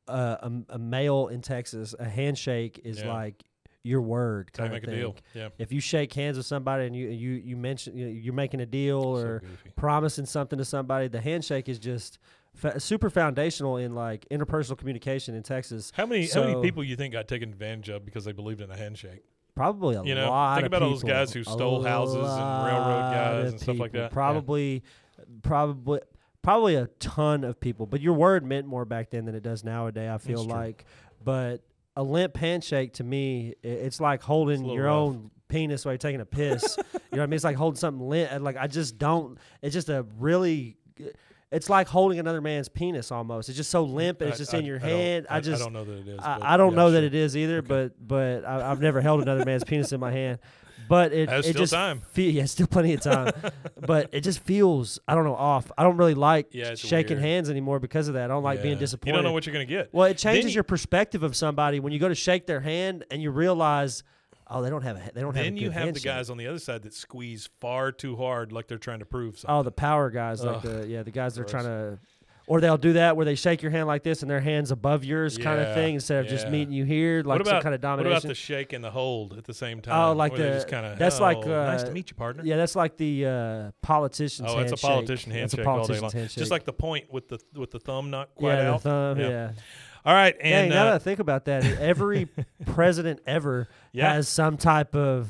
uh, 0.08 0.38
a, 0.42 0.52
a 0.76 0.80
male 0.80 1.28
in 1.28 1.42
Texas, 1.42 1.94
a 1.98 2.06
handshake 2.06 2.80
is 2.84 3.02
Yeah. 3.02 3.14
like 3.14 3.44
your 3.86 4.02
word 4.02 4.52
kind 4.54 4.68
of 4.68 4.74
make 4.74 4.84
a 4.84 4.88
thing. 4.88 4.96
deal. 4.96 5.16
Yeah. 5.34 5.50
If 5.58 5.74
you 5.74 5.82
shake 5.82 6.14
hands 6.14 6.38
with 6.38 6.46
somebody 6.46 6.86
and 6.86 6.96
you 6.96 7.10
you 7.10 7.32
you 7.32 7.58
mention 7.58 7.98
you 7.98 8.06
know, 8.06 8.12
you're 8.12 8.34
making 8.34 8.62
a 8.62 8.66
deal 8.66 9.02
So 9.18 9.22
or 9.22 9.40
goofy. 9.40 9.72
promising 9.76 10.26
something 10.26 10.58
to 10.58 10.64
somebody, 10.66 11.10
the 11.10 11.20
handshake 11.20 11.68
is 11.68 11.80
just 11.80 12.18
fa- 12.54 12.80
super 12.80 13.10
foundational 13.10 13.78
in 13.78 13.94
like 13.96 14.26
interpersonal 14.32 14.78
communication 14.78 15.36
in 15.36 15.44
Texas. 15.44 15.92
How 15.96 16.06
many 16.06 16.28
how 16.28 16.44
many 16.44 16.62
people 16.62 16.84
you 16.84 16.96
think 16.96 17.14
got 17.14 17.28
taken 17.28 17.50
advantage 17.50 17.90
of 17.90 18.06
because 18.06 18.26
they 18.26 18.32
believed 18.32 18.62
in 18.62 18.70
a 18.72 18.78
handshake? 18.78 19.24
Probably 19.56 19.96
a 19.96 20.04
You 20.04 20.16
know, 20.16 20.30
lot. 20.30 20.56
think 20.56 20.66
about 20.68 20.82
all 20.82 20.90
those 20.90 21.04
guys 21.04 21.32
who 21.32 21.44
stole 21.44 21.84
houses 21.84 22.16
and 22.16 22.66
railroad 22.66 23.12
guys 23.14 23.52
and 23.52 23.60
stuff 23.62 23.78
like 23.78 23.92
people. 23.92 24.02
that. 24.02 24.12
Yeah. 24.12 24.14
Probably, 24.14 24.84
probably, 25.44 26.00
probably 26.42 26.76
a 26.76 26.88
ton 27.00 27.44
of 27.44 27.60
people. 27.60 27.86
But 27.86 28.02
your 28.02 28.14
word 28.14 28.44
meant 28.46 28.66
more 28.68 28.86
back 28.86 29.12
then 29.12 29.26
than 29.26 29.36
it 29.36 29.44
does 29.44 29.64
nowadays. 29.64 30.10
I 30.10 30.18
feel 30.18 30.44
like, 30.44 30.86
but 31.24 31.62
a 31.96 32.02
limp 32.02 32.36
handshake 32.38 32.94
to 32.94 33.04
me, 33.04 33.54
it's 33.62 34.00
like 34.02 34.24
holding 34.24 34.62
little 34.62 34.76
your 34.76 34.86
rough. 34.86 34.96
own 34.96 35.32
penis 35.50 35.86
while 35.86 35.94
you're 35.94 35.98
taking 36.00 36.22
a 36.22 36.26
piss. 36.26 36.76
you 36.78 36.84
know 36.94 37.00
what 37.12 37.20
I 37.22 37.26
mean? 37.28 37.34
It's 37.34 37.44
like 37.44 37.56
holding 37.56 37.78
something 37.78 38.08
limp. 38.10 38.42
Like 38.42 38.58
I 38.58 38.66
just 38.66 38.98
don't. 38.98 39.38
It's 39.62 39.74
just 39.76 39.90
a 39.90 40.04
really. 40.18 40.78
It's 41.54 41.70
like 41.70 41.88
holding 41.88 42.20
another 42.20 42.42
man's 42.42 42.68
penis 42.68 43.12
almost. 43.12 43.48
It's 43.48 43.56
just 43.58 43.70
so 43.72 43.84
limp 43.84 44.22
and 44.22 44.30
it's 44.30 44.40
just 44.40 44.54
I- 44.54 44.58
in 44.60 44.66
your 44.66 44.78
I 44.84 44.88
hand. 44.88 45.28
I, 45.30 45.38
I, 45.38 45.40
just 45.40 45.62
I 45.62 45.66
don't 45.66 45.74
know 45.74 45.86
that 45.86 45.98
it 46.00 46.08
is. 46.08 46.20
I, 46.20 46.54
I 46.54 46.58
don't 46.58 46.72
yeah, 46.72 46.76
know 46.76 46.92
that 46.92 47.04
it 47.04 47.14
is 47.16 47.38
either, 47.38 47.62
but 47.62 47.94
but 48.06 48.44
I, 48.46 48.72
I've 48.72 48.82
never 48.82 49.00
held 49.02 49.22
another 49.22 49.46
man's 49.46 49.64
penis 49.64 49.92
in 49.94 50.00
my 50.00 50.12
hand. 50.12 50.40
But 50.90 51.14
it, 51.14 51.30
There's 51.30 51.46
it 51.46 51.50
still 51.52 51.62
just 51.62 51.74
time. 51.74 52.02
Feel, 52.12 52.30
yeah, 52.34 52.44
still 52.44 52.68
plenty 52.68 52.94
of 52.94 53.00
time. 53.00 53.32
but 53.88 54.10
it 54.12 54.20
just 54.22 54.40
feels 54.40 55.00
I 55.08 55.16
don't 55.16 55.24
know 55.24 55.36
off. 55.36 55.72
I 55.78 55.84
don't 55.84 55.96
really 55.96 56.14
like 56.14 56.48
Yeah, 56.52 56.76
shaking 56.76 57.18
weird. 57.18 57.26
hands 57.26 57.50
anymore 57.50 57.80
because 57.80 58.10
of 58.10 58.16
that. 58.16 58.26
I 58.26 58.28
don't 58.28 58.44
like 58.44 58.62
being 58.62 58.78
disappointed. 58.80 59.12
You 59.12 59.16
don't 59.16 59.24
know 59.24 59.32
what 59.32 59.46
you're 59.46 59.54
gonna 59.54 59.66
get. 59.66 59.94
well, 59.94 60.08
it 60.08 60.18
changes 60.18 60.52
you- 60.52 60.56
your 60.58 60.64
perspective 60.66 61.24
of 61.24 61.36
somebody 61.38 61.80
when 61.80 61.94
you 61.94 62.00
go 62.00 62.10
to 62.10 62.16
shake 62.16 62.48
their 62.48 62.60
hand 62.60 63.06
and 63.12 63.22
you 63.22 63.32
realize, 63.32 64.04
oh, 64.50 64.62
they 64.62 64.70
don't 64.70 64.82
have 64.84 64.98
a 64.98 65.12
they 65.14 65.22
don't 65.22 65.36
have. 65.36 65.46
Then 65.46 65.58
you 65.58 65.72
have 65.72 65.82
the 65.82 65.86
handshake. 65.86 66.04
guys 66.04 66.30
on 66.30 66.38
the 66.38 66.48
other 66.48 66.60
side 66.60 66.84
that 66.84 66.94
squeeze 66.94 67.50
far 67.60 67.92
too 67.92 68.16
hard, 68.16 68.52
like 68.52 68.68
they're 68.68 68.78
trying 68.78 69.00
to 69.00 69.06
prove 69.06 69.38
something. 69.40 69.56
Oh, 69.56 69.64
the 69.64 69.72
power 69.72 70.10
guys, 70.10 70.44
like 70.44 70.62
the 70.62 70.86
yeah, 70.88 71.04
the 71.04 71.12
guys 71.12 71.36
that 71.36 71.42
are 71.42 71.46
trying 71.46 71.66
to, 71.66 72.00
or 72.46 72.60
they'll 72.60 72.78
do 72.78 72.94
that 72.94 73.16
where 73.16 73.26
they 73.26 73.36
shake 73.36 73.62
your 73.62 73.72
hand 73.72 73.88
like 73.88 74.04
this 74.04 74.22
and 74.22 74.30
their 74.30 74.42
hands 74.42 74.70
above 74.72 75.06
yours, 75.06 75.38
kind 75.38 75.62
of 75.62 75.74
thing, 75.74 75.94
instead 75.96 76.26
of 76.26 76.30
just 76.30 76.50
meeting 76.50 76.74
you 76.74 76.84
here, 76.84 77.24
like 77.24 77.40
about 77.40 77.50
some 77.50 77.62
kind 77.62 77.76
of 77.76 77.80
domination. 77.82 78.12
What 78.14 78.24
about 78.24 78.28
the 78.28 78.36
shake 78.36 78.74
and 78.74 78.84
the 78.84 78.92
hold 78.92 79.38
at 79.38 79.46
the 79.46 79.54
same 79.54 79.80
time? 79.82 79.96
Oh, 79.96 80.14
like 80.14 80.36
the- 80.36 80.44
just 80.50 80.68
kind 80.68 80.86
of 80.86 81.00
that's 81.00 81.20
like, 81.22 81.38
nice 81.46 81.84
uh, 81.84 81.86
to 81.86 81.92
meet 81.92 82.10
you, 82.10 82.16
partner. 82.16 82.44
Yeah, 82.46 82.58
that's 82.58 82.76
like 82.76 82.98
the 82.98 83.26
uh, 83.26 83.72
politician's 83.82 84.50
Oh, 84.52 84.60
it's 84.60 84.72
a 84.72 84.76
handshake. 84.76 84.82
politician 84.82 85.32
That's 85.32 85.54
a 85.54 85.58
handshake 85.58 85.68
all 85.68 85.88
day 85.88 86.00
long. 86.00 86.12
handshake. 86.12 86.38
Just 86.38 86.52
like 86.52 86.66
the 86.66 86.74
point 86.74 87.12
with 87.14 87.30
the 87.30 87.40
with 87.56 87.72
the 87.72 87.80
thumb 87.80 88.10
not 88.10 88.36
quite 88.36 88.56
yeah, 88.56 88.72
out. 88.72 88.84
the 88.84 88.90
thumb. 88.90 89.20
Yeah. 89.20 89.30
Yeah. 89.30 89.52
All 90.06 90.14
right, 90.14 90.36
and 90.42 90.70
now 90.70 90.86
that 90.86 90.92
uh, 90.94 90.96
I 90.96 91.00
think 91.00 91.20
about 91.20 91.46
that, 91.46 91.64
every 91.80 92.28
president 92.66 93.22
ever 93.26 93.68
Yeah. 93.94 94.14
has 94.14 94.28
some 94.28 94.58
type 94.58 94.96
of. 94.96 95.30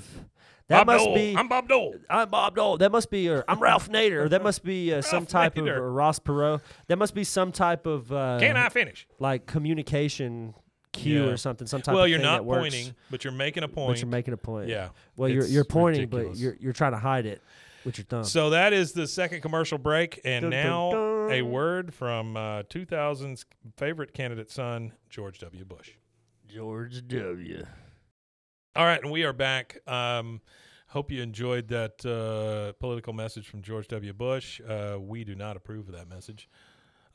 That 0.70 0.88
Bob 0.88 0.88
must 0.88 1.06
Dole. 1.06 1.16
be. 1.16 1.36
I'm 1.38 1.48
Bob 1.50 1.68
Dole. 1.68 1.96
I'm 2.10 2.30
Bob 2.30 2.56
Dole. 2.56 2.78
That 2.78 2.92
must 2.92 3.12
be, 3.12 3.30
or 3.30 3.44
I'm 3.48 3.60
Ralph 3.60 3.90
Nader. 3.90 4.24
Or 4.26 4.30
that 4.30 4.42
must 4.42 4.64
be 4.64 4.94
uh, 4.94 5.02
some 5.02 5.26
type 5.26 5.56
Nader. 5.56 5.72
of 5.78 5.84
or 5.84 5.92
Ross 5.92 6.20
Perot. 6.20 6.62
That 6.88 6.98
must 6.98 7.14
be 7.14 7.24
some 7.26 7.52
type 7.52 7.86
of 7.86 8.12
uh, 8.12 8.38
Can 8.40 8.56
I 8.58 8.70
finish? 8.70 9.06
like 9.20 9.46
communication 9.46 10.54
cue 10.94 11.26
Yeah. 11.26 11.32
or 11.32 11.38
something. 11.38 11.68
Some 11.68 11.82
type 11.82 11.94
well, 11.94 12.06
of 12.06 12.10
you're 12.10 12.18
thing 12.20 12.26
not 12.26 12.38
that 12.38 12.46
works, 12.46 12.62
pointing, 12.62 12.96
but 13.12 13.24
you're 13.24 13.34
making 13.34 13.64
a 13.64 13.68
point. 13.68 13.90
but 13.90 14.00
you're 14.02 14.08
making 14.10 14.34
a 14.34 14.38
point. 14.38 14.70
yeah. 14.70 14.90
Well, 15.18 15.28
you're 15.30 15.46
you're 15.46 15.66
pointing, 15.66 16.04
ridiculous. 16.04 16.38
but 16.38 16.44
you're 16.44 16.56
you're 16.60 16.74
trying 16.74 16.94
to 16.94 16.98
hide 17.00 17.26
it 17.26 17.42
with 17.86 17.98
your 17.98 18.06
thumb. 18.06 18.24
So 18.24 18.52
that 18.52 18.74
is 18.74 18.94
the 18.94 19.08
second 19.08 19.42
commercial 19.42 19.78
break, 19.78 20.22
and 20.24 20.44
Dun, 20.44 20.52
dun, 20.52 20.64
now 20.64 21.30
a 21.30 21.42
word 21.42 21.94
from 21.94 22.38
uh, 22.38 22.64
2000's 22.64 23.46
favorite 23.78 24.14
candidate 24.14 24.50
son, 24.52 24.94
George 25.10 25.40
W. 25.40 25.66
Bush. 25.66 25.92
George 26.48 27.08
W. 27.08 27.66
All 28.76 28.86
right, 28.86 29.02
and 29.02 29.12
we 29.12 29.24
are 29.24 29.34
back. 29.34 29.80
Um, 29.88 30.42
hope 30.88 31.12
you 31.12 31.22
enjoyed 31.22 31.68
that 31.70 32.06
uh, 32.06 32.74
political 32.80 33.14
message 33.14 33.48
from 33.48 33.62
George 33.62 33.88
W. 33.88 34.14
Bush. 34.14 34.62
Uh, 34.62 34.98
we 35.00 35.24
do 35.24 35.36
not 35.36 35.58
approve 35.58 35.88
of 35.90 35.96
that 35.96 36.08
message, 36.08 36.50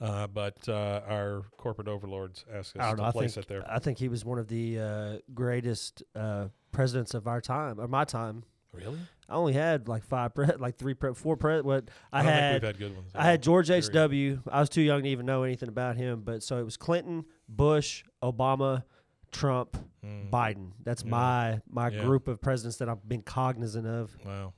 uh, 0.01 0.27
but 0.27 0.69
uh, 0.69 1.01
our 1.09 1.43
corporate 1.57 1.89
overlords 1.89 2.45
ask 2.53 2.77
us 2.77 2.83
I 2.83 2.91
to 2.91 2.97
know. 2.97 3.13
Place 3.13 3.35
think 3.35 3.47
it 3.47 3.49
there. 3.49 3.65
I 3.71 3.79
think 3.79 3.99
he 3.99 4.09
was 4.09 4.25
one 4.25 4.39
of 4.39 4.49
the 4.49 4.79
uh, 4.81 5.19
greatest 5.35 6.03
uh, 6.15 6.49
presidents 6.73 7.15
of 7.15 7.27
our 7.27 7.41
time 7.41 7.81
or 7.81 7.89
my 7.89 8.05
time. 8.05 8.45
Really? 8.73 8.99
I 9.29 9.35
only 9.35 9.53
had 9.53 9.89
like 9.89 10.05
five, 10.05 10.35
pre- 10.35 10.47
like 10.59 10.77
three, 10.77 10.95
pre- 10.95 11.15
four. 11.15 11.37
Pre- 11.37 11.61
what 11.61 11.89
I, 12.13 12.21
I, 12.21 12.23
had, 12.23 12.63
had 12.63 12.79
good 12.79 12.95
ones. 12.95 13.11
I 13.15 13.25
had 13.25 13.43
George 13.43 13.71
H. 13.71 13.91
W. 13.91 14.41
I 14.51 14.61
was 14.61 14.69
too 14.69 14.81
young 14.83 15.03
to 15.03 15.09
even 15.09 15.27
know 15.27 15.43
anything 15.43 15.69
about 15.69 15.97
him, 15.97 16.23
but 16.25 16.43
so 16.43 16.59
it 16.59 16.65
was 16.65 16.77
Clinton, 16.77 17.25
Bush, 17.49 18.05
Obama, 18.23 18.85
Trump, 19.33 19.77
Mm, 20.05 20.31
Biden. 20.31 20.71
That's 20.85 21.03
Yeah. 21.03 21.11
my 21.11 21.61
my 21.69 21.89
Yeah. 21.89 22.03
group 22.05 22.29
of 22.29 22.41
presidents 22.41 22.77
that 22.79 22.89
I've 22.89 23.07
been 23.09 23.23
cognizant 23.23 23.87
of. 23.87 24.17
Wow. 24.25 24.53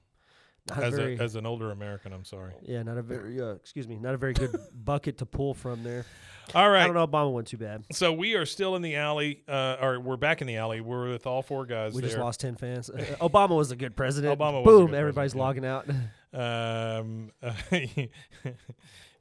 Not 0.71 0.85
As, 0.85 0.95
very, 0.95 1.17
a, 1.17 1.23
as 1.23 1.35
an 1.35 1.47
older 1.47 1.71
American, 1.71 2.13
I'm 2.13 2.25
sorry. 2.25 2.53
yeah, 2.63 2.83
not 2.83 2.97
a 2.99 3.03
very 3.03 3.41
uh, 3.41 3.53
excuse 3.55 3.87
me, 3.87 3.97
not 3.97 4.15
a 4.15 4.17
very 4.17 4.33
good 4.33 4.57
bucket 4.85 5.19
to 5.19 5.27
pull 5.27 5.53
from 5.55 5.83
there. 5.83 6.05
All 6.55 6.69
right, 6.69 6.83
I 6.83 6.87
don't 6.87 6.95
know. 6.95 7.07
Obama 7.07 7.33
went 7.33 7.47
too 7.47 7.59
bad. 7.59 7.85
So 7.93 8.13
we 8.13 8.35
are 8.35 8.45
still 8.45 8.75
in 8.75 8.83
the 8.83 8.97
alley, 8.97 9.43
uh, 9.47 9.77
or 9.81 10.01
we're 10.01 10.17
back 10.17 10.41
in 10.41 10.49
the 10.49 10.57
alley. 10.57 10.81
We're 10.81 11.11
with 11.11 11.27
all 11.27 11.43
four 11.43 11.65
guys 11.65 11.95
We 11.95 12.01
there. 12.01 12.11
just 12.11 12.19
lost 12.21 12.41
ten 12.41 12.57
fans. 12.57 12.91
Uh, 13.01 13.03
Obama 13.29 13.57
was 13.57 13.71
a 13.71 13.77
good 13.77 13.95
president. 13.97 14.37
Obama 14.39 14.65
Boom! 14.65 14.95
everybody's 14.95 15.35
president, 15.35 15.65
logging 15.65 15.65
out. 15.65 15.87
Um, 16.33 17.33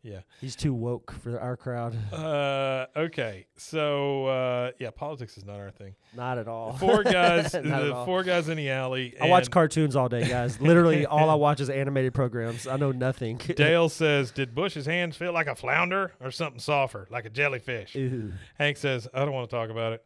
yeah. 0.01 0.21
He's 0.41 0.55
too 0.55 0.73
woke 0.73 1.11
for 1.11 1.39
our 1.39 1.57
crowd. 1.57 1.95
Uh, 2.13 2.85
okay. 2.95 3.45
So 3.57 4.25
uh, 4.25 4.71
yeah, 4.79 4.91
politics 4.91 5.37
is 5.37 5.45
not 5.45 5.59
our 5.59 5.71
thing. 5.71 5.95
Not 6.15 6.37
at 6.37 6.47
all. 6.47 6.73
Four 6.73 7.03
guys, 7.03 7.51
the 7.51 8.03
four 8.05 8.23
guys 8.23 8.49
in 8.49 8.57
the 8.57 8.69
alley. 8.69 9.15
I 9.19 9.27
watch 9.27 9.49
cartoons 9.51 9.95
all 9.95 10.09
day, 10.09 10.27
guys. 10.27 10.59
Literally, 10.61 11.05
all 11.07 11.29
I 11.29 11.35
watch 11.35 11.59
is 11.59 11.69
animated 11.69 12.13
programs. 12.13 12.67
I 12.67 12.77
know 12.77 12.91
nothing. 12.91 13.37
Dale 13.37 13.89
says, 13.89 14.31
"Did 14.31 14.55
Bush's 14.55 14.85
hands 14.85 15.17
feel 15.17 15.33
like 15.33 15.47
a 15.47 15.55
flounder 15.55 16.13
or 16.19 16.31
something 16.31 16.59
softer, 16.59 17.07
like 17.09 17.25
a 17.25 17.29
jellyfish?" 17.29 17.95
Ew. 17.95 18.33
Hank 18.57 18.77
says, 18.77 19.07
"I 19.13 19.19
don't 19.25 19.33
want 19.33 19.49
to 19.49 19.55
talk 19.55 19.69
about 19.69 19.93
it." 19.93 20.03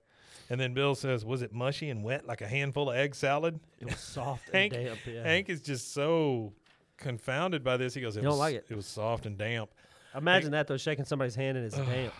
And 0.50 0.60
then 0.60 0.74
Bill 0.74 0.94
says, 0.96 1.24
"Was 1.26 1.42
it 1.42 1.54
mushy 1.54 1.90
and 1.90 2.04
wet 2.04 2.26
like 2.28 2.42
a 2.42 2.48
handful 2.48 2.90
of 2.90 2.96
egg 2.96 3.16
salad?" 3.16 3.60
It 3.80 3.86
was 3.86 4.00
soft 4.00 4.50
Hank- 4.52 4.74
and 4.74 4.86
damp. 4.86 5.00
Yeah. 5.08 5.24
Hank 5.24 5.50
is 5.50 5.62
just 5.62 5.94
so 5.94 6.54
confounded 6.98 7.64
by 7.64 7.78
this. 7.78 7.94
He 7.94 8.02
goes, 8.02 8.16
"It 8.18 8.20
You 8.22 8.24
don't 8.26 8.32
was 8.34 8.40
like 8.40 8.56
it. 8.56 8.66
It 8.70 8.76
was 8.76 8.86
soft 8.86 9.26
and 9.26 9.38
damp." 9.38 9.70
Imagine 10.16 10.52
that 10.52 10.68
though, 10.68 10.78
shaking 10.78 11.06
somebody's 11.06 11.36
hand 11.36 11.58
and 11.58 11.66
it's 11.66 11.76
damp. 11.78 12.14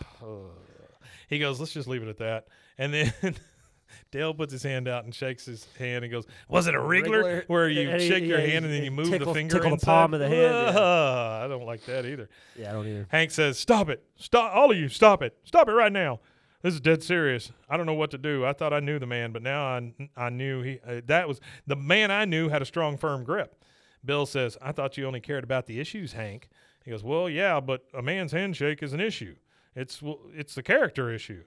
He 1.28 1.38
goes, 1.38 1.58
"Let's 1.60 1.72
just 1.72 1.88
leave 1.88 2.02
it 2.02 2.08
at 2.08 2.18
that." 2.18 2.48
And 2.78 2.92
then 2.92 3.12
Dale 4.10 4.34
puts 4.34 4.52
his 4.52 4.62
hand 4.62 4.88
out 4.88 5.04
and 5.04 5.14
shakes 5.14 5.44
his 5.46 5.66
hand 5.78 6.04
and 6.04 6.12
goes, 6.12 6.26
"Was 6.48 6.66
it 6.66 6.74
a 6.74 6.78
wriggler, 6.78 7.22
Wriggler. 7.22 7.44
where 7.48 7.68
you 7.68 7.88
And 7.90 8.00
he- 8.00 8.08
shake 8.08 8.24
your 8.24 8.38
yeah, 8.40 8.46
hand 8.46 8.64
and 8.64 8.74
then 8.74 8.84
you 8.84 8.90
move 8.90 9.08
tickle- 9.10 9.32
the 9.32 9.38
finger 9.38 9.54
tickle 9.54 9.70
the 9.70 9.74
inside?" 9.74 9.86
palm 9.86 10.14
of 10.14 10.20
the 10.20 10.28
hand, 10.28 10.40
yeah. 10.74 10.80
Ugh, 10.80 11.44
I 11.44 11.48
don't 11.48 11.64
like 11.66 11.84
that 11.86 12.04
either. 12.04 12.28
Yeah, 12.56 12.70
I 12.70 12.72
don't 12.72 12.86
either. 12.86 13.06
Hank 13.10 13.30
says, 13.30 13.58
"Stop 13.58 13.88
it! 13.88 14.04
Stop! 14.16 14.54
All 14.54 14.70
of 14.70 14.76
you, 14.76 14.88
stop 14.88 15.22
it! 15.22 15.36
Stop 15.44 15.68
it 15.68 15.72
right 15.72 15.92
now! 15.92 16.20
This 16.62 16.74
is 16.74 16.80
dead 16.80 17.02
serious. 17.02 17.52
I 17.68 17.76
don't 17.76 17.86
know 17.86 17.94
what 17.94 18.10
to 18.12 18.18
do. 18.18 18.44
I 18.44 18.52
thought 18.54 18.72
I 18.72 18.80
knew 18.80 18.98
the 18.98 19.06
man, 19.06 19.32
but 19.32 19.42
now 19.42 19.64
I 19.64 19.92
I 20.16 20.30
knew 20.30 20.62
he 20.62 20.80
uh, 20.86 21.00
that 21.06 21.28
was 21.28 21.40
the 21.66 21.76
man 21.76 22.10
I 22.10 22.24
knew 22.24 22.48
had 22.48 22.62
a 22.62 22.66
strong, 22.66 22.96
firm 22.96 23.24
grip." 23.24 23.54
Bill 24.04 24.26
says, 24.26 24.58
"I 24.60 24.72
thought 24.72 24.96
you 24.98 25.06
only 25.06 25.20
cared 25.20 25.44
about 25.44 25.66
the 25.66 25.78
issues, 25.80 26.12
Hank." 26.12 26.48
He 26.84 26.90
goes, 26.90 27.02
"Well, 27.02 27.28
yeah, 27.28 27.60
but 27.60 27.84
a 27.94 28.02
man's 28.02 28.32
handshake 28.32 28.82
is 28.82 28.92
an 28.92 29.00
issue. 29.00 29.36
It's 29.74 30.02
well, 30.02 30.20
it's 30.34 30.54
the 30.54 30.62
character 30.62 31.10
issue." 31.10 31.44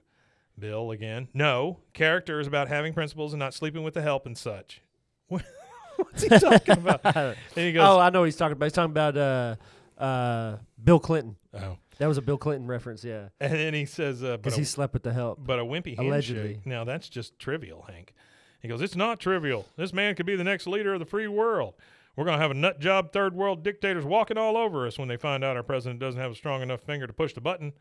Bill 0.58 0.90
again, 0.90 1.28
"No, 1.32 1.78
character 1.92 2.40
is 2.40 2.46
about 2.46 2.68
having 2.68 2.92
principles 2.92 3.32
and 3.32 3.38
not 3.38 3.54
sleeping 3.54 3.82
with 3.84 3.94
the 3.94 4.02
help 4.02 4.26
and 4.26 4.36
such." 4.36 4.82
What's 5.28 6.22
he 6.22 6.28
talking 6.28 6.78
about? 6.78 7.00
and 7.16 7.36
he 7.54 7.72
goes, 7.72 7.82
Oh, 7.84 7.98
I 7.98 8.10
know 8.10 8.20
what 8.20 8.26
he's 8.26 8.36
talking 8.36 8.52
about. 8.52 8.66
He's 8.66 8.72
talking 8.72 8.92
about 8.92 9.16
uh, 9.16 9.56
uh, 10.02 10.56
Bill 10.82 11.00
Clinton. 11.00 11.36
"Oh," 11.54 11.76
That 11.98 12.06
was 12.06 12.18
a 12.18 12.22
Bill 12.22 12.38
Clinton 12.38 12.68
reference, 12.68 13.02
yeah, 13.04 13.28
and 13.40 13.52
then 13.52 13.74
he 13.74 13.84
says, 13.84 14.22
uh, 14.22 14.36
because 14.36 14.56
he 14.56 14.64
slept 14.64 14.92
with 14.92 15.02
the 15.02 15.12
help. 15.12 15.38
But 15.44 15.58
a 15.58 15.64
wimpy 15.64 15.96
handshake. 15.96 16.06
Allegedly. 16.06 16.60
Now 16.64 16.84
that's 16.84 17.08
just 17.08 17.38
trivial, 17.38 17.86
Hank. 17.88 18.14
He 18.60 18.68
goes, 18.68 18.80
It's 18.80 18.96
not 18.96 19.20
trivial. 19.20 19.66
This 19.76 19.92
man 19.92 20.14
could 20.14 20.26
be 20.26 20.36
the 20.36 20.44
next 20.44 20.66
leader 20.66 20.94
of 20.94 21.00
the 21.00 21.06
free 21.06 21.28
world. 21.28 21.74
We're 22.18 22.24
gonna 22.24 22.38
have 22.38 22.50
a 22.50 22.54
nut 22.54 22.80
job 22.80 23.12
third 23.12 23.32
world 23.32 23.62
dictators 23.62 24.04
walking 24.04 24.36
all 24.36 24.56
over 24.56 24.88
us 24.88 24.98
when 24.98 25.06
they 25.06 25.16
find 25.16 25.44
out 25.44 25.56
our 25.56 25.62
president 25.62 26.00
doesn't 26.00 26.20
have 26.20 26.32
a 26.32 26.34
strong 26.34 26.62
enough 26.62 26.80
finger 26.80 27.06
to 27.06 27.12
push 27.12 27.32
the 27.32 27.40
button. 27.40 27.72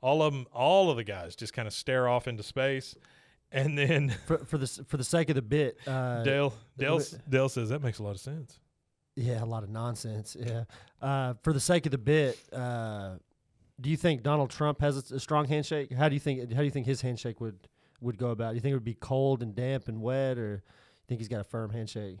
All 0.00 0.20
of 0.20 0.32
them, 0.32 0.48
all 0.52 0.90
of 0.90 0.96
the 0.96 1.04
guys 1.04 1.36
just 1.36 1.52
kind 1.52 1.68
of 1.68 1.72
stare 1.72 2.08
off 2.08 2.26
into 2.26 2.42
space. 2.42 2.96
And 3.52 3.78
then 3.78 4.08
For, 4.26 4.38
for 4.38 4.58
the 4.58 4.66
for 4.66 4.96
the 4.96 5.04
sake 5.04 5.28
of 5.28 5.36
the 5.36 5.42
bit, 5.42 5.78
uh, 5.86 6.24
Dale 6.24 6.52
Dale 6.76 7.00
Dale 7.28 7.48
says 7.48 7.68
that 7.68 7.84
makes 7.84 8.00
a 8.00 8.02
lot 8.02 8.16
of 8.16 8.20
sense. 8.20 8.58
Yeah, 9.14 9.44
a 9.44 9.46
lot 9.46 9.62
of 9.62 9.70
nonsense. 9.70 10.36
Yeah. 10.36 10.64
Uh, 11.00 11.34
for 11.44 11.52
the 11.52 11.60
sake 11.60 11.86
of 11.86 11.92
the 11.92 11.98
bit, 11.98 12.36
uh, 12.52 13.18
do 13.80 13.90
you 13.90 13.96
think 13.96 14.24
Donald 14.24 14.50
Trump 14.50 14.80
has 14.80 15.08
a, 15.12 15.14
a 15.14 15.20
strong 15.20 15.44
handshake? 15.44 15.92
How 15.92 16.08
do 16.08 16.14
you 16.16 16.20
think? 16.20 16.52
How 16.52 16.58
do 16.58 16.64
you 16.64 16.72
think 16.72 16.86
his 16.86 17.00
handshake 17.00 17.40
would 17.40 17.68
would 18.00 18.18
go 18.18 18.30
about? 18.30 18.50
Do 18.50 18.54
you 18.56 18.60
think 18.60 18.72
it 18.72 18.76
would 18.76 18.82
be 18.82 18.94
cold 18.94 19.40
and 19.40 19.54
damp 19.54 19.86
and 19.86 20.02
wet, 20.02 20.36
or 20.36 20.54
you 20.54 21.06
think 21.06 21.20
he's 21.20 21.28
got 21.28 21.40
a 21.40 21.44
firm 21.44 21.70
handshake? 21.70 22.18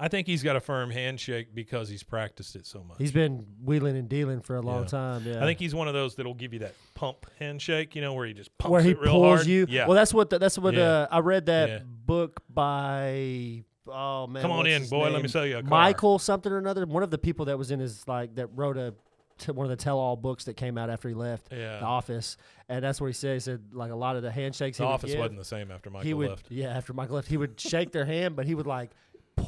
I 0.00 0.06
think 0.08 0.26
he's 0.28 0.44
got 0.44 0.54
a 0.54 0.60
firm 0.60 0.90
handshake 0.90 1.48
because 1.54 1.88
he's 1.88 2.04
practiced 2.04 2.54
it 2.54 2.66
so 2.66 2.84
much. 2.84 2.98
He's 2.98 3.10
been 3.10 3.44
wheeling 3.64 3.96
and 3.96 4.08
dealing 4.08 4.40
for 4.40 4.54
a 4.56 4.62
long 4.62 4.82
Yeah. 4.82 4.88
time. 4.88 5.22
Yeah. 5.26 5.38
I 5.42 5.46
think 5.46 5.58
he's 5.58 5.74
one 5.74 5.88
of 5.88 5.94
those 5.94 6.14
that'll 6.14 6.34
give 6.34 6.52
you 6.52 6.60
that 6.60 6.74
pump 6.94 7.26
handshake, 7.40 7.96
you 7.96 8.02
know, 8.02 8.14
where 8.14 8.24
he 8.26 8.32
just 8.32 8.56
pumps 8.58 8.70
where 8.70 8.80
he 8.82 8.90
it 8.90 9.00
real 9.00 9.12
pulls 9.12 9.38
hard. 9.40 9.46
you. 9.48 9.66
Yeah. 9.68 9.86
Well, 9.88 9.96
that's 9.96 10.14
what 10.14 10.30
the, 10.30 10.38
that's 10.38 10.56
what 10.56 10.74
Yeah. 10.74 10.82
uh, 10.82 11.06
I 11.10 11.18
read 11.18 11.46
that 11.46 11.68
Yeah. 11.68 11.78
book 11.84 12.40
by. 12.48 13.64
Oh 13.90 14.26
man, 14.26 14.42
Come 14.42 14.52
on 14.52 14.66
in, 14.66 14.86
boy, 14.86 15.04
let 15.04 15.12
me 15.14 15.18
name? 15.20 15.28
sell 15.28 15.46
you 15.46 15.56
a 15.58 15.62
car. 15.62 15.70
Michael 15.70 16.18
something 16.18 16.52
or 16.52 16.58
another. 16.58 16.84
One 16.84 17.02
of 17.02 17.10
the 17.10 17.16
people 17.18 17.46
that 17.46 17.56
was 17.56 17.70
in 17.70 17.80
his 17.80 18.06
like 18.06 18.34
that 18.34 18.48
wrote 18.54 18.76
a 18.76 18.94
t- 19.38 19.50
one 19.52 19.64
of 19.64 19.70
the 19.70 19.76
tell-all 19.82 20.14
books 20.14 20.44
that 20.44 20.54
came 20.58 20.76
out 20.76 20.90
after 20.90 21.08
he 21.08 21.14
left 21.14 21.48
Yeah. 21.50 21.78
the 21.78 21.86
office, 21.86 22.36
and 22.68 22.84
that's 22.84 23.00
what 23.00 23.06
he 23.06 23.12
said. 23.14 23.34
He 23.34 23.40
said 23.40 23.62
like 23.72 23.90
a 23.90 23.94
lot 23.96 24.14
of 24.16 24.22
the 24.22 24.30
handshakes 24.30 24.76
the 24.76 24.84
office 24.84 25.10
give, 25.12 25.20
wasn't 25.20 25.38
the 25.38 25.44
same 25.44 25.70
after 25.70 25.88
Michael 25.88 26.06
he 26.06 26.12
would 26.12 26.28
left. 26.30 26.50
yeah 26.50 26.68
after 26.68 26.92
Michael 26.92 27.16
left 27.16 27.28
he 27.28 27.38
would 27.38 27.58
shake 27.58 27.90
their 27.92 28.04
hand, 28.04 28.36
but 28.36 28.44
he 28.46 28.54
would 28.54 28.66
like 28.66 28.90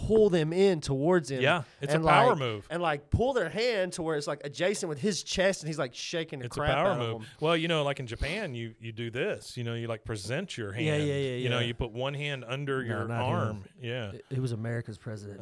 pull 0.06 0.30
them 0.30 0.52
in 0.52 0.80
towards 0.80 1.30
him. 1.30 1.40
Yeah, 1.42 1.62
it's 1.80 1.94
a 1.94 1.98
power 2.00 2.30
like- 2.30 2.38
move. 2.38 2.66
and 2.70 2.80
like 2.82 3.10
pull 3.10 3.32
their 3.32 3.48
hand 3.48 3.92
to 3.94 4.02
where 4.02 4.16
it's 4.16 4.26
like 4.26 4.40
adjacent 4.44 4.88
with 4.88 4.98
his 5.00 5.22
chest, 5.22 5.62
and 5.62 5.68
he's 5.68 5.78
like 5.78 5.94
shaking 5.94 6.38
the 6.40 6.46
It's 6.46 6.56
a 6.56 6.60
crap 6.60 6.74
power 6.74 6.88
out 6.92 6.98
move. 6.98 7.16
of. 7.22 7.26
Well, 7.40 7.56
you 7.56 7.68
know, 7.68 7.82
like 7.82 8.00
in 8.00 8.06
Japan, 8.06 8.54
you 8.54 8.74
you 8.80 8.92
do 8.92 9.10
this. 9.10 9.56
You 9.56 9.64
know, 9.64 9.74
you 9.74 9.86
like 9.88 10.04
present 10.04 10.56
your 10.56 10.72
hand. 10.72 10.86
Yeah, 10.86 10.96
yeah, 10.96 11.14
yeah, 11.14 11.36
You 11.36 11.48
know, 11.48 11.60
you 11.60 11.74
put 11.74 11.92
one 11.92 12.14
hand 12.14 12.44
under 12.46 12.82
No, 12.82 12.88
your 12.88 13.08
not 13.08 13.20
him. 13.20 13.34
arm. 13.34 13.64
Yeah. 13.80 14.12
it, 14.30 14.38
was 14.40 14.52
America's 14.52 14.98
president. 14.98 15.40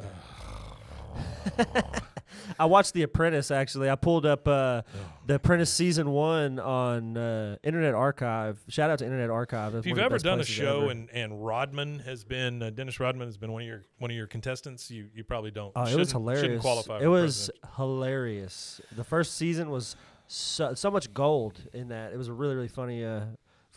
I 2.59 2.65
watched 2.65 2.93
The 2.93 3.03
Apprentice. 3.03 3.51
Actually, 3.51 3.89
I 3.89 3.95
pulled 3.95 4.25
up 4.25 4.47
uh, 4.47 4.81
Oh. 4.83 4.83
The 5.27 5.35
Apprentice 5.35 5.71
season 5.71 6.09
one 6.11 6.59
on 6.59 7.15
uh, 7.15 7.57
Internet 7.63 7.93
Archive. 7.93 8.59
Shout 8.67 8.89
out 8.89 8.99
to 8.99 9.05
Internet 9.05 9.29
Archive. 9.29 9.73
That's 9.73 9.83
If 9.83 9.87
you've 9.89 9.97
one 9.97 10.05
of 10.05 10.11
the 10.11 10.15
ever 10.15 10.23
done 10.23 10.39
a 10.39 10.43
show 10.43 10.81
ever. 10.83 10.91
and 10.91 11.09
and 11.11 11.45
Rodman 11.45 11.99
has 11.99 12.23
been 12.23 12.61
uh, 12.63 12.69
Dennis 12.71 12.99
Rodman 12.99 13.27
has 13.27 13.37
been 13.37 13.51
one 13.51 13.61
of 13.61 13.67
your 13.67 13.83
one 13.99 14.09
of 14.11 14.17
your 14.17 14.27
contestants, 14.27 14.89
you 14.89 15.07
you 15.15 15.23
probably 15.23 15.51
don't. 15.51 15.71
oh, 15.75 15.85
it 15.85 15.95
was 15.95 16.11
hilarious. 16.11 16.63
It 16.63 17.07
was 17.07 17.49
president. 17.49 17.75
hilarious. 17.75 18.81
The 18.95 19.03
first 19.03 19.35
season 19.37 19.69
was 19.69 19.95
so, 20.27 20.73
so 20.73 20.89
much 20.91 21.13
gold 21.13 21.59
in 21.73 21.89
that. 21.89 22.11
It 22.13 22.17
was 22.17 22.27
a 22.27 22.33
really 22.33 22.55
really 22.55 22.67
funny 22.67 23.05
uh, 23.05 23.21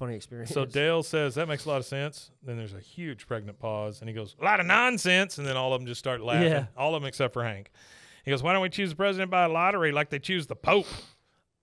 funny 0.06 0.16
experience. 0.16 0.50
So 0.50 0.64
Dale 0.64 1.02
says 1.04 1.36
that 1.36 1.46
makes 1.46 1.64
a 1.64 1.68
lot 1.68 1.76
of 1.78 1.84
sense. 1.84 2.30
Then 2.42 2.56
there's 2.56 2.74
a 2.74 2.80
huge 2.80 3.26
pregnant 3.26 3.58
pause, 3.60 4.00
and 4.00 4.08
he 4.08 4.14
goes, 4.14 4.34
"A 4.40 4.44
lot 4.44 4.58
of 4.58 4.66
nonsense," 4.66 5.38
and 5.38 5.46
then 5.46 5.56
all 5.56 5.72
of 5.72 5.80
them 5.80 5.86
just 5.86 6.00
start 6.00 6.20
laughing. 6.20 6.50
Yeah. 6.50 6.66
All 6.76 6.94
of 6.94 7.02
them 7.02 7.06
except 7.08 7.32
for 7.32 7.44
Hank. 7.44 7.70
He 8.24 8.30
goes, 8.32 8.42
"Why 8.42 8.52
don't 8.52 8.62
we 8.62 8.68
choose 8.68 8.90
the 8.90 8.96
president 8.96 9.30
by 9.30 9.46
lottery 9.46 9.92
like 9.92 10.10
they 10.10 10.18
choose 10.18 10.46
the 10.48 10.56
Pope?" 10.56 10.86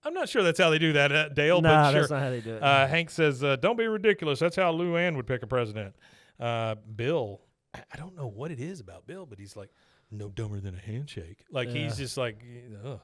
I'm 0.02 0.14
not 0.14 0.30
sure 0.30 0.42
that's 0.42 0.58
how 0.58 0.70
they 0.70 0.78
do 0.78 0.94
that, 0.94 1.12
uh, 1.12 1.28
Dale. 1.28 1.60
nah, 1.60 1.82
but 1.84 1.90
sure. 1.92 2.00
that's 2.00 2.10
not 2.10 2.22
how 2.22 2.30
they 2.30 2.40
do 2.40 2.54
it. 2.54 2.62
Uh, 2.62 2.86
Hank 2.86 3.10
says, 3.10 3.44
uh, 3.44 3.56
"Don't 3.56 3.76
be 3.76 3.86
ridiculous. 3.86 4.38
That's 4.38 4.56
how 4.56 4.72
Luanne 4.72 5.16
would 5.16 5.26
pick 5.26 5.42
a 5.42 5.46
president." 5.46 5.94
Uh, 6.38 6.76
Bill, 6.96 7.42
I 7.74 7.82
I 7.92 7.96
don't 7.98 8.16
know 8.16 8.26
what 8.26 8.50
it 8.50 8.60
is 8.60 8.80
about 8.80 9.06
Bill, 9.06 9.26
but 9.26 9.38
he's 9.38 9.56
like 9.56 9.68
no 10.10 10.30
dumber 10.30 10.58
than 10.60 10.74
a 10.74 10.78
handshake. 10.80 11.44
Like 11.50 11.68
Yeah. 11.68 11.74
he's 11.82 11.98
just 11.98 12.16
like, 12.16 12.42
Ugh. 12.84 13.00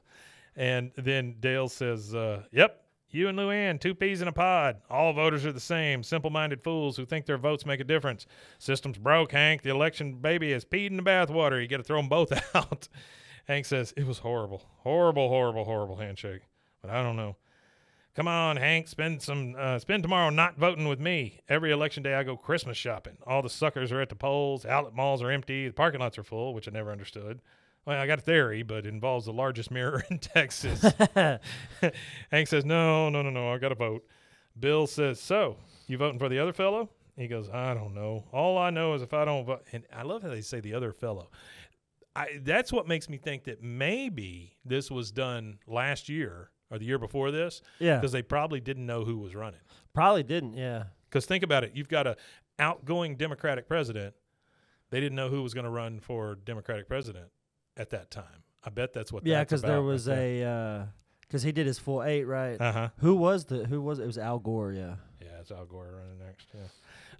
and 0.55 0.91
then 0.97 1.35
Dale 1.39 1.69
says, 1.69 2.15
uh, 2.15 2.43
"Yep." 2.51 2.83
You 3.09 3.29
and 3.29 3.39
Luanne, 3.39 3.79
two 3.79 3.95
peas 3.95 4.21
in 4.21 4.27
a 4.27 4.33
pod. 4.33 4.81
All 4.89 5.13
voters 5.13 5.45
are 5.45 5.53
the 5.53 5.59
same. 5.61 6.03
Simple 6.03 6.29
minded 6.29 6.61
fools 6.61 6.97
who 6.97 7.05
think 7.05 7.25
their 7.25 7.37
votes 7.37 7.65
make 7.65 7.79
a 7.79 7.85
difference. 7.85 8.27
System's 8.59 8.97
broke, 8.97 9.31
Hank. 9.31 9.61
The 9.61 9.69
election 9.69 10.15
baby 10.15 10.51
has 10.51 10.65
peed 10.65 10.87
in 10.87 10.97
the 10.97 11.03
bathwater. 11.03 11.61
You 11.61 11.67
got 11.69 11.77
to 11.77 11.83
throw 11.83 11.97
them 11.97 12.09
both 12.09 12.33
out. 12.55 12.89
Hank 13.47 13.65
says, 13.65 13.93
It 13.95 14.05
was 14.05 14.19
horrible. 14.19 14.61
Horrible, 14.79 15.29
horrible, 15.29 15.63
horrible 15.63 15.95
handshake. 15.95 16.41
But 16.81 16.91
I 16.91 17.01
don't 17.01 17.15
know. 17.15 17.37
Come 18.13 18.27
on, 18.27 18.57
Hank, 18.57 18.87
spend 18.87 19.21
some 19.21 19.55
uh, 19.55 19.77
spend 19.77 20.01
tomorrow 20.01 20.31
not 20.31 20.57
voting 20.57 20.87
with 20.87 20.99
me. 20.99 21.39
Every 21.47 21.71
election 21.71 22.01
day 22.01 22.15
I 22.15 22.23
go 22.23 22.35
Christmas 22.35 22.75
shopping. 22.75 23.15
All 23.27 23.43
the 23.43 23.49
suckers 23.49 23.91
are 23.91 24.01
at 24.01 24.09
the 24.09 24.15
polls. 24.15 24.65
Outlet 24.65 24.95
malls 24.95 25.21
are 25.21 25.29
empty. 25.29 25.67
The 25.67 25.73
parking 25.73 25.99
lots 25.99 26.17
are 26.17 26.23
full, 26.23 26.55
which 26.55 26.67
I 26.67 26.71
never 26.71 26.91
understood. 26.91 27.41
Well, 27.87 27.97
I 27.99 28.05
got 28.05 28.19
a 28.19 28.21
theory, 28.21 28.63
but 28.63 28.79
it 28.79 28.87
involves 28.87 29.25
the 29.25 29.31
largest 29.33 29.71
mirror 29.71 30.03
in 30.11 30.19
Texas. 30.19 30.81
Hank 32.31 32.47
says, 32.47 32.65
"No, 32.65 33.09
no, 33.09 33.21
no, 33.21 33.29
no. 33.29 33.53
I 33.53 33.57
got 33.57 33.69
to 33.69 33.75
vote." 33.75 34.03
Bill 34.59 34.85
says, 34.87 35.21
"So, 35.21 35.55
you 35.87 35.97
voting 35.97 36.19
for 36.19 36.27
the 36.29 36.37
other 36.39 36.51
fellow?" 36.53 36.89
He 37.15 37.27
goes, 37.29 37.49
"I 37.49 37.73
don't 37.73 37.95
know. 37.95 38.25
All 38.33 38.57
I 38.57 38.71
know 38.71 38.93
is 38.93 39.01
if 39.01 39.13
I 39.13 39.23
don't 39.23 39.45
vote." 39.45 39.63
And 39.71 39.85
I 39.95 40.03
love 40.03 40.21
how 40.21 40.27
they 40.29 40.41
say 40.41 40.59
the 40.59 40.73
other 40.73 40.91
fellow. 40.91 41.29
I, 42.13 42.39
that's 42.41 42.73
what 42.73 42.87
makes 42.89 43.07
me 43.07 43.17
think 43.17 43.45
that 43.45 43.63
maybe 43.63 44.57
this 44.65 44.91
was 44.91 45.11
done 45.11 45.59
last 45.67 46.09
year 46.09 46.49
or 46.69 46.79
the 46.79 46.85
year 46.85 46.97
before 46.97 47.29
this 47.31 47.61
Yeah. 47.79 47.97
because 47.97 48.11
they 48.11 48.23
probably 48.23 48.59
didn't 48.59 48.85
know 48.87 49.05
who 49.05 49.17
was 49.19 49.33
running. 49.35 49.59
Probably 49.93 50.23
didn't. 50.23 50.55
Yeah. 50.55 50.85
Because 51.07 51.25
think 51.27 51.43
about 51.43 51.63
it, 51.63 51.71
you've 51.75 51.87
got 51.87 52.07
a 52.07 52.17
outgoing 52.59 53.15
Democratic 53.15 53.67
president. 53.67 54.15
They 54.89 54.99
didn't 54.99 55.15
know 55.15 55.29
who 55.29 55.43
was 55.43 55.53
going 55.53 55.65
to 55.65 55.69
run 55.69 55.99
for 55.99 56.35
Democratic 56.43 56.87
president 56.87 57.27
at 57.77 57.91
that 57.91 58.11
time. 58.11 58.43
I 58.63 58.69
bet 58.69 58.93
that's 58.93 59.11
what. 59.11 59.25
Yeah, 59.25 59.43
because 59.43 59.61
there 59.61 59.81
was 59.81 60.07
a 60.07 60.87
because 61.21 61.43
he 61.43 61.51
did 61.51 61.67
his 61.67 61.79
full 61.79 62.03
eight 62.03 62.23
right. 62.23 62.59
Uh 62.59 62.71
huh. 62.71 62.89
Who 62.97 63.15
was 63.15 63.45
the 63.45 63.65
who 63.65 63.81
was 63.81 63.99
it? 63.99 64.03
It 64.03 64.07
was 64.07 64.17
Al 64.17 64.39
Gore. 64.39 64.73
Yeah. 64.73 64.95
Yeah, 65.21 65.39
it's 65.39 65.51
Al 65.51 65.65
Gore 65.65 65.99
running 65.99 66.19
next. 66.19 66.47
Yeah. 66.53 66.61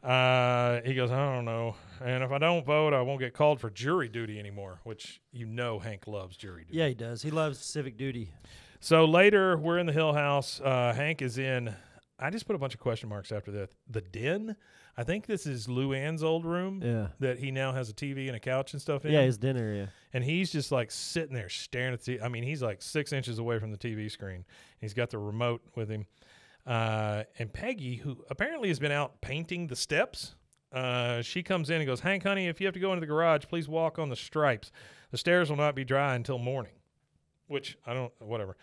Uh, 0.03 0.81
he 0.85 0.93
goes, 0.93 1.11
I 1.11 1.33
don't 1.33 1.45
know, 1.45 1.75
and 2.05 2.23
if 2.23 2.31
I 2.31 2.37
don't 2.37 2.63
vote, 2.63 2.93
I 2.93 3.01
won't 3.01 3.19
get 3.19 3.33
called 3.33 3.59
for 3.59 3.69
jury 3.71 4.07
duty 4.07 4.39
anymore. 4.39 4.79
Which 4.83 5.21
you 5.31 5.45
know, 5.45 5.79
Hank 5.79 6.07
loves 6.07 6.37
jury 6.37 6.65
duty. 6.65 6.77
Yeah, 6.77 6.87
he 6.87 6.93
does. 6.93 7.23
He 7.23 7.31
loves 7.31 7.59
civic 7.59 7.97
duty. 7.97 8.31
So 8.79 9.05
later, 9.05 9.57
we're 9.57 9.79
in 9.79 9.87
the 9.87 9.93
Hill 9.93 10.13
House. 10.13 10.61
Uh, 10.63 10.93
Hank 10.95 11.21
is 11.21 11.37
in. 11.39 11.73
I 12.19 12.29
just 12.29 12.45
put 12.45 12.55
a 12.55 12.59
bunch 12.59 12.73
of 12.75 12.79
question 12.79 13.09
marks 13.09 13.31
after 13.31 13.51
that. 13.51 13.71
The 13.89 14.01
den. 14.01 14.55
I 14.97 15.03
think 15.03 15.27
this 15.27 15.45
is 15.45 15.67
Luanne's 15.67 16.23
old 16.23 16.43
room 16.45 16.81
Yeah. 16.83 17.09
that 17.19 17.37
he 17.37 17.51
now 17.51 17.71
has 17.71 17.89
a 17.89 17.93
TV 17.93 18.27
and 18.27 18.35
a 18.35 18.39
couch 18.39 18.73
and 18.73 18.81
stuff 18.81 19.05
in. 19.05 19.11
Yeah, 19.13 19.21
his 19.21 19.37
dinner. 19.37 19.73
Yeah. 19.73 19.85
and 20.13 20.23
he's 20.23 20.51
just 20.51 20.71
like 20.71 20.89
sitting 20.91 21.35
there 21.35 21.49
staring 21.49 21.93
at 21.93 22.01
the. 22.03 22.19
I 22.21 22.29
mean, 22.29 22.43
he's 22.43 22.63
like 22.63 22.81
six 22.81 23.13
inches 23.13 23.37
away 23.39 23.59
from 23.59 23.71
the 23.71 23.77
TV 23.77 24.09
screen. 24.09 24.43
He's 24.79 24.93
got 24.95 25.09
the 25.11 25.19
remote 25.19 25.61
with 25.75 25.89
him, 25.89 26.07
uh, 26.65 27.23
and 27.37 27.51
Peggy, 27.53 27.97
who 27.97 28.23
apparently 28.29 28.69
has 28.69 28.79
been 28.79 28.91
out 28.91 29.21
painting 29.21 29.67
the 29.67 29.75
steps, 29.75 30.33
uh, 30.71 31.21
she 31.21 31.43
comes 31.43 31.69
in 31.69 31.77
and 31.77 31.85
goes, 31.85 31.99
"Hank, 31.99 32.23
honey, 32.23 32.47
if 32.47 32.59
you 32.59 32.65
have 32.67 32.73
to 32.73 32.79
go 32.79 32.91
into 32.91 33.01
the 33.01 33.07
garage, 33.07 33.43
please 33.47 33.67
walk 33.67 33.99
on 33.99 34.09
the 34.09 34.15
stripes. 34.15 34.71
The 35.11 35.17
stairs 35.17 35.49
will 35.49 35.57
not 35.57 35.75
be 35.75 35.83
dry 35.85 36.15
until 36.15 36.37
morning." 36.39 36.73
Which 37.47 37.77
I 37.85 37.93
don't. 37.93 38.11
Whatever. 38.19 38.57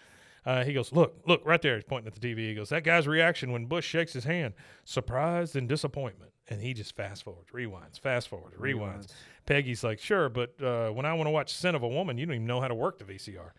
Uh, 0.47 0.65
he 0.65 0.73
goes, 0.73 0.93
look, 0.93 1.17
look, 1.27 1.41
right 1.45 1.63
there. 1.63 1.77
He's 1.77 1.85
pointing 1.85 2.07
at 2.07 2.21
the 2.21 2.35
TV. 2.35 2.49
He 2.49 2.55
goes, 2.55 2.69
that 2.69 2.85
guy's 2.85 3.07
reaction 3.07 3.53
when 3.53 3.67
Bush 3.67 3.87
shakes 3.87 4.13
his 4.13 4.25
hand, 4.25 4.55
surprise 4.85 5.57
and 5.57 5.69
disappointment. 5.69 6.33
And 6.49 6.61
he 6.61 6.75
just 6.75 6.95
fast 6.95 7.23
forwards, 7.23 7.51
rewinds, 7.53 7.99
fast 7.99 8.29
forwards, 8.29 8.57
rewinds. 8.57 9.09
Peggy's 9.47 9.83
like, 9.83 9.99
sure, 9.99 10.29
but 10.29 10.61
uh, 10.63 10.91
when 10.91 11.07
I 11.07 11.15
want 11.15 11.27
to 11.27 11.31
watch 11.31 11.55
Scent 11.55 11.75
of 11.75 11.83
a 11.83 11.89
Woman, 11.89 12.19
you 12.19 12.27
don't 12.27 12.35
even 12.35 12.47
know 12.47 12.61
how 12.61 12.69
to 12.69 12.75
work 12.75 12.99
the 12.99 13.05
VCR. 13.05 13.53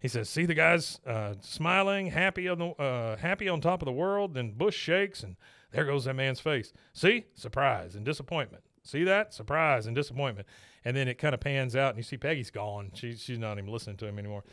He 0.00 0.08
says, 0.08 0.28
see 0.28 0.44
the 0.44 0.54
guy's 0.54 1.00
uh, 1.06 1.34
smiling, 1.40 2.08
happy 2.08 2.48
on 2.48 2.58
the 2.58 2.66
uh, 2.66 3.16
happy 3.16 3.48
on 3.48 3.60
top 3.60 3.80
of 3.80 3.86
the 3.86 3.92
world. 3.92 4.34
Then 4.34 4.52
Bush 4.52 4.76
shakes, 4.76 5.22
and 5.22 5.36
there 5.70 5.84
goes 5.84 6.04
that 6.04 6.14
man's 6.14 6.40
face. 6.40 6.72
See, 6.92 7.24
surprise 7.34 7.94
and 7.94 8.04
disappointment. 8.04 8.64
See 8.82 9.04
that 9.04 9.32
surprise 9.32 9.86
and 9.86 9.96
disappointment. 9.96 10.46
And 10.84 10.96
then 10.96 11.08
it 11.08 11.18
kind 11.18 11.34
of 11.34 11.40
pans 11.40 11.74
out, 11.74 11.90
and 11.90 11.98
you 11.98 12.04
see 12.04 12.16
Peggy's 12.16 12.50
gone. 12.50 12.92
She's 12.94 13.20
she's 13.20 13.38
not 13.38 13.58
even 13.58 13.70
listening 13.70 13.96
to 13.98 14.06
him 14.06 14.18
anymore. 14.18 14.44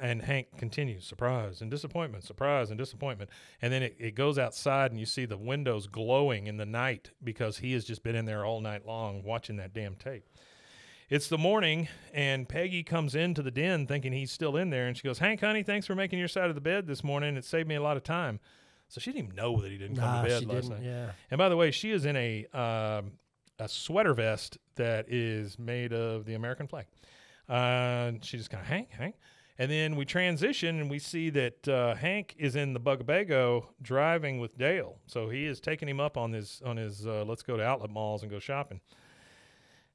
And 0.00 0.22
Hank 0.22 0.56
continues, 0.56 1.04
surprise 1.04 1.60
and 1.60 1.70
disappointment, 1.70 2.24
surprise 2.24 2.70
and 2.70 2.78
disappointment. 2.78 3.30
And 3.60 3.72
then 3.72 3.82
it, 3.82 3.96
it 3.98 4.14
goes 4.14 4.38
outside 4.38 4.90
and 4.90 5.00
you 5.00 5.06
see 5.06 5.26
the 5.26 5.36
windows 5.36 5.86
glowing 5.86 6.46
in 6.46 6.56
the 6.56 6.66
night 6.66 7.10
because 7.22 7.58
he 7.58 7.72
has 7.72 7.84
just 7.84 8.02
been 8.02 8.14
in 8.14 8.24
there 8.24 8.44
all 8.44 8.60
night 8.60 8.86
long 8.86 9.22
watching 9.22 9.56
that 9.56 9.74
damn 9.74 9.94
tape. 9.96 10.24
It's 11.10 11.28
the 11.28 11.36
morning, 11.36 11.88
and 12.14 12.48
Peggy 12.48 12.82
comes 12.82 13.14
into 13.14 13.42
the 13.42 13.50
den 13.50 13.86
thinking 13.86 14.12
he's 14.12 14.32
still 14.32 14.56
in 14.56 14.70
there. 14.70 14.86
And 14.86 14.96
she 14.96 15.02
goes, 15.02 15.18
Hank, 15.18 15.40
honey, 15.40 15.62
thanks 15.62 15.86
for 15.86 15.94
making 15.94 16.18
your 16.18 16.28
side 16.28 16.48
of 16.48 16.54
the 16.54 16.62
bed 16.62 16.86
this 16.86 17.04
morning. 17.04 17.36
It 17.36 17.44
saved 17.44 17.68
me 17.68 17.74
a 17.74 17.82
lot 17.82 17.98
of 17.98 18.02
time. 18.04 18.40
So 18.88 19.00
she 19.00 19.12
didn't 19.12 19.24
even 19.26 19.36
know 19.36 19.60
that 19.60 19.70
he 19.70 19.76
didn't 19.76 19.96
come 19.96 20.04
Nah, 20.04 20.22
to 20.22 20.28
bed 20.28 20.46
last 20.46 20.70
night. 20.70 20.80
Yeah. 20.82 21.10
And 21.30 21.38
by 21.38 21.48
the 21.50 21.56
way, 21.56 21.70
she 21.70 21.90
is 21.90 22.06
in 22.06 22.16
a 22.16 22.46
um, 22.54 23.12
a 23.58 23.68
sweater 23.68 24.14
vest 24.14 24.58
that 24.76 25.06
is 25.08 25.58
made 25.58 25.92
of 25.92 26.24
the 26.24 26.34
American 26.34 26.66
flag. 26.66 26.86
Uh, 27.48 28.12
she 28.22 28.36
just 28.38 28.50
kind 28.50 28.62
of 28.62 28.68
Hank, 28.68 28.90
Hank, 28.90 29.14
and 29.58 29.70
then 29.70 29.96
we 29.96 30.04
transition 30.04 30.80
and 30.80 30.90
we 30.90 30.98
see 30.98 31.30
that 31.30 31.68
uh, 31.68 31.94
Hank 31.94 32.34
is 32.38 32.56
in 32.56 32.72
the 32.72 32.80
Bugabego 32.80 33.66
driving 33.80 34.40
with 34.40 34.58
Dale. 34.58 34.98
So 35.06 35.28
he 35.28 35.46
is 35.46 35.60
taking 35.60 35.88
him 35.88 36.00
up 36.00 36.16
on 36.16 36.32
his 36.32 36.62
on 36.64 36.76
his 36.76 37.06
uh, 37.06 37.24
let's 37.26 37.42
go 37.42 37.56
to 37.56 37.62
outlet 37.62 37.90
malls 37.90 38.22
and 38.22 38.30
go 38.30 38.38
shopping. 38.38 38.80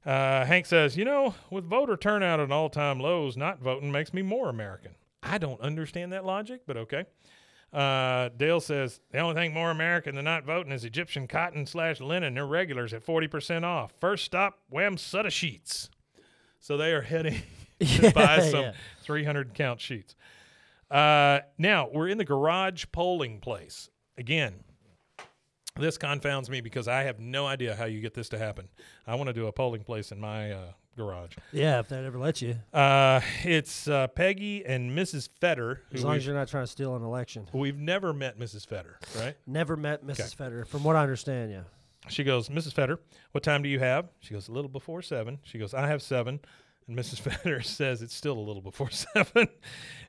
Uh, 0.04 0.46
Hank 0.46 0.64
says, 0.64 0.96
you 0.96 1.04
know, 1.04 1.34
with 1.50 1.64
voter 1.64 1.96
turnout 1.96 2.40
at 2.40 2.50
all 2.50 2.70
time 2.70 3.00
lows, 3.00 3.36
not 3.36 3.60
voting 3.60 3.92
makes 3.92 4.14
me 4.14 4.22
more 4.22 4.48
American. 4.48 4.94
I 5.22 5.36
don't 5.36 5.60
understand 5.60 6.12
that 6.12 6.24
logic, 6.24 6.62
but 6.66 6.78
okay. 6.78 7.04
Uh, 7.70 8.30
Dale 8.36 8.60
says 8.60 9.00
the 9.12 9.18
only 9.18 9.34
thing 9.34 9.52
more 9.52 9.70
American 9.70 10.14
than 10.16 10.24
not 10.24 10.44
voting 10.44 10.72
is 10.72 10.84
Egyptian 10.84 11.28
cotton 11.28 11.66
slash 11.66 12.00
linen. 12.00 12.34
They're 12.34 12.46
regulars 12.46 12.94
at 12.94 13.02
forty 13.04 13.28
percent 13.28 13.64
off. 13.64 13.92
First 14.00 14.24
stop, 14.24 14.58
Wamsutta 14.72 15.30
sheets. 15.30 15.90
So 16.58 16.76
they 16.76 16.92
are 16.92 17.02
heading 17.02 17.42
to 18.00 18.10
buy 18.12 18.40
some 18.40 18.62
yeah. 18.62 18.72
three 19.02 19.24
hundred 19.24 19.54
count 19.54 19.80
sheets. 19.80 20.14
Uh, 20.90 21.40
now 21.58 21.88
we're 21.92 22.08
in 22.08 22.18
the 22.18 22.24
garage 22.24 22.84
polling 22.92 23.40
place 23.40 23.90
again. 24.18 24.54
This 25.78 25.96
confounds 25.96 26.50
me 26.50 26.60
because 26.60 26.88
I 26.88 27.04
have 27.04 27.20
no 27.20 27.46
idea 27.46 27.76
how 27.76 27.84
you 27.84 28.00
get 28.00 28.12
this 28.12 28.28
to 28.30 28.38
happen. 28.38 28.68
I 29.06 29.14
want 29.14 29.28
to 29.28 29.32
do 29.32 29.46
a 29.46 29.52
polling 29.52 29.84
place 29.84 30.10
in 30.10 30.18
my 30.18 30.50
uh, 30.50 30.72
garage. 30.96 31.36
Yeah, 31.52 31.78
if 31.78 31.88
that 31.88 32.04
ever 32.04 32.18
lets 32.18 32.42
you. 32.42 32.56
Uh, 32.72 33.20
it's 33.44 33.88
uh, 33.88 34.08
Peggy 34.08 34.64
and 34.66 34.96
Mrs. 34.96 35.28
Fetter. 35.40 35.82
As 35.92 36.04
long 36.04 36.16
as 36.16 36.26
you're 36.26 36.34
not 36.34 36.48
trying 36.48 36.64
to 36.64 36.70
steal 36.70 36.96
an 36.96 37.02
election. 37.02 37.48
we've 37.52 37.78
never 37.78 38.12
met 38.12 38.38
Mrs. 38.38 38.66
Fetter, 38.66 38.98
right? 39.16 39.36
Never 39.46 39.76
met 39.76 40.04
Mrs. 40.04 40.36
Federer, 40.36 40.66
from 40.66 40.84
what 40.84 40.96
I 40.96 41.02
understand. 41.02 41.50
Yeah. 41.50 41.62
She 42.08 42.24
goes, 42.24 42.48
Mrs. 42.48 42.72
Fetter, 42.72 42.98
what 43.32 43.44
time 43.44 43.62
do 43.62 43.68
you 43.68 43.78
have? 43.78 44.08
She 44.20 44.34
goes, 44.34 44.48
a 44.48 44.52
little 44.52 44.70
before 44.70 45.02
seven. 45.02 45.38
She 45.44 45.58
goes, 45.58 45.74
I 45.74 45.86
have 45.86 46.02
seven. 46.02 46.40
And 46.90 46.98
Mrs. 46.98 47.20
Fetter 47.20 47.60
says 47.62 48.02
it's 48.02 48.14
still 48.14 48.36
a 48.36 48.40
little 48.40 48.62
before 48.62 48.90
seven. 49.14 49.46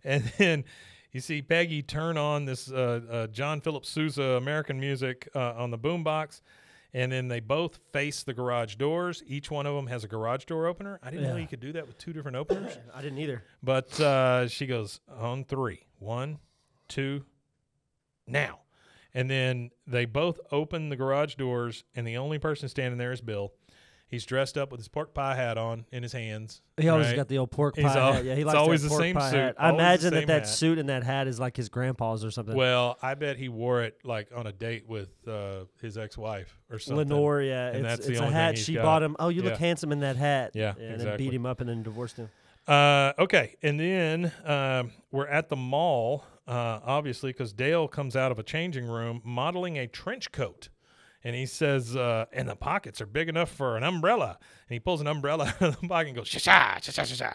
and 0.04 0.24
then 0.40 0.64
you 1.12 1.22
see 1.22 1.42
Peggy 1.44 1.84
turn 1.84 2.18
on 2.18 2.46
this 2.46 2.72
uh, 2.72 3.02
uh, 3.10 3.28
John 3.28 3.62
Philip 3.62 3.86
Sousa 3.86 4.24
American 4.24 4.80
music 4.80 5.30
uh, 5.36 5.54
on 5.54 5.70
the 5.70 5.78
boombox. 5.78 6.42
And 6.94 7.12
then 7.12 7.28
they 7.30 7.40
both 7.40 7.80
face 7.94 8.24
the 8.24 8.34
garage 8.34 8.76
doors. 8.76 9.24
Each 9.26 9.50
one 9.50 9.66
of 9.66 9.76
them 9.76 9.88
has 9.88 10.04
a 10.04 10.08
garage 10.08 10.44
door 10.46 10.68
opener. 10.68 11.00
I 11.02 11.12
didn't 11.12 11.30
know 11.30 11.38
you 11.38 11.48
could 11.48 11.62
do 11.62 11.72
that 11.74 11.88
with 11.88 11.98
two 11.98 12.12
different 12.14 12.36
openers. 12.36 12.78
I 12.96 13.02
didn't 13.02 13.20
either. 13.20 13.44
But 13.64 13.98
uh, 14.02 14.48
she 14.50 14.66
goes 14.66 15.00
on 15.08 15.46
three. 15.46 15.86
One, 16.00 16.40
two, 16.90 17.24
now. 18.28 18.60
And 19.14 19.30
then 19.30 19.72
they 19.86 20.06
both 20.06 20.40
open 20.52 20.90
the 20.90 20.96
garage 20.98 21.36
doors, 21.36 21.84
and 21.96 22.08
the 22.08 22.18
only 22.18 22.40
person 22.40 22.68
standing 22.68 22.98
there 22.98 23.12
is 23.12 23.22
Bill. 23.22 23.54
He's 24.12 24.26
dressed 24.26 24.58
up 24.58 24.72
with 24.72 24.80
his 24.82 24.90
pork 24.90 25.14
pie 25.14 25.36
hat 25.36 25.58
on 25.58 25.86
in 25.92 26.04
his 26.04 26.12
hands. 26.12 26.62
He 26.78 26.90
always 26.90 27.08
right? 27.08 27.16
got 27.16 27.30
the 27.30 27.38
old 27.38 27.50
pork 27.50 27.78
He's 27.78 27.86
pie 27.86 27.98
al- 27.98 28.12
hat. 28.14 28.26
Yeah, 28.26 28.36
he 28.36 28.42
it's 28.42 28.48
likes 28.48 28.58
always 28.60 28.82
that 28.82 28.90
the 28.90 28.92
pork 28.92 29.02
same 29.02 29.16
pie 29.16 29.32
suit, 29.32 29.38
hat. 29.40 29.56
I 29.58 29.70
always 29.70 29.80
imagine 29.80 30.14
that 30.16 30.28
that 30.28 30.40
hat. 30.42 30.50
suit 30.50 30.78
and 30.80 30.90
that 30.90 31.04
hat 31.04 31.28
is 31.28 31.40
like 31.40 31.56
his 31.56 31.70
grandpa's 31.70 32.26
or 32.26 32.30
something. 32.30 32.54
Well, 32.56 32.98
I 33.02 33.14
bet 33.16 33.38
he 33.38 33.48
wore 33.48 33.84
it 33.84 33.98
like 34.04 34.28
on 34.36 34.48
a 34.48 34.52
date 34.52 34.86
with 34.88 35.10
uh, 35.28 35.64
his 35.82 35.98
ex-wife 35.98 36.60
or 36.70 36.78
something. 36.78 37.08
Lenore, 37.10 37.42
yeah, 37.42 37.68
And 37.70 37.78
it's, 37.78 37.84
that's 37.86 38.06
the 38.06 38.12
it's 38.12 38.20
a 38.20 38.24
only 38.24 38.34
thing 38.34 38.42
hat 38.42 38.56
he's 38.58 38.66
she 38.66 38.74
got. 38.74 38.84
bought 38.84 39.02
him. 39.04 39.16
Oh, 39.18 39.30
you 39.30 39.42
Yeah. 39.44 39.50
look 39.52 39.60
handsome 39.60 39.94
in 39.94 40.02
that 40.02 40.18
hat. 40.18 40.52
Yeah, 40.56 40.74
and 40.78 41.00
then 41.00 41.18
beat 41.18 41.34
him 41.34 41.46
up 41.46 41.62
and 41.62 41.70
then 41.70 41.82
divorced 41.82 42.18
him. 42.18 42.30
Uh, 42.68 43.14
okay, 43.18 43.56
and 43.64 43.80
then 43.80 44.32
um, 44.46 44.92
we're 45.10 45.26
at 45.28 45.48
the 45.50 45.56
mall, 45.56 46.26
uh, 46.48 46.80
obviously, 46.84 47.32
because 47.32 47.54
Dale 47.54 47.88
comes 47.88 48.16
out 48.16 48.32
of 48.32 48.38
a 48.40 48.44
changing 48.44 48.86
room 48.86 49.22
modeling 49.24 49.78
a 49.78 49.88
trench 49.88 50.32
coat. 50.34 50.68
And 51.24 51.36
he 51.36 51.46
says, 51.46 51.96
uh, 51.96 52.26
and 52.34 52.50
the 52.50 52.56
pockets 52.56 53.00
are 53.02 53.06
big 53.06 53.30
enough 53.30 53.50
for 53.52 53.78
an 53.78 53.84
umbrella. 53.84 54.38
And 54.68 54.74
he 54.74 54.80
pulls 54.80 55.02
an 55.02 55.08
umbrella 55.08 55.54
out 55.62 55.62
of 55.62 55.82
the 55.82 55.88
pocket 55.88 56.08
and 56.08 56.18
goes, 56.18 56.28
sha 56.28 56.40
sha, 56.40 56.80
sha 56.80 56.92
sha 56.92 57.04
sha 57.04 57.16
sha. 57.16 57.32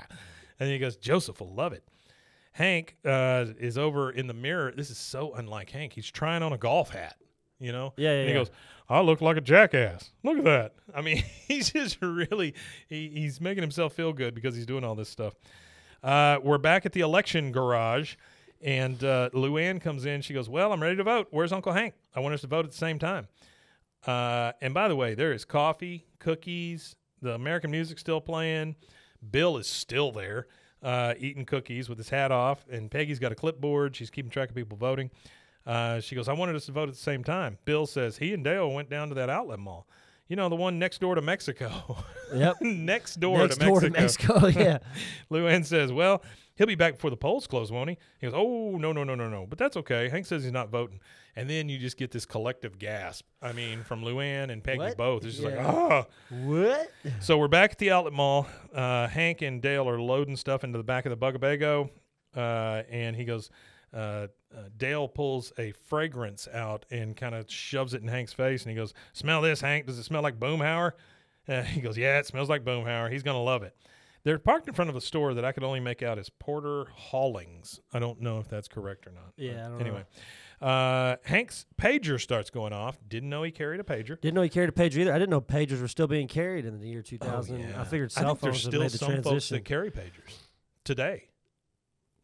And 0.58 0.68
he 0.70 0.78
goes, 0.78 0.96
Joseph 0.96 1.40
will 1.40 1.54
love 1.54 1.72
it. 1.72 1.84
Hank 2.52 2.96
uh, 3.04 3.44
is 3.60 3.76
over 3.76 4.10
in 4.10 4.26
the 4.26 4.34
mirror. 4.34 4.72
This 4.74 4.90
is 4.90 4.98
so 4.98 5.34
unlike 5.34 5.70
Hank. 5.70 5.92
He's 5.92 6.10
trying 6.10 6.42
on 6.42 6.52
a 6.52 6.58
golf 6.58 6.90
hat, 6.90 7.16
you 7.60 7.70
know? 7.70 7.92
Yeah, 7.96 8.10
yeah, 8.10 8.18
And 8.20 8.28
he 8.28 8.34
yeah. 8.34 8.40
goes, 8.40 8.50
I 8.88 9.00
look 9.02 9.20
like 9.20 9.36
a 9.36 9.40
jackass. 9.42 10.10
Look 10.24 10.38
at 10.38 10.44
that. 10.44 10.74
I 10.94 11.02
mean, 11.02 11.18
he's 11.48 11.70
just 11.70 11.98
really, 12.00 12.54
he, 12.88 13.10
he's 13.10 13.40
making 13.40 13.62
himself 13.62 13.92
feel 13.92 14.12
good 14.12 14.34
because 14.34 14.56
he's 14.56 14.66
doing 14.66 14.84
all 14.84 14.94
this 14.94 15.08
stuff. 15.08 15.34
Uh, 16.02 16.38
we're 16.42 16.58
back 16.58 16.86
at 16.86 16.92
the 16.92 17.00
election 17.00 17.52
garage, 17.52 18.14
and 18.62 19.02
uh, 19.04 19.28
Luanne 19.34 19.80
comes 19.80 20.06
in. 20.06 20.22
She 20.22 20.32
goes, 20.34 20.48
Well, 20.48 20.72
I'm 20.72 20.80
ready 20.80 20.96
to 20.96 21.04
vote. 21.04 21.28
Where's 21.30 21.52
Uncle 21.52 21.72
Hank? 21.72 21.94
I 22.14 22.20
want 22.20 22.34
us 22.34 22.42
to 22.42 22.46
vote 22.46 22.64
at 22.64 22.70
the 22.70 22.76
same 22.76 22.98
time. 22.98 23.28
Uh, 24.06 24.52
and 24.60 24.72
by 24.72 24.88
the 24.88 24.96
way, 24.96 25.14
there 25.14 25.32
is 25.32 25.44
coffee, 25.44 26.06
cookies, 26.20 26.96
the 27.20 27.32
American 27.34 27.70
music's 27.70 28.00
still 28.00 28.20
playing. 28.20 28.76
Bill 29.30 29.56
is 29.58 29.66
still 29.66 30.12
there. 30.12 30.46
uh, 30.82 31.14
eating 31.18 31.44
cookies 31.44 31.88
with 31.88 31.98
his 31.98 32.10
hat 32.10 32.30
off, 32.30 32.64
and 32.70 32.88
Peggy's 32.90 33.18
got 33.18 33.32
a 33.32 33.34
clipboard. 33.34 33.96
She's 33.96 34.10
keeping 34.10 34.30
track 34.30 34.50
of 34.50 34.54
people 34.54 34.76
voting. 34.78 35.10
Uh, 35.66 35.98
she 36.00 36.14
goes, 36.14 36.28
I 36.28 36.32
wanted 36.34 36.54
us 36.54 36.66
to 36.66 36.72
vote 36.72 36.88
at 36.88 36.94
the 36.94 37.00
same 37.00 37.24
time. 37.24 37.58
Bill 37.64 37.86
says 37.86 38.18
he 38.18 38.32
and 38.32 38.44
Dale 38.44 38.70
went 38.70 38.88
down 38.88 39.08
to 39.08 39.14
that 39.16 39.28
outlet 39.28 39.58
mall. 39.58 39.88
You 40.28 40.36
know, 40.36 40.48
the 40.48 40.54
one 40.54 40.78
next 40.78 41.00
door 41.00 41.14
to 41.16 41.22
Mexico. 41.22 41.96
Yep. 42.34 42.56
next 42.60 43.20
door. 43.20 43.38
Next 43.38 43.58
to 43.58 43.66
door 43.66 43.80
Mexico. 43.80 44.34
to 44.34 44.40
Mexico. 44.46 44.60
yeah. 44.60 44.78
Luanne 45.30 45.64
says, 45.64 45.92
"Well, 45.92 46.22
he'll 46.56 46.66
be 46.66 46.74
back 46.74 46.94
before 46.94 47.10
the 47.10 47.16
polls 47.16 47.46
close, 47.46 47.70
won't 47.70 47.90
he?" 47.90 47.98
He 48.20 48.26
goes, 48.26 48.34
"Oh, 48.36 48.76
no, 48.78 48.92
no, 48.92 49.04
no, 49.04 49.14
no, 49.14 49.28
no, 49.28 49.46
but 49.46 49.58
that's 49.58 49.76
okay." 49.76 50.08
Hank 50.08 50.26
says 50.26 50.42
he's 50.42 50.50
not 50.52 50.68
voting, 50.68 50.98
and 51.36 51.48
then 51.48 51.68
you 51.68 51.78
just 51.78 51.96
get 51.96 52.10
this 52.10 52.24
collective 52.26 52.78
gasp. 52.78 53.24
I 53.42 53.52
mean, 53.52 53.84
from 53.84 54.02
Luanne 54.02 54.50
and 54.50 54.64
Peggy 54.64 54.78
What? 54.78 54.96
both. 54.96 55.24
It's 55.24 55.34
just 55.36 55.44
like, 55.44 55.54
Yeah. 55.54 55.66
ah. 55.70 56.06
What? 56.30 56.90
So 57.20 57.36
we're 57.38 57.48
back 57.48 57.72
at 57.72 57.78
the 57.78 57.90
outlet 57.90 58.12
mall. 58.14 58.46
Uh, 58.74 59.06
Hank 59.06 59.42
and 59.42 59.60
Dale 59.62 59.88
are 59.88 60.00
loading 60.00 60.36
stuff 60.36 60.64
into 60.64 60.78
the 60.78 60.84
back 60.84 61.06
of 61.06 61.10
the 61.10 61.16
Bugabago, 61.16 61.90
uh, 62.36 62.82
and 62.90 63.14
he 63.14 63.24
goes. 63.24 63.50
Uh, 63.94 64.26
uh, 64.54 64.62
Dale 64.76 65.06
pulls 65.08 65.52
a 65.58 65.72
fragrance 65.72 66.48
out 66.52 66.84
and 66.90 67.16
kind 67.16 67.34
of 67.34 67.50
shoves 67.50 67.94
it 67.94 68.02
in 68.02 68.08
Hank's 68.08 68.32
face, 68.32 68.62
and 68.62 68.70
he 68.70 68.76
goes, 68.76 68.92
"Smell 69.14 69.40
this, 69.40 69.60
Hank. 69.60 69.86
Does 69.86 69.98
it 69.98 70.02
smell 70.02 70.22
like 70.22 70.38
Boomhauer?" 70.38 70.92
Uh, 71.48 71.62
he 71.74 71.80
goes, 71.80 71.96
"Yeah, 71.96 72.18
it 72.18 72.26
smells 72.26 72.48
like 72.50 72.64
Boomhauer. 72.64 73.10
He's 73.10 73.22
gonna 73.22 73.42
love 73.42 73.62
it." 73.62 73.74
They're 74.26 74.40
parked 74.40 74.66
in 74.66 74.74
front 74.74 74.90
of 74.90 74.96
a 74.96 75.00
store 75.00 75.34
that 75.34 75.44
I 75.44 75.52
could 75.52 75.62
only 75.62 75.78
make 75.78 76.02
out 76.02 76.18
as 76.18 76.28
Porter 76.28 76.86
Haulings. 76.92 77.78
I 77.92 78.00
don't 78.00 78.20
know 78.20 78.40
if 78.40 78.48
that's 78.48 78.66
correct 78.66 79.06
or 79.06 79.12
not. 79.12 79.32
Yeah, 79.36 79.64
I 79.64 79.68
don't 79.68 79.80
anyway, 79.80 80.04
uh, 80.60 81.14
Hank's 81.22 81.64
pager 81.80 82.20
starts 82.20 82.50
going 82.50 82.72
off. 82.72 82.98
Didn't 83.06 83.28
know 83.28 83.44
he 83.44 83.52
carried 83.52 83.78
a 83.78 83.84
pager. 83.84 84.20
Didn't 84.20 84.34
know 84.34 84.42
he 84.42 84.48
carried 84.48 84.68
a 84.68 84.72
pager 84.72 84.96
either. 84.96 85.12
I 85.12 85.18
didn't 85.20 85.30
know 85.30 85.40
pagers 85.40 85.80
were 85.80 85.86
still 85.86 86.08
being 86.08 86.26
carried 86.26 86.66
in 86.66 86.80
the 86.80 86.88
year 86.88 87.02
2000. 87.02 87.54
Oh, 87.54 87.58
yeah. 87.60 87.80
I 87.80 87.84
figured 87.84 88.12
I 88.16 88.20
cell 88.22 88.34
there's 88.34 88.40
phones 88.40 88.64
have 88.64 88.70
still 88.72 88.80
made 88.80 88.90
the 88.90 88.98
some 88.98 89.22
folks 89.22 89.48
that 89.50 89.64
carry 89.64 89.92
pagers 89.92 90.34
today, 90.82 91.28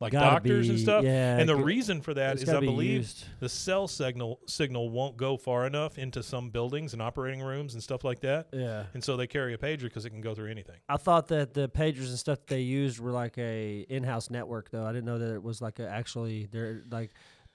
like 0.02 0.12
Gotta 0.12 0.30
doctors 0.32 0.68
and 0.68 0.78
stuff. 0.78 1.04
yeah, 1.04 1.38
and 1.38 1.48
the 1.48 1.56
reason 1.56 2.02
for 2.02 2.12
that 2.14 2.36
is 2.36 2.48
I 2.48 2.60
be 2.60 2.66
believe 2.66 2.90
used. 2.90 3.24
the 3.40 3.48
cell 3.48 3.88
signal 3.88 4.40
signal 4.46 4.90
won't 4.90 5.16
go 5.16 5.36
far 5.36 5.66
enough 5.66 5.96
into 5.96 6.22
some 6.22 6.50
buildings 6.50 6.92
and 6.92 7.00
operating 7.00 7.40
rooms 7.40 7.74
and 7.74 7.82
stuff 7.82 8.02
like 8.04 8.20
that. 8.20 8.48
Yeah. 8.52 8.84
And 8.94 9.02
so 9.02 9.16
they 9.16 9.26
carry 9.26 9.54
a 9.54 9.58
pager 9.58 9.82
because 9.82 10.04
it 10.04 10.10
can 10.10 10.20
go 10.20 10.34
through 10.34 10.50
anything. 10.50 10.76
I 10.88 10.96
thought 10.96 11.28
that 11.28 11.54
the 11.54 11.68
pagers 11.68 12.08
and 12.08 12.18
stuff 12.18 12.40
that 12.40 12.48
they 12.48 12.60
used 12.60 12.98
were 12.98 13.12
like 13.12 13.38
a 13.38 13.86
in-house 13.88 14.28
network, 14.28 14.70
though. 14.70 14.84
I 14.84 14.92
didn't 14.92 15.06
know 15.06 15.18
that 15.18 15.32
it 15.32 15.42
was 15.42 15.62
like 15.62 15.78
a 15.78 15.88
actually 15.88 16.46
they're 16.50 16.82
like 16.90 17.12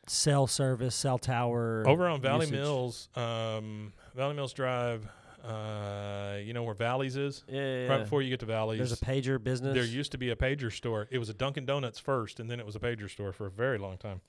cell 0.08 0.48
service, 0.48 0.96
cell 0.96 1.18
tower. 1.18 1.84
Over 1.86 2.08
on 2.08 2.22
Valley 2.22 2.46
usage. 2.46 2.54
Mills, 2.60 3.10
um, 3.16 3.92
Valley 4.16 4.36
Mills 4.36 4.54
Drive, 4.54 5.06
uh, 5.44 6.38
you 6.42 6.54
know 6.54 6.64
where 6.64 6.74
Valleys 6.76 7.16
is? 7.16 7.44
Yeah, 7.48 7.56
yeah, 7.56 7.88
Right 7.88 7.98
yeah. 7.98 8.04
before 8.04 8.22
you 8.22 8.30
get 8.30 8.40
to 8.42 8.46
Valleys. 8.46 8.78
There's 8.78 8.92
a 8.92 8.98
pager 8.98 9.42
business. 9.42 9.74
There 9.74 9.86
used 9.86 10.12
to 10.12 10.18
be 10.18 10.30
a 10.30 10.36
pager 10.36 10.72
store. 10.72 11.08
It 11.12 11.20
was 11.20 11.30
a 11.30 11.34
Dunkin' 11.34 11.66
Donuts 11.66 12.00
first, 12.00 12.40
and 12.40 12.50
then 12.50 12.60
it 12.60 12.66
was 12.66 12.76
a 12.76 12.80
pager 12.80 13.10
store 13.10 13.34
for 13.34 13.48
a 13.48 13.52
very 13.52 13.78
long 13.78 13.98
time. 13.98 14.22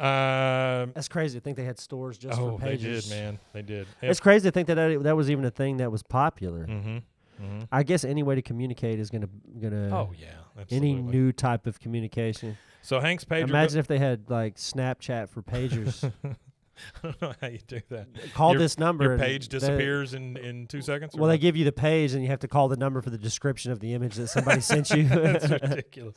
Um, 0.00 0.92
That's 0.94 1.08
crazy 1.08 1.38
to 1.38 1.44
think 1.44 1.56
they 1.56 1.64
had 1.64 1.78
stores 1.78 2.18
just 2.18 2.38
oh, 2.40 2.58
for 2.58 2.64
pagers. 2.64 2.70
they 2.70 2.76
did, 2.76 3.10
man. 3.10 3.38
They 3.52 3.62
did. 3.62 3.86
It's 4.00 4.20
crazy 4.20 4.48
to 4.48 4.52
think 4.52 4.66
that 4.68 4.74
that, 4.74 5.02
that 5.02 5.16
was 5.16 5.30
even 5.30 5.44
a 5.44 5.50
thing 5.50 5.76
that 5.76 5.92
was 5.92 6.02
popular. 6.02 6.66
mm-hmm. 6.66 6.98
Mm-hmm. 7.40 7.60
I 7.72 7.82
guess 7.82 8.04
any 8.04 8.22
way 8.22 8.34
to 8.34 8.42
communicate 8.42 9.00
is 9.00 9.10
gonna 9.10 9.28
gonna 9.60 9.88
Oh 9.90 10.12
yeah, 10.16 10.64
any 10.70 10.94
new 10.94 11.32
type 11.32 11.66
of 11.66 11.80
communication. 11.80 12.56
So 12.82 13.00
Hank's 13.00 13.24
pager. 13.24 13.48
Imagine 13.48 13.78
if 13.78 13.86
they 13.86 13.98
had 13.98 14.28
like 14.28 14.56
Snapchat 14.56 15.28
for 15.28 15.42
pagers. 15.42 16.10
I 17.02 17.06
don't 17.08 17.22
know 17.22 17.34
how 17.40 17.46
you 17.48 17.58
do 17.66 17.80
that. 17.90 18.08
Call 18.34 18.52
Your- 18.52 18.60
this 18.60 18.78
number. 18.78 19.04
Your 19.04 19.18
page 19.18 19.48
they- 19.48 19.58
disappears 19.58 20.14
in, 20.14 20.36
in 20.36 20.66
two 20.66 20.80
seconds. 20.82 21.14
Well, 21.14 21.28
they 21.28 21.38
give 21.38 21.56
you 21.56 21.64
the 21.64 21.72
page, 21.72 22.12
and 22.12 22.22
you 22.22 22.28
have 22.28 22.40
to 22.40 22.48
call 22.48 22.68
the 22.68 22.76
number 22.76 23.00
for 23.02 23.10
the 23.10 23.18
description 23.18 23.72
of 23.72 23.80
the 23.80 23.94
image 23.94 24.16
that 24.16 24.28
somebody 24.28 24.60
sent 24.60 24.90
you. 24.90 25.04
That's 25.08 25.48
ridiculous. 25.62 26.16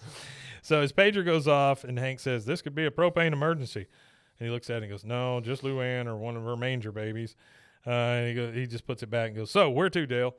So 0.62 0.82
his 0.82 0.92
pager 0.94 1.24
goes 1.26 1.48
off, 1.48 1.84
and 1.84 1.98
Hank 2.00 2.20
says, 2.20 2.46
"This 2.46 2.62
could 2.62 2.76
be 2.76 2.86
a 2.86 2.92
propane 2.92 3.34
emergency." 3.34 3.86
And 4.40 4.48
he 4.48 4.52
looks 4.52 4.70
at 4.70 4.78
it 4.78 4.84
and 4.84 4.92
goes, 4.92 5.06
"No, 5.06 5.40
just 5.42 5.64
Luanne 5.64 6.08
or 6.08 6.16
one 6.18 6.36
of 6.36 6.44
her 6.44 6.56
manger 6.58 6.92
babies." 6.92 7.36
Uh, 7.88 7.92
and 7.92 8.28
he 8.30 8.34
goes, 8.34 8.56
he 8.56 8.66
just 8.66 8.88
puts 8.88 9.04
it 9.04 9.10
back 9.12 9.28
and 9.28 9.36
goes, 9.36 9.52
"So 9.52 9.70
where 9.70 9.90
to, 9.90 10.06
Dale?" 10.08 10.36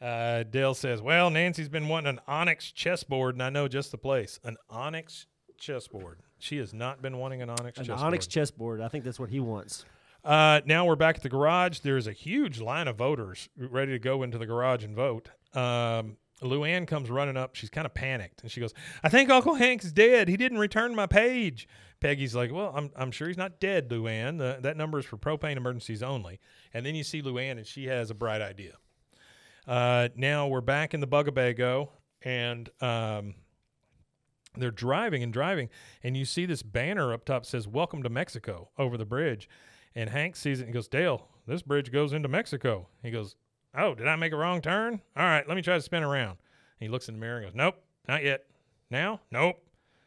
Uh, 0.00 0.42
Dale 0.44 0.74
says, 0.74 1.00
"Well, 1.02 1.30
Nancy's 1.30 1.68
been 1.68 1.88
wanting 1.88 2.10
an 2.10 2.20
onyx 2.28 2.70
chessboard, 2.70 3.34
and 3.34 3.42
I 3.42 3.50
know 3.50 3.66
just 3.66 3.90
the 3.90 3.98
place. 3.98 4.38
An 4.44 4.56
onyx 4.70 5.26
chessboard. 5.58 6.20
She 6.38 6.58
has 6.58 6.74
not 6.74 7.00
been 7.02 7.18
wanting 7.18 7.42
an 7.42 7.50
onyx 7.50 7.78
An 7.78 7.84
chessboard. 7.84 8.06
Onyx 8.06 8.26
chessboard. 8.26 8.80
I 8.80 8.88
think 8.88 9.04
that's 9.04 9.18
what 9.18 9.30
he 9.30 9.40
wants. 9.40 9.84
Uh, 10.24 10.60
now 10.66 10.84
we're 10.84 10.96
back 10.96 11.16
at 11.16 11.22
the 11.22 11.28
garage. 11.28 11.78
There's 11.80 12.06
a 12.06 12.12
huge 12.12 12.60
line 12.60 12.88
of 12.88 12.96
voters 12.96 13.48
ready 13.56 13.92
to 13.92 13.98
go 13.98 14.22
into 14.22 14.38
the 14.38 14.46
garage 14.46 14.84
and 14.84 14.94
vote. 14.94 15.30
Um, 15.54 16.16
Luanne 16.42 16.86
comes 16.86 17.10
running 17.10 17.36
up. 17.36 17.54
She's 17.54 17.70
kind 17.70 17.86
of 17.86 17.94
panicked, 17.94 18.42
and 18.42 18.50
she 18.50 18.60
goes, 18.60 18.74
"I 19.02 19.08
think 19.08 19.30
Uncle 19.30 19.54
Hank's 19.54 19.90
dead. 19.92 20.28
He 20.28 20.36
didn't 20.36 20.58
return 20.58 20.94
my 20.94 21.06
page." 21.06 21.66
Peggy's 22.00 22.34
like, 22.34 22.52
"Well, 22.52 22.72
I'm 22.76 22.90
I'm 22.94 23.10
sure 23.10 23.28
he's 23.28 23.38
not 23.38 23.58
dead, 23.60 23.88
Luanne. 23.88 24.38
The, 24.38 24.58
that 24.60 24.76
number 24.76 24.98
is 24.98 25.06
for 25.06 25.16
propane 25.16 25.56
emergencies 25.56 26.02
only." 26.02 26.40
And 26.74 26.84
then 26.84 26.94
you 26.94 27.04
see 27.04 27.22
Luanne, 27.22 27.52
and 27.52 27.66
she 27.66 27.86
has 27.86 28.10
a 28.10 28.14
bright 28.14 28.42
idea. 28.42 28.74
Uh, 29.66 30.08
now 30.14 30.46
we're 30.46 30.60
back 30.60 30.92
in 30.92 31.00
the 31.00 31.06
Bugabago, 31.06 31.88
and 32.22 32.68
um, 32.80 33.34
they're 34.56 34.70
driving 34.70 35.22
and 35.22 35.32
driving, 35.32 35.68
and 36.02 36.16
you 36.16 36.24
see 36.24 36.46
this 36.46 36.62
banner 36.62 37.12
up 37.12 37.24
top 37.24 37.44
says 37.44 37.66
"Welcome 37.66 38.02
to 38.02 38.08
Mexico" 38.08 38.70
over 38.78 38.96
the 38.96 39.04
bridge, 39.04 39.48
and 39.94 40.10
Hank 40.10 40.36
sees 40.36 40.60
it 40.60 40.64
and 40.64 40.72
goes, 40.72 40.88
"Dale, 40.88 41.28
this 41.46 41.62
bridge 41.62 41.92
goes 41.92 42.12
into 42.12 42.28
Mexico." 42.28 42.88
He 43.02 43.10
goes, 43.10 43.36
"Oh, 43.74 43.94
did 43.94 44.08
I 44.08 44.16
make 44.16 44.32
a 44.32 44.36
wrong 44.36 44.60
turn? 44.60 45.00
All 45.16 45.24
right, 45.24 45.46
let 45.46 45.54
me 45.54 45.62
try 45.62 45.74
to 45.74 45.82
spin 45.82 46.02
around." 46.02 46.38
And 46.78 46.86
he 46.86 46.88
looks 46.88 47.08
in 47.08 47.14
the 47.14 47.20
mirror 47.20 47.38
and 47.38 47.46
goes, 47.46 47.54
"Nope, 47.54 47.82
not 48.08 48.22
yet. 48.22 48.46
Now, 48.90 49.20
nope." 49.30 49.65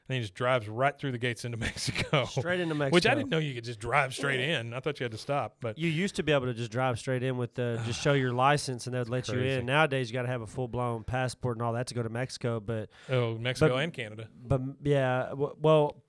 And 0.09 0.15
he 0.15 0.21
just 0.21 0.33
drives 0.33 0.67
right 0.67 0.97
through 0.97 1.11
the 1.11 1.17
gates 1.19 1.45
into 1.45 1.57
Mexico, 1.67 2.25
Straight 2.25 2.59
into 2.59 2.73
Mexico. 2.73 2.95
which 2.95 3.05
I 3.05 3.13
didn't 3.13 3.29
know 3.29 3.37
you 3.37 3.53
could 3.53 3.63
just 3.63 3.79
drive 3.79 4.13
straight 4.15 4.39
in. 4.39 4.73
I 4.73 4.79
thought 4.79 4.99
you 4.99 5.03
had 5.03 5.11
to 5.11 5.19
stop, 5.19 5.57
but 5.61 5.77
You 5.77 5.87
used 5.87 6.15
to 6.15 6.23
be 6.23 6.31
able 6.31 6.47
to 6.47 6.53
just 6.55 6.71
drive 6.71 6.97
straight 6.97 7.21
in 7.21 7.37
with 7.37 7.53
the 7.53 7.79
just 7.85 8.01
show 8.01 8.13
your 8.13 8.33
license 8.33 8.87
and 8.87 8.95
they'd 8.95 9.07
let 9.07 9.27
you 9.29 9.39
in. 9.39 9.67
Nowadays 9.67 10.09
you 10.09 10.13
got 10.15 10.23
to 10.23 10.27
have 10.27 10.41
a 10.41 10.47
full 10.47 10.67
blown 10.67 11.03
passport 11.03 11.57
and 11.57 11.63
all 11.63 11.73
that 11.73 11.85
to 11.87 11.93
go 11.93 12.01
to 12.01 12.09
Mexico. 12.09 12.59
But 12.59 12.89
oh, 13.09 13.37
Mexico 13.37 13.75
But- 13.75 13.83
and 13.83 13.93
Canada. 13.93 14.27
but 14.45 14.61
yeah, 14.83 15.27
w- 15.29 15.55
well, 15.61 16.01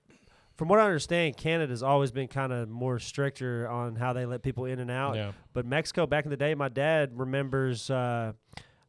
from 0.57 0.67
what 0.67 0.79
I 0.79 0.85
understand, 0.85 1.37
Canada's 1.37 1.81
always 1.83 2.11
been 2.11 2.27
kind 2.27 2.51
of 2.51 2.69
more 2.69 2.97
stricter 2.99 3.67
on 3.69 3.95
how 3.95 4.13
they 4.13 4.25
let 4.25 4.41
people 4.43 4.65
in 4.65 4.79
and 4.79 4.91
out. 4.91 5.15
Yeah. 5.15 5.31
But 5.53 5.65
Mexico, 5.65 6.05
back 6.07 6.23
in 6.25 6.31
the 6.31 6.37
day, 6.37 6.55
my 6.55 6.69
dad 6.69 7.11
remembers. 7.19 7.89
Uh, 7.89 8.33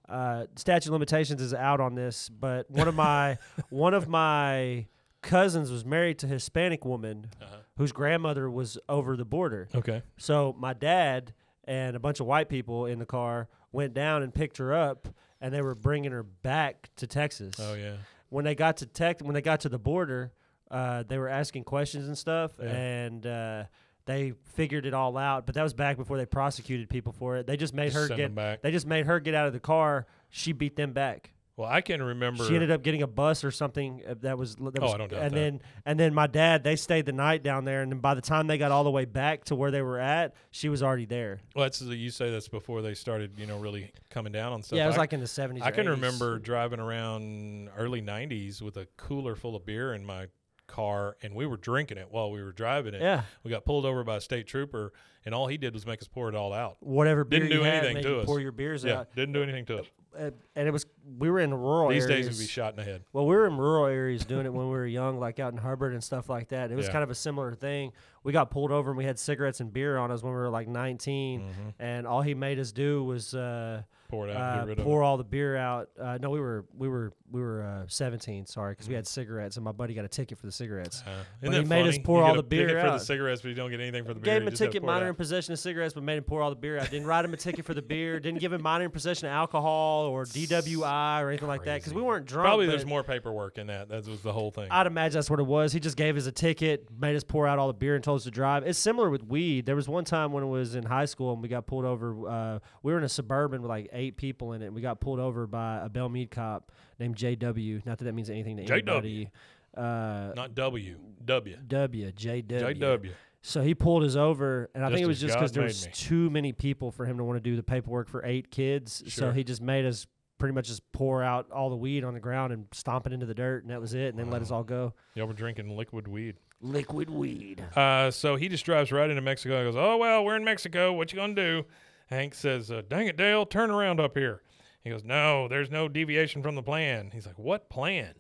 uh, 0.09 0.45
statute 0.57 0.89
of 0.89 0.93
limitations 0.93 1.41
is 1.41 1.55
out 1.55 1.81
on 1.81 1.95
this, 1.95 2.29
but 2.29 2.71
one 2.71 2.87
of 2.89 2.95
my 2.95 3.39
one 3.71 3.95
of 3.95 4.09
my 4.09 4.85
cousins 5.23 5.71
was 5.71 5.85
married 5.85 6.19
to 6.19 6.27
a 6.27 6.31
Hispanic 6.31 6.85
woman 6.85 7.29
Uh-huh. 7.41 7.57
whose 7.79 7.93
grandmother 7.93 8.51
was 8.51 8.79
over 8.89 9.17
the 9.17 9.25
border. 9.25 9.69
Okay. 9.75 10.03
So 10.19 10.55
my 10.59 10.73
dad 10.75 11.33
and 11.65 11.97
a 11.97 12.01
bunch 12.01 12.21
of 12.21 12.27
white 12.27 12.49
people 12.49 12.87
in 12.87 12.99
the 12.99 13.07
car 13.07 13.49
went 13.71 13.95
down 13.95 14.23
and 14.23 14.35
picked 14.35 14.59
her 14.59 14.75
up, 14.75 15.09
and 15.41 15.55
they 15.55 15.63
were 15.63 15.75
bringing 15.75 16.13
her 16.13 16.23
back 16.23 16.91
to 16.97 17.07
Texas. 17.07 17.55
Oh 17.59 17.75
yeah. 17.75 17.95
When 18.29 18.45
they 18.45 18.55
got 18.55 18.79
to 18.79 18.87
Tex, 18.87 19.23
when 19.23 19.35
they 19.35 19.43
got 19.43 19.61
to 19.61 19.69
the 19.69 19.79
border, 19.79 20.33
uh, 20.71 21.05
they 21.07 21.19
were 21.19 21.29
asking 21.29 21.65
questions 21.65 22.07
and 22.09 22.17
stuff, 22.17 22.53
Yeah. 22.59 22.71
and 22.71 23.27
uh, 23.27 23.65
they 24.07 24.33
figured 24.55 24.87
it 24.87 24.95
all 24.95 25.17
out. 25.19 25.47
But 25.47 25.55
that 25.55 25.63
was 25.63 25.75
back 25.75 25.97
before 25.97 26.17
they 26.17 26.27
prosecuted 26.27 26.89
people 26.89 27.13
for 27.13 27.37
it. 27.37 27.47
They 27.47 27.57
just 27.57 27.75
made 27.75 27.93
Just 27.93 28.11
her 28.11 28.17
get. 28.17 28.63
They 28.63 28.71
just 28.71 28.87
made 28.87 29.07
her 29.07 29.21
get 29.21 29.35
out 29.35 29.47
of 29.47 29.53
the 29.53 29.61
car. 29.61 30.07
She 30.31 30.53
beat 30.53 30.77
them 30.77 30.93
back. 30.93 31.31
Well, 31.57 31.69
I 31.71 31.83
can 31.83 32.03
remember. 32.03 32.45
She 32.45 32.55
ended 32.55 32.71
up 32.71 32.83
getting 32.83 33.03
a 33.03 33.07
bus 33.07 33.45
or 33.45 33.51
something 33.51 34.03
uh, 34.09 34.15
that 34.23 34.39
was. 34.39 34.57
That 34.57 34.79
Oh, 34.81 34.89
I 34.89 34.97
don't 34.97 35.11
doubt 35.11 35.23
and 35.23 35.33
that. 35.33 35.39
then 35.39 35.61
and 35.85 36.01
then 36.01 36.15
my 36.15 36.27
dad 36.27 36.65
they 36.65 36.77
stayed 36.77 37.05
the 37.05 37.13
night 37.13 37.43
down 37.43 37.65
there, 37.67 37.83
and 37.83 37.93
then 37.93 37.99
by 38.01 38.15
the 38.15 38.23
time 38.23 38.47
they 38.47 38.57
got 38.57 38.73
all 38.73 38.85
the 38.85 38.91
way 38.91 39.05
back 39.05 39.45
to 39.45 39.55
where 39.55 39.71
they 39.71 39.83
were 39.83 39.99
at, 39.99 40.35
she 40.51 40.71
was 40.71 40.83
already 40.83 41.05
there. 41.05 41.41
Well, 41.55 41.65
that's 41.65 41.83
you 41.83 42.11
say 42.11 42.31
that's 42.31 42.49
before 42.49 42.81
they 42.81 42.95
started, 42.95 43.39
you 43.39 43.47
know, 43.47 43.59
really 43.59 43.93
coming 44.09 44.33
down 44.33 44.53
on 44.55 44.63
stuff. 44.63 44.79
yeah, 44.79 44.85
it 44.85 44.89
was 44.89 44.97
I, 44.97 45.01
like 45.01 45.13
in 45.13 45.21
the 45.21 45.27
seventies. 45.27 45.63
I 45.63 45.73
can 45.73 45.89
remember 45.89 46.39
driving 46.39 46.81
around 46.81 47.69
early 47.77 48.01
'90s 48.01 48.63
with 48.63 48.79
a 48.79 48.87
cooler 48.97 49.37
full 49.37 49.55
of 49.55 49.67
beer 49.67 49.93
in 49.93 50.07
my 50.07 50.29
car, 50.67 51.19
and 51.23 51.35
we 51.35 51.45
were 51.45 51.59
drinking 51.59 51.99
it 51.99 52.09
while 52.11 52.31
we 52.31 52.43
were 52.43 52.53
driving 52.53 52.95
it. 52.95 53.03
Yeah, 53.03 53.25
We 53.45 53.51
got 53.51 53.67
pulled 53.67 53.85
over 53.85 54.05
by 54.05 54.17
a 54.17 54.21
state 54.23 54.47
trooper, 54.47 54.95
and 55.27 55.35
all 55.35 55.49
he 55.49 55.59
did 55.59 55.75
was 55.75 55.85
make 55.85 56.01
us 56.01 56.09
pour 56.09 56.31
it 56.31 56.35
all 56.35 56.55
out. 56.55 56.79
whatever 56.81 57.25
beer 57.25 57.41
Didn't 57.41 57.53
you 57.53 57.59
do 57.59 57.65
had, 57.65 57.85
anything 57.85 58.03
to 58.05 58.21
us. 58.21 58.27
Pour 58.27 58.41
your 58.41 58.53
beers 58.53 58.83
Yeah, 58.83 59.01
out, 59.01 59.15
didn't 59.15 59.35
do 59.35 59.43
anything 59.43 59.67
to 59.67 59.81
us. 59.81 59.87
Uh, 60.19 60.31
and 60.57 60.69
it 60.69 60.71
was 60.71 60.87
we 61.19 61.31
were 61.31 61.41
in 61.41 61.53
rural 61.55 61.89
These 61.91 62.05
areas. 62.05 62.27
days, 62.29 62.39
we'd 62.39 62.45
be 62.45 62.49
shot 62.49 62.73
in 62.73 62.77
the 62.77 62.85
head. 62.85 63.03
Well, 63.13 63.27
we 63.27 63.35
were 63.35 63.47
in 63.47 63.57
rural 63.57 63.87
areas 63.87 64.25
doing 64.25 64.47
it 64.47 64.53
when 64.53 64.67
we 64.67 64.73
were 64.73 64.87
young, 64.87 65.19
like 65.19 65.39
out 65.41 65.53
in 65.53 65.59
Hubbard 65.59 65.93
and 65.95 66.03
stuff 66.03 66.29
like 66.29 66.49
that. 66.49 66.71
It 66.71 66.77
was 66.77 66.87
Yeah. 66.87 66.93
kind 66.93 67.03
of 67.05 67.11
a 67.11 67.15
similar 67.15 67.55
thing. 67.55 67.93
We 68.25 68.33
got 68.33 68.51
pulled 68.51 68.71
over 68.71 68.91
and 68.91 68.99
we 68.99 69.05
had 69.05 69.19
cigarettes 69.19 69.61
and 69.61 69.73
beer 69.73 69.97
on 69.99 70.11
us 70.11 70.23
when 70.23 70.33
we 70.33 70.39
were 70.39 70.51
like 70.51 70.69
19, 70.69 71.41
Mm-hmm. 71.41 71.51
and 71.83 72.07
all 72.07 72.23
he 72.23 72.35
made 72.35 72.59
us 72.59 72.73
do 72.73 73.03
was 73.05 73.35
uh, 73.35 73.83
Pour 74.13 74.29
it 74.29 74.37
out, 74.37 74.43
uh, 74.43 74.59
get 74.59 74.67
rid 74.69 74.79
of 74.79 74.85
pour 74.85 75.03
all 75.03 75.17
the 75.17 75.25
beer 75.25 75.57
out. 75.57 75.89
Uh, 75.99 76.19
no, 76.21 76.29
we 76.29 76.39
were 76.39 76.67
we 76.77 76.87
were 76.87 77.15
we 77.31 77.41
were 77.41 77.63
uh, 77.63 77.85
17. 77.89 78.45
Sorry, 78.45 78.73
because 78.73 78.87
we 78.87 78.95
had 78.95 79.07
cigarettes, 79.07 79.57
and 79.57 79.65
my 79.65 79.73
buddy 79.73 79.95
got 79.95 80.05
a 80.05 80.09
ticket 80.09 80.37
for 80.37 80.45
the 80.45 80.53
cigarettes. 80.53 81.03
Uh, 81.07 81.25
But 81.41 81.53
he 81.55 81.59
that 81.61 81.67
made 81.67 81.87
us 81.87 81.97
pour 81.97 82.19
You 82.21 82.25
all 82.27 82.33
the 82.35 82.41
a 82.41 82.43
beer 82.43 82.67
ticket 82.69 82.83
for 82.85 82.91
the 82.91 82.99
cigarettes, 82.99 83.41
but 83.41 83.49
you 83.49 83.55
don't 83.55 83.71
get 83.71 83.81
anything 83.81 84.05
for 84.05 84.13
the 84.13 84.21
beer. 84.21 84.35
Gave 84.35 84.43
him 84.43 84.49
a 84.49 84.51
just 84.51 84.61
have 84.61 84.69
to 84.69 84.73
ticket, 84.75 84.87
minor 84.87 85.07
out. 85.07 85.09
in 85.09 85.15
possession 85.15 85.55
of 85.55 85.61
cigarettes, 85.61 85.95
but 85.95 86.03
made 86.03 86.19
him 86.19 86.25
pour 86.25 86.43
all 86.43 86.51
the 86.51 86.57
beer 86.57 86.79
out. 86.79 86.91
Didn't 86.91 87.07
write 87.07 87.25
him 87.25 87.33
a 87.33 87.39
ticket 87.39 87.65
for 87.65 87.73
the 87.73 87.81
beer. 87.81 88.21
Didn't 88.21 88.41
give 88.41 88.53
him 88.53 88.61
minor 88.61 88.85
in 88.85 88.91
possession 88.91 89.29
of 89.29 89.33
alcohol. 89.33 90.09
or 90.09 90.25
DWI 90.27 91.23
or 91.23 91.31
anything 91.31 91.49
like 91.49 91.65
that 91.65 91.81
because 91.81 91.95
we 91.95 92.03
weren't 92.03 92.27
drunk. 92.27 92.45
Probably 92.49 92.67
there's 92.67 92.85
more 92.85 93.03
paperwork 93.03 93.57
in 93.57 93.69
that. 93.69 93.89
That 93.89 94.07
was 94.07 94.21
the 94.21 94.33
whole 94.35 94.51
thing. 94.51 94.69
I'd 94.71 94.87
imagine 94.87 95.15
that's 95.15 95.31
what 95.31 95.41
it 95.41 95.47
was. 95.47 95.73
He 95.73 95.81
just 95.81 95.97
gave 95.97 96.19
us 96.19 96.27
a 96.27 96.33
ticket, 96.33 96.87
made 97.01 97.17
us 97.17 97.25
pour 97.25 97.47
out 97.47 97.59
all 97.59 97.69
the 97.69 97.73
beer, 97.73 97.95
and 97.95 98.05
told 98.05 98.19
us 98.21 98.25
to 98.25 98.31
drive. 98.31 98.67
It's 98.67 98.79
similar 98.79 99.09
with 99.09 99.25
weed. 99.25 99.65
There 99.65 99.77
was 99.77 99.89
one 99.89 100.05
time 100.05 100.33
when 100.33 100.45
it 100.45 100.49
was 100.49 100.75
in 100.75 100.85
high 100.85 101.07
school 101.07 101.33
and 101.33 101.43
we 101.43 101.49
got 101.49 101.67
pulled 101.67 101.87
over. 101.87 102.29
Uh, 102.29 102.59
we 102.83 102.93
were 102.93 102.99
in 102.99 103.05
a 103.05 103.09
suburban 103.09 103.63
with 103.63 103.71
like 103.71 103.89
eight 103.93 104.02
people 104.11 104.53
in 104.53 104.63
it. 104.63 104.67
And 104.67 104.75
we 104.75 104.81
got 104.81 105.01
pulled 105.01 105.21
over 105.21 105.47
by 105.47 105.79
a 105.85 105.89
Bellmead 105.89 106.31
cop 106.31 106.73
named 106.99 107.17
JW. 107.17 107.85
Not 107.87 107.99
that 107.99 108.05
that 108.05 108.15
means 108.15 108.29
anything 108.31 108.57
to 108.57 108.65
JW. 108.65 108.71
anybody. 108.73 109.31
Uh, 109.77 110.33
Not 110.37 110.55
W. 110.55 110.97
W. 111.25 111.57
W 111.67 112.13
JW. 112.13 112.47
JW. 112.79 113.11
So 113.45 113.61
he 113.63 113.75
pulled 113.75 114.05
us 114.05 114.15
over, 114.15 114.71
and 114.75 114.85
I 114.85 114.89
Just 114.89 114.95
think 114.97 115.05
it 115.05 115.09
was 115.09 115.21
just 115.21 115.35
because 115.35 115.51
there 115.53 115.65
was 115.65 115.87
me. 115.87 115.93
too 115.95 116.31
many 116.31 116.53
people 116.53 116.93
for 116.93 117.07
him 117.07 117.19
to 117.19 117.25
want 117.25 117.37
to 117.37 117.41
do 117.41 117.57
the 117.57 117.63
paperwork 117.63 118.09
for 118.09 118.25
eight 118.25 118.51
kids. 118.51 119.03
So 119.13 119.33
he 119.33 119.43
just 119.43 119.61
made 119.61 119.85
us 119.85 120.07
pretty 120.39 120.55
much 120.55 120.67
just 120.69 120.83
pour 120.93 121.23
out 121.25 121.51
all 121.51 121.69
the 121.71 121.77
weed 121.77 122.05
on 122.05 122.15
the 122.15 122.21
ground 122.21 122.53
and 122.53 122.67
stomp 122.73 123.07
it 123.07 123.13
into 123.13 123.27
the 123.27 123.35
dirt, 123.35 123.63
and 123.65 123.71
that 123.73 123.81
was 123.81 123.95
it. 123.95 124.09
And 124.09 124.19
then 124.19 124.31
let 124.31 124.43
us 124.43 124.51
all 124.53 124.63
go. 124.63 124.93
Y'all 125.15 125.27
were 125.27 125.33
drinking 125.33 125.77
liquid 125.77 126.07
weed. 126.07 126.37
Liquid 126.61 127.11
weed. 127.11 127.65
Uh, 127.75 128.13
so 128.13 128.37
he 128.37 128.49
just 128.49 128.65
drives 128.65 128.93
right 128.93 129.11
into 129.11 129.23
Mexico 129.23 129.57
and 129.57 129.67
goes, 129.67 129.77
"Oh 129.77 129.97
well, 129.97 130.25
we're 130.25 130.37
in 130.37 130.45
Mexico. 130.45 130.93
What 130.93 131.13
you 131.13 131.17
gonna 131.19 131.35
do?" 131.35 131.65
Hank 132.13 132.35
says, 132.35 132.71
uh, 132.71 132.83
"Dang 132.87 133.07
it, 133.07 133.17
Dale, 133.17 133.47
turn 133.47 133.71
around 133.71 134.01
up 134.01 134.17
here." 134.17 134.43
He 134.85 134.91
goes, 134.91 135.05
"No, 135.05 135.49
there's 135.49 135.71
no 135.71 135.89
deviation 135.89 136.43
from 136.43 136.55
the 136.55 136.63
plan." 136.63 137.11
He's 137.13 137.27
like, 137.27 137.39
"What 137.39 137.71
plan?" 137.71 138.15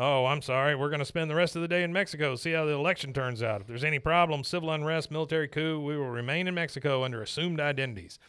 Oh, 0.00 0.26
I'm 0.26 0.42
sorry. 0.42 0.76
We're 0.76 0.90
going 0.90 1.00
to 1.00 1.04
spend 1.04 1.28
the 1.28 1.34
rest 1.34 1.56
of 1.56 1.62
the 1.62 1.66
day 1.66 1.82
in 1.82 1.92
Mexico, 1.92 2.36
see 2.36 2.52
how 2.52 2.64
the 2.64 2.72
election 2.72 3.12
turns 3.12 3.42
out. 3.42 3.62
If 3.62 3.66
there's 3.66 3.82
any 3.82 3.98
problem, 3.98 4.44
civil 4.44 4.70
unrest, 4.70 5.10
military 5.10 5.48
coup, 5.48 5.80
we 5.80 5.96
will 5.96 6.10
remain 6.10 6.46
in 6.46 6.54
Mexico 6.54 7.02
under 7.02 7.20
assumed 7.20 7.58
identities. 7.58 8.20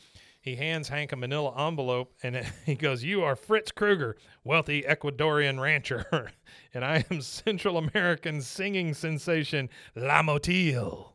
He 0.42 0.56
hands 0.56 0.90
Hank 0.90 1.12
a 1.12 1.16
manila 1.16 1.68
envelope 1.68 2.14
and 2.24 2.44
he 2.66 2.74
goes, 2.74 3.04
You 3.04 3.24
are 3.24 3.36
Fritz 3.36 3.72
Krueger, 3.72 4.18
wealthy 4.44 4.82
Ecuadorian 4.82 5.60
rancher, 5.60 6.32
and 6.74 6.84
I 6.84 7.06
am 7.12 7.22
Central 7.22 7.78
American 7.78 8.42
singing 8.42 8.96
sensation 8.96 9.70
La 9.96 10.24
Motil. 10.24 11.14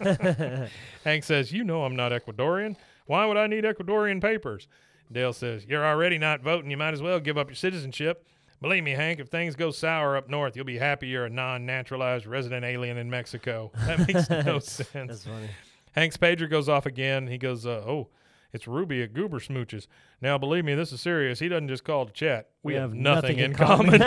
Hank 1.04 1.24
says, 1.24 1.52
You 1.52 1.64
know 1.64 1.84
I'm 1.84 1.96
not 1.96 2.12
Ecuadorian. 2.12 2.76
Why 3.10 3.26
would 3.26 3.36
I 3.36 3.48
need 3.48 3.64
Ecuadorian 3.64 4.20
papers? 4.20 4.68
Dale 5.10 5.32
says, 5.32 5.66
You're 5.66 5.84
already 5.84 6.16
not 6.16 6.42
voting. 6.42 6.70
You 6.70 6.76
might 6.76 6.94
as 6.94 7.02
well 7.02 7.18
give 7.18 7.36
up 7.36 7.48
your 7.48 7.56
citizenship. 7.56 8.24
Believe 8.62 8.84
me, 8.84 8.92
Hank, 8.92 9.18
if 9.18 9.26
things 9.26 9.56
go 9.56 9.72
sour 9.72 10.16
up 10.16 10.28
north, 10.30 10.54
you'll 10.54 10.64
be 10.64 10.78
happy 10.78 11.08
you're 11.08 11.24
a 11.24 11.30
non 11.30 11.66
naturalized 11.66 12.24
resident 12.24 12.64
alien 12.64 12.96
in 12.98 13.10
Mexico. 13.10 13.72
That 13.86 14.06
makes 14.06 14.30
no 14.30 14.58
sense. 14.60 14.92
That's 14.92 15.24
funny. 15.24 15.48
Hank's 15.90 16.18
pager 16.18 16.48
goes 16.48 16.68
off 16.68 16.86
again. 16.86 17.26
He 17.26 17.36
goes, 17.36 17.66
uh, 17.66 17.82
"Oh, 17.84 18.10
it's 18.52 18.68
Ruby 18.68 19.02
at 19.02 19.12
Goober 19.12 19.40
Smooches." 19.40 19.88
Now, 20.20 20.38
believe 20.38 20.64
me, 20.64 20.76
this 20.76 20.92
is 20.92 21.00
serious. 21.00 21.40
He 21.40 21.48
doesn't 21.48 21.66
just 21.66 21.82
call 21.82 22.06
to 22.06 22.12
chat. 22.12 22.50
We, 22.62 22.74
have, 22.74 22.94
nothing, 22.94 23.40
in 23.40 23.54
common. 23.54 24.04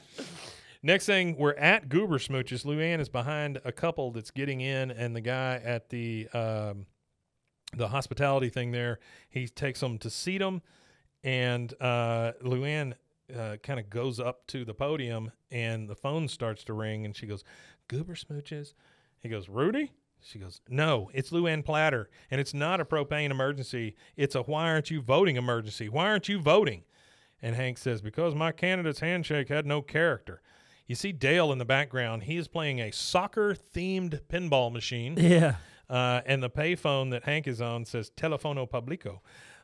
Next 0.82 1.06
thing, 1.06 1.36
we're 1.38 1.54
at 1.54 1.88
Goober 1.88 2.18
Smooches. 2.18 2.64
Luanne 2.64 2.98
is 2.98 3.08
behind 3.08 3.60
a 3.64 3.70
couple 3.70 4.10
that's 4.10 4.32
getting 4.32 4.62
in, 4.62 4.90
and 4.90 5.14
the 5.14 5.20
guy 5.20 5.60
at 5.62 5.90
the 5.90 6.26
um, 6.34 6.86
the 7.76 7.88
hospitality 7.88 8.48
thing 8.48 8.72
there, 8.72 8.98
he 9.28 9.46
takes 9.48 9.80
them 9.80 9.98
to 9.98 10.10
seat 10.10 10.38
them, 10.38 10.62
and 11.22 11.72
uh, 11.80 12.32
Luanne 12.42 12.94
uh, 13.36 13.56
kind 13.62 13.78
of 13.78 13.88
goes 13.90 14.18
up 14.18 14.46
to 14.48 14.64
the 14.64 14.74
podium, 14.74 15.30
and 15.50 15.88
the 15.88 15.94
phone 15.94 16.28
starts 16.28 16.64
to 16.64 16.72
ring, 16.72 17.04
and 17.04 17.16
she 17.16 17.26
goes, 17.26 17.44
"Goober 17.88 18.14
Smooches." 18.14 18.74
He 19.18 19.28
goes, 19.28 19.48
"Rudy." 19.48 19.92
She 20.22 20.38
goes, 20.38 20.60
No, 20.68 21.10
it's 21.14 21.30
Luanne 21.30 21.64
Platter, 21.64 22.10
and 22.30 22.40
it's 22.40 22.52
not 22.52 22.80
a 22.80 22.84
propane 22.84 23.30
emergency. 23.30 23.96
It's 24.16 24.34
a 24.34 24.42
why 24.42 24.70
aren't 24.70 24.90
you 24.90 25.00
voting 25.00 25.36
emergency. 25.36 25.88
Why 25.88 26.08
aren't 26.08 26.28
you 26.28 26.38
voting? 26.38 26.84
And 27.42 27.56
Hank 27.56 27.78
says, 27.78 28.02
Because 28.02 28.34
my 28.34 28.52
candidate's 28.52 29.00
handshake 29.00 29.48
had 29.48 29.66
no 29.66 29.80
character. 29.80 30.42
You 30.86 30.94
see 30.94 31.12
Dale 31.12 31.52
in 31.52 31.58
the 31.58 31.64
background. 31.64 32.24
He 32.24 32.36
is 32.36 32.48
playing 32.48 32.80
a 32.80 32.90
soccer 32.90 33.54
themed 33.54 34.20
pinball 34.28 34.72
machine. 34.72 35.16
Yeah. 35.16 35.56
Uh, 35.90 36.20
and 36.24 36.40
the 36.42 36.48
payphone 36.48 37.10
that 37.10 37.24
Hank 37.24 37.48
is 37.48 37.60
on 37.60 37.84
says 37.84 38.10
Telefono 38.16 38.70
Publico. 38.70 39.20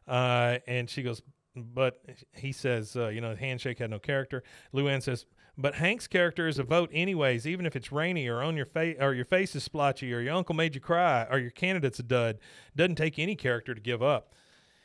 Uh, 0.08 0.58
and 0.66 0.90
she 0.90 1.02
goes, 1.02 1.22
but 1.54 2.02
he 2.34 2.50
says, 2.52 2.96
uh, 2.96 3.08
you 3.08 3.20
know, 3.20 3.32
the 3.34 3.40
handshake 3.40 3.78
had 3.78 3.90
no 3.90 3.98
character. 4.00 4.42
Luanne 4.74 5.02
says, 5.02 5.24
but 5.56 5.76
Hank's 5.76 6.06
character 6.06 6.48
is 6.48 6.58
a 6.58 6.64
vote 6.64 6.90
anyways, 6.92 7.46
even 7.46 7.64
if 7.64 7.76
it's 7.76 7.90
rainy 7.90 8.28
or 8.28 8.42
on 8.42 8.56
your 8.56 8.66
face 8.66 8.96
or 9.00 9.14
your 9.14 9.24
face 9.24 9.54
is 9.56 9.62
splotchy 9.62 10.12
or 10.12 10.20
your 10.20 10.34
uncle 10.34 10.54
made 10.54 10.74
you 10.74 10.80
cry 10.80 11.26
or 11.30 11.38
your 11.38 11.50
candidate's 11.52 11.98
a 11.98 12.02
dud. 12.02 12.38
Doesn't 12.74 12.96
take 12.96 13.18
any 13.18 13.36
character 13.36 13.74
to 13.74 13.80
give 13.80 14.02
up. 14.02 14.34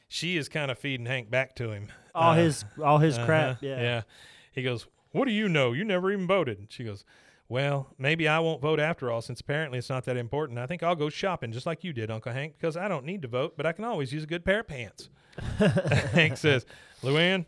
She 0.08 0.38
is 0.38 0.48
kind 0.48 0.72
of 0.72 0.78
feeding 0.78 1.08
Hank 1.08 1.30
back 1.30 1.56
to 1.56 1.72
him. 1.72 1.88
All 2.16 2.32
Uh, 2.32 2.36
his 2.36 2.66
all 2.82 3.00
his 3.00 3.18
uh-huh, 3.18 3.26
crap. 3.26 3.58
Yeah. 3.62 3.82
Yeah. 3.82 4.02
He 4.54 4.64
goes, 4.64 4.88
What 5.12 5.26
do 5.26 5.32
you 5.32 5.50
know? 5.50 5.74
You 5.74 5.84
never 5.84 6.12
even 6.12 6.28
voted. 6.28 6.60
And 6.60 6.72
she 6.72 6.84
goes, 6.84 7.04
Well, 7.52 7.90
maybe 7.98 8.30
I 8.30 8.40
won't 8.40 8.62
vote 8.62 8.80
after 8.80 9.12
all, 9.12 9.22
since 9.22 9.42
apparently 9.42 9.78
it's 9.78 9.90
not 9.90 10.06
that 10.06 10.16
important. 10.16 10.58
I 10.58 10.68
think 10.68 10.84
I'll 10.84 10.96
go 10.96 11.10
shopping 11.10 11.52
just 11.52 11.66
like 11.66 11.84
you 11.84 11.92
did, 11.92 12.10
Uncle 12.10 12.32
Hank, 12.32 12.54
because 12.58 12.78
I 12.78 12.88
don't 12.88 13.04
need 13.04 13.22
to 13.24 13.28
vote, 13.28 13.56
but 13.58 13.66
I 13.66 13.74
can 13.74 13.84
always 13.84 14.14
use 14.14 14.24
a 14.24 14.28
good 14.28 14.46
pair 14.46 14.62
of 14.62 14.70
pants. 14.70 15.10
Hank 16.14 16.38
says, 16.38 16.66
Luanne, 17.04 17.46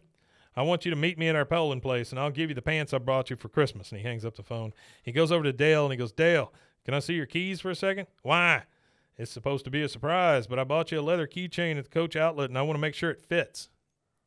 I 0.57 0.63
want 0.63 0.83
you 0.83 0.89
to 0.89 0.97
meet 0.97 1.17
me 1.17 1.29
at 1.29 1.37
our 1.37 1.45
polling 1.45 1.79
place, 1.79 2.11
and 2.11 2.19
I'll 2.19 2.31
give 2.31 2.49
you 2.49 2.53
the 2.53 2.61
pants 2.61 2.93
I 2.93 2.97
brought 2.97 3.29
you 3.29 3.37
for 3.37 3.47
Christmas. 3.47 3.93
And 3.93 4.01
he 4.01 4.05
hangs 4.05 4.25
up 4.25 4.35
the 4.35 4.43
phone. 4.43 4.73
He 5.03 5.13
goes 5.13 5.31
over 5.31 5.45
to 5.45 5.53
Dale 5.53 5.85
and 5.85 5.93
he 5.93 5.97
goes, 5.97 6.11
Dale, 6.11 6.51
can 6.83 6.93
I 6.93 6.99
see 6.99 7.13
your 7.13 7.25
keys 7.25 7.61
for 7.61 7.71
a 7.71 7.75
second? 7.75 8.07
Why? 8.23 8.63
It's 9.17 9.31
supposed 9.31 9.63
to 9.63 9.71
be 9.71 9.83
a 9.83 9.87
surprise, 9.87 10.47
but 10.47 10.59
I 10.59 10.65
bought 10.65 10.91
you 10.91 10.99
a 10.99 11.01
leather 11.01 11.27
keychain 11.27 11.77
at 11.77 11.85
the 11.85 11.89
Coach 11.89 12.17
Outlet, 12.17 12.49
and 12.49 12.57
I 12.57 12.63
want 12.63 12.75
to 12.75 12.81
make 12.81 12.93
sure 12.93 13.09
it 13.09 13.21
fits. 13.21 13.69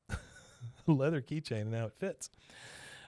leather 0.86 1.20
keychain, 1.20 1.62
and 1.62 1.72
now 1.72 1.84
it 1.84 1.94
fits. 1.98 2.30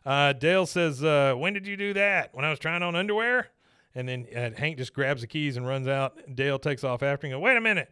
Uh, 0.05 0.33
Dale 0.33 0.67
says, 0.67 1.03
uh, 1.03 1.35
"When 1.37 1.53
did 1.53 1.67
you 1.67 1.77
do 1.77 1.93
that? 1.95 2.35
When 2.35 2.45
I 2.45 2.51
was 2.51 2.59
trying 2.59 2.83
on 2.83 2.95
underwear?" 2.95 3.49
And 3.95 4.09
then 4.09 4.27
uh, 4.35 4.51
Hank 4.57 4.79
just 4.79 4.93
grabs 4.93 5.23
the 5.23 5.27
keys 5.27 5.57
and 5.57 5.67
runs 5.67 5.89
out. 5.89 6.19
Dale 6.35 6.59
takes 6.59 6.85
off 6.85 7.03
after 7.03 7.27
him. 7.27 7.41
Wait 7.41 7.57
a 7.57 7.61
minute, 7.61 7.91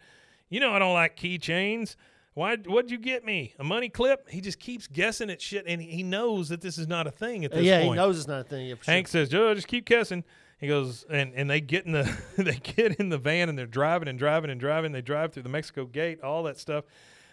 you 0.48 0.60
know 0.60 0.72
I 0.72 0.78
don't 0.78 0.94
like 0.94 1.16
keychains. 1.16 1.96
Why? 2.34 2.56
What'd 2.56 2.90
you 2.90 2.98
get 2.98 3.24
me? 3.24 3.54
A 3.58 3.64
money 3.64 3.88
clip? 3.88 4.28
He 4.28 4.42
just 4.42 4.60
keeps 4.60 4.86
guessing 4.86 5.30
at 5.30 5.40
shit, 5.40 5.64
and 5.66 5.80
he, 5.80 6.02
knows 6.02 6.50
that 6.50 6.60
this 6.60 6.76
is 6.76 6.86
not 6.86 7.06
a 7.06 7.10
thing 7.10 7.46
at 7.46 7.50
this 7.50 7.64
yeah, 7.64 7.78
point. 7.78 7.86
Yeah, 7.86 7.90
he 7.92 7.96
knows 7.96 8.18
it's 8.18 8.28
not 8.28 8.40
a 8.40 8.44
thing. 8.44 8.66
Yeah, 8.66 8.74
for 8.74 8.84
sure. 8.84 8.92
Hank 8.92 9.08
says, 9.08 9.30
"Joe, 9.30 9.54
just 9.54 9.68
keep 9.68 9.86
guessing." 9.86 10.22
He 10.60 10.68
goes, 10.68 11.06
and 11.08 11.32
and 11.34 11.48
they 11.48 11.62
get 11.62 11.86
in 11.86 11.92
the 11.92 12.14
they 12.36 12.56
get 12.56 12.96
in 12.96 13.08
the 13.08 13.16
van 13.16 13.48
and 13.48 13.58
they're 13.58 13.64
driving 13.66 14.08
and 14.08 14.18
driving 14.18 14.50
and 14.50 14.60
driving. 14.60 14.92
They 14.92 15.00
drive 15.00 15.32
through 15.32 15.44
the 15.44 15.48
Mexico 15.48 15.86
Gate, 15.86 16.20
all 16.20 16.42
that 16.42 16.58
stuff. 16.58 16.84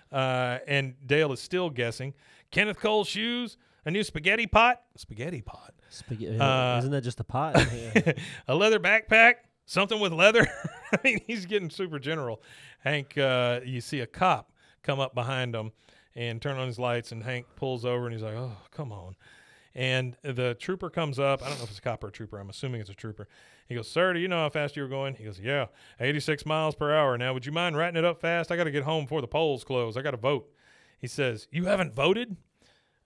Uh, 0.09 0.59
and 0.67 0.95
Dale 1.05 1.33
is 1.33 1.41
still 1.41 1.69
guessing. 1.69 2.13
Kenneth 2.49 2.79
Cole 2.79 3.03
shoes, 3.03 3.57
a 3.85 3.91
new 3.91 4.03
spaghetti 4.03 4.47
pot, 4.47 4.81
spaghetti 4.95 5.41
pot, 5.41 5.73
Spaghetti. 5.89 6.39
Uh, 6.39 6.79
Isn't 6.79 6.91
that 6.91 7.03
just 7.03 7.19
a 7.19 7.23
pot? 7.23 7.55
Yeah. 7.73 8.13
a 8.47 8.55
leather 8.55 8.79
backpack, 8.79 9.35
something 9.65 9.99
with 9.99 10.11
leather. 10.13 10.47
I 10.91 10.97
mean, 11.03 11.19
he's 11.27 11.45
getting 11.45 11.69
super 11.69 11.99
general. 11.99 12.41
Hank, 12.79 13.17
uh, 13.17 13.59
you 13.63 13.81
see 13.81 13.99
a 13.99 14.07
cop 14.07 14.51
come 14.81 14.99
up 14.99 15.13
behind 15.15 15.55
him 15.55 15.71
and 16.15 16.41
turn 16.41 16.57
on 16.57 16.67
his 16.67 16.79
lights, 16.79 17.11
and 17.11 17.23
Hank 17.23 17.45
pulls 17.55 17.85
over 17.85 18.05
and 18.05 18.13
he's 18.13 18.23
like, 18.23 18.35
"Oh, 18.35 18.57
come 18.71 18.91
on." 18.91 19.15
And 19.75 20.15
the 20.21 20.55
trooper 20.59 20.89
comes 20.91 21.17
up. 21.17 21.41
I 21.41 21.49
don't 21.49 21.57
know 21.57 21.63
if 21.63 21.69
it's 21.71 21.79
a 21.79 21.81
cop 21.81 22.03
or 22.03 22.09
a 22.09 22.11
trooper. 22.11 22.37
I'm 22.39 22.49
assuming 22.51 22.81
it's 22.81 22.91
a 22.91 22.95
trooper. 22.95 23.27
He 23.67 23.73
goes, 23.73 23.89
Sir, 23.89 24.13
do 24.13 24.19
you 24.19 24.27
know 24.27 24.37
how 24.37 24.49
fast 24.49 24.75
you 24.75 24.83
were 24.83 24.87
going? 24.89 25.15
He 25.15 25.23
goes, 25.23 25.39
Yeah, 25.39 25.65
86 25.99 26.45
miles 26.45 26.75
per 26.75 26.93
hour. 26.93 27.17
Now, 27.17 27.33
would 27.33 27.43
you 27.45 27.51
mind 27.51 27.75
writing 27.75 27.97
it 27.97 28.05
up 28.05 28.21
fast? 28.21 28.51
I 28.51 28.55
got 28.55 28.65
to 28.65 28.71
get 28.71 28.83
home 28.83 29.05
before 29.05 29.21
the 29.21 29.27
polls 29.27 29.63
close. 29.63 29.97
I 29.97 30.03
got 30.03 30.11
to 30.11 30.17
vote. 30.17 30.47
He 30.99 31.07
says, 31.07 31.47
You 31.51 31.65
haven't 31.65 31.95
voted? 31.95 32.37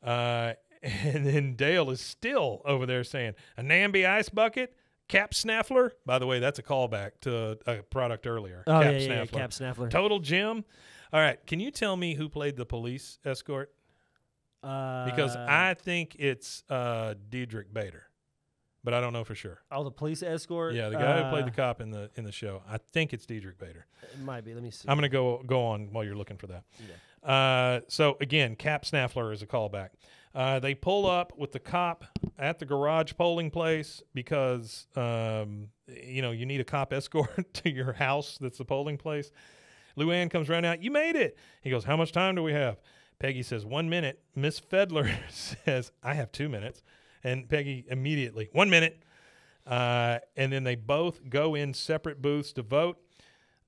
Uh, 0.03 0.53
and 0.83 1.25
then 1.25 1.55
Dale 1.55 1.89
is 1.91 2.01
still 2.01 2.61
over 2.65 2.85
there 2.85 3.03
saying, 3.03 3.33
A 3.57 3.63
Namby 3.63 4.05
ice 4.05 4.29
bucket? 4.29 4.75
Cap 5.07 5.33
Snaffler? 5.33 5.93
By 6.05 6.19
the 6.19 6.27
way, 6.27 6.39
that's 6.39 6.59
a 6.59 6.63
callback 6.63 7.11
to 7.21 7.57
a 7.65 7.81
product 7.83 8.27
earlier. 8.27 8.63
oh 8.67 8.71
Cap 8.71 8.83
yeah, 8.83 8.89
yeah, 8.91 8.97
yeah, 8.97 9.05
Snaffler. 9.05 9.39
Cap 9.39 9.53
Snaffler. 9.53 9.89
Total 9.89 10.19
Jim. 10.19 10.65
All 11.13 11.21
right. 11.21 11.39
Can 11.47 11.59
you 11.61 11.71
tell 11.71 11.95
me 11.95 12.13
who 12.15 12.27
played 12.27 12.57
the 12.57 12.65
police 12.65 13.17
escort? 13.23 13.71
Uh, 14.61 15.05
Because 15.05 15.35
I 15.35 15.75
think 15.75 16.15
it's 16.19 16.63
uh, 16.69 17.13
Diedrich 17.29 17.73
Bader, 17.73 18.03
but 18.83 18.93
I 18.93 18.99
don't 18.99 19.13
know 19.13 19.23
for 19.23 19.35
sure. 19.35 19.59
oh 19.71 19.83
the 19.85 19.91
police 19.91 20.21
escort. 20.23 20.73
Yeah, 20.73 20.89
the 20.89 20.97
guy 20.97 21.23
who 21.23 21.29
played 21.29 21.45
the 21.45 21.51
Uh, 21.51 21.65
cop 21.67 21.79
in 21.79 21.91
the 21.91 22.09
in 22.15 22.25
the 22.25 22.31
show. 22.33 22.61
I 22.67 22.77
think 22.77 23.13
it's 23.13 23.25
Diedrich 23.25 23.57
Bader. 23.57 23.85
It 24.13 24.19
might 24.19 24.43
be. 24.43 24.53
Let 24.53 24.63
me 24.63 24.71
see. 24.71 24.89
I'm 24.89 24.97
gonna 24.97 25.07
go 25.09 25.41
go 25.45 25.63
on 25.67 25.93
while 25.93 26.03
you're 26.03 26.15
looking 26.17 26.37
for 26.37 26.47
that. 26.47 26.63
Uh, 27.23 27.81
so 27.87 28.17
again, 28.19 28.55
Cap 28.55 28.83
Snaffler 28.83 29.31
is 29.31 29.41
a 29.41 29.47
callback. 29.47 29.89
Uh, 30.35 30.59
they 30.59 30.75
pull 30.75 31.09
up 31.09 31.33
with 31.37 31.51
the 31.51 31.59
cop 31.59 32.05
at 32.37 32.59
the 32.59 32.65
garage 32.65 33.13
polling 33.17 33.49
place 33.49 34.03
because 34.13 34.87
um, 34.95 35.69
you 35.87 36.21
know 36.21 36.31
you 36.31 36.45
need 36.45 36.59
a 36.59 36.65
cop 36.65 36.93
escort 36.93 37.53
to 37.53 37.69
your 37.69 37.93
house. 37.93 38.37
That's 38.39 38.57
the 38.57 38.65
polling 38.65 38.97
place. 38.97 39.31
Luanne 39.97 40.29
comes 40.29 40.47
running 40.47 40.69
out. 40.69 40.81
You 40.81 40.91
made 40.91 41.15
it. 41.15 41.37
He 41.61 41.69
goes, 41.69 41.83
How 41.83 41.97
much 41.97 42.11
time 42.11 42.35
do 42.35 42.43
we 42.43 42.53
have? 42.53 42.77
Peggy 43.19 43.41
says, 43.43 43.65
One 43.65 43.89
minute. 43.89 44.21
Miss 44.35 44.59
Fedler 44.59 45.11
says, 45.29 45.91
I 46.03 46.13
have 46.13 46.31
two 46.31 46.47
minutes. 46.47 46.83
And 47.23 47.49
Peggy 47.49 47.85
immediately, 47.89 48.49
One 48.53 48.69
minute. 48.69 49.01
Uh, 49.65 50.19
and 50.37 50.53
then 50.53 50.63
they 50.63 50.75
both 50.75 51.27
go 51.29 51.55
in 51.55 51.73
separate 51.73 52.21
booths 52.21 52.53
to 52.53 52.61
vote. 52.61 52.99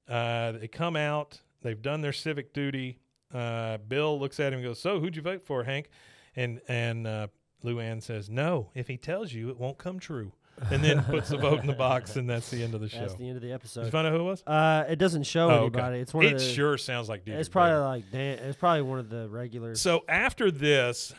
Uh, 0.07 0.53
they 0.53 0.67
come 0.67 0.95
out. 0.95 1.41
They've 1.61 1.81
done 1.81 2.01
their 2.01 2.13
civic 2.13 2.53
duty. 2.53 2.99
Uh, 3.33 3.79
Bill 3.79 4.17
looks 4.17 4.39
at 4.39 4.53
him 4.53 4.59
and 4.59 4.67
goes, 4.67 4.79
"So, 4.79 4.99
who'd 4.99 5.15
you 5.15 5.21
vote 5.21 5.45
for, 5.45 5.65
Hank?" 5.65 5.89
And 6.35 6.61
and 6.67 7.07
uh, 7.07 7.27
Luanne 7.63 8.01
says, 8.03 8.29
"No. 8.29 8.69
If 8.75 8.87
he 8.87 8.97
tells 8.97 9.33
you, 9.33 9.49
it 9.49 9.57
won't 9.59 9.77
come 9.77 9.99
true." 9.99 10.31
And 10.71 10.83
then 10.83 11.01
puts 11.05 11.29
the 11.29 11.37
vote 11.37 11.61
in 11.61 11.67
the 11.67 11.73
box, 11.73 12.17
and 12.17 12.29
that's 12.29 12.49
the 12.51 12.61
end 12.63 12.73
of 12.73 12.81
the 12.81 12.89
show. 12.89 12.99
That's 12.99 13.15
the 13.15 13.27
end 13.29 13.37
of 13.37 13.41
the 13.41 13.47
Did 13.47 13.85
you 13.85 13.91
find 13.91 14.05
out 14.05 14.11
who 14.11 14.19
it 14.19 14.23
was? 14.23 14.43
Uh, 14.45 14.83
it 14.89 14.97
doesn't 14.97 15.23
show 15.23 15.45
Oh, 15.49 15.53
okay. 15.53 15.79
anybody. 15.79 15.99
It's 15.99 16.13
one 16.13 16.25
it 16.25 16.33
of 16.33 16.39
the. 16.39 16.45
sure 16.45 16.77
sounds 16.77 17.07
like 17.07 17.25
it's 17.25 17.47
probably 17.47 17.71
Bader. 17.71 17.81
like 17.85 18.11
Dan. 18.11 18.39
It's 18.39 18.57
probably 18.57 18.81
one 18.81 18.99
of 18.99 19.09
the 19.09 19.29
regulars. 19.29 19.79
So 19.81 20.03
after 20.09 20.51
this, 20.51 21.13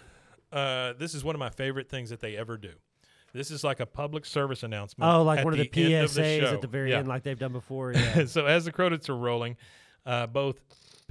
uh, 0.53 0.93
this 0.99 1.15
is 1.15 1.25
one 1.25 1.35
of 1.35 1.39
my 1.39 1.49
favorite 1.49 1.89
things 1.89 2.11
that 2.11 2.21
they 2.21 2.37
ever 2.37 2.59
do. 2.59 2.73
This 3.33 3.51
is 3.51 3.65
like 3.65 3.81
a 3.81 3.87
public 3.87 4.27
service 4.27 4.63
announcement. 4.63 5.11
oh, 5.11 5.23
like 5.23 5.43
one 5.43 5.55
of 5.55 5.59
the 5.59 5.69
PSAs 5.69 6.41
show. 6.41 6.53
at 6.55 6.61
the 6.61 6.67
very 6.67 6.91
Yeah. 6.91 6.99
end, 6.99 7.09
like 7.09 7.23
they've 7.23 7.39
done 7.39 7.53
before. 7.53 7.93
Yeah. 7.95 8.27
so 8.27 8.45
as 8.45 8.67
the 8.67 8.73
credits 8.73 9.09
are 9.09 9.17
rolling, 9.17 9.57
uh, 10.05 10.27
both 10.27 10.61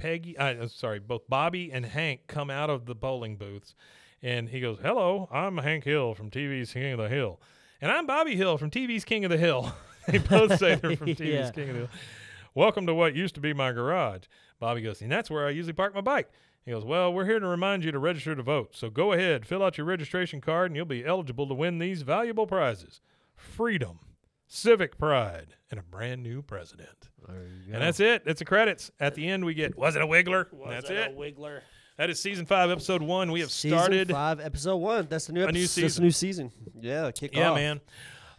Peggy, 0.00 0.36
uh, 0.38 0.66
sorry, 0.68 0.98
both 0.98 1.28
Bobby 1.28 1.70
and 1.70 1.84
Hank 1.84 2.22
come 2.26 2.50
out 2.50 2.70
of 2.70 2.86
the 2.86 2.94
bowling 2.94 3.36
booths, 3.36 3.74
and 4.22 4.48
he 4.48 4.60
goes, 4.60 4.78
"Hello, 4.82 5.28
I'm 5.30 5.58
Hank 5.58 5.84
Hill 5.84 6.14
from 6.14 6.30
TV's 6.30 6.72
King 6.72 6.94
of 6.94 6.98
the 6.98 7.08
Hill, 7.08 7.38
and 7.82 7.92
I'm 7.92 8.06
Bobby 8.06 8.34
Hill 8.34 8.56
from 8.56 8.70
TV's 8.70 9.04
King 9.04 9.24
of 9.24 9.30
the 9.30 9.36
Hill." 9.38 9.72
they 10.08 10.18
both 10.18 10.58
say 10.58 10.74
they're 10.76 10.96
from 10.96 11.08
TV's 11.08 11.20
Yeah. 11.20 11.50
King 11.50 11.68
of 11.68 11.74
the 11.74 11.80
Hill. 11.80 11.88
Welcome 12.54 12.86
to 12.86 12.94
what 12.94 13.14
used 13.14 13.34
to 13.34 13.40
be 13.40 13.52
my 13.52 13.72
garage. 13.72 14.22
Bobby 14.58 14.80
goes, 14.80 15.02
and 15.02 15.12
that's 15.12 15.30
where 15.30 15.46
I 15.46 15.50
usually 15.50 15.74
park 15.74 15.94
my 15.94 16.00
bike. 16.00 16.30
He 16.64 16.70
goes, 16.70 16.84
Well, 16.84 17.12
we're 17.12 17.26
here 17.26 17.38
to 17.38 17.46
remind 17.46 17.84
you 17.84 17.92
to 17.92 17.98
register 17.98 18.34
to 18.34 18.42
vote. 18.42 18.74
So 18.74 18.90
go 18.90 19.12
ahead, 19.12 19.46
fill 19.46 19.62
out 19.62 19.76
your 19.78 19.86
registration 19.86 20.40
card, 20.40 20.70
and 20.70 20.76
you'll 20.76 20.84
be 20.86 21.04
eligible 21.04 21.46
to 21.48 21.54
win 21.54 21.78
these 21.78 22.02
valuable 22.02 22.46
prizes 22.46 23.00
freedom, 23.36 23.98
civic 24.52 24.98
pride, 24.98 25.54
and 25.70 25.78
a 25.78 25.82
brand 25.82 26.22
new 26.22 26.42
president. 26.42 27.08
And 27.28 27.80
that's 27.80 28.00
it. 28.00 28.24
That's 28.24 28.40
the 28.40 28.44
credits. 28.44 28.90
At 28.98 29.14
the 29.14 29.28
end, 29.28 29.44
we 29.44 29.54
get, 29.54 29.78
Was 29.78 29.94
it 29.94 30.02
a 30.02 30.06
Wiggler? 30.06 30.46
that's 30.68 30.90
it. 30.90 31.16
Wiggler. 31.16 31.60
That 31.96 32.10
is 32.10 32.18
season 32.18 32.46
five, 32.46 32.70
episode 32.70 33.00
one. 33.02 33.30
We 33.30 33.40
have 33.40 33.50
Season 33.52 33.78
started. 33.78 34.10
five, 34.10 34.40
episode 34.40 34.76
one. 34.78 35.06
That's 35.08 35.26
the 35.26 35.32
new 35.34 35.44
A 35.44 35.52
new 35.52 35.60
episode. 35.60 35.82
That's 35.82 35.96
the 35.96 36.00
season. 36.00 36.04
new 36.04 36.10
season. 36.10 36.52
Yeah, 36.80 37.10
kick 37.12 37.34
Yeah, 37.36 37.50
off. 37.50 37.56
man. 37.56 37.80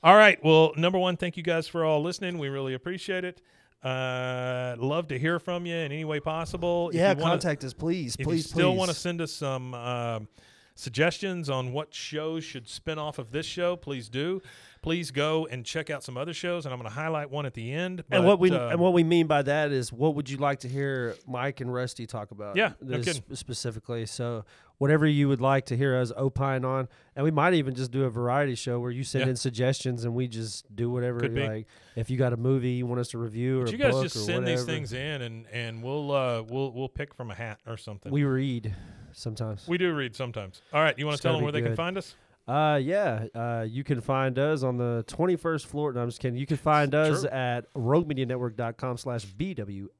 All 0.04 0.16
right. 0.16 0.44
Well, 0.44 0.74
number 0.76 0.98
one, 1.00 1.16
thank 1.16 1.38
you 1.38 1.44
guys 1.44 1.68
for 1.68 1.86
all 1.86 2.02
listening. 2.02 2.38
We 2.40 2.50
really 2.50 2.74
appreciate 2.74 3.24
it. 3.24 3.40
Uh, 3.84 4.76
love 4.80 5.08
to 5.10 5.18
hear 5.20 5.40
from 5.40 5.66
you 5.66 5.76
in 5.76 5.92
any 5.92 6.06
way 6.06 6.20
possible. 6.20 6.90
If 6.90 6.96
Yeah, 6.96 7.12
you 7.12 7.18
wanna- 7.22 7.32
contact 7.34 7.64
us, 7.64 7.74
please. 7.74 8.16
If 8.20 8.26
please, 8.26 8.38
you 8.38 8.50
still 8.50 8.76
want 8.76 8.90
to 8.90 8.96
send 8.96 9.22
us 9.22 9.32
some 9.32 9.74
um, 9.76 10.28
suggestions 10.76 11.49
on 11.49 11.72
what 11.73 11.93
shows 11.93 12.43
should 12.43 12.68
spin 12.68 12.98
off 12.99 13.19
of 13.19 13.31
this 13.31 13.45
show, 13.45 13.76
please 13.76 14.10
do. 14.10 14.41
Please 14.81 15.11
go 15.11 15.45
and 15.45 15.64
check 15.64 15.91
out 15.91 16.03
some 16.03 16.18
other 16.18 16.34
shows, 16.34 16.65
and 16.65 16.73
I'm 16.73 16.80
going 16.80 16.89
to 16.89 16.95
highlight 16.95 17.30
one 17.30 17.45
at 17.45 17.53
the 17.53 17.72
end. 17.72 18.03
and 18.10 18.26
what 18.26 18.39
we 18.39 18.49
uh, 18.52 18.69
and 18.69 18.80
what 18.80 18.93
we 18.93 19.03
mean 19.03 19.27
by 19.27 19.43
that 19.43 19.72
is, 19.72 19.93
what 19.93 20.15
would 20.15 20.27
you 20.27 20.38
like 20.38 20.61
to 20.61 20.68
hear 20.68 21.15
Mike 21.27 21.61
and 21.61 21.72
Rusty 21.72 22.07
talk 22.07 22.31
about? 22.31 22.56
Yeah, 22.56 22.72
no 22.81 22.99
specifically. 23.34 24.07
So 24.07 24.43
whatever 24.80 25.06
you 25.06 25.27
would 25.27 25.39
like 25.39 25.68
to 25.68 25.77
hear 25.77 25.95
us 25.95 26.11
opine 26.18 26.65
on, 26.65 26.88
and 27.15 27.23
we 27.23 27.30
might 27.30 27.53
even 27.53 27.76
just 27.76 27.91
do 27.91 28.06
a 28.06 28.10
variety 28.10 28.56
show 28.56 28.80
where 28.80 28.89
you 28.89 29.03
send 29.03 29.26
Yeah. 29.26 29.30
in 29.30 29.35
suggestions 29.35 30.03
and 30.03 30.15
we 30.15 30.27
just 30.27 30.76
do 30.76 30.89
whatever. 30.89 31.19
Could 31.19 31.35
be. 31.35 31.48
like 31.48 31.68
if 31.95 32.10
you 32.10 32.18
got 32.18 32.34
a 32.34 32.38
movie 32.38 32.72
you 32.72 32.88
want 32.88 33.02
us 33.02 33.10
to 33.10 33.19
review 33.19 33.60
or 33.61 33.65
but 33.65 33.72
you 33.73 33.77
guys 33.77 33.91
book 33.93 34.03
just 34.06 34.15
or 34.15 34.19
send 34.19 34.48
these 34.48 34.61
whatever. 34.61 34.72
things 34.72 34.93
in, 34.93 35.22
and 35.22 35.45
and 35.53 35.84
we'll 35.84 36.11
uh, 36.11 36.41
we'll 36.41 36.72
we'll 36.72 36.89
pick 36.89 37.14
from 37.14 37.30
a 37.30 37.35
hat 37.35 37.60
or 37.68 37.77
something. 37.77 38.11
We 38.11 38.23
read 38.23 38.73
sometimes. 39.14 39.68
we 39.68 39.78
do 39.78 39.94
read 39.94 40.16
sometimes. 40.16 40.62
All 40.74 40.82
right, 40.82 40.98
you 40.98 41.06
want 41.06 41.18
to 41.18 41.24
tell 41.24 41.34
them 41.34 41.44
where 41.44 41.52
they 41.52 41.62
can 41.62 41.76
find 41.76 41.98
us? 41.98 42.16
Uh, 42.48 42.80
yeah. 42.82 43.26
Uh, 43.36 43.66
you 43.70 43.84
can 43.84 44.02
find 44.02 44.40
us 44.40 44.64
on 44.64 44.78
the 44.78 45.06
21st 45.08 45.66
floor. 45.68 45.94
No, 45.94 46.02
I'm 46.02 46.08
just 46.10 46.20
kidding. 46.20 46.40
You 46.40 46.48
can 46.48 46.58
find 46.58 46.96
us 46.96 47.22
True. 47.22 47.30
at 47.30 47.72
roguemedianetwork.com 47.76 48.98
slash 48.98 49.26
B-W-A-A-A-K-O-T-H 49.26 49.92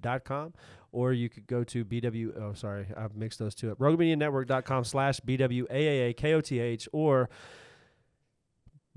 dot 0.00 0.24
com. 0.24 0.52
Or 0.90 1.12
you 1.12 1.28
could 1.28 1.46
go 1.46 1.64
to 1.64 1.84
BW, 1.84 2.40
oh, 2.40 2.54
sorry, 2.54 2.86
I've 2.96 3.14
mixed 3.14 3.38
those 3.38 3.54
two 3.54 3.70
up. 3.70 3.78
roguemedianetwork.com 3.78 4.84
slash 4.84 5.20
B-W-A-A-A-K-O-T-H 5.20 6.88
or 6.92 7.28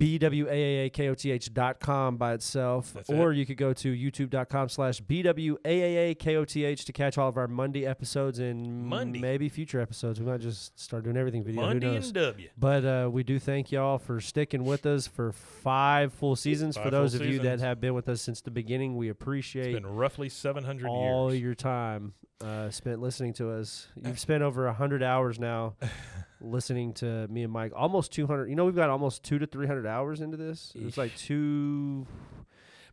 B-W-A-A-A-K-O-T-H 0.02 1.54
dot 1.54 1.80
com 1.80 2.18
by 2.18 2.34
itself. 2.34 2.92
That's 2.94 3.10
or 3.10 3.32
it. 3.32 3.38
you 3.38 3.46
could 3.46 3.58
go 3.58 3.72
to 3.74 3.94
youtube.com 3.94 4.70
slash 4.70 5.00
B-W-A-A-A-K-O-T-H 5.02 6.86
to 6.86 6.92
catch 6.92 7.18
all 7.20 7.30
of 7.30 7.38
our 7.38 7.48
Monday 7.48 7.86
episodes 7.86 8.40
and 8.40 8.86
Monday. 8.88 9.20
maybe 9.20 9.48
future 9.48 9.80
episodes. 9.80 10.20
We 10.20 10.26
might 10.26 10.42
just 10.42 10.80
start 10.80 11.04
doing 11.04 11.18
everything 11.18 11.44
video. 11.44 11.62
Who 11.62 11.68
Monday 11.68 11.94
knows? 11.94 12.06
and 12.08 12.14
W. 12.16 12.50
But 12.58 12.86
uh, 12.86 13.10
we 13.12 13.22
do 13.24 13.38
thank 13.38 13.72
y'all 13.72 14.00
for 14.00 14.20
sticking 14.20 14.64
with 14.64 14.86
us 14.86 15.06
for 15.06 15.32
five 15.32 16.14
full 16.14 16.36
seasons. 16.36 16.76
Five 16.76 16.86
for 16.86 16.90
those 16.90 17.14
of 17.14 17.24
you 17.26 17.40
that 17.40 17.60
have 17.60 17.80
been 17.80 17.94
with 17.94 18.10
us 18.10 18.22
since 18.22 18.42
the 18.42 18.52
beginning, 18.52 18.98
we 18.98 19.10
It's 19.10 19.22
appreciate 19.22 19.74
been 19.74 19.86
roughly 19.86 20.30
700 20.30 20.88
all 20.88 21.32
years. 21.32 21.42
your 21.44 21.56
time 21.56 22.14
uh, 22.44 22.70
spent 22.72 23.02
listening 23.02 23.34
to 23.34 23.52
us. 23.52 23.88
You've 24.04 24.20
spent 24.20 24.42
over 24.42 24.72
hundred 24.72 25.04
hours 25.04 25.40
now 25.40 25.76
listening 26.42 26.94
to 26.96 27.28
me 27.28 27.44
and 27.44 27.52
Mike. 27.54 27.72
Almost 27.76 28.12
two 28.12 28.28
hundred. 28.28 28.50
You 28.50 28.56
know, 28.56 28.66
we've 28.66 28.76
got 28.76 28.90
almost 28.90 29.24
two 29.24 29.40
to 29.40 29.46
three 29.48 29.68
hundred 29.68 29.86
hours 29.88 30.22
into 30.22 30.38
this. 30.38 30.72
It's 30.76 30.98
like 30.98 31.16
two. 31.16 32.06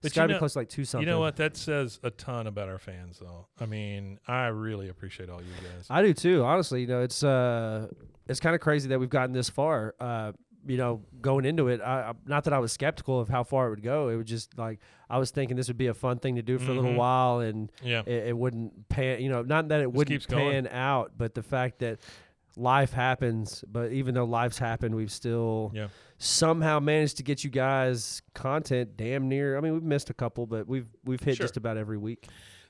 But 0.01 0.07
It's 0.07 0.15
got 0.15 0.29
to 0.29 0.35
be 0.35 0.39
close 0.39 0.53
to 0.53 0.61
like 0.61 0.69
two 0.69 0.85
something. 0.85 1.09
You 1.09 1.13
know 1.13 1.19
what? 1.19 1.35
That 1.37 1.57
says 1.57 1.99
a 2.05 2.11
ton 2.11 2.47
about 2.47 2.69
our 2.69 2.79
fans, 2.79 3.19
though. 3.19 3.47
I 3.61 3.67
mean, 3.67 4.21
I 4.29 4.47
really 4.47 4.89
appreciate 4.89 5.29
all 5.29 5.41
you 5.41 5.49
guys. 5.61 5.87
I 5.91 6.03
do 6.03 6.15
too. 6.15 6.45
Honestly, 6.45 6.83
you 6.83 6.87
know, 6.87 7.03
it's 7.03 7.25
uh, 7.25 7.89
it's 8.29 8.39
kind 8.39 8.55
of 8.55 8.61
crazy 8.61 8.89
that 8.91 9.01
we've 9.01 9.11
gotten 9.11 9.33
this 9.33 9.51
far. 9.51 9.97
Uh, 9.99 10.33
you 10.67 10.77
know, 10.77 11.01
going 11.21 11.45
into 11.45 11.67
it, 11.69 11.81
I, 11.81 12.11
I, 12.11 12.13
not 12.27 12.45
that 12.45 12.53
I 12.53 12.59
was 12.61 12.71
skeptical 12.73 13.19
of 13.21 13.29
how 13.29 13.43
far 13.43 13.67
it 13.69 13.71
would 13.71 13.83
go. 13.83 14.09
It 14.09 14.17
was 14.17 14.27
just 14.27 14.57
like 14.57 14.79
I 15.11 15.19
was 15.19 15.33
thinking 15.33 15.57
this 15.57 15.67
would 15.67 15.79
be 15.79 15.87
a 15.89 15.95
fun 15.95 16.19
thing 16.21 16.37
to 16.37 16.43
do 16.43 16.59
for 16.59 16.71
a 16.71 16.75
little 16.75 16.93
Mhm. 16.93 16.97
while, 16.97 17.41
and 17.41 17.73
yeah. 17.83 18.03
it, 18.07 18.29
it 18.29 18.37
wouldn't 18.37 18.89
pan. 18.89 19.21
You 19.21 19.31
know, 19.31 19.43
not 19.43 19.67
that 19.69 19.81
it 19.81 19.91
wouldn't 19.93 20.15
keeps 20.15 20.27
going. 20.27 20.65
pan 20.65 20.69
out, 20.73 21.13
but 21.19 21.35
the 21.35 21.43
fact 21.43 21.81
that 21.81 21.99
life 22.59 22.93
happens. 22.93 23.65
But 23.71 23.93
even 23.93 24.15
though 24.15 24.25
life's 24.25 24.59
happened, 24.59 24.95
we've 24.95 25.11
still 25.13 25.71
Yeah. 25.75 25.89
somehow 26.19 26.81
managed 26.81 27.17
to 27.19 27.23
get 27.23 27.45
you 27.45 27.51
guys 27.51 28.23
content. 28.35 28.97
Damn 28.97 29.29
near. 29.29 29.57
I 29.57 29.61
mean, 29.61 29.73
we've 29.75 29.83
missed 29.83 30.11
a 30.11 30.15
couple, 30.15 30.47
but 30.47 30.67
we've 30.67 30.89
we've 31.05 31.21
hit 31.21 31.37
Sure. 31.37 31.45
just 31.45 31.57
about 31.57 31.77
every 31.77 31.99
week. 31.99 32.27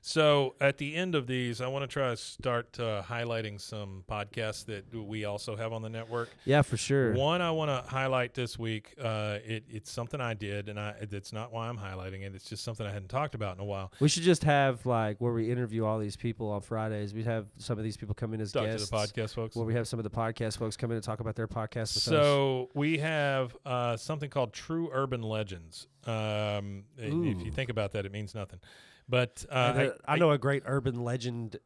So 0.08 0.54
at 0.58 0.78
the 0.78 0.94
end 0.94 1.14
of 1.14 1.26
these, 1.26 1.60
I 1.60 1.66
want 1.66 1.82
to 1.82 1.86
try 1.86 2.08
to 2.08 2.16
start 2.16 2.80
uh, 2.80 3.02
highlighting 3.02 3.60
some 3.60 4.04
podcasts 4.10 4.64
that 4.64 4.84
we 4.94 5.26
also 5.26 5.54
have 5.54 5.74
on 5.74 5.82
the 5.82 5.90
network. 5.90 6.30
Yeah, 6.46 6.62
for 6.62 6.78
sure. 6.78 7.12
One 7.12 7.42
I 7.42 7.50
want 7.50 7.68
to 7.68 7.90
highlight 7.90 8.32
this 8.32 8.58
week. 8.58 8.94
Uh, 8.98 9.36
it, 9.44 9.64
it's 9.68 9.92
something 9.92 10.18
I 10.18 10.32
did, 10.32 10.70
and 10.70 10.80
I 10.80 10.94
it's 10.98 11.30
not 11.30 11.52
why 11.52 11.68
I'm 11.68 11.76
highlighting 11.76 12.22
it. 12.22 12.34
It's 12.34 12.48
just 12.48 12.64
something 12.64 12.86
I 12.86 12.90
hadn't 12.90 13.10
talked 13.10 13.34
about 13.34 13.56
in 13.56 13.60
a 13.60 13.66
while. 13.66 13.92
We 14.00 14.08
should 14.08 14.22
just 14.22 14.44
have 14.44 14.86
like 14.86 15.18
where 15.18 15.34
we 15.34 15.50
interview 15.50 15.84
all 15.84 15.98
these 15.98 16.16
people 16.16 16.52
on 16.52 16.62
Fridays. 16.62 17.12
We 17.12 17.24
have 17.24 17.44
some 17.58 17.76
of 17.76 17.84
these 17.84 17.98
people 17.98 18.14
come 18.14 18.32
in 18.32 18.40
as 18.40 18.50
Talk 18.50 18.64
guests. 18.64 18.86
to 18.86 18.90
the 18.90 18.96
podcast 18.96 19.34
folks. 19.34 19.56
Where 19.56 19.66
we 19.66 19.74
have 19.74 19.86
some 19.86 20.00
of 20.00 20.04
the 20.04 20.10
podcast 20.10 20.56
folks 20.56 20.78
come 20.78 20.90
in 20.90 20.94
and 20.94 21.04
talk 21.04 21.20
about 21.20 21.36
their 21.36 21.48
podcast 21.48 21.94
with 21.94 21.98
us. 21.98 22.04
So 22.04 22.70
we 22.72 22.96
have 22.96 23.54
uh, 23.66 23.98
something 23.98 24.30
called 24.30 24.54
True 24.54 24.88
Urban 24.90 25.20
Legends. 25.20 25.86
Um, 26.06 26.84
if 26.96 27.44
you 27.44 27.50
think 27.50 27.68
about 27.68 27.92
that, 27.92 28.06
it 28.06 28.12
means 28.12 28.34
nothing. 28.34 28.60
But 29.08 29.44
uh, 29.50 29.52
uh, 29.54 29.90
I, 30.06 30.16
know 30.16 30.30
a 30.32 30.38
great 30.38 30.62
urban 30.66 31.02
legend 31.02 31.56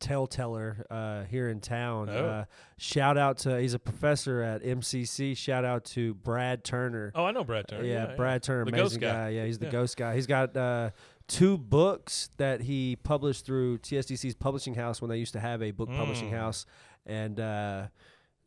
tellteller 0.00 0.82
uh, 0.90 1.24
here 1.24 1.48
in 1.48 1.60
town. 1.60 2.08
Oh. 2.10 2.26
Uh, 2.26 2.44
shout 2.78 3.16
out 3.18 3.38
to 3.38 3.60
he's 3.60 3.74
a 3.74 3.78
professor 3.78 4.42
at 4.42 4.62
MCC. 4.62 5.36
Shout 5.36 5.64
out 5.64 5.84
to 5.86 6.14
Brad 6.14 6.64
Turner. 6.64 7.12
Oh, 7.14 7.24
I 7.24 7.32
know 7.32 7.44
Brad 7.44 7.68
Turner. 7.68 7.84
yeah, 7.84 8.14
Brad 8.16 8.42
Turner, 8.42 8.64
The 8.64 8.70
amazing 8.70 9.00
ghost 9.00 9.14
guy. 9.14 9.28
Yeah, 9.30 9.44
he's 9.46 9.58
the 9.58 9.66
Yeah. 9.66 9.72
ghost 9.72 9.96
guy. 9.96 10.14
He's 10.14 10.26
got 10.26 10.56
uh, 10.56 10.90
two 11.28 11.58
books 11.58 12.30
that 12.36 12.60
he 12.62 12.96
published 12.96 13.44
through 13.46 13.78
TSTC's 13.78 14.34
publishing 14.34 14.74
house 14.74 15.00
when 15.00 15.08
they 15.10 15.18
used 15.18 15.32
to 15.34 15.40
have 15.40 15.62
a 15.62 15.70
book 15.70 15.88
publishing 15.90 16.30
Mm. 16.30 16.38
house, 16.38 16.66
and 17.04 17.38
uh, 17.40 17.86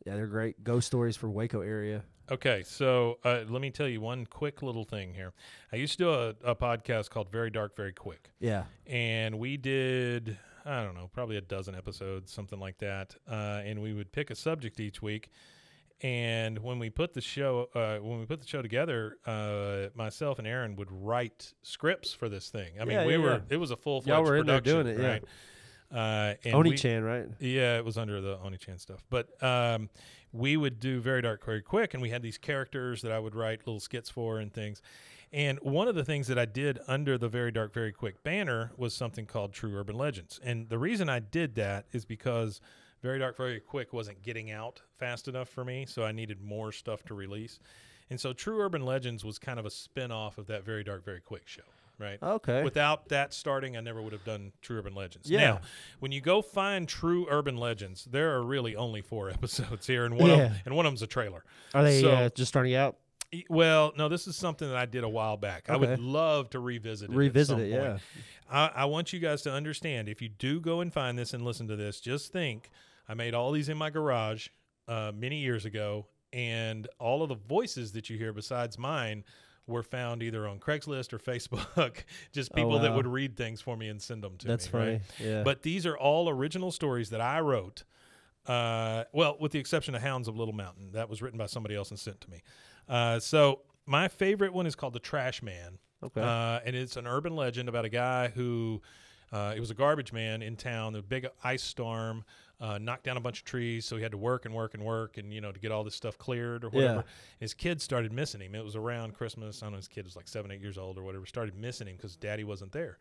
yeah, 0.06 0.14
they're 0.14 0.26
great 0.26 0.62
ghost 0.64 0.86
stories 0.86 1.16
for 1.16 1.28
Waco 1.28 1.60
area. 1.60 2.02
Okay, 2.30 2.62
so 2.64 3.18
uh, 3.24 3.40
let 3.48 3.60
me 3.60 3.70
tell 3.70 3.88
you 3.88 4.00
one 4.00 4.24
quick 4.24 4.62
little 4.62 4.84
thing 4.84 5.12
here. 5.14 5.32
I 5.72 5.76
used 5.76 5.98
to 5.98 5.98
do 5.98 6.10
a, 6.10 6.28
a 6.52 6.54
podcast 6.54 7.10
called 7.10 7.30
Very 7.30 7.50
Dark, 7.50 7.76
Very 7.76 7.92
Quick, 7.92 8.30
Yeah, 8.38 8.64
and 8.86 9.38
we 9.38 9.56
did 9.56 10.38
I 10.64 10.84
don't 10.84 10.94
know, 10.94 11.08
probably 11.12 11.36
a 11.36 11.40
dozen 11.40 11.74
episodes, 11.74 12.32
something 12.32 12.60
like 12.60 12.78
that. 12.78 13.14
Uh, 13.28 13.62
and 13.64 13.80
we 13.80 13.92
would 13.92 14.12
pick 14.12 14.30
a 14.30 14.34
subject 14.34 14.78
each 14.78 15.00
week. 15.02 15.30
And 16.02 16.58
when 16.58 16.78
we 16.78 16.88
put 16.88 17.12
the 17.12 17.20
show, 17.20 17.68
uh, 17.74 17.96
when 17.98 18.20
we 18.20 18.26
put 18.26 18.40
the 18.40 18.46
show 18.46 18.62
together, 18.62 19.18
uh, 19.26 19.88
myself 19.94 20.38
and 20.38 20.46
Aaron 20.46 20.76
would 20.76 20.90
write 20.90 21.52
scripts 21.62 22.12
for 22.12 22.28
this 22.28 22.48
thing. 22.48 22.72
I 22.80 22.84
mean, 22.84 22.98
Yeah, 22.98 23.06
we 23.06 23.12
yeah, 23.12 23.18
were 23.18 23.32
yeah. 23.32 23.40
it 23.50 23.56
was 23.58 23.70
a 23.70 23.76
full 23.76 24.02
Y'all 24.06 24.16
fledged 24.18 24.28
were 24.28 24.36
in 24.36 24.46
there 24.46 24.60
production, 24.60 24.84
doing 24.84 24.98
it, 24.98 25.02
yeah. 25.02 25.08
right? 25.08 25.24
Uh, 25.92 26.34
and 26.44 26.54
Oni 26.54 26.76
Chan, 26.76 27.02
right? 27.02 27.26
yeah, 27.40 27.76
it 27.76 27.84
was 27.84 27.98
under 27.98 28.20
the 28.20 28.38
Oni 28.38 28.56
Chan 28.56 28.78
stuff. 28.78 29.02
But 29.10 29.28
um, 29.42 29.90
we 30.32 30.56
would 30.56 30.80
do 30.80 31.00
Very 31.00 31.22
Dark, 31.22 31.44
Very 31.44 31.62
Quick, 31.62 31.94
and 31.94 32.02
we 32.02 32.10
had 32.10 32.22
these 32.22 32.38
characters 32.38 33.02
that 33.02 33.12
I 33.12 33.18
would 33.18 33.34
write 33.34 33.66
little 33.66 33.80
skits 33.80 34.08
for 34.08 34.38
and 34.38 34.52
things. 34.52 34.82
And 35.32 35.58
one 35.60 35.86
of 35.86 35.94
the 35.94 36.04
things 36.04 36.26
that 36.26 36.38
I 36.38 36.44
did 36.44 36.80
under 36.88 37.16
the 37.16 37.28
Very 37.28 37.52
Dark, 37.52 37.72
Very 37.72 37.92
Quick 37.92 38.22
banner 38.22 38.72
was 38.76 38.94
something 38.94 39.26
called 39.26 39.52
True 39.52 39.76
Urban 39.76 39.96
Legends. 39.96 40.40
And 40.42 40.68
the 40.68 40.78
reason 40.78 41.08
I 41.08 41.20
did 41.20 41.54
that 41.56 41.86
is 41.92 42.04
because 42.04 42.60
Very 43.02 43.18
Dark, 43.18 43.36
Very 43.36 43.60
Quick 43.60 43.92
wasn't 43.92 44.22
getting 44.22 44.50
out 44.50 44.80
fast 44.98 45.28
enough 45.28 45.48
for 45.48 45.64
me, 45.64 45.86
so 45.86 46.04
I 46.04 46.12
needed 46.12 46.42
more 46.42 46.72
stuff 46.72 47.04
to 47.04 47.14
release. 47.14 47.60
And 48.08 48.20
so 48.20 48.32
True 48.32 48.60
Urban 48.60 48.84
Legends 48.84 49.24
was 49.24 49.38
kind 49.38 49.60
of 49.60 49.66
a 49.66 49.70
spin 49.70 50.10
off 50.10 50.38
of 50.38 50.46
that 50.48 50.64
Very 50.64 50.82
Dark, 50.82 51.04
Very 51.04 51.20
Quick 51.20 51.46
show. 51.46 51.62
Right? 52.00 52.18
Okay. 52.22 52.62
Without 52.64 53.08
that 53.10 53.32
starting, 53.34 53.76
I 53.76 53.80
never 53.80 54.00
would 54.02 54.12
have 54.12 54.24
done 54.24 54.52
True 54.62 54.78
Urban 54.78 54.94
Legends. 54.94 55.30
Yeah. 55.30 55.38
Now, 55.40 55.60
when 56.00 56.12
you 56.12 56.20
go 56.20 56.42
find 56.42 56.88
True 56.88 57.26
Urban 57.30 57.56
Legends, 57.56 58.06
there 58.10 58.34
are 58.36 58.42
really 58.42 58.74
only 58.76 59.02
four 59.02 59.30
episodes 59.30 59.86
here, 59.86 60.04
and 60.04 60.16
one 60.16 60.30
of 60.30 60.38
Yeah. 60.38 60.48
them, 60.48 60.56
and 60.66 60.74
one 60.76 60.86
of 60.86 60.92
them's 60.92 61.02
a 61.02 61.06
trailer. 61.06 61.44
Are 61.74 61.82
they 61.84 62.00
So- 62.00 62.10
uh, 62.10 62.28
just 62.30 62.48
starting 62.48 62.74
out? 62.74 62.96
Well, 63.48 63.92
no, 63.96 64.08
this 64.08 64.26
is 64.26 64.34
something 64.34 64.66
that 64.68 64.76
I 64.76 64.86
did 64.86 65.04
a 65.04 65.08
while 65.08 65.36
back. 65.36 65.68
Okay. 65.70 65.72
I 65.72 65.76
would 65.76 66.00
love 66.00 66.50
to 66.50 66.58
revisit 66.58 67.10
it. 67.10 67.14
Revisit 67.16 67.60
it, 67.60 67.68
yeah. 67.70 67.98
I, 68.50 68.70
I 68.74 68.84
want 68.86 69.12
you 69.12 69.20
guys 69.20 69.42
to 69.42 69.52
understand 69.52 70.08
if 70.08 70.20
you 70.20 70.28
do 70.28 70.58
go 70.60 70.80
and 70.80 70.92
find 70.92 71.16
this 71.16 71.32
and 71.32 71.44
listen 71.44 71.68
to 71.68 71.76
this, 71.76 72.00
just 72.00 72.32
think 72.32 72.70
I 73.08 73.14
made 73.14 73.32
all 73.32 73.52
these 73.52 73.68
in 73.68 73.76
my 73.78 73.88
garage 73.88 74.48
uh, 74.88 75.12
many 75.14 75.36
years 75.36 75.64
ago, 75.64 76.06
and 76.32 76.88
all 76.98 77.22
of 77.22 77.28
the 77.28 77.36
voices 77.36 77.92
that 77.92 78.10
you 78.10 78.18
hear 78.18 78.32
besides 78.32 78.76
mine 78.76 79.22
were 79.70 79.82
found 79.82 80.22
either 80.22 80.46
on 80.46 80.58
Craigslist 80.58 81.12
or 81.12 81.18
Facebook, 81.18 82.04
just 82.32 82.50
Oh, 82.52 82.56
people 82.56 82.78
that 82.80 82.94
would 82.94 83.06
read 83.06 83.36
things 83.36 83.60
for 83.60 83.76
me 83.76 83.88
and 83.88 84.00
send 84.02 84.22
them 84.22 84.36
to 84.38 84.46
That's 84.46 84.66
me. 84.66 84.70
funny. 84.72 84.90
right? 84.92 85.00
Yeah. 85.18 85.42
But 85.42 85.62
these 85.62 85.86
are 85.86 85.96
all 85.96 86.28
original 86.28 86.70
stories 86.72 87.10
that 87.10 87.20
I 87.20 87.40
wrote. 87.40 87.84
Uh, 88.46 89.04
well, 89.12 89.36
with 89.38 89.52
the 89.52 89.58
exception 89.58 89.94
of 89.94 90.02
Hounds 90.02 90.26
of 90.28 90.36
Little 90.36 90.54
Mountain, 90.54 90.92
that 90.92 91.08
was 91.08 91.22
written 91.22 91.38
by 91.38 91.46
somebody 91.46 91.74
else 91.74 91.90
and 91.90 91.98
sent 91.98 92.20
to 92.22 92.30
me. 92.30 92.42
Uh, 92.88 93.20
so 93.20 93.60
my 93.86 94.08
favorite 94.08 94.52
one 94.52 94.66
is 94.66 94.74
called 94.74 94.92
The 94.94 94.98
Trash 94.98 95.42
Man. 95.42 95.78
Okay. 96.02 96.20
Uh, 96.20 96.60
and 96.64 96.74
it's 96.74 96.96
an 96.96 97.06
urban 97.06 97.36
legend 97.36 97.68
about 97.68 97.84
a 97.84 97.88
guy 97.90 98.28
who 98.28 98.80
uh, 99.32 99.52
it 99.54 99.60
was 99.60 99.70
a 99.70 99.74
garbage 99.74 100.12
man 100.12 100.42
in 100.42 100.56
town. 100.56 100.92
The 100.94 101.02
big 101.02 101.28
ice 101.44 101.62
storm 101.62 102.24
uh, 102.60 102.78
knocked 102.78 103.04
down 103.04 103.16
a 103.16 103.20
bunch 103.20 103.38
of 103.38 103.44
trees, 103.44 103.86
so 103.86 103.96
he 103.96 104.02
had 104.02 104.12
to 104.12 104.18
work 104.18 104.44
and 104.44 104.54
work 104.54 104.74
and 104.74 104.84
work, 104.84 105.16
and 105.16 105.32
you 105.32 105.40
know 105.40 105.50
to 105.52 105.58
get 105.58 105.72
all 105.72 105.82
this 105.82 105.94
stuff 105.94 106.18
cleared 106.18 106.64
or 106.64 106.68
whatever. 106.68 106.94
Yeah. 106.96 107.12
His 107.40 107.54
kids 107.54 107.82
started 107.82 108.12
missing 108.12 108.40
him. 108.40 108.54
It 108.54 108.64
was 108.64 108.76
around 108.76 109.14
Christmas. 109.14 109.62
I 109.62 109.66
don't 109.66 109.72
know. 109.72 109.76
His 109.78 109.88
kid 109.88 110.04
was 110.04 110.16
like 110.16 110.28
seven, 110.28 110.50
eight 110.50 110.60
years 110.60 110.76
old 110.76 110.98
or 110.98 111.02
whatever. 111.02 111.24
Started 111.26 111.56
missing 111.56 111.88
him 111.88 111.96
because 111.96 112.16
Daddy 112.16 112.44
wasn't 112.44 112.72
there. 112.72 112.98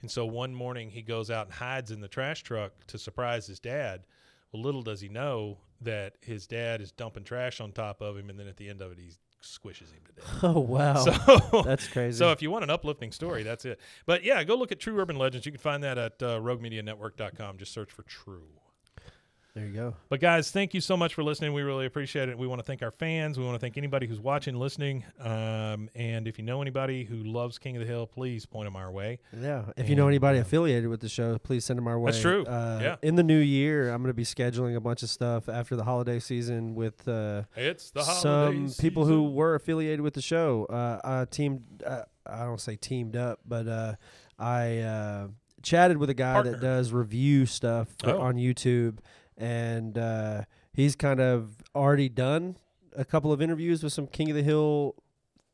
And 0.00 0.10
so 0.10 0.26
one 0.26 0.54
morning 0.54 0.90
he 0.90 1.02
goes 1.02 1.30
out 1.30 1.46
and 1.46 1.54
hides 1.54 1.90
in 1.90 2.00
the 2.00 2.08
trash 2.08 2.42
truck 2.42 2.72
to 2.88 2.98
surprise 2.98 3.46
his 3.46 3.60
dad. 3.60 4.02
Well, 4.50 4.62
little 4.62 4.82
does 4.82 5.00
he 5.00 5.08
know 5.08 5.58
that 5.80 6.14
his 6.20 6.46
dad 6.46 6.80
is 6.80 6.92
dumping 6.92 7.24
trash 7.24 7.60
on 7.60 7.72
top 7.72 8.00
of 8.00 8.16
him, 8.16 8.28
and 8.30 8.38
then 8.38 8.46
at 8.46 8.56
the 8.56 8.68
end 8.68 8.82
of 8.82 8.92
it, 8.92 8.98
he 8.98 9.10
squishes 9.42 9.92
him 9.92 10.00
to 10.06 10.12
death. 10.12 10.38
oh 10.42 10.60
wow. 10.60 10.96
So 10.96 11.62
That's 11.64 11.88
crazy. 11.88 12.18
So 12.18 12.30
if 12.32 12.42
you 12.42 12.50
want 12.50 12.64
an 12.64 12.70
uplifting 12.70 13.12
story, 13.12 13.42
that's 13.42 13.64
it. 13.64 13.78
But 14.06 14.24
yeah, 14.24 14.42
go 14.44 14.54
look 14.56 14.72
at 14.72 14.80
True 14.80 14.98
Urban 14.98 15.16
Legends. 15.16 15.46
You 15.46 15.52
can 15.52 15.60
find 15.60 15.82
that 15.84 15.98
at 15.98 16.22
uh, 16.22 16.40
RogueMediaNetwork.com. 16.40 17.58
Just 17.58 17.72
search 17.72 17.90
for 17.90 18.02
True. 18.02 18.48
There 19.54 19.66
you 19.66 19.72
go. 19.74 19.94
But 20.08 20.20
guys, 20.20 20.50
thank 20.50 20.72
you 20.72 20.80
so 20.80 20.96
much 20.96 21.12
for 21.12 21.22
listening. 21.22 21.52
We 21.52 21.60
really 21.60 21.84
appreciate 21.84 22.30
it. 22.30 22.38
We 22.38 22.46
want 22.46 22.60
to 22.60 22.62
thank 22.64 22.82
our 22.82 22.90
fans. 22.90 23.38
We 23.38 23.44
want 23.44 23.54
to 23.54 23.58
thank 23.58 23.76
anybody 23.76 24.06
who's 24.06 24.18
watching, 24.20 24.54
listening. 24.56 25.04
Um, 25.20 25.90
and 25.94 26.26
if 26.26 26.38
you 26.38 26.44
know 26.44 26.62
anybody 26.62 27.04
who 27.04 27.16
loves 27.16 27.58
King 27.58 27.76
of 27.76 27.80
the 27.80 27.86
Hill, 27.86 28.06
please 28.06 28.46
point 28.46 28.66
them 28.66 28.76
our 28.76 28.90
way. 28.90 29.18
Yeah. 29.38 29.64
If 29.76 29.90
you 29.90 29.94
know 29.96 30.08
anybody 30.08 30.38
uh, 30.38 30.42
affiliated 30.42 30.88
with 30.88 31.00
the 31.00 31.08
show, 31.10 31.36
please 31.36 31.66
send 31.66 31.76
them 31.76 31.86
our 31.86 31.98
way. 31.98 32.12
That's 32.12 32.22
true. 32.22 32.44
Uh, 32.46 32.78
Yeah. 32.82 32.96
In 33.02 33.16
the 33.16 33.22
new 33.22 33.38
year, 33.38 33.90
I'm 33.90 34.00
going 34.00 34.08
to 34.10 34.14
be 34.14 34.24
scheduling 34.24 34.74
a 34.74 34.80
bunch 34.80 35.02
of 35.02 35.10
stuff 35.10 35.50
after 35.50 35.76
the 35.76 35.84
holiday 35.84 36.18
season 36.18 36.74
with 36.74 37.06
uh, 37.06 37.42
It's 37.54 37.90
the 37.90 38.02
some 38.04 38.54
holiday 38.56 38.74
people 38.78 39.04
who 39.04 39.30
were 39.30 39.54
affiliated 39.54 40.00
with 40.00 40.14
the 40.14 40.22
show. 40.22 40.64
Uh, 40.64 40.98
I 41.04 41.24
teamed. 41.26 41.82
Uh, 41.86 42.02
I 42.24 42.44
don't 42.44 42.60
say 42.60 42.76
teamed 42.76 43.16
up, 43.16 43.40
but 43.46 43.66
uh, 43.68 43.94
I 44.38 44.78
uh, 44.78 45.28
chatted 45.62 45.96
with 45.98 46.08
a 46.08 46.14
guy 46.14 46.34
Partner. 46.34 46.52
that 46.52 46.60
does 46.60 46.92
review 46.92 47.46
stuff 47.46 47.88
Oh. 48.04 48.20
on 48.20 48.36
YouTube, 48.36 48.98
and 49.36 49.98
uh, 49.98 50.42
he's 50.72 50.96
kind 50.96 51.20
of 51.20 51.56
already 51.74 52.08
done 52.08 52.56
a 52.96 53.04
couple 53.04 53.32
of 53.32 53.40
interviews 53.40 53.82
with 53.82 53.92
some 53.92 54.06
King 54.06 54.30
of 54.30 54.36
the 54.36 54.42
Hill, 54.42 54.94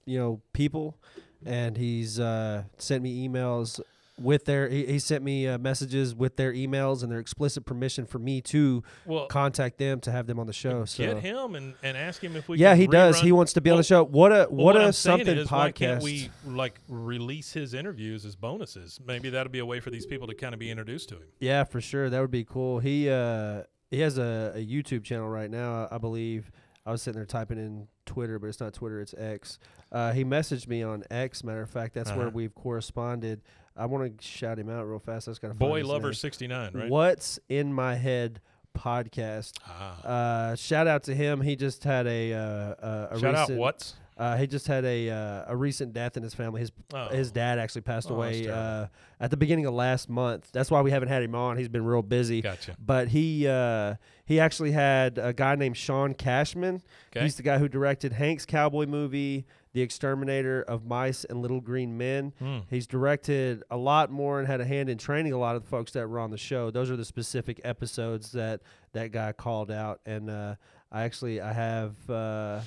you 0.05 0.19
know, 0.19 0.41
people, 0.53 0.97
and 1.45 1.77
he's 1.77 2.19
uh, 2.19 2.65
sent 2.79 3.03
me 3.03 3.29
emails 3.29 3.81
with 4.21 4.45
their. 4.45 4.69
He, 4.69 4.87
he 4.87 4.99
sent 4.99 5.23
me 5.25 5.47
uh, 5.47 5.59
messages 5.59 6.15
with 6.15 6.37
their 6.37 6.53
emails 6.53 7.03
and 7.03 7.11
their 7.13 7.19
explicit 7.19 7.65
permission 7.67 8.07
for 8.07 8.19
me 8.19 8.41
to 8.43 8.83
well, 9.05 9.27
contact 9.27 9.79
them 9.79 10.01
to 10.01 10.11
have 10.13 10.27
them 10.27 10.39
on 10.39 10.47
the 10.47 10.53
show. 10.53 10.85
So 10.85 11.05
get 11.05 11.23
him 11.23 11.55
and, 11.55 11.75
and 11.83 11.97
ask 11.97 12.23
him 12.23 12.37
if 12.37 12.49
we. 12.49 12.59
yeah, 12.59 12.75
he 12.75 12.87
does. 12.87 13.21
He 13.21 13.33
wants 13.33 13.53
to 13.55 13.61
be 13.61 13.71
on 13.71 13.77
the 13.77 13.83
show. 13.83 14.05
What 14.05 14.33
a 14.33 14.47
Well, 14.51 14.67
what, 14.67 14.77
I'm 14.77 14.89
a 14.89 14.93
something 14.93 15.27
is, 15.39 15.51
Why 15.51 15.71
can't 15.73 16.01
podcast. 16.01 16.05
we 16.05 16.31
like 16.47 16.81
release 16.89 17.53
his 17.53 17.75
interviews 17.75 18.25
as 18.25 18.37
bonuses? 18.37 18.99
Maybe 19.07 19.31
that'll 19.31 19.53
be 19.53 19.59
a 19.61 19.67
way 19.67 19.81
for 19.81 19.91
these 19.91 20.07
people 20.07 20.27
to 20.29 20.35
kind 20.35 20.53
of 20.55 20.61
be 20.61 20.71
introduced 20.71 21.09
to 21.11 21.17
him. 21.17 21.25
yeah, 21.41 21.65
for 21.65 21.81
sure. 21.81 22.11
That 22.11 22.21
would 22.21 22.31
be 22.31 22.45
cool. 22.45 22.79
He 22.81 23.09
uh 23.11 23.63
he 23.91 24.01
has 24.01 24.19
a, 24.19 24.53
a 24.55 24.65
YouTube 24.67 25.03
channel 25.05 25.29
right 25.29 25.51
now, 25.51 25.89
I 25.91 25.99
believe. 25.99 26.51
I 26.85 26.91
was 26.91 27.03
sitting 27.03 27.19
there 27.19 27.27
typing 27.27 27.59
in 27.59 27.87
Twitter, 28.07 28.39
but 28.39 28.47
it's 28.47 28.61
not 28.61 28.73
Twitter, 28.73 29.01
it's 29.01 29.15
X. 29.19 29.59
Uh, 29.93 30.13
he 30.13 30.25
messaged 30.25 30.69
me 30.69 30.83
on 30.83 31.05
X. 31.11 31.45
Matter 31.45 31.61
of 31.63 31.69
fact, 31.71 31.95
that's 31.95 32.11
where 32.11 32.29
Uh-huh. 32.29 32.31
we've 32.35 32.55
corresponded. 32.55 33.43
I 33.79 33.87
want 33.87 34.19
to 34.19 34.27
shout 34.27 34.59
him 34.59 34.69
out 34.69 34.83
real 34.89 34.99
fast. 34.99 35.27
Just 35.27 35.41
got 35.41 35.49
to 35.49 35.55
Boy 35.55 35.85
Lover 35.85 36.13
sixty 36.13 36.47
nine, 36.47 36.73
right? 36.75 36.91
What's 36.91 37.39
in 37.49 37.73
my 37.73 37.95
head 37.95 38.41
podcast. 38.77 39.53
Ah. 39.67 40.03
Uh, 40.51 40.55
shout 40.57 40.87
out 40.87 41.05
to 41.05 41.15
him. 41.15 41.41
He 41.41 41.57
just 41.57 41.85
had 41.85 42.07
a 42.07 42.33
uh, 42.33 43.15
a 43.15 43.19
Shout 43.19 43.35
out 43.35 43.51
what's 43.51 43.95
Uh, 44.17 44.37
he 44.37 44.47
just 44.49 44.67
had 44.67 44.85
a 44.85 45.11
uh, 45.11 45.45
a 45.49 45.57
recent 45.57 45.93
death 45.93 46.17
in 46.17 46.23
his 46.23 46.35
family. 46.35 46.61
His 46.61 46.73
Oh. 46.93 47.09
his 47.09 47.31
dad 47.33 47.59
actually 47.59 47.83
passed 47.83 48.11
Oh, 48.11 48.15
away 48.15 48.49
uh, 48.49 48.87
at 49.21 49.31
the 49.31 49.37
beginning 49.37 49.67
of 49.67 49.75
last 49.75 50.09
month. 50.09 50.51
That's 50.53 50.71
why 50.71 50.81
we 50.83 50.91
haven't 50.91 51.09
had 51.09 51.23
him 51.23 51.35
on. 51.35 51.57
He's 51.57 51.69
been 51.69 51.85
real 51.85 52.03
busy. 52.03 52.41
Gotcha. 52.41 52.77
But 52.85 53.09
he 53.09 53.47
uh, 53.49 53.95
he 54.25 54.41
actually 54.41 54.73
had 54.73 55.19
a 55.19 55.33
guy 55.33 55.55
named 55.55 55.77
Shaun 55.77 56.15
Cashman. 56.15 56.83
Okay. 57.13 57.25
He's 57.25 57.37
the 57.37 57.43
guy 57.45 57.59
who 57.59 57.69
directed 57.69 58.13
Hank's 58.13 58.45
cowboy 58.47 58.87
movie, 58.87 59.47
The 59.79 59.83
Exterminator 59.85 60.63
of 60.63 60.87
Mice 60.87 61.23
and 61.23 61.41
Little 61.41 61.61
Green 61.61 61.97
Men. 61.97 62.33
Hmm. 62.41 62.59
He's 62.69 62.89
directed 62.89 63.63
a 63.71 63.77
lot 63.77 64.11
more 64.11 64.41
and 64.41 64.49
had 64.49 64.61
a 64.61 64.65
hand 64.65 64.89
in 64.91 64.99
training 64.99 65.33
a 65.33 65.39
lot 65.39 65.55
of 65.55 65.63
the 65.63 65.69
folks 65.69 65.93
that 65.93 66.09
were 66.09 66.19
on 66.19 66.33
the 66.33 66.37
show. 66.37 66.73
Those 66.73 66.91
are 66.91 66.97
the 66.97 67.05
specific 67.05 67.61
episodes 67.63 68.33
that 68.33 68.61
that 68.95 69.13
guy 69.13 69.31
called 69.31 69.71
out. 69.71 70.01
And 70.05 70.31
uh, 70.31 70.57
I 70.91 71.03
actually 71.05 71.41
I 71.41 71.53
have 71.53 71.95
uh, 72.11 72.61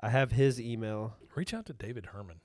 I 0.00 0.08
have 0.08 0.30
his 0.30 0.60
email. 0.60 1.16
Reach 1.34 1.52
out 1.52 1.66
to 1.66 1.72
David 1.72 2.06
Herman. 2.06 2.36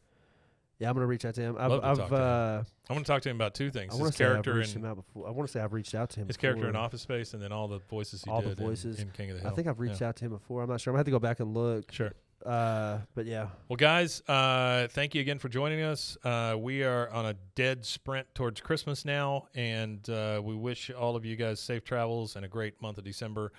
Yeah, 0.80 0.89
I'm 0.89 0.95
gonna 0.95 1.06
reach 1.06 1.23
out 1.26 1.35
to 1.35 1.41
him. 1.41 1.56
I've, 1.60 1.69
Love 1.69 1.81
to 1.81 1.88
I've 1.88 1.98
talk 1.99 2.10
to 2.10 2.15
him. 2.15 2.22
uh, 2.22 2.64
I 2.89 2.94
want 2.94 3.06
to 3.06 3.11
talk 3.11 3.22
to 3.22 3.30
him 3.30 3.35
about 3.35 3.53
two 3.53 3.69
things: 3.69 3.91
I 3.94 3.98
his 3.98 4.02
want 4.02 4.14
to 4.14 4.18
say 4.18 4.26
I've 4.26 4.44
character 4.44 4.80
and 4.80 4.95
before. 4.95 5.27
I 5.27 5.31
want 5.31 5.48
to 5.48 5.52
say 5.52 5.60
I've 5.60 5.73
reached 5.73 5.94
out 5.94 6.10
to 6.11 6.22
him. 6.22 6.27
his 6.27 6.38
character 6.38 6.68
in. 6.68 6.76
Office 6.76 7.03
Space, 7.03 7.35
and 7.35 7.44
then 7.44 7.52
all 7.52 7.68
the 7.68 7.81
voices 7.88 8.23
he 8.23 8.31
All 8.31 8.41
the 8.41 8.49
did 8.49 8.60
in- 8.61 8.65
voices. 8.65 8.99
in, 8.99 9.11
King 9.11 9.30
of 9.30 9.35
the 9.38 9.41
Hill. 9.44 9.52
I 9.52 9.53
think 9.53 9.68
I've 9.68 9.80
reached 9.80 10.02
Yeah. 10.02 10.07
out 10.10 10.15
to 10.15 10.26
him 10.26 10.31
before. 10.31 10.64
I'm 10.64 10.69
not 10.69 10.81
sure. 10.81 10.91
I'm 10.91 10.94
gonna 10.95 10.99
have 11.02 11.06
to 11.06 11.11
go 11.11 11.19
back 11.19 11.39
and 11.39 11.53
look. 11.53 11.91
Sure. 11.91 12.14
Uh, 12.45 12.99
but 13.15 13.26
yeah, 13.26 13.47
Well, 13.68 13.76
guys, 13.77 14.22
uh, 14.27 14.88
thank 14.89 15.14
you 15.15 15.22
again 15.22 15.38
for 15.39 15.49
joining 15.49 15.81
us. 15.81 16.18
Uh, 16.23 16.55
we 16.57 16.84
are 16.84 17.09
on 17.09 17.26
a 17.26 17.34
dead 17.55 17.84
sprint 17.85 18.27
towards 18.35 18.61
Christmas 18.61 19.03
now, 19.03 19.47
and 19.55 20.07
uh, 20.09 20.39
we 20.43 20.55
wish 20.55 20.89
all 20.91 21.15
of 21.15 21.26
you 21.26 21.35
guys 21.35 21.59
safe 21.59 21.84
travels 21.84 22.35
and 22.35 22.45
a 22.45 22.47
great 22.47 22.81
month 22.81 22.97
of 22.97 23.03
December. 23.03 23.51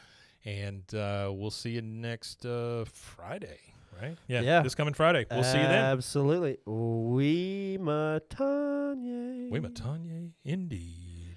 And 0.45 0.83
uh, 0.95 1.31
we'll 1.35 1.51
see 1.51 1.71
you 1.71 1.83
next 1.83 2.47
uh, 2.47 2.85
Friday, 2.91 3.59
right? 4.01 4.17
Yeah, 4.29 4.41
Yeah. 4.41 4.63
this 4.63 4.75
coming 4.75 4.95
Friday. 4.95 5.27
We'll 5.31 5.43
see 5.45 5.59
you 5.59 5.65
then. 5.65 5.85
Absolutely. 5.85 6.59
We 6.65 7.77
Matanye. 7.79 9.51
We 9.51 9.61
Matanye, 9.61 10.31
indeed. 10.45 11.37